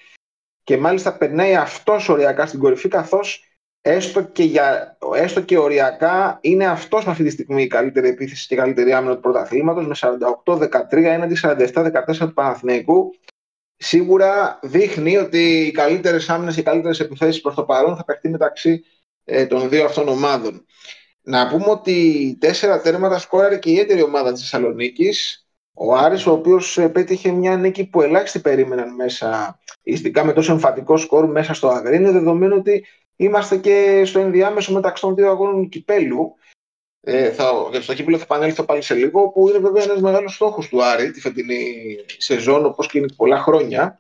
και 0.64 0.78
μάλιστα 0.78 1.18
περνάει 1.18 1.56
αυτός 1.56 2.10
οριακά 2.10 2.46
στην 2.46 2.60
κορυφή 2.60 2.88
καθώς 2.88 3.51
έστω 3.82 4.24
και, 4.24 4.44
για, 4.44 4.98
έστω 5.16 5.42
και 5.42 5.58
οριακά 5.58 6.40
είναι 6.42 6.66
αυτός 6.66 7.08
αυτή 7.08 7.24
τη 7.24 7.30
στιγμή 7.30 7.64
η 7.64 7.68
καλύτερη 7.68 8.08
επίθεση 8.08 8.48
και 8.48 8.54
η 8.54 8.58
καλύτερη 8.58 8.94
άμυνα 8.94 9.14
του 9.16 9.22
πρωταθλήματος 9.22 9.88
με 9.88 9.96
48-13 10.46 10.70
έναντι 10.92 11.40
47-14 11.44 11.92
του 12.20 12.34
Παναθηναϊκού. 12.34 13.16
Σίγουρα 13.78 14.60
δείχνει 14.62 15.18
ότι 15.18 15.66
οι 15.66 15.72
καλύτερες 15.72 16.30
άμυνες 16.30 16.54
και 16.54 16.60
οι 16.60 16.64
καλύτερες 16.64 17.00
επιθέσεις 17.00 17.42
προς 17.42 17.56
το 17.56 17.64
παρόν 17.64 17.96
θα 17.96 18.04
παιχτεί 18.04 18.30
μεταξύ 18.30 18.84
ε, 19.24 19.46
των 19.46 19.70
δύο 19.70 19.86
αυτών 19.86 20.08
ομάδων. 20.08 20.66
Να 21.22 21.48
πούμε 21.48 21.70
ότι 21.70 22.38
τέσσερα 22.40 22.82
τέρματα 22.82 23.20
σκόραρε 23.20 23.58
και 23.58 23.70
η 23.70 23.72
ιδιαίτερη 23.72 24.04
ομάδα 24.04 24.32
της 24.32 24.42
Θεσσαλονίκης. 24.42 25.46
Ο 25.74 25.96
Άρης, 25.96 26.26
ο 26.26 26.32
οποίος 26.32 26.78
ε, 26.78 26.90
πέτυχε 26.90 27.32
μια 27.32 27.58
νίκη 27.58 27.86
που 27.86 28.02
ελάχιστοι 28.02 28.40
περίμεναν 28.40 28.96
μέσα, 28.96 29.60
ειδικά 29.84 30.26
με 30.26 30.34
τόσο 30.34 30.52
εμφαντικό 30.52 30.98
σκορ 30.98 31.28
μέσα 31.28 31.54
στο 31.54 31.68
Αγρίνιο, 31.68 32.12
δεδομένου 32.12 32.56
ότι 32.58 32.86
είμαστε 33.22 33.58
και 33.58 34.04
στο 34.06 34.20
ενδιάμεσο 34.20 34.74
μεταξύ 34.74 35.02
των 35.02 35.16
δύο 35.16 35.30
αγώνων 35.30 35.70
κυπέλου. 35.70 36.36
Ε, 37.02 37.32
θα, 37.32 37.68
για 37.72 37.82
το 37.82 37.94
κύπελο 37.94 38.18
θα 38.18 38.24
επανέλθω 38.24 38.64
πάλι 38.64 38.82
σε 38.82 38.94
λίγο, 38.94 39.30
που 39.30 39.50
είναι 39.50 39.58
βέβαια 39.58 39.84
ένας 39.84 40.02
μεγάλος 40.02 40.36
στόχος 40.36 40.70
του 40.70 40.84
Άρη 40.84 41.12
τη 41.12 41.20
φετινή 41.20 41.96
σεζόν, 42.18 42.66
όπως 42.66 42.88
και 42.88 42.98
είναι 42.98 43.14
πολλά 43.16 43.38
χρόνια. 43.38 44.00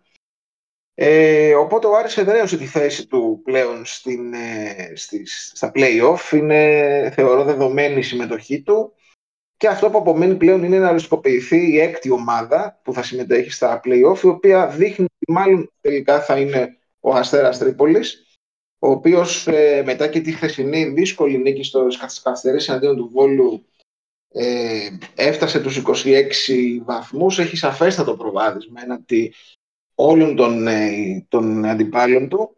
Ε, 0.94 1.56
οπότε 1.56 1.88
ο 1.88 1.96
Άρης 1.96 2.18
εδραίωσε 2.18 2.58
τη 2.58 2.66
θέση 2.66 3.08
του 3.08 3.42
πλέον 3.44 3.86
στην, 3.86 4.34
ε, 4.34 4.92
στις, 4.96 5.52
στα 5.56 5.72
play-off. 5.76 6.32
Είναι, 6.32 7.12
θεωρώ, 7.16 7.44
δεδομένη 7.44 8.00
η 8.00 8.02
συμμετοχή 8.02 8.62
του. 8.62 8.94
Και 9.58 9.68
αυτό 9.68 9.90
που 9.90 9.98
απομένει 9.98 10.36
πλέον 10.36 10.64
είναι 10.64 10.80
να 10.80 10.90
οριστικοποιηθεί 10.90 11.72
η 11.72 11.80
έκτη 11.80 12.12
ομάδα 12.12 12.80
που 12.84 12.94
θα 12.94 13.04
συμμετέχει 13.04 13.52
στα 13.52 13.80
play-off, 13.84 14.24
η 14.24 14.28
οποία 14.28 14.68
δείχνει 14.68 15.06
ότι 15.06 15.32
μάλλον 15.32 15.72
τελικά 15.82 16.22
θα 16.22 16.40
είναι 16.40 16.78
ο 17.00 17.14
Αστέρας 17.14 17.58
Τρίπολης, 17.58 18.31
ο 18.84 18.90
οποίος 18.90 19.48
ε, 19.48 19.84
μετά 19.86 20.08
και 20.08 20.22
τη 20.22 20.32
χθεσινή 20.32 20.86
δύσκολη 20.86 21.38
νίκη 21.38 21.64
στο 21.64 21.88
καθυστερήσεις 22.24 22.70
εναντίον 22.70 22.96
του 22.96 23.10
Βόλου 23.14 23.66
ε, 24.32 24.90
έφτασε 25.16 25.60
τους 25.60 25.82
26 26.04 26.24
βαθμούς, 26.84 27.40
έχει 27.40 27.56
σαφέστατο 27.56 28.16
προβάδισμα 28.16 28.82
έναντι 28.82 29.34
όλων 29.96 30.36
των, 30.36 30.68
ε, 30.68 31.26
των 31.30 31.66
αντιπάλων 31.66 32.30
του 32.30 32.56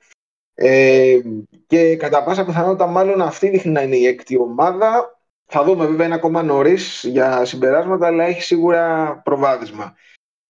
ε, 0.54 1.20
και 1.68 1.96
κατά 1.96 2.24
πάσα 2.24 2.46
πιθανότητα 2.46 2.88
μάλλον 2.88 3.22
αυτή 3.22 3.50
δείχνει 3.50 3.72
να 3.72 3.82
είναι 3.82 3.96
η 3.96 4.06
έκτη 4.06 4.38
ομάδα. 4.38 5.18
Θα 5.46 5.64
δούμε 5.64 5.86
βέβαια 5.86 6.06
είναι 6.06 6.16
ακόμα 6.16 6.44
νωρίς 6.44 7.04
για 7.04 7.46
συμπεράσματα, 7.46 8.08
αλλά 8.08 8.24
έχει 8.24 8.42
σίγουρα 8.42 9.16
προβάδισμα. 9.24 9.96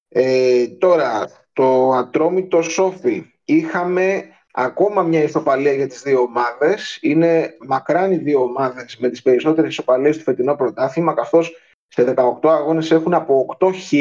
Ε, 0.09 0.67
τώρα, 0.67 1.29
το 1.53 1.91
ατρόμητο 1.91 2.61
Σόφι. 2.61 3.25
Είχαμε 3.45 4.29
ακόμα 4.55 5.01
μια 5.01 5.23
ισοπαλία 5.23 5.73
για 5.73 5.87
τις 5.87 6.01
δύο 6.01 6.19
ομάδες. 6.19 6.97
Είναι 7.01 7.57
μακράν 7.67 8.11
οι 8.11 8.17
δύο 8.17 8.41
ομάδες 8.41 8.97
με 8.97 9.09
τις 9.09 9.21
περισσότερες 9.21 9.69
ισοπαλίες 9.69 10.17
του 10.17 10.23
φετινό 10.23 10.55
πρωτάθλημα, 10.55 11.13
καθώς 11.13 11.55
σε 11.87 12.03
18 12.03 12.49
αγώνες 12.49 12.91
έχουν 12.91 13.13
από 13.13 13.45
8 13.59 13.71
χ 13.73 13.93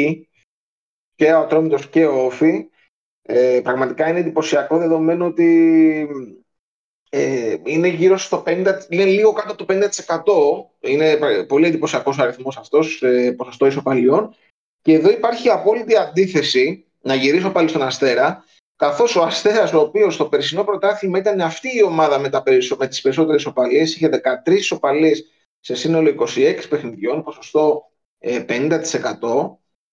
και 1.15 1.33
ο 1.33 1.39
Ατρόμητος 1.39 1.89
και 1.89 2.05
ο 2.05 2.25
Όφη. 2.25 2.67
Ε, 3.21 3.59
πραγματικά 3.63 4.09
είναι 4.09 4.19
εντυπωσιακό 4.19 4.77
δεδομένο 4.77 5.25
ότι 5.25 6.09
ε, 7.09 7.55
είναι 7.63 7.87
γύρω 7.87 8.17
στο 8.17 8.43
50, 8.45 8.73
είναι 8.89 9.05
λίγο 9.05 9.33
κάτω 9.33 9.53
από 9.53 9.65
το 9.65 9.73
50%. 10.81 10.89
Είναι 10.89 11.19
πολύ 11.47 11.67
εντυπωσιακός 11.67 12.17
ο 12.17 12.23
αριθμός 12.23 12.57
αυτός, 12.57 13.01
ε, 13.01 13.31
ποσοστό 13.31 13.65
ισοπαλιών. 13.65 14.35
Και 14.81 14.93
εδώ 14.93 15.09
υπάρχει 15.09 15.49
απόλυτη 15.49 15.97
αντίθεση, 15.97 16.85
να 17.01 17.15
γυρίσω 17.15 17.51
πάλι 17.51 17.67
στον 17.67 17.81
Αστέρα, 17.81 18.43
καθώς 18.83 19.15
ο 19.15 19.21
Αστέρας, 19.21 19.73
ο 19.73 19.79
οποίος 19.79 20.13
στο 20.13 20.25
περσινό 20.25 20.63
πρωτάθλημα 20.63 21.17
ήταν 21.17 21.41
αυτή 21.41 21.77
η 21.77 21.83
ομάδα 21.83 22.19
με, 22.19 22.29
τα 22.29 22.43
με 22.77 22.87
τις 22.87 23.01
περισσότερες 23.01 23.41
ισοπαλίε, 23.41 23.81
είχε 23.81 24.09
13 24.45 24.51
ισοπαλίε 24.51 25.11
σε 25.59 25.75
σύνολο 25.75 26.15
26 26.35 26.61
παιχνιδιών, 26.69 27.23
ποσοστό 27.23 27.91
ε, 28.19 28.45
50% 28.47 28.81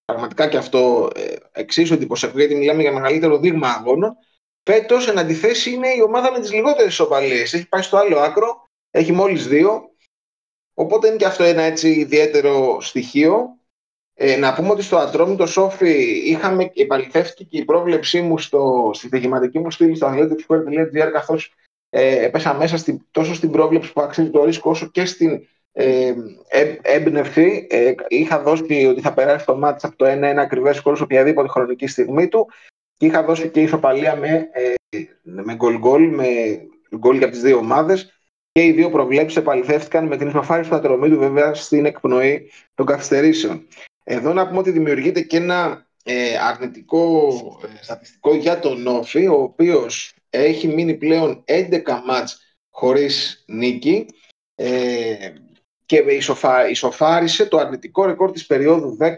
πραγματικά 0.04 0.48
και 0.48 0.56
αυτό 0.56 1.10
ε, 1.14 1.34
εξίσου 1.52 1.94
εντυπωσιακό, 1.94 2.38
γιατί 2.38 2.54
μιλάμε 2.54 2.82
για 2.82 2.92
μεγαλύτερο 2.92 3.38
δείγμα 3.38 3.68
αγώνων. 3.68 4.16
Φέτος, 4.62 5.08
εν 5.08 5.18
αντιθέσει, 5.18 5.70
είναι 5.70 5.88
η 5.88 6.00
ομάδα 6.00 6.32
με 6.32 6.40
τις 6.40 6.52
λιγότερες 6.52 6.92
ισοπαλίε. 6.92 7.42
Έχει 7.42 7.68
πάει 7.68 7.82
στο 7.82 7.96
άλλο 7.96 8.18
άκρο, 8.18 8.64
έχει 8.90 9.12
μόλις 9.12 9.46
δύο. 9.46 9.94
Οπότε 10.74 11.08
είναι 11.08 11.16
και 11.16 11.26
αυτό 11.26 11.44
ένα 11.44 11.62
έτσι 11.62 11.90
ιδιαίτερο 11.90 12.80
στοιχείο. 12.80 13.59
Ε, 14.22 14.36
να 14.36 14.54
πούμε 14.54 14.70
ότι 14.70 14.82
στο 14.82 14.96
Ατρόμητο 14.96 15.46
Σόφι 15.46 15.90
είχαμε 16.24 16.70
επαληθεύτηκε 16.74 17.44
και 17.44 17.58
η 17.58 17.64
πρόβλεψή 17.64 18.20
μου 18.20 18.38
στο, 18.38 18.90
στη 18.94 19.08
διηγηματική 19.08 19.58
μου 19.58 19.70
στήλη 19.70 19.96
στο 19.96 20.06
athleticsquare.gr 20.12 21.10
καθώς 21.12 21.54
ε, 21.90 22.24
έπεσα 22.24 22.54
μέσα 22.54 22.76
στην, 22.76 23.06
τόσο 23.10 23.34
στην 23.34 23.50
πρόβλεψη 23.50 23.92
που 23.92 24.00
αξίζει 24.00 24.30
το 24.30 24.44
ρίσκο 24.44 24.70
όσο 24.70 24.86
και 24.86 25.04
στην 25.04 25.46
ε, 25.72 26.12
έμπνευση. 26.82 27.66
Ε, 27.70 27.92
είχα 28.08 28.42
δώσει 28.42 28.86
ότι 28.86 29.00
θα 29.00 29.12
περάσει 29.12 29.46
το 29.46 29.56
μάτι 29.56 29.86
από 29.86 29.96
το 29.96 30.06
1-1 30.06 30.08
ακριβές 30.22 30.76
σκορ 30.76 30.96
σε 30.96 31.02
οποιαδήποτε 31.02 31.48
χρονική 31.48 31.86
στιγμή 31.86 32.28
του 32.28 32.48
και 32.96 33.06
είχα 33.06 33.22
δώσει 33.22 33.48
και 33.48 33.60
ισοπαλία 33.60 34.16
με, 34.16 34.48
ε, 34.52 34.98
με 35.22 35.54
γκολ 35.54 35.78
γκολ, 35.78 36.08
με 36.08 36.26
γκολ 36.96 37.16
για 37.16 37.30
τις 37.30 37.40
δύο 37.40 37.56
ομάδες 37.56 38.20
και 38.52 38.64
οι 38.64 38.72
δύο 38.72 38.90
προβλέψεις 38.90 39.36
επαληθεύτηκαν 39.36 40.06
με 40.06 40.16
την 40.16 40.28
ισοφάριση 40.28 40.70
του 40.70 40.76
ατρωμίτου 40.76 41.18
βέβαια 41.18 41.54
στην 41.54 41.84
εκπνοή 41.84 42.50
των 42.74 42.86
καθυστερήσεων. 42.86 43.66
Εδώ 44.04 44.32
να 44.32 44.46
πούμε 44.48 44.58
ότι 44.58 44.70
δημιουργείται 44.70 45.20
και 45.20 45.36
ένα 45.36 45.86
ε, 46.04 46.36
αρνητικό 46.36 47.28
ε, 47.64 47.82
στατιστικό 47.82 48.34
για 48.34 48.58
τον 48.58 48.82
Νόφι, 48.82 49.26
ο 49.26 49.42
οποίος 49.42 50.14
έχει 50.30 50.68
μείνει 50.68 50.94
πλέον 50.94 51.44
11 51.46 51.80
μάτς 52.06 52.56
χωρίς 52.70 53.44
νίκη. 53.46 54.06
Ε, 54.54 55.32
και 55.86 55.96
ισοφα, 55.96 56.68
ισοφάρισε 56.68 57.46
το 57.46 57.58
αρνητικό 57.58 58.04
ρεκόρ 58.04 58.30
της 58.30 58.46
περίοδου 58.46 58.96
10-11, 59.00 59.16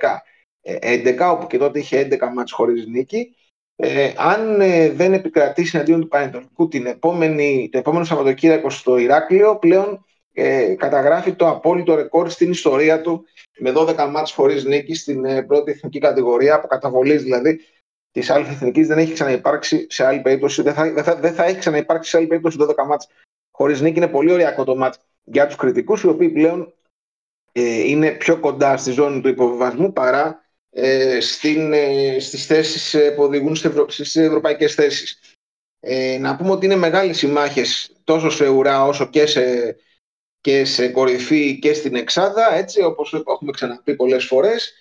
ε, 0.62 1.24
όπου 1.24 1.46
και 1.46 1.59
τότε 1.59 1.78
είχε 1.78 2.09
11 2.10 2.32
μάτς 2.34 2.52
χωρίς 2.52 2.86
νίκη. 2.86 3.34
Ε, 3.76 4.12
αν 4.16 4.60
ε, 4.60 4.90
δεν 4.90 5.12
επικρατήσει 5.12 5.76
εναντίον 5.76 6.00
του 6.00 6.09
Πανετολικού 6.09 6.68
την 6.68 6.86
επόμενη, 6.86 7.68
το 7.72 7.78
επόμενο 7.78 8.04
Σαββατοκύριακο 8.04 8.70
στο 8.70 8.96
Ηράκλειο, 8.96 9.56
πλέον 9.56 10.04
ε, 10.32 10.74
καταγράφει 10.74 11.32
το 11.32 11.48
απόλυτο 11.48 11.94
ρεκόρ 11.94 12.30
στην 12.30 12.50
ιστορία 12.50 13.00
του 13.00 13.24
με 13.62 13.72
12 13.76 14.09
μάτς 14.10 14.32
χωρίς 14.32 14.64
νίκη 14.64 14.94
στην 14.94 15.24
ε, 15.24 15.43
πρώτη 15.43 15.70
εθνική 15.70 15.98
κατηγορία, 15.98 16.55
από 16.55 16.66
καταβολή 16.66 17.16
δηλαδή 17.16 17.60
της 18.10 18.30
άλλης 18.30 18.48
εθνικής. 18.48 18.86
Δεν 18.86 18.98
έχει 18.98 19.12
ξαναυπάρξει 19.12 19.86
σε 19.90 20.05
άλλη 20.05 20.20
περίπτωση, 20.20 20.62
δεν 20.62 20.74
θα, 20.74 20.93
δεν 20.93 21.05
θα, 21.05 21.16
δεν 21.16 21.34
θα 21.34 21.44
έχει 21.44 21.59
ξαναυπάρξει 21.59 22.10
σε 22.10 22.16
άλλη 22.16 22.26
περίπτωση 22.26 22.59
12 22.60 22.74
μάτς 22.86 23.09
χωρίς 23.51 23.80
νίκη. 23.80 23.97
Είναι 23.97 24.09
πολύ 24.09 24.32
ωραίο 24.32 24.64
το 24.64 24.76
μάτς 24.76 24.98
για 25.24 25.47
τους 25.47 25.56
κριτικούς 25.56 26.02
οι 26.02 26.09
οποίοι 26.09 26.28
πλέον 26.28 26.74
ε, 27.52 27.89
είναι 27.89 28.10
πιο 28.10 28.40
κοντά 28.40 28.76
στη 28.76 28.90
ζώνη 28.90 29.20
του 29.20 29.28
υποβιβασμού 29.28 29.93
παρά 29.93 30.43
ε, 30.70 31.20
στην, 31.20 31.72
ε, 31.72 32.16
στις 32.20 32.47
θέσεις 32.47 32.94
ε, 32.94 33.10
που 33.10 33.22
οδηγούν 33.22 33.56
στις, 33.56 33.70
ευρω... 33.70 33.90
στις 33.90 34.16
ευρωπαϊκές 34.16 34.74
θέσεις. 34.74 35.20
Ε, 35.80 36.18
να 36.18 36.36
πούμε 36.36 36.51
ότι 36.51 36.64
είναι 36.64 36.76
μεγάλες 36.76 37.22
οι 37.22 37.26
μάχες 37.26 37.93
τόσο 38.05 38.30
σε 38.30 38.48
ουρά 38.48 38.84
όσο 38.84 39.06
και 39.06 39.26
σε, 39.26 39.76
και 40.43 40.64
σε 40.64 40.89
κορυφή 40.89 41.59
και 41.59 41.73
στην 41.73 41.94
εξάδα, 41.94 42.55
έτσι 42.55 42.82
όπως 42.82 43.12
έχουμε 43.12 43.51
ξαναπεί 43.51 43.97
πολλές 43.97 44.24
φορές. 44.24 44.74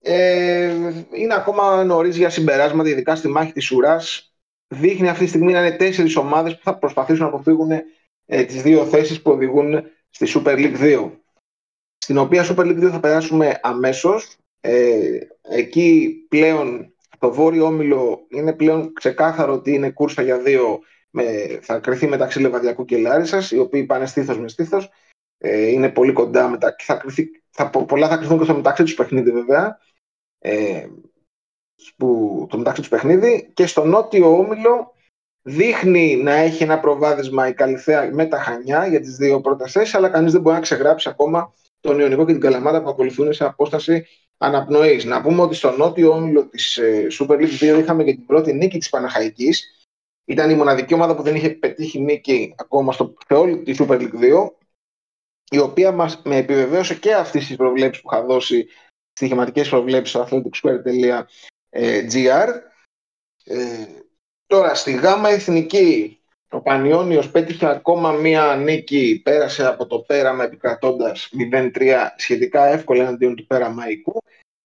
Ε, 0.00 0.74
είναι 1.12 1.34
ακόμα 1.34 1.84
νωρίς 1.84 2.16
για 2.16 2.30
συμπεράσματα, 2.30 2.88
ειδικά 2.88 3.16
στη 3.16 3.28
μάχη 3.28 3.52
της 3.52 3.70
ουράς. 3.70 4.32
Δείχνει 4.68 5.08
αυτή 5.08 5.22
τη 5.22 5.28
στιγμή 5.28 5.52
να 5.52 5.66
είναι 5.66 5.76
τέσσερις 5.76 6.16
ομάδες 6.16 6.56
που 6.56 6.60
θα 6.64 6.78
προσπαθήσουν 6.78 7.22
να 7.22 7.28
αποφύγουν 7.28 7.70
ε, 8.26 8.44
τις 8.44 8.62
δύο 8.62 8.86
θέσεις 8.86 9.22
που 9.22 9.30
οδηγούν 9.30 9.84
στη 10.10 10.26
Super 10.34 10.56
League 10.56 10.78
2. 10.80 11.10
Στην 11.98 12.18
οποία 12.18 12.46
Super 12.46 12.64
League 12.64 12.84
2 12.86 12.90
θα 12.90 13.00
περάσουμε 13.00 13.60
αμέσως. 13.62 14.36
Ε, 14.60 15.18
εκεί 15.42 16.14
πλέον 16.28 16.94
το 17.18 17.32
βόρειο 17.32 17.64
όμιλο 17.64 18.26
είναι 18.28 18.52
πλέον 18.52 18.92
ξεκάθαρο 18.92 19.52
ότι 19.52 19.72
είναι 19.72 19.90
κούρσα 19.90 20.22
για 20.22 20.38
δύο 20.38 20.80
με, 21.10 21.58
θα 21.62 21.78
κρυθεί 21.78 22.06
μεταξύ 22.06 22.40
Λεβαδιακού 22.40 22.84
και 22.84 22.98
Λάρισας, 22.98 23.50
οι 23.50 23.58
οποίοι 23.58 23.84
πάνε 23.84 24.06
στήθος 24.06 24.38
με 24.38 24.48
στήθος. 24.48 24.90
Ε, 25.38 25.66
είναι 25.66 25.88
πολύ 25.88 26.12
κοντά 26.12 26.48
μετά 26.48 26.72
και 26.72 26.84
θα 26.84 26.94
κρυθεί, 26.94 27.28
θα, 27.50 27.70
πολλά 27.70 28.08
θα 28.08 28.16
κρυθούν 28.16 28.38
και 28.38 28.44
στο 28.44 28.54
μεταξύ 28.54 28.82
τους 28.82 28.94
παιχνίδι 28.94 29.30
βέβαια. 29.30 29.78
Ε, 30.38 30.86
που, 31.96 32.46
το 32.50 32.58
μεταξύ 32.58 32.80
τους 32.80 32.90
παιχνίδι 32.90 33.50
και 33.54 33.66
στο 33.66 33.84
νότιο 33.84 34.38
όμιλο 34.38 34.92
Δείχνει 35.50 36.16
να 36.16 36.32
έχει 36.32 36.62
ένα 36.62 36.80
προβάδισμα 36.80 37.48
η 37.48 37.54
Καλυθέα 37.54 38.10
με 38.12 38.26
τα 38.26 38.38
Χανιά 38.38 38.86
για 38.86 39.00
τις 39.00 39.16
δύο 39.16 39.40
πρώτε 39.40 39.68
θέσει, 39.68 39.96
αλλά 39.96 40.08
κανείς 40.08 40.32
δεν 40.32 40.40
μπορεί 40.40 40.54
να 40.54 40.62
ξεγράψει 40.62 41.08
ακόμα 41.08 41.52
τον 41.80 41.98
Ιωνικό 41.98 42.26
και 42.26 42.32
την 42.32 42.40
Καλαμάτα 42.40 42.82
που 42.82 42.88
ακολουθούν 42.88 43.32
σε 43.32 43.44
απόσταση 43.44 44.06
αναπνοής. 44.38 45.04
Να 45.04 45.22
πούμε 45.22 45.42
ότι 45.42 45.54
στο 45.54 45.70
νότιο 45.70 46.10
όμιλο 46.10 46.46
της 46.46 46.76
ε, 46.76 47.06
Super 47.10 47.34
League 47.34 47.74
2 47.76 47.78
είχαμε 47.78 48.04
και 48.04 48.14
την 48.14 48.26
πρώτη 48.26 48.52
νίκη 48.52 48.78
της 48.78 48.88
Παναχαϊκής. 48.88 49.77
Ήταν 50.28 50.50
η 50.50 50.54
μοναδική 50.54 50.94
ομάδα 50.94 51.14
που 51.14 51.22
δεν 51.22 51.34
είχε 51.34 51.50
πετύχει 51.50 52.00
νίκη 52.00 52.54
ακόμα 52.58 52.92
στο, 52.92 53.14
σε 53.28 53.34
όλη 53.34 53.62
τη 53.62 53.74
Super 53.78 54.00
League 54.00 54.44
2, 54.44 54.48
η 55.50 55.58
οποία 55.58 55.92
μας, 55.92 56.22
με 56.24 56.36
επιβεβαίωσε 56.36 56.94
και 56.94 57.14
αυτή 57.14 57.38
τις 57.38 57.56
προβλέψεις 57.56 58.02
που 58.02 58.08
είχα 58.12 58.24
δώσει 58.24 58.66
στοιχηματικέ 59.12 59.62
προβλέψεις 59.62 60.10
στο 60.10 60.28
athleticsquare.gr. 60.30 61.24
Ε, 61.70 62.02
Τώρα 64.48 64.74
στη 64.74 64.92
ΓΑΜΑ 64.92 65.28
Εθνική 65.28 66.20
ο 66.50 66.60
Πανιόνιος 66.60 67.30
πέτυχε 67.30 67.66
ακόμα 67.66 68.12
μία 68.12 68.56
νίκη, 68.56 69.20
πέρασε 69.24 69.66
από 69.66 69.86
το 69.86 69.98
πέραμα 69.98 70.44
επικρατώντας 70.44 71.30
0-3 71.52 71.70
σχετικά 72.16 72.66
εύκολα 72.66 73.02
εναντίον 73.02 73.36
του 73.36 73.46
πέραμαϊκού 73.46 74.22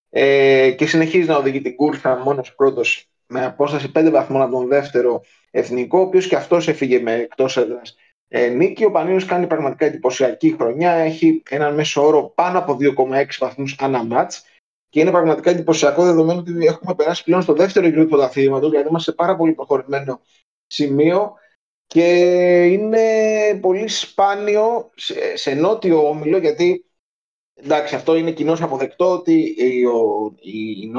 ε, 0.09 0.71
και 0.77 0.85
συνεχίζει 0.85 1.27
να 1.27 1.35
οδηγεί 1.35 1.61
την 1.61 1.75
κούρσα 1.75 2.15
μόνος 2.15 2.55
πρώτος 2.55 3.12
με 3.27 3.45
απόσταση 3.45 3.91
5 3.95 4.09
βαθμών 4.11 4.41
από 4.41 4.51
τον 4.51 4.67
δεύτερο 4.67 5.21
εθνικό, 5.51 5.99
ο 5.99 6.01
οποίος 6.01 6.27
και 6.27 6.35
αυτός 6.35 6.67
έφυγε 6.67 6.99
με 6.99 7.13
εκτός 7.13 7.57
έδρας 7.57 7.95
ε, 8.35 8.47
νίκη. 8.47 8.85
Ο 8.85 8.91
Πανίωνας 8.91 9.25
κάνει 9.25 9.47
πραγματικά 9.47 9.85
εντυπωσιακή 9.85 10.55
χρονιά. 10.57 10.91
Έχει 10.91 11.43
έναν 11.49 11.73
μέσο 11.73 12.05
όρο 12.05 12.31
πάνω 12.35 12.59
από 12.59 12.77
2,6 12.79 13.25
βαθμούς 13.39 13.75
ανά 13.79 14.03
μάτς. 14.03 14.45
Και 14.89 14.99
είναι 14.99 15.11
πραγματικά 15.11 15.49
εντυπωσιακό 15.49 16.03
δεδομένο 16.03 16.39
ότι 16.39 16.65
έχουμε 16.65 16.95
περάσει 16.95 17.23
πλέον 17.23 17.41
στο 17.41 17.53
δεύτερο 17.53 17.87
γύρο 17.87 18.03
του 18.03 18.09
πρωταθλήματος, 18.09 18.69
δηλαδή 18.69 18.89
είμαστε 18.89 19.11
σε 19.11 19.17
πάρα 19.17 19.35
πολύ 19.35 19.53
προχωρημένο 19.53 20.21
σημείο 20.67 21.33
και 21.87 22.07
είναι 22.65 23.03
πολύ 23.61 23.87
σπάνιο 23.87 24.91
σε, 24.95 25.37
σε 25.37 25.53
νότιο 25.53 26.07
όμιλο, 26.09 26.37
γιατί 26.37 26.85
εντάξει, 27.53 27.95
αυτό 27.95 28.15
είναι 28.15 28.31
κοινώς 28.31 28.61
αποδεκτό 28.61 29.11
ότι 29.11 29.55
οι, 29.57 29.85
ο, 29.85 30.33
οι, 30.39 30.91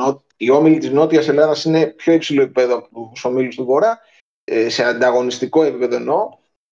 ο, 0.00 0.23
οι 0.36 0.50
όμιλοι 0.50 0.78
της 0.78 0.90
Νότιας 0.90 1.28
Ελλάδας 1.28 1.64
είναι 1.64 1.86
πιο 1.86 2.12
υψηλό 2.12 2.42
επίπεδο 2.42 2.76
από 2.76 3.10
τους 3.12 3.24
όμιλους 3.24 3.54
του 3.54 3.64
Βορρά, 3.64 3.98
ε, 4.44 4.68
σε 4.68 4.84
ανταγωνιστικό 4.84 5.62
επίπεδο 5.62 5.96
εννοώ. 5.96 6.28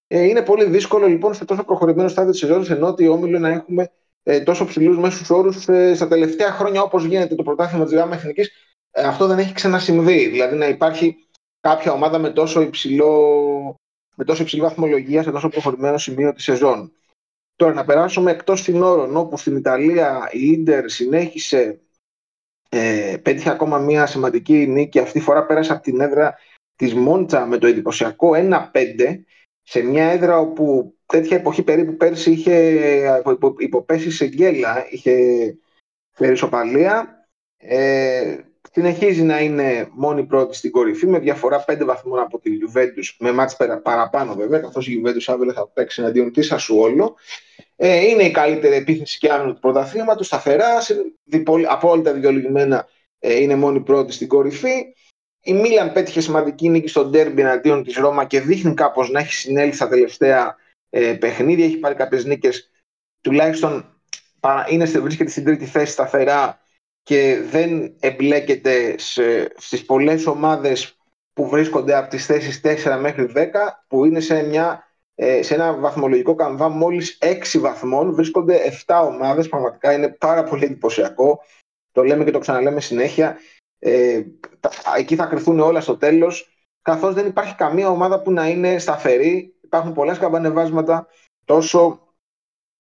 Ε, 0.07 0.23
είναι 0.23 0.43
πολύ 0.43 0.65
δύσκολο 0.65 1.07
λοιπόν 1.07 1.35
σε 1.35 1.45
τόσο 1.45 1.65
προχωρημένο 1.65 2.09
στάδιο 2.09 2.31
της 2.31 2.41
σεζόν 2.41 2.65
σε 2.65 2.75
νότιο 2.75 3.13
όμιλο 3.13 3.39
να 3.39 3.49
έχουμε 3.49 3.91
ε, 4.23 4.41
τόσο 4.41 4.65
ψηλούς 4.65 4.99
μέσους 4.99 5.31
όρους 5.31 5.69
ε, 5.69 5.95
στα 5.95 6.09
τελευταία 6.09 6.51
χρόνια, 6.53 6.83
όπως 6.83 7.05
γίνεται 7.05 7.35
το 7.35 7.43
πρωτάθλημα 7.43 7.85
της 7.85 7.95
ΓΑΜΑ 7.95 8.15
Εθνικής, 8.15 8.51
ε, 8.91 9.03
αυτό 9.03 9.27
δεν 9.27 9.39
έχει 9.39 9.53
ξανασυμβεί. 9.53 10.29
Δηλαδή 10.29 10.57
να 10.57 10.67
υπάρχει 10.69 11.17
κάποια 11.61 11.93
ομάδα 11.93 12.19
με 12.19 12.31
τόσο, 12.31 12.61
υψηλό, 12.61 13.75
με 14.15 14.25
τόσο 14.25 14.43
υψηλή 14.43 14.63
βαθμολογία 14.63 15.23
σε 15.23 15.31
τόσο 15.31 15.49
προχωρημένο 15.49 15.99
σημείο 15.99 16.33
της 16.33 16.45
σεζόν. 16.45 16.93
Τώρα 17.57 17.75
να 17.75 17.85
περάσουμε 17.85 18.31
εκτός 18.31 18.61
συνόρων, 18.61 19.17
όπου 19.17 19.37
στην 19.37 19.57
Ιταλία 19.57 20.29
η 20.33 20.47
Ίντερ 20.47 20.91
συνέχισε, 20.91 21.81
ε, 22.75 23.17
πέτυχε 23.23 23.51
ακόμα 23.51 23.79
μια 23.79 24.07
σημαντική 24.07 24.67
νίκη. 24.67 24.99
Αυτή 24.99 25.19
τη 25.19 25.25
φορά 25.25 25.47
πέρασε 25.47 25.73
από 25.73 25.83
την 25.83 26.01
έδρα 26.01 26.35
της 26.77 26.95
Μόντσα 26.95 27.47
με 27.47 27.59
το 27.59 27.67
εντυπωσιακό 27.67 28.31
1-5 28.35 28.67
σε 29.63 29.83
μια 29.83 30.05
έδρα 30.05 30.39
όπου 30.39 30.95
τέτοια 31.07 31.37
εποχή 31.37 31.63
περίπου 31.63 31.97
πέρσι 31.97 32.31
είχε 32.31 33.23
υποπέσει 33.59 34.11
σε 34.11 34.27
γκέλα, 34.27 34.87
είχε 34.91 35.15
φέρει 36.13 36.37
σοπαλία. 36.37 37.27
Ε, 37.57 38.37
συνεχίζει 38.73 39.23
να 39.23 39.41
είναι 39.41 39.89
μόνη 39.93 40.25
πρώτη 40.25 40.57
στην 40.57 40.71
κορυφή 40.71 41.07
με 41.07 41.19
διαφορά 41.19 41.65
5 41.69 41.85
βαθμών 41.85 42.19
από 42.19 42.39
τη 42.39 42.51
Juventus, 42.51 43.17
με 43.19 43.33
μάτς 43.33 43.57
παραπάνω 43.83 44.35
βέβαια, 44.35 44.59
καθώς 44.59 44.89
η 44.89 45.03
Juventus 45.05 45.25
αύριο 45.27 45.53
θα 45.53 45.69
παίξει 45.69 46.03
εναντίον 46.03 46.33
της 46.33 46.69
όλο. 46.69 47.17
Ε, 47.85 48.07
είναι 48.07 48.23
η 48.23 48.31
καλύτερη 48.31 48.75
επίθεση 48.75 49.19
και 49.19 49.33
άμυνα 49.33 49.55
του 49.55 49.61
πρωταθλήματος, 49.61 50.27
σταθερά, 50.27 50.79
απόλυτα 51.69 52.13
δικαιολογημένα 52.13 52.89
ε, 53.19 53.41
είναι 53.41 53.55
μόνη 53.55 53.81
πρώτη 53.81 54.13
στην 54.13 54.29
κορυφή. 54.29 54.95
Η 55.43 55.53
Μίλαν 55.53 55.93
πέτυχε 55.93 56.21
σημαντική 56.21 56.69
νίκη 56.69 56.89
στο 56.89 57.05
ντέρμπι 57.05 57.41
εναντίον 57.41 57.85
της 57.85 57.97
Ρώμα 57.97 58.25
και 58.25 58.41
δείχνει 58.41 58.75
κάπως 58.75 59.11
να 59.11 59.21
έχει 59.21 59.33
συνέλθει 59.33 59.75
στα 59.77 59.89
τελευταία 59.89 60.57
ε, 60.91 61.13
παιχνίδια. 61.13 61.65
Έχει 61.65 61.77
πάρει 61.77 61.95
κάποιες 61.95 62.25
νίκες. 62.25 62.71
Τουλάχιστον 63.21 64.01
είναι, 64.71 64.85
βρίσκεται 64.85 65.31
στην 65.31 65.45
τρίτη 65.45 65.65
θέση 65.65 65.93
σταθερά 65.93 66.61
και 67.03 67.43
δεν 67.51 67.97
εμπλέκεται 68.01 68.99
σε, 68.99 69.53
στις 69.57 69.85
πολλές 69.85 70.27
ομάδες 70.27 70.97
που 71.33 71.49
βρίσκονται 71.49 71.97
από 71.97 72.11
τις 72.11 72.27
θέσεις 72.27 72.61
4 72.65 72.99
μέχρι 73.01 73.33
10 73.35 73.47
που 73.89 74.05
είναι 74.05 74.21
σε, 74.21 74.43
μια, 74.43 74.92
ε, 74.92 74.92
σε 75.41 75.55
ένα 75.55 75.73
βαθμολογικό 75.79 76.35
καμβά 76.35 76.69
μόλις 76.69 77.19
6 77.21 77.59
βαθμών 77.61 78.15
βρίσκονται 78.15 78.61
7 78.87 79.03
ομάδες. 79.05 79.49
Πραγματικά 79.49 79.93
είναι 79.93 80.09
πάρα 80.09 80.45
πολύ 80.45 80.65
εντυπωσιακό. 80.65 81.41
Το 81.93 82.03
λέμε 82.03 82.25
και 82.25 82.31
το 82.31 82.39
ξαναλέμε 82.39 82.81
συνέχεια. 82.81 83.37
Ε, 83.79 84.23
εκεί 84.99 85.17
θα 85.17 85.27
κρυθούν 85.27 85.61
όλα 85.61 85.81
στο 85.81 85.97
τέλος. 85.97 86.47
Καθώς 86.83 87.15
δεν 87.15 87.27
υπάρχει 87.27 87.55
καμία 87.55 87.89
ομάδα 87.89 88.23
που 88.23 88.33
να 88.33 88.49
είναι 88.49 88.79
σταθερή 88.79 89.55
υπάρχουν 89.73 89.93
πολλά 89.93 90.15
σκαμπανεβάσματα 90.15 91.07
τόσο 91.45 92.09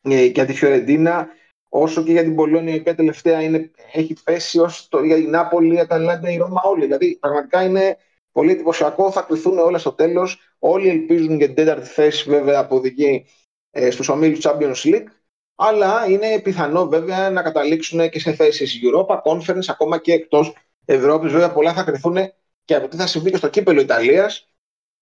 ε, 0.02 0.24
για 0.24 0.47
τη 0.47 0.55
Φιωρεντίνα 0.55 1.28
όσο 1.69 2.02
και 2.02 2.12
για 2.12 2.23
την 2.23 2.35
Πολώνια 2.35 2.74
η 2.74 2.78
οποία 2.78 2.94
τελευταία 2.94 3.43
είναι, 3.43 3.70
έχει 3.93 4.16
πέσει 4.24 4.59
ως 4.59 4.89
το, 4.89 5.02
για 5.02 5.16
την 5.16 5.31
Νάπολη, 5.31 5.74
η 5.74 5.78
Αταλάντα, 5.78 6.31
η 6.31 6.36
Ρώμα 6.36 6.60
όλοι. 6.64 6.85
Δηλαδή 6.85 7.16
πραγματικά 7.20 7.62
είναι 7.62 7.97
πολύ 8.32 8.50
εντυπωσιακό, 8.50 9.10
θα 9.10 9.22
κρυθούν 9.22 9.59
όλα 9.59 9.78
στο 9.78 9.92
τέλος. 9.92 10.40
Όλοι 10.59 10.88
ελπίζουν 10.88 11.36
για 11.36 11.46
την 11.46 11.54
τέταρτη 11.54 11.88
θέση 11.88 12.30
βέβαια 12.30 12.59
από 12.59 12.80
δική 12.80 13.26
ε, 13.70 13.90
στους 13.90 14.09
ομίλους 14.09 14.40
Champions 14.42 14.84
League 14.84 15.06
αλλά 15.54 16.06
είναι 16.09 16.40
πιθανό 16.40 16.88
βέβαια 16.88 17.30
να 17.30 17.42
καταλήξουν 17.42 18.10
και 18.10 18.20
σε 18.20 18.32
θέσεις 18.32 18.80
Europa, 18.82 19.16
Conference, 19.22 19.64
ακόμα 19.68 19.98
και 19.98 20.12
εκτός 20.12 20.56
Ευρώπης. 20.84 21.32
Βέβαια 21.32 21.52
πολλά 21.52 21.72
θα 21.72 21.82
κρυθούν 21.82 22.16
και 22.64 22.74
από 22.74 22.88
τι 22.88 22.96
θα 22.96 23.06
συμβεί 23.06 23.30
και 23.30 23.36
στο 23.36 23.48
κύπελο 23.48 23.80
Ιταλίας 23.80 24.52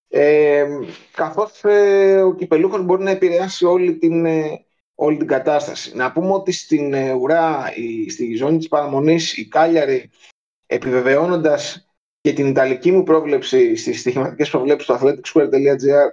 ε, 0.09 0.67
καθώς 1.13 1.65
ε, 1.65 2.23
ο 2.23 2.35
κυπελούχος 2.35 2.83
μπορεί 2.83 3.03
να 3.03 3.11
επηρεάσει 3.11 3.65
όλη 3.65 3.97
την, 3.97 4.27
ε, 4.27 4.65
όλη 4.95 5.17
την 5.17 5.27
κατάσταση. 5.27 5.97
Να 5.97 6.13
πούμε 6.13 6.33
ότι 6.33 6.53
στην 6.53 6.95
ε, 6.95 7.13
ουρά, 7.13 7.73
η, 7.75 8.11
στη 8.11 8.35
ζώνη 8.35 8.59
της 8.59 8.69
παραμονής, 8.69 9.37
η 9.37 9.49
Κάλιαρη, 9.49 10.11
επιβεβαιώνοντας 10.67 11.90
και 12.21 12.33
την 12.33 12.47
ιταλική 12.47 12.93
μου 12.93 13.03
πρόβλεψη 13.03 13.77
στις 13.77 14.01
στοιχηματικές 14.01 14.51
προβλέψεις 14.51 14.87
του 14.87 14.99
athleticsquare.gr 15.01 16.11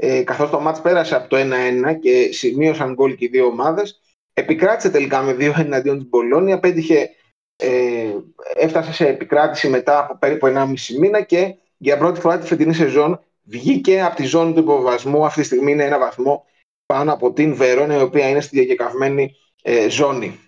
ε, 0.00 0.22
καθώς 0.22 0.50
το 0.50 0.60
μάτς 0.60 0.80
πέρασε 0.80 1.16
από 1.16 1.28
το 1.28 1.36
1-1 1.36 1.98
και 2.00 2.28
σημείωσαν 2.32 2.94
γκολ 2.94 3.14
και 3.14 3.24
οι 3.24 3.28
δύο 3.28 3.46
ομάδες, 3.46 4.00
επικράτησε 4.32 4.90
τελικά 4.90 5.22
με 5.22 5.36
2 5.38 5.52
εναντίον 5.56 5.98
της 5.98 6.08
Μπολόνια, 6.08 6.58
πέτυχε, 6.58 7.10
ε, 7.56 8.14
έφτασε 8.54 8.92
σε 8.92 9.08
επικράτηση 9.08 9.68
μετά 9.68 9.98
από 9.98 10.18
περίπου 10.18 10.46
1,5 10.46 10.98
μήνα 10.98 11.20
και 11.20 11.54
για 11.76 11.98
πρώτη 11.98 12.20
φορά 12.20 12.38
τη 12.38 12.46
φετινή 12.46 12.74
σεζόν 12.74 13.20
βγήκε 13.42 14.02
από 14.02 14.16
τη 14.16 14.24
ζώνη 14.24 14.52
του 14.52 14.60
υποβασμού. 14.60 15.24
Αυτή 15.24 15.40
τη 15.40 15.46
στιγμή 15.46 15.72
είναι 15.72 15.84
ένα 15.84 15.98
βαθμό 15.98 16.44
πάνω 16.86 17.12
από 17.12 17.32
την 17.32 17.54
Βερόνα, 17.54 17.96
η 17.96 18.02
οποία 18.02 18.28
είναι 18.28 18.40
στη 18.40 18.56
διακεκαυμένη 18.56 19.34
ε, 19.62 19.88
ζώνη. 19.88 20.40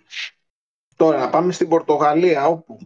Τώρα 0.97 1.19
να 1.19 1.31
πάμε 1.31 1.53
στην 1.53 1.69
Πορτογαλία, 1.69 2.47
όπου 2.47 2.79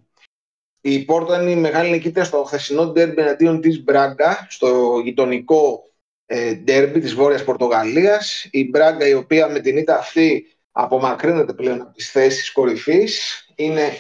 η 0.87 1.05
Πόρτο 1.05 1.41
είναι 1.41 1.51
η 1.51 1.57
μεγάλη 1.57 1.91
νικήτρια 1.91 2.25
στο 2.25 2.45
χθεσινό 2.45 2.87
ντέρμπι 2.87 3.23
εναντίον 3.23 3.61
της 3.61 3.83
Μπράγκα, 3.83 4.47
στο 4.51 5.01
γειτονικό 5.05 5.91
ε, 6.27 6.55
ντέρμπι 6.55 7.01
της 7.01 7.15
Βόρειας 7.15 7.45
Πορτογαλίας. 7.45 8.49
Η 8.51 8.69
Μπράγκα, 8.69 9.09
η 9.09 9.15
οποία 9.15 9.49
με 9.49 9.61
την 9.61 9.77
ήττα 9.77 9.99
αυτή 9.99 10.47
απομακρύνεται 10.73 11.53
πλέον 11.53 11.81
από 11.81 11.93
τις 11.93 12.11
θέσεις 12.11 12.53
κορυφής, 12.53 13.45
είναι 13.55 13.93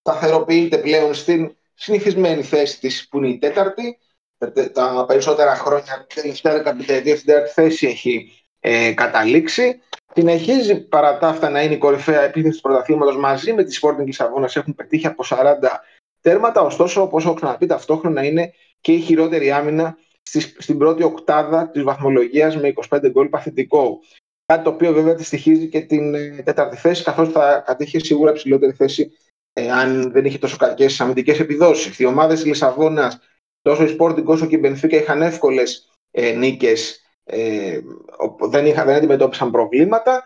σταθεροποιείται 0.00 0.78
πλέον 0.78 1.14
στην 1.14 1.56
συνηθισμένη 1.74 2.42
θέση 2.42 2.80
της 2.80 3.08
που 3.08 3.18
είναι 3.18 3.28
η 3.28 3.38
τέταρτη 3.38 3.98
τα 4.72 5.04
περισσότερα 5.08 5.54
χρόνια, 5.54 6.06
την 6.08 6.22
τελευταία 6.22 6.52
δεκαπενταετία 6.52 7.14
στην 7.14 7.26
τέταρτη 7.26 7.52
θέση 7.52 7.86
έχει 7.86 8.32
ε, 8.60 8.92
καταλήξει. 8.92 9.80
Συνεχίζει 10.14 10.80
παρά 10.80 11.18
τα 11.18 11.28
αυτά 11.28 11.50
να 11.50 11.62
είναι 11.62 11.74
η 11.74 11.78
κορυφαία 11.78 12.22
επίθεση 12.22 12.54
του 12.54 12.60
πρωταθλήματος 12.60 13.16
μαζί 13.16 13.52
με 13.52 13.64
τη 13.64 13.78
Sporting 13.82 14.04
Λισαβόνας 14.04 14.56
έχουν 14.56 14.74
πετύχει 14.74 15.06
από 15.06 15.24
40 15.26 15.54
τέρματα. 16.28 16.60
Ωστόσο, 16.60 17.02
όπως 17.02 17.24
έχω 17.24 17.34
ξαναπεί, 17.34 17.66
ταυτόχρονα 17.66 18.24
είναι 18.24 18.52
και 18.80 18.92
η 18.92 19.00
χειρότερη 19.00 19.50
άμυνα 19.50 19.96
στην 20.58 20.78
πρώτη 20.78 21.02
οκτάδα 21.02 21.70
της 21.70 21.82
βαθμολογίας 21.82 22.56
με 22.56 22.72
25 22.88 23.10
γκολ 23.10 23.28
παθητικό. 23.28 23.98
Κάτι 24.46 24.64
το 24.64 24.70
οποίο 24.70 24.92
βέβαια 24.92 25.14
τη 25.14 25.24
στοιχίζει 25.24 25.68
και 25.68 25.80
την 25.80 26.14
ε, 26.14 26.42
τέταρτη 26.44 26.76
θέση, 26.76 27.04
καθώς 27.04 27.28
θα 27.28 27.62
κατήχε 27.66 27.98
σίγουρα 27.98 28.32
ψηλότερη 28.32 28.72
θέση 28.72 29.10
ε, 29.52 29.70
αν 29.70 30.12
δεν 30.12 30.24
είχε 30.24 30.38
τόσο 30.38 30.56
κακές 30.56 31.00
αμυντικές 31.00 31.40
επιδόσεις. 31.40 31.98
Οι 31.98 32.04
ομάδες 32.04 32.36
της 32.36 32.46
Λισαβόνας 32.46 33.18
τόσο 33.62 33.84
η 33.84 33.96
Sporting 33.98 34.24
όσο 34.24 34.46
και 34.46 34.56
η 34.56 34.60
Benfica 34.64 34.92
είχαν 34.92 35.22
εύκολες 35.22 35.92
ε, 36.10 36.32
νίκες, 36.32 37.02
ε, 37.24 37.80
δεν, 38.50 38.66
είχα, 38.66 38.84
δεν 38.84 38.96
αντιμετώπισαν 38.96 39.50
προβλήματα. 39.50 40.24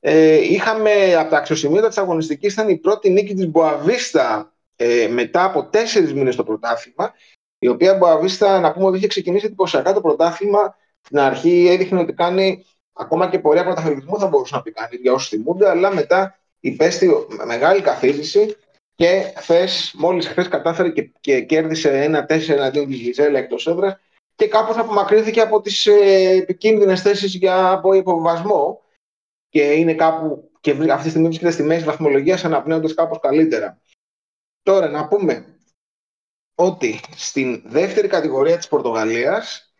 Ε, 0.00 0.34
είχαμε 0.34 1.14
από 1.14 1.30
τα 1.30 1.36
αξιοσημείωτα 1.36 1.88
της 1.88 1.98
αγωνιστικής, 1.98 2.52
ήταν 2.52 2.68
η 2.68 2.76
πρώτη 2.76 3.10
νίκη 3.10 3.34
της 3.34 3.46
Μποαβίστα 3.46 4.51
ε, 4.76 5.08
μετά 5.08 5.44
από 5.44 5.64
τέσσερις 5.64 6.14
μήνες 6.14 6.34
στο 6.34 6.44
πρωτάθλημα. 6.44 7.14
Η 7.58 7.68
οποία 7.68 7.94
Μποαβίστα, 7.94 8.60
να 8.60 8.72
πούμε 8.72 8.86
ότι 8.86 8.96
είχε 8.96 9.06
ξεκινήσει 9.06 9.46
εντυπωσιακά 9.46 9.92
το 9.92 10.00
πρωτάθλημα. 10.00 10.76
Στην 11.00 11.18
αρχή 11.18 11.66
έδειχνε 11.68 12.00
ότι 12.00 12.12
κάνει 12.12 12.64
ακόμα 12.92 13.28
και 13.28 13.38
πορεία 13.38 13.64
πρωταθλητισμού, 13.64 14.18
θα 14.18 14.26
μπορούσε 14.26 14.54
να 14.54 14.62
πει 14.62 14.72
κανείς 14.72 15.00
για 15.00 15.12
όσους 15.12 15.28
θυμούνται, 15.28 15.68
αλλά 15.68 15.94
μετά 15.94 16.38
υπέστη 16.60 17.10
μεγάλη 17.46 17.80
καθίζηση 17.80 18.56
και 18.94 19.32
χθες, 19.36 19.92
μόλις 19.96 20.26
χθες 20.26 20.48
κατάφερε 20.48 20.90
και, 20.90 21.10
και 21.20 21.40
κέρδισε 21.40 22.02
ένα 22.02 22.26
4 22.28 22.48
εναντίον 22.48 22.86
της 22.86 22.98
Γιζέλα 22.98 23.38
εκτός 23.38 23.66
έδρας 23.66 24.00
και 24.34 24.48
κάπως 24.48 24.76
απομακρύνθηκε 24.76 25.40
από 25.40 25.60
τις 25.60 25.86
ε, 25.86 26.28
επικίνδυνες 26.30 27.02
θέσεις 27.02 27.34
για 27.34 27.70
από 27.70 27.92
υποβασμό. 27.92 28.80
Και 29.48 29.62
είναι 29.62 29.94
κάπου 29.94 30.50
και 30.60 30.70
αυτή 30.70 31.02
τη 31.02 31.08
στιγμή 31.08 31.26
βρίσκεται 31.26 31.50
στη 31.50 31.62
μέση 31.62 31.84
βαθμολογίας, 31.84 32.44
αναπνέοντας 32.44 32.94
κάπως 32.94 33.18
καλύτερα. 33.20 33.80
Τώρα 34.62 34.88
να 34.88 35.08
πούμε 35.08 35.56
ότι 36.54 37.00
στην 37.16 37.62
δεύτερη 37.64 38.08
κατηγορία 38.08 38.56
της 38.56 38.68
Πορτογαλίας 38.68 39.74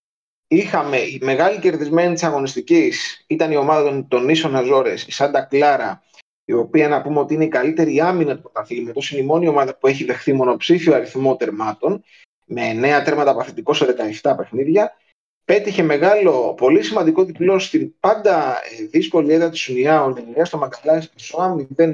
είχαμε 0.48 0.96
η 0.96 1.18
μεγάλη 1.22 1.58
κερδισμένη 1.58 2.14
της 2.14 2.22
αγωνιστικής 2.22 3.24
ήταν 3.26 3.50
η 3.50 3.56
ομάδα 3.56 4.06
των 4.08 4.28
Ίσων 4.28 4.56
Αζόρες, 4.56 5.06
η 5.06 5.12
Σάντα 5.12 5.42
Κλάρα 5.42 6.02
η 6.44 6.52
οποία 6.52 6.88
να 6.88 7.02
πούμε 7.02 7.18
ότι 7.18 7.34
είναι 7.34 7.44
η 7.44 7.48
καλύτερη 7.48 8.00
άμυνα 8.00 8.34
του 8.36 8.42
πρωταθλήματος. 8.42 9.10
Είναι 9.10 9.20
η 9.20 9.24
μόνη 9.24 9.48
ομάδα 9.48 9.76
που 9.76 9.86
έχει 9.86 10.04
δεχθεί 10.04 10.32
μονοψήφιο 10.32 10.94
αριθμό 10.94 11.36
τερμάτων, 11.36 12.04
με 12.44 12.70
9 13.00 13.04
τέρματα 13.04 13.34
παθητικό 13.34 13.72
σε 13.72 13.96
17 14.22 14.34
παιχνίδια. 14.36 14.96
πέτυχε 15.44 15.82
μεγάλο, 15.82 16.54
πολύ 16.54 16.82
σημαντικό 16.82 17.24
διπλό 17.24 17.58
στην 17.58 17.94
πάντα 18.00 18.56
ε, 18.80 18.84
δύσκολη 18.84 19.32
έδρα 19.32 19.50
της 19.50 19.68
Ουνιά, 19.68 20.14
στο 20.42 20.58
Μαγκαλάης 20.58 21.10
Πισόα, 21.10 21.66
0-1 21.76 21.86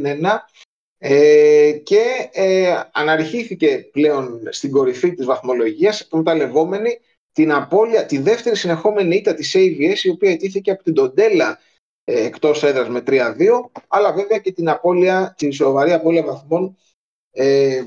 ε, 0.99 1.73
και 1.83 2.29
ε, 2.33 2.81
αναρχήθηκε 2.93 3.89
πλέον 3.93 4.41
στην 4.51 4.71
κορυφή 4.71 5.15
της 5.15 5.27
βαθμολογίας, 5.27 6.01
εκμεταλλευόμενη 6.01 7.01
την 7.33 7.53
απώλεια, 7.53 8.07
τη 8.07 8.19
δεύτερη 8.19 8.57
συνεχόμενη 8.57 9.17
ήττα 9.17 9.35
της 9.35 9.55
AVS, 9.57 9.97
η 10.03 10.09
οποία 10.09 10.31
ετήθηκε 10.31 10.71
από 10.71 10.83
την 10.83 10.95
Τοντέλα 10.95 11.59
ε, 12.05 12.25
εκτός 12.25 12.63
έδρας 12.63 12.89
με 12.89 13.03
3-2, 13.07 13.15
αλλά 13.89 14.13
βέβαια 14.13 14.39
και 14.39 14.53
την 14.53 14.69
απώλεια, 14.69 15.35
την 15.37 15.53
σοβαρή 15.53 15.93
απώλεια 15.93 16.25
βαθμών 16.25 16.77
ε, 17.31 17.83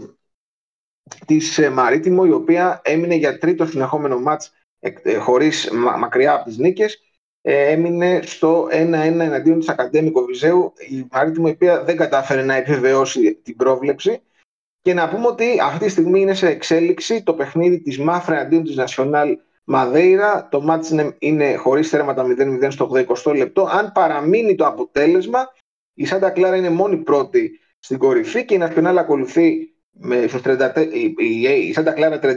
της 1.25 1.57
ε, 1.57 1.69
Μαρίτιμο, 1.69 2.23
η 2.25 2.31
οποία 2.31 2.81
έμεινε 2.83 3.15
για 3.15 3.38
τρίτο 3.38 3.65
συνεχόμενο 3.65 4.19
μάτς 4.19 4.51
ε, 4.79 5.17
χωρίς 5.17 5.69
μακριά 5.99 6.33
από 6.33 6.45
τις 6.45 6.57
νίκες. 6.57 6.93
ε, 6.95 7.10
έμεινε 7.41 8.19
στο 8.23 8.68
1-1 8.72 8.72
εναντίον 8.73 9.59
της 9.59 9.69
Ακαδέμικο 9.69 10.26
Βιζέου 10.26 10.73
η 10.89 11.07
Μαρίτιμο 11.11 11.45
η 11.49 11.51
οποία 11.51 11.84
δεν 11.84 11.97
κατάφερε 11.97 12.43
να 12.43 12.55
επιβεβαιώσει 12.55 13.35
την 13.35 13.55
πρόβλεψη 13.55 14.22
και 14.81 14.93
να 14.93 15.09
πούμε 15.09 15.27
ότι 15.27 15.45
αυτή 15.63 15.85
τη 15.85 15.91
στιγμή 15.91 16.22
είναι 16.22 16.34
σε 16.34 16.47
εξέλιξη 16.47 17.23
το 17.23 17.34
παιχνίδι 17.34 17.81
της 17.81 17.99
Μάφρα 17.99 18.35
εναντίον 18.39 18.63
της 18.63 18.76
Νασιονάλ 18.76 19.38
Μαδέιρα. 19.63 20.47
Το 20.51 20.61
μάτς 20.61 20.89
είναι, 20.89 21.15
είναι 21.19 21.55
χωρίς 21.55 21.89
θέρματα 21.89 22.26
0-0 22.26 22.68
στο 22.72 22.89
80 23.23 23.35
λεπτό. 23.35 23.68
Αν 23.72 23.91
παραμείνει 23.91 24.55
το 24.55 24.65
αποτέλεσμα, 24.65 25.53
η 25.93 26.05
Σάντα 26.05 26.30
Κλάρα 26.30 26.55
είναι 26.55 26.69
μόνη 26.69 26.97
πρώτη 26.97 27.59
στην 27.80 27.97
κορυφή 27.97 28.45
και 28.45 28.53
η 28.53 28.57
Νασιονάλ 28.57 28.97
ακολουθεί 28.97 29.73
με 29.91 30.27
στους 30.27 30.41
30, 30.45 30.88
η, 30.93 31.15
η, 31.68 31.73
Σάντα 31.73 31.91
Κλάρα 31.91 32.19
36, 32.23 32.27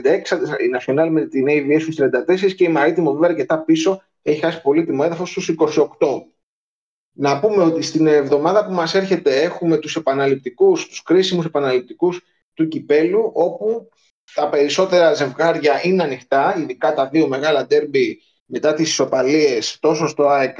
η 0.65 0.67
Νασιονάλ 0.67 1.11
με 1.11 1.25
την 1.25 1.45
AVS 1.47 1.81
στους 1.81 1.97
34 1.99 2.53
και 2.55 2.63
η 2.63 2.67
Μαρίτιμο 2.69 3.13
βέβαια 3.13 3.29
αρκετά 3.29 3.59
πίσω 3.59 4.01
έχει 4.25 4.39
χάσει 4.39 4.61
πολύτιμο 4.61 5.01
έδαφος 5.05 5.29
στους 5.29 5.49
28. 5.49 5.87
Να 7.11 7.39
πούμε 7.39 7.63
ότι 7.63 7.81
στην 7.81 8.07
εβδομάδα 8.07 8.65
που 8.65 8.73
μας 8.73 8.95
έρχεται 8.95 9.41
έχουμε 9.41 9.77
τους 9.77 9.95
επαναληπτικούς, 9.95 10.87
τους 10.87 11.03
κρίσιμους 11.03 11.45
επαναληπτικούς 11.45 12.21
του 12.53 12.67
κυπέλου, 12.67 13.31
όπου 13.33 13.89
τα 14.33 14.49
περισσότερα 14.49 15.13
ζευγάρια 15.13 15.79
είναι 15.83 16.03
ανοιχτά, 16.03 16.55
ειδικά 16.57 16.93
τα 16.93 17.07
δύο 17.07 17.27
μεγάλα 17.27 17.65
ντέρμπι 17.65 18.21
μετά 18.45 18.73
τις 18.73 18.89
ισοπαλίες 18.89 19.77
τόσο 19.79 20.07
στο 20.07 20.27
ΑΕΚ 20.27 20.57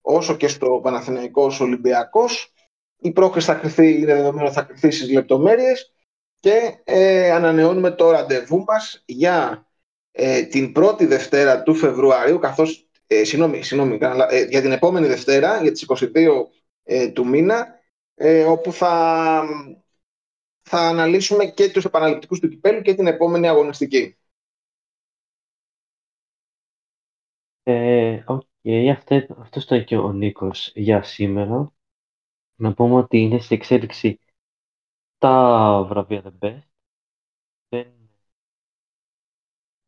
όσο 0.00 0.36
και 0.36 0.48
στο 0.48 0.80
Παναθηναϊκός 0.82 1.60
Ολυμπιακός. 1.60 2.52
Η 2.98 3.12
πρόκριση 3.12 3.46
θα 3.46 3.54
κρυθεί, 3.54 4.00
είναι 4.00 4.14
δεδομένο 4.14 4.52
θα 4.52 4.62
κρυθεί 4.62 4.90
στις 4.90 5.10
λεπτομέρειες 5.10 5.92
και 6.40 6.80
ε, 6.84 7.30
ανανεώνουμε 7.30 7.90
το 7.90 8.10
ραντεβού 8.10 8.64
μας 8.66 9.02
για 9.06 9.66
ε, 10.12 10.42
την 10.42 10.72
πρώτη 10.72 11.06
Δευτέρα 11.06 11.62
του 11.62 11.74
Φεβρουαρίου, 11.74 12.38
καθώς, 12.38 12.88
ε, 13.06 13.24
συγγνώμη, 13.24 13.62
συγγνώμη 13.62 13.98
ε, 14.28 14.44
για 14.44 14.60
την 14.60 14.72
επόμενη 14.72 15.06
Δευτέρα, 15.06 15.62
για 15.62 15.72
τις 15.72 15.86
22 15.88 16.48
ε, 16.82 17.08
του 17.08 17.28
μήνα, 17.28 17.80
ε, 18.14 18.44
όπου 18.44 18.72
θα, 18.72 19.44
θα 20.62 20.78
αναλύσουμε 20.78 21.46
και 21.46 21.70
τους 21.70 21.84
επαναληπτικούς 21.84 22.40
του 22.40 22.48
κυπέλου 22.48 22.82
και 22.82 22.94
την 22.94 23.06
επόμενη 23.06 23.48
αγωνιστική. 23.48 24.16
Ε, 27.62 28.24
okay. 28.26 28.88
αυτό, 28.88 29.26
αυτός 29.38 29.64
ήταν 29.64 29.84
και 29.84 29.96
ο 29.96 30.12
Νίκος 30.12 30.72
για 30.74 31.02
σήμερα. 31.02 31.72
Να 32.54 32.74
πούμε 32.74 32.94
ότι 32.94 33.18
είναι 33.18 33.38
σε 33.38 33.54
εξέλιξη 33.54 34.18
τα 35.18 35.84
βραβεία 35.88 36.22
The 36.24 36.46
Best. 36.46 36.62
Δεν 37.68 37.92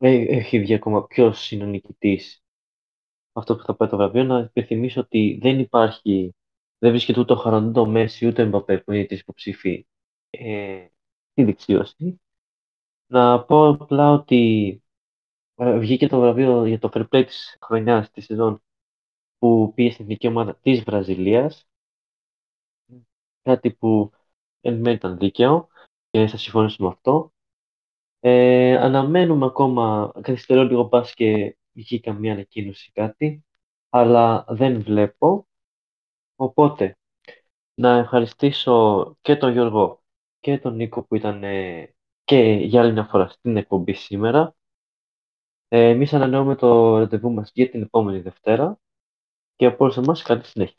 έχει 0.07 0.59
βγει 0.59 0.73
ακόμα 0.73 1.07
ποιος 1.07 1.51
είναι 1.51 1.63
ο 1.63 1.67
νικητής 1.67 2.43
αυτό 3.33 3.55
που 3.55 3.63
θα 3.63 3.75
πάει 3.75 3.89
το 3.89 3.97
βραβείο. 3.97 4.23
Να 4.23 4.39
υπενθυμίσω 4.39 5.01
ότι 5.01 5.39
δεν 5.41 5.59
υπάρχει, 5.59 6.35
δεν 6.77 6.91
βρίσκεται 6.91 7.19
ούτε 7.19 7.33
ο 7.33 7.35
Χαραντό, 7.35 7.81
ο 7.81 7.85
Μέση, 7.85 8.27
ούτε 8.27 8.41
ο 8.41 8.45
Εμπαπέ 8.45 8.77
που 8.77 8.91
είναι 8.91 9.05
τη 9.05 9.15
υποψήφοι 9.15 9.87
ε, 10.29 10.87
στη 11.31 11.43
δεξίωση. 11.43 12.21
Να 13.07 13.43
πω 13.43 13.67
απλά 13.67 14.11
ότι 14.11 14.83
ε, 15.55 15.77
βγήκε 15.77 16.07
το 16.07 16.19
βραβείο 16.19 16.65
για 16.65 16.79
το 16.79 16.89
fair 16.93 17.07
play 17.09 17.25
της 17.25 17.57
χρονιάς 17.61 18.11
της 18.11 18.25
σεζόν 18.25 18.63
που 19.37 19.71
πήγε 19.75 19.91
στην 19.91 20.05
εθνική 20.05 20.27
ομάδα 20.27 20.55
της 20.55 20.83
Βραζιλίας. 20.83 21.67
Κάτι 23.41 23.71
που 23.73 24.11
δεν 24.61 24.85
ήταν 24.85 25.17
δίκαιο 25.17 25.67
και 26.09 26.27
θα 26.27 26.37
συμφωνήσω 26.37 26.83
με 26.83 26.89
αυτό. 26.89 27.33
Ε, 28.27 28.77
αναμένουμε 28.77 29.45
ακόμα, 29.45 30.11
καθυστερώ 30.21 30.63
λίγο 30.63 30.85
πας 30.87 31.13
και 31.13 31.57
βγει 31.73 31.99
καμία 31.99 32.33
ανακοίνωση 32.33 32.91
κάτι, 32.91 33.45
αλλά 33.89 34.45
δεν 34.49 34.81
βλέπω. 34.81 35.47
Οπότε, 36.35 36.97
να 37.75 37.97
ευχαριστήσω 37.97 39.17
και 39.21 39.35
τον 39.35 39.51
Γιώργο 39.51 40.03
και 40.39 40.57
τον 40.59 40.75
Νίκο 40.75 41.03
που 41.03 41.15
ήταν 41.15 41.43
ε, 41.43 41.95
και 42.23 42.37
για 42.41 42.81
άλλη 42.81 42.93
μια 42.93 43.03
φορά 43.05 43.27
στην 43.27 43.57
εκπομπή 43.57 43.93
σήμερα. 43.93 44.55
Ε, 45.67 45.89
εμείς 45.89 46.13
ανανεώνουμε 46.13 46.55
το 46.55 46.97
ραντεβού 46.97 47.31
μας 47.31 47.51
για 47.53 47.69
την 47.69 47.81
επόμενη 47.81 48.19
Δευτέρα 48.19 48.79
και 49.55 49.65
από 49.65 49.83
όλους 49.83 49.97
εμάς 49.97 50.21
καλή 50.21 50.45
συνέχεια. 50.45 50.77